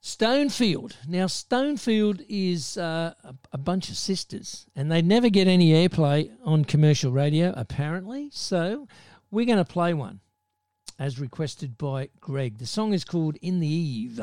Stonefield. 0.00 0.94
Now, 1.08 1.26
Stonefield 1.26 2.24
is 2.28 2.78
uh, 2.78 3.14
a, 3.24 3.34
a 3.52 3.58
bunch 3.58 3.90
of 3.90 3.96
sisters, 3.96 4.66
and 4.76 4.90
they 4.90 5.02
never 5.02 5.28
get 5.28 5.48
any 5.48 5.72
airplay 5.72 6.30
on 6.44 6.64
commercial 6.64 7.10
radio, 7.10 7.52
apparently. 7.56 8.30
So, 8.32 8.86
we're 9.30 9.46
going 9.46 9.58
to 9.58 9.64
play 9.64 9.94
one 9.94 10.20
as 10.98 11.20
requested 11.20 11.78
by 11.78 12.08
Greg. 12.20 12.58
The 12.58 12.66
song 12.66 12.92
is 12.92 13.04
called 13.04 13.36
In 13.42 13.60
the 13.60 13.68
Eve. 13.68 14.20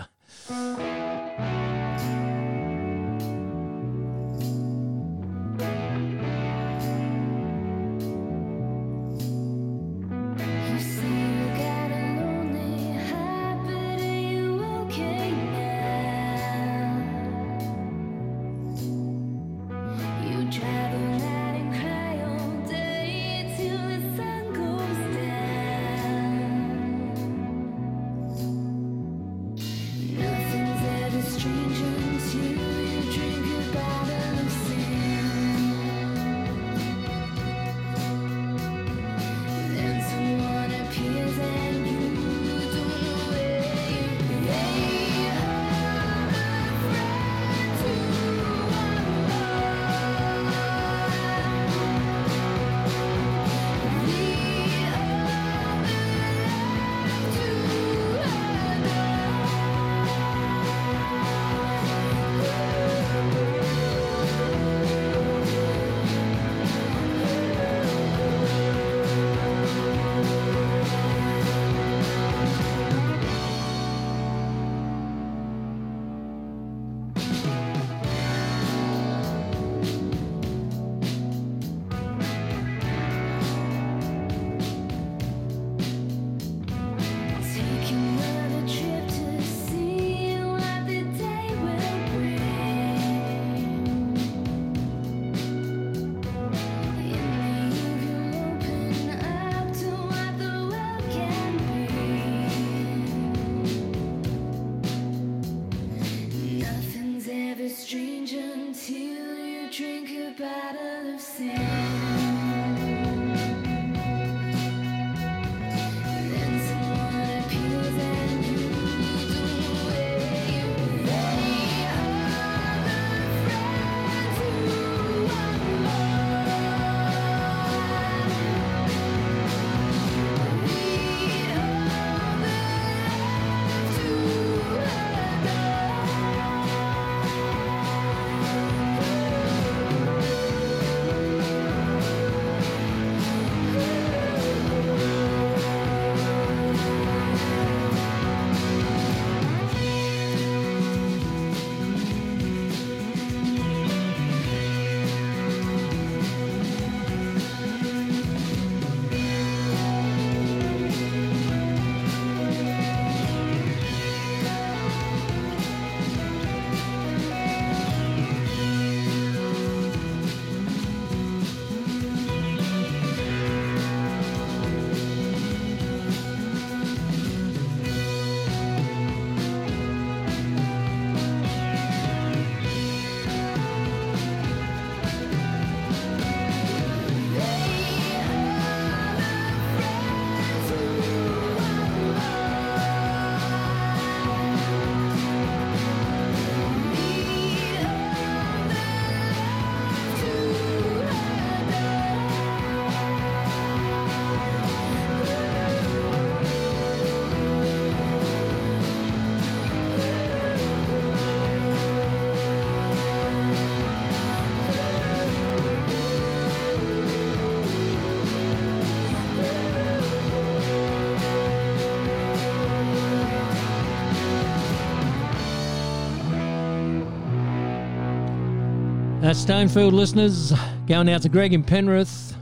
Stonefield 229.35 229.91
listeners 229.91 230.53
going 230.87 231.07
out 231.09 231.21
to 231.21 231.29
Greg 231.29 231.53
in 231.53 231.63
Penrith. 231.63 232.35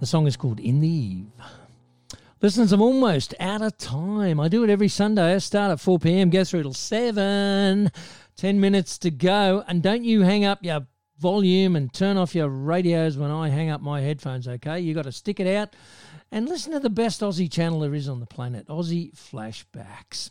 The 0.00 0.06
song 0.06 0.26
is 0.26 0.36
called 0.36 0.60
In 0.60 0.80
the 0.80 0.88
Eve. 0.88 1.30
Listeners, 2.40 2.72
I'm 2.72 2.80
almost 2.80 3.34
out 3.38 3.60
of 3.60 3.76
time. 3.76 4.40
I 4.40 4.48
do 4.48 4.64
it 4.64 4.70
every 4.70 4.88
Sunday. 4.88 5.34
I 5.34 5.38
start 5.38 5.72
at 5.72 5.80
4 5.80 5.98
p.m., 5.98 6.30
go 6.30 6.44
through 6.44 6.62
till 6.62 6.72
7. 6.72 7.90
10 8.36 8.60
minutes 8.60 8.96
to 8.98 9.10
go. 9.10 9.64
And 9.66 9.82
don't 9.82 10.04
you 10.04 10.22
hang 10.22 10.44
up 10.44 10.60
your 10.62 10.86
volume 11.18 11.76
and 11.76 11.92
turn 11.92 12.16
off 12.16 12.34
your 12.34 12.48
radios 12.48 13.18
when 13.18 13.30
I 13.30 13.48
hang 13.48 13.68
up 13.68 13.82
my 13.82 14.00
headphones, 14.00 14.46
okay? 14.48 14.80
you 14.80 14.94
got 14.94 15.04
to 15.04 15.12
stick 15.12 15.40
it 15.40 15.54
out 15.54 15.74
and 16.30 16.48
listen 16.48 16.72
to 16.72 16.80
the 16.80 16.88
best 16.88 17.20
Aussie 17.20 17.50
channel 17.50 17.80
there 17.80 17.94
is 17.94 18.08
on 18.08 18.20
the 18.20 18.26
planet 18.26 18.68
Aussie 18.68 19.12
Flashbacks. 19.12 20.30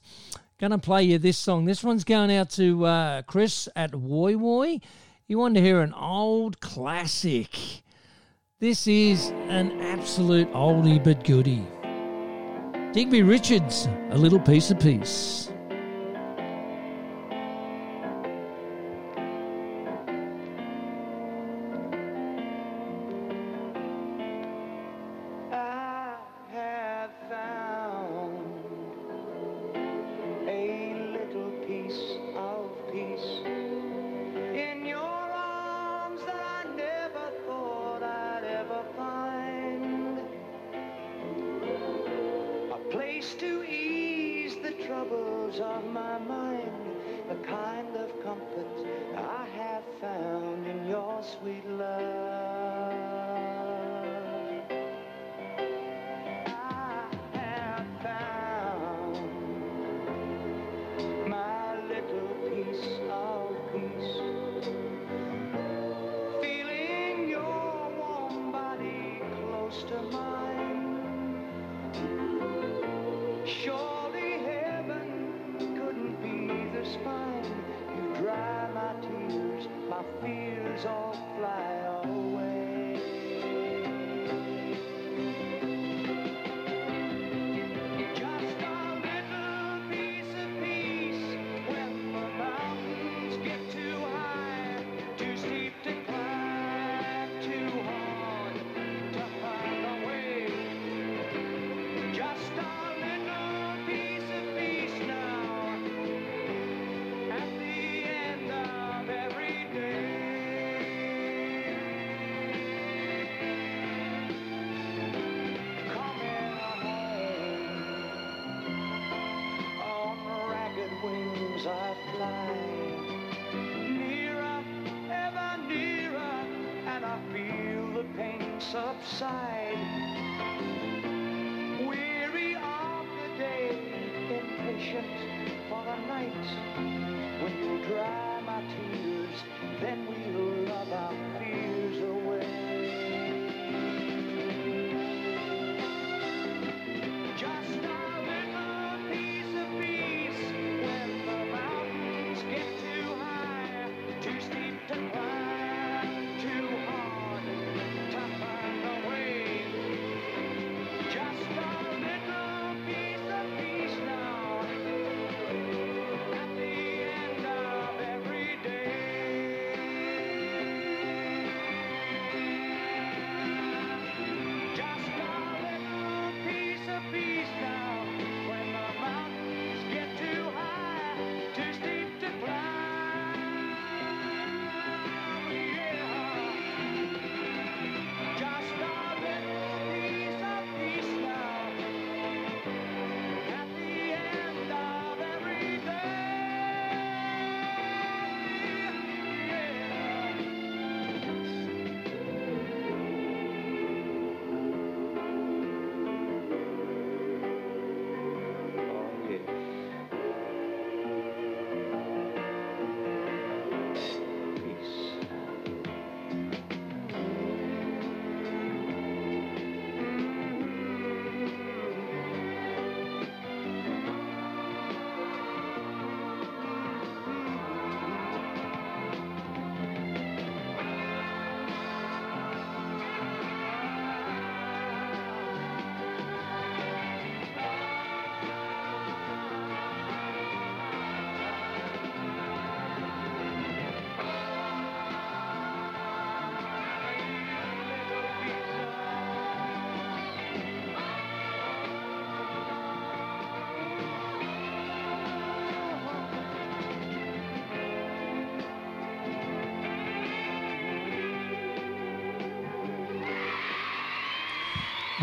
Going 0.57 0.71
to 0.71 0.77
play 0.77 1.03
you 1.03 1.17
this 1.19 1.37
song. 1.37 1.65
This 1.65 1.83
one's 1.83 2.05
going 2.05 2.31
out 2.31 2.49
to 2.51 2.85
uh, 2.85 3.21
Chris 3.23 3.67
at 3.75 3.91
Woy 3.91 4.35
Woy. 4.35 4.81
You 5.27 5.39
want 5.39 5.55
to 5.55 5.61
hear 5.61 5.81
an 5.81 5.91
old 5.91 6.59
classic. 6.59 7.49
This 8.59 8.85
is 8.85 9.29
an 9.47 9.81
absolute 9.81 10.51
oldie 10.53 11.03
but 11.03 11.23
goodie. 11.23 11.65
Digby 12.93 13.23
Richards, 13.23 13.87
A 14.11 14.17
Little 14.19 14.39
Piece 14.39 14.69
of 14.69 14.79
Peace. 14.79 15.51
Fears 80.75 80.85
all 80.85 81.15
fly 81.37 81.74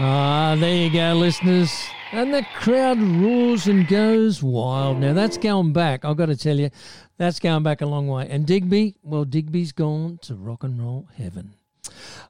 Ah, 0.05 0.57
there 0.59 0.75
you 0.75 0.91
go, 0.91 1.15
listeners. 1.15 1.73
And 2.11 2.35
the 2.35 2.45
crowd 2.57 3.01
roars 3.01 3.69
and 3.69 3.87
goes 3.87 4.43
wild. 4.43 4.99
Now, 4.99 5.13
that's 5.13 5.39
going 5.39 5.73
back. 5.73 6.05
I've 6.05 6.17
got 6.17 6.27
to 6.27 6.35
tell 6.37 6.59
you, 6.59 6.71
that's 7.19 7.39
going 7.39 7.63
back 7.63 7.83
a 7.83 7.87
long 7.87 8.09
way. 8.09 8.27
And 8.29 8.45
Digby, 8.45 8.97
well, 9.05 9.25
Digby's 9.25 9.71
gone 9.71 10.19
to 10.23 10.35
rock 10.35 10.65
and 10.65 10.83
roll 10.83 11.07
heaven. 11.17 11.55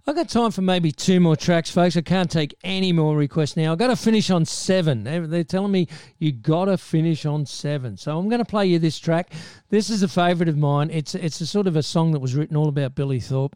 I've 0.05 0.17
got 0.17 0.29
time 0.29 0.51
for 0.51 0.63
maybe 0.63 0.91
two 0.91 1.21
more 1.21 1.37
tracks, 1.37 1.71
folks. 1.71 1.97
I 1.97 2.01
can't 2.01 2.29
take 2.29 2.57
any 2.65 2.93
more 2.93 3.17
requests 3.17 3.57
now. 3.57 3.71
I've 3.71 3.79
got 3.79 3.87
to 3.87 3.95
finish 3.95 4.31
on 4.31 4.45
seven. 4.45 5.05
They're 5.05 5.45
telling 5.45 5.71
me 5.71 5.87
you 6.19 6.33
got 6.33 6.65
to 6.65 6.77
finish 6.77 7.25
on 7.25 7.47
seven. 7.47 7.97
So 7.97 8.19
I'm 8.19 8.29
going 8.29 8.41
to 8.41 8.45
play 8.45 8.67
you 8.67 8.81
this 8.81 8.99
track. 8.99 9.33
This 9.71 9.91
is 9.91 10.03
a 10.03 10.09
favourite 10.09 10.49
of 10.49 10.57
mine. 10.57 10.91
It's 10.91 11.15
it's 11.15 11.41
a 11.41 11.47
sort 11.47 11.69
of 11.69 11.77
a 11.77 11.85
song 11.85 12.11
that 12.13 12.19
was 12.19 12.35
written 12.35 12.57
all 12.57 12.67
about 12.67 12.97
Billy 12.97 13.21
Thorpe. 13.21 13.55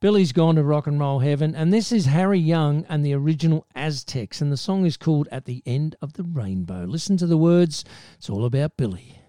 Billy's 0.00 0.32
gone 0.32 0.56
to 0.56 0.64
rock 0.64 0.88
and 0.88 0.98
roll 0.98 1.20
heaven, 1.20 1.54
and 1.54 1.72
this 1.72 1.92
is 1.92 2.06
Harry 2.06 2.40
Young 2.40 2.84
and 2.88 3.06
the 3.06 3.14
original 3.14 3.64
Aztecs, 3.76 4.40
and 4.40 4.50
the 4.50 4.56
song 4.56 4.84
is 4.86 4.96
called 4.96 5.28
"At 5.30 5.44
the 5.44 5.62
End 5.64 5.94
of 6.02 6.14
the 6.14 6.24
Rainbow." 6.24 6.86
Listen 6.86 7.16
to 7.18 7.26
the 7.28 7.38
words. 7.38 7.84
It's 8.16 8.28
all 8.28 8.44
about 8.44 8.76
Billy. 8.76 9.20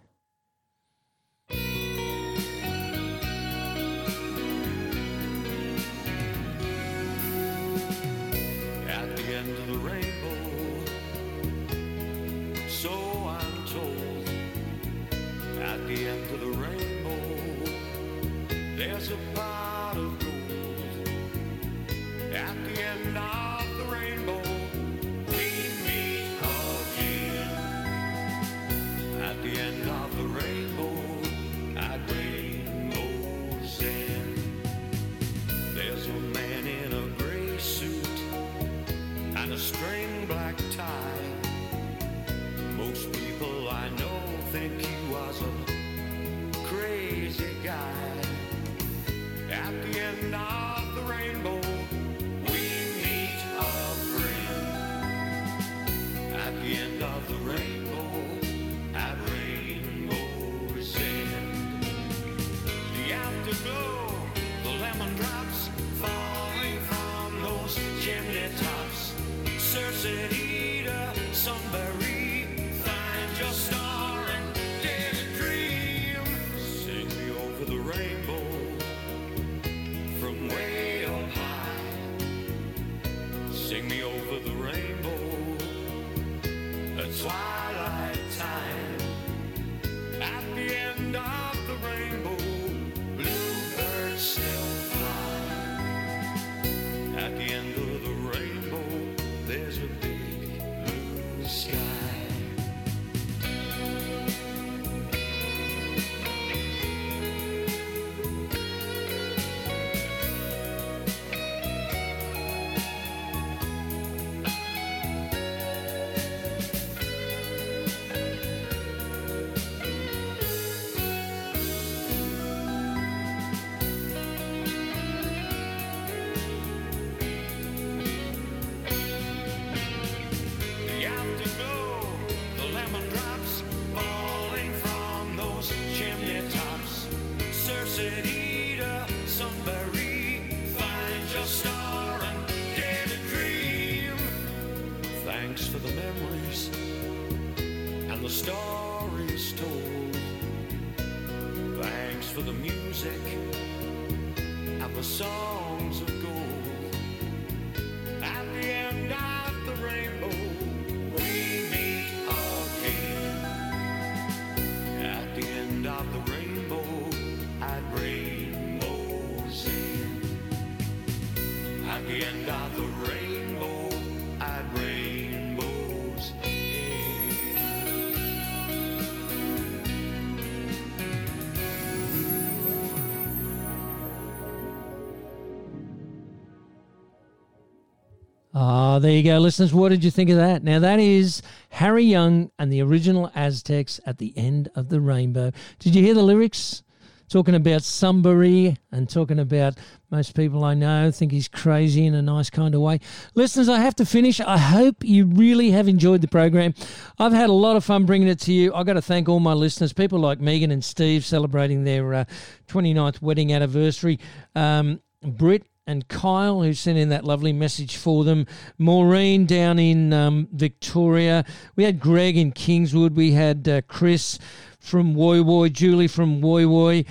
Ah, 188.95 188.99
there 188.99 189.11
you 189.11 189.23
go, 189.23 189.37
listeners. 189.39 189.73
What 189.73 189.89
did 189.89 190.05
you 190.05 190.09
think 190.09 190.29
of 190.29 190.37
that? 190.37 190.63
Now, 190.63 190.79
that 190.79 191.01
is 191.01 191.41
Harry 191.67 192.05
Young 192.05 192.49
and 192.57 192.71
the 192.71 192.81
original 192.81 193.29
Aztecs 193.35 193.99
at 194.05 194.19
the 194.19 194.31
end 194.37 194.69
of 194.73 194.87
the 194.87 195.01
rainbow. 195.01 195.51
Did 195.79 195.95
you 195.95 196.01
hear 196.01 196.13
the 196.13 196.23
lyrics? 196.23 196.81
Talking 197.27 197.55
about 197.55 197.83
Sunbury 197.83 198.77
and 198.93 199.09
talking 199.09 199.37
about 199.37 199.77
most 200.11 200.33
people 200.33 200.63
I 200.63 200.75
know 200.75 201.11
think 201.11 201.33
he's 201.33 201.49
crazy 201.49 202.05
in 202.05 202.15
a 202.15 202.21
nice 202.21 202.49
kind 202.49 202.73
of 202.73 202.79
way. 202.79 203.01
Listeners, 203.33 203.67
I 203.67 203.79
have 203.79 203.95
to 203.95 204.05
finish. 204.05 204.39
I 204.39 204.57
hope 204.57 205.03
you 205.03 205.25
really 205.25 205.71
have 205.71 205.89
enjoyed 205.89 206.21
the 206.21 206.29
program. 206.29 206.73
I've 207.19 207.33
had 207.33 207.49
a 207.49 207.53
lot 207.53 207.75
of 207.75 207.83
fun 207.83 208.05
bringing 208.05 208.29
it 208.29 208.39
to 208.41 208.53
you. 208.53 208.73
I've 208.73 208.85
got 208.85 208.93
to 208.93 209.01
thank 209.01 209.27
all 209.27 209.41
my 209.41 209.51
listeners, 209.51 209.91
people 209.91 210.19
like 210.19 210.39
Megan 210.39 210.71
and 210.71 210.85
Steve 210.85 211.25
celebrating 211.25 211.83
their 211.83 212.13
uh, 212.13 212.25
29th 212.69 213.21
wedding 213.21 213.51
anniversary. 213.51 214.21
Um, 214.55 215.01
Britt 215.21 215.65
and 215.87 216.07
Kyle, 216.07 216.61
who 216.61 216.73
sent 216.73 216.97
in 216.97 217.09
that 217.09 217.23
lovely 217.23 217.53
message 217.53 217.95
for 217.95 218.23
them. 218.23 218.47
Maureen 218.77 219.45
down 219.45 219.77
in 219.77 220.13
um, 220.13 220.47
Victoria. 220.51 221.45
We 221.75 221.83
had 221.83 221.99
Greg 221.99 222.37
in 222.37 222.51
Kingswood. 222.51 223.15
We 223.15 223.31
had 223.31 223.67
uh, 223.67 223.81
Chris 223.81 224.39
from 224.79 225.15
Woy 225.15 225.43
Woy, 225.43 225.71
Julie 225.71 226.07
from 226.07 226.41
Woy 226.41 226.65
Woy. 226.65 227.05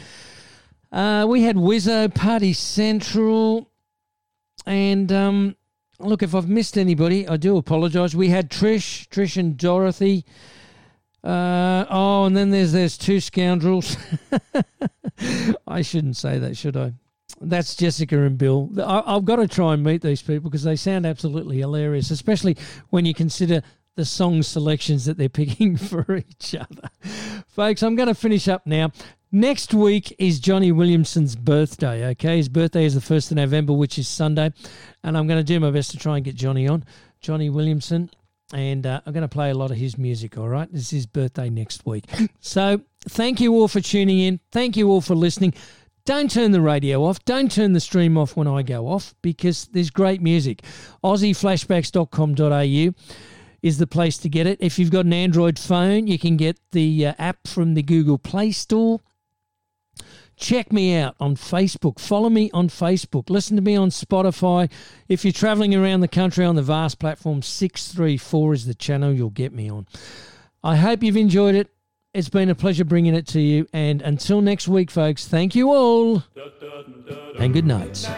Uh, 0.90 1.26
we 1.26 1.42
had 1.42 1.56
Wizzo, 1.56 2.12
Party 2.12 2.52
Central. 2.52 3.70
And 4.66 5.12
um, 5.12 5.56
look, 6.00 6.22
if 6.22 6.34
I've 6.34 6.48
missed 6.48 6.76
anybody, 6.76 7.28
I 7.28 7.36
do 7.36 7.56
apologise. 7.56 8.14
We 8.14 8.30
had 8.30 8.50
Trish, 8.50 9.08
Trish 9.08 9.36
and 9.36 9.56
Dorothy. 9.56 10.24
Uh, 11.22 11.86
oh, 11.88 12.24
and 12.26 12.36
then 12.36 12.50
there's 12.50 12.72
there's 12.72 12.98
two 12.98 13.18
scoundrels. 13.18 13.96
I 15.66 15.80
shouldn't 15.80 16.16
say 16.16 16.38
that, 16.38 16.56
should 16.56 16.76
I? 16.76 16.94
That's 17.44 17.74
Jessica 17.74 18.22
and 18.22 18.38
Bill. 18.38 18.70
I, 18.78 19.02
I've 19.06 19.24
got 19.24 19.36
to 19.36 19.48
try 19.48 19.74
and 19.74 19.82
meet 19.82 20.02
these 20.02 20.22
people 20.22 20.50
because 20.50 20.64
they 20.64 20.76
sound 20.76 21.06
absolutely 21.06 21.58
hilarious, 21.58 22.10
especially 22.10 22.56
when 22.90 23.04
you 23.04 23.14
consider 23.14 23.62
the 23.96 24.04
song 24.04 24.42
selections 24.42 25.04
that 25.04 25.16
they're 25.16 25.28
picking 25.30 25.76
for 25.76 26.16
each 26.16 26.54
other. 26.54 26.88
Folks, 27.46 27.82
I'm 27.82 27.96
going 27.96 28.08
to 28.08 28.14
finish 28.14 28.48
up 28.48 28.66
now. 28.66 28.90
Next 29.30 29.74
week 29.74 30.14
is 30.18 30.38
Johnny 30.38 30.70
Williamson's 30.70 31.34
birthday, 31.34 32.06
okay? 32.10 32.36
His 32.36 32.48
birthday 32.48 32.84
is 32.84 32.94
the 32.94 33.00
1st 33.00 33.32
of 33.32 33.36
November, 33.38 33.72
which 33.72 33.98
is 33.98 34.06
Sunday. 34.06 34.52
And 35.02 35.18
I'm 35.18 35.26
going 35.26 35.40
to 35.40 35.44
do 35.44 35.58
my 35.58 35.72
best 35.72 35.90
to 35.90 35.96
try 35.96 36.16
and 36.16 36.24
get 36.24 36.36
Johnny 36.36 36.68
on. 36.68 36.84
Johnny 37.20 37.50
Williamson. 37.50 38.10
And 38.52 38.86
uh, 38.86 39.00
I'm 39.04 39.12
going 39.12 39.22
to 39.22 39.28
play 39.28 39.50
a 39.50 39.54
lot 39.54 39.72
of 39.72 39.76
his 39.76 39.98
music, 39.98 40.38
all 40.38 40.48
right? 40.48 40.68
It's 40.72 40.90
his 40.90 41.06
birthday 41.06 41.50
next 41.50 41.84
week. 41.84 42.04
So 42.38 42.82
thank 43.08 43.40
you 43.40 43.54
all 43.54 43.66
for 43.66 43.80
tuning 43.80 44.20
in. 44.20 44.38
Thank 44.52 44.76
you 44.76 44.88
all 44.88 45.00
for 45.00 45.16
listening. 45.16 45.54
Don't 46.06 46.30
turn 46.30 46.52
the 46.52 46.60
radio 46.60 47.02
off. 47.04 47.24
Don't 47.24 47.50
turn 47.50 47.72
the 47.72 47.80
stream 47.80 48.18
off 48.18 48.36
when 48.36 48.46
I 48.46 48.62
go 48.62 48.88
off 48.88 49.14
because 49.22 49.68
there's 49.72 49.88
great 49.88 50.20
music. 50.20 50.60
AussieFlashbacks.com.au 51.02 52.94
is 53.62 53.78
the 53.78 53.86
place 53.86 54.18
to 54.18 54.28
get 54.28 54.46
it. 54.46 54.58
If 54.60 54.78
you've 54.78 54.90
got 54.90 55.06
an 55.06 55.14
Android 55.14 55.58
phone, 55.58 56.06
you 56.06 56.18
can 56.18 56.36
get 56.36 56.58
the 56.72 57.06
uh, 57.06 57.14
app 57.18 57.48
from 57.48 57.72
the 57.72 57.82
Google 57.82 58.18
Play 58.18 58.52
Store. 58.52 59.00
Check 60.36 60.74
me 60.74 60.94
out 60.94 61.16
on 61.18 61.36
Facebook. 61.36 61.98
Follow 61.98 62.28
me 62.28 62.50
on 62.52 62.68
Facebook. 62.68 63.30
Listen 63.30 63.56
to 63.56 63.62
me 63.62 63.74
on 63.74 63.88
Spotify. 63.88 64.70
If 65.08 65.24
you're 65.24 65.32
traveling 65.32 65.74
around 65.74 66.00
the 66.00 66.08
country 66.08 66.44
on 66.44 66.54
the 66.54 66.62
vast 66.62 66.98
platform, 66.98 67.40
634 67.40 68.52
is 68.52 68.66
the 68.66 68.74
channel 68.74 69.10
you'll 69.10 69.30
get 69.30 69.54
me 69.54 69.70
on. 69.70 69.86
I 70.62 70.76
hope 70.76 71.02
you've 71.02 71.16
enjoyed 71.16 71.54
it. 71.54 71.70
It's 72.14 72.28
been 72.28 72.48
a 72.48 72.54
pleasure 72.54 72.84
bringing 72.84 73.16
it 73.16 73.26
to 73.28 73.40
you. 73.40 73.66
And 73.72 74.00
until 74.00 74.40
next 74.40 74.68
week, 74.68 74.88
folks, 74.88 75.26
thank 75.26 75.56
you 75.56 75.72
all. 75.72 76.22
And 77.40 77.52
good 77.52 77.66
night. 77.66 78.08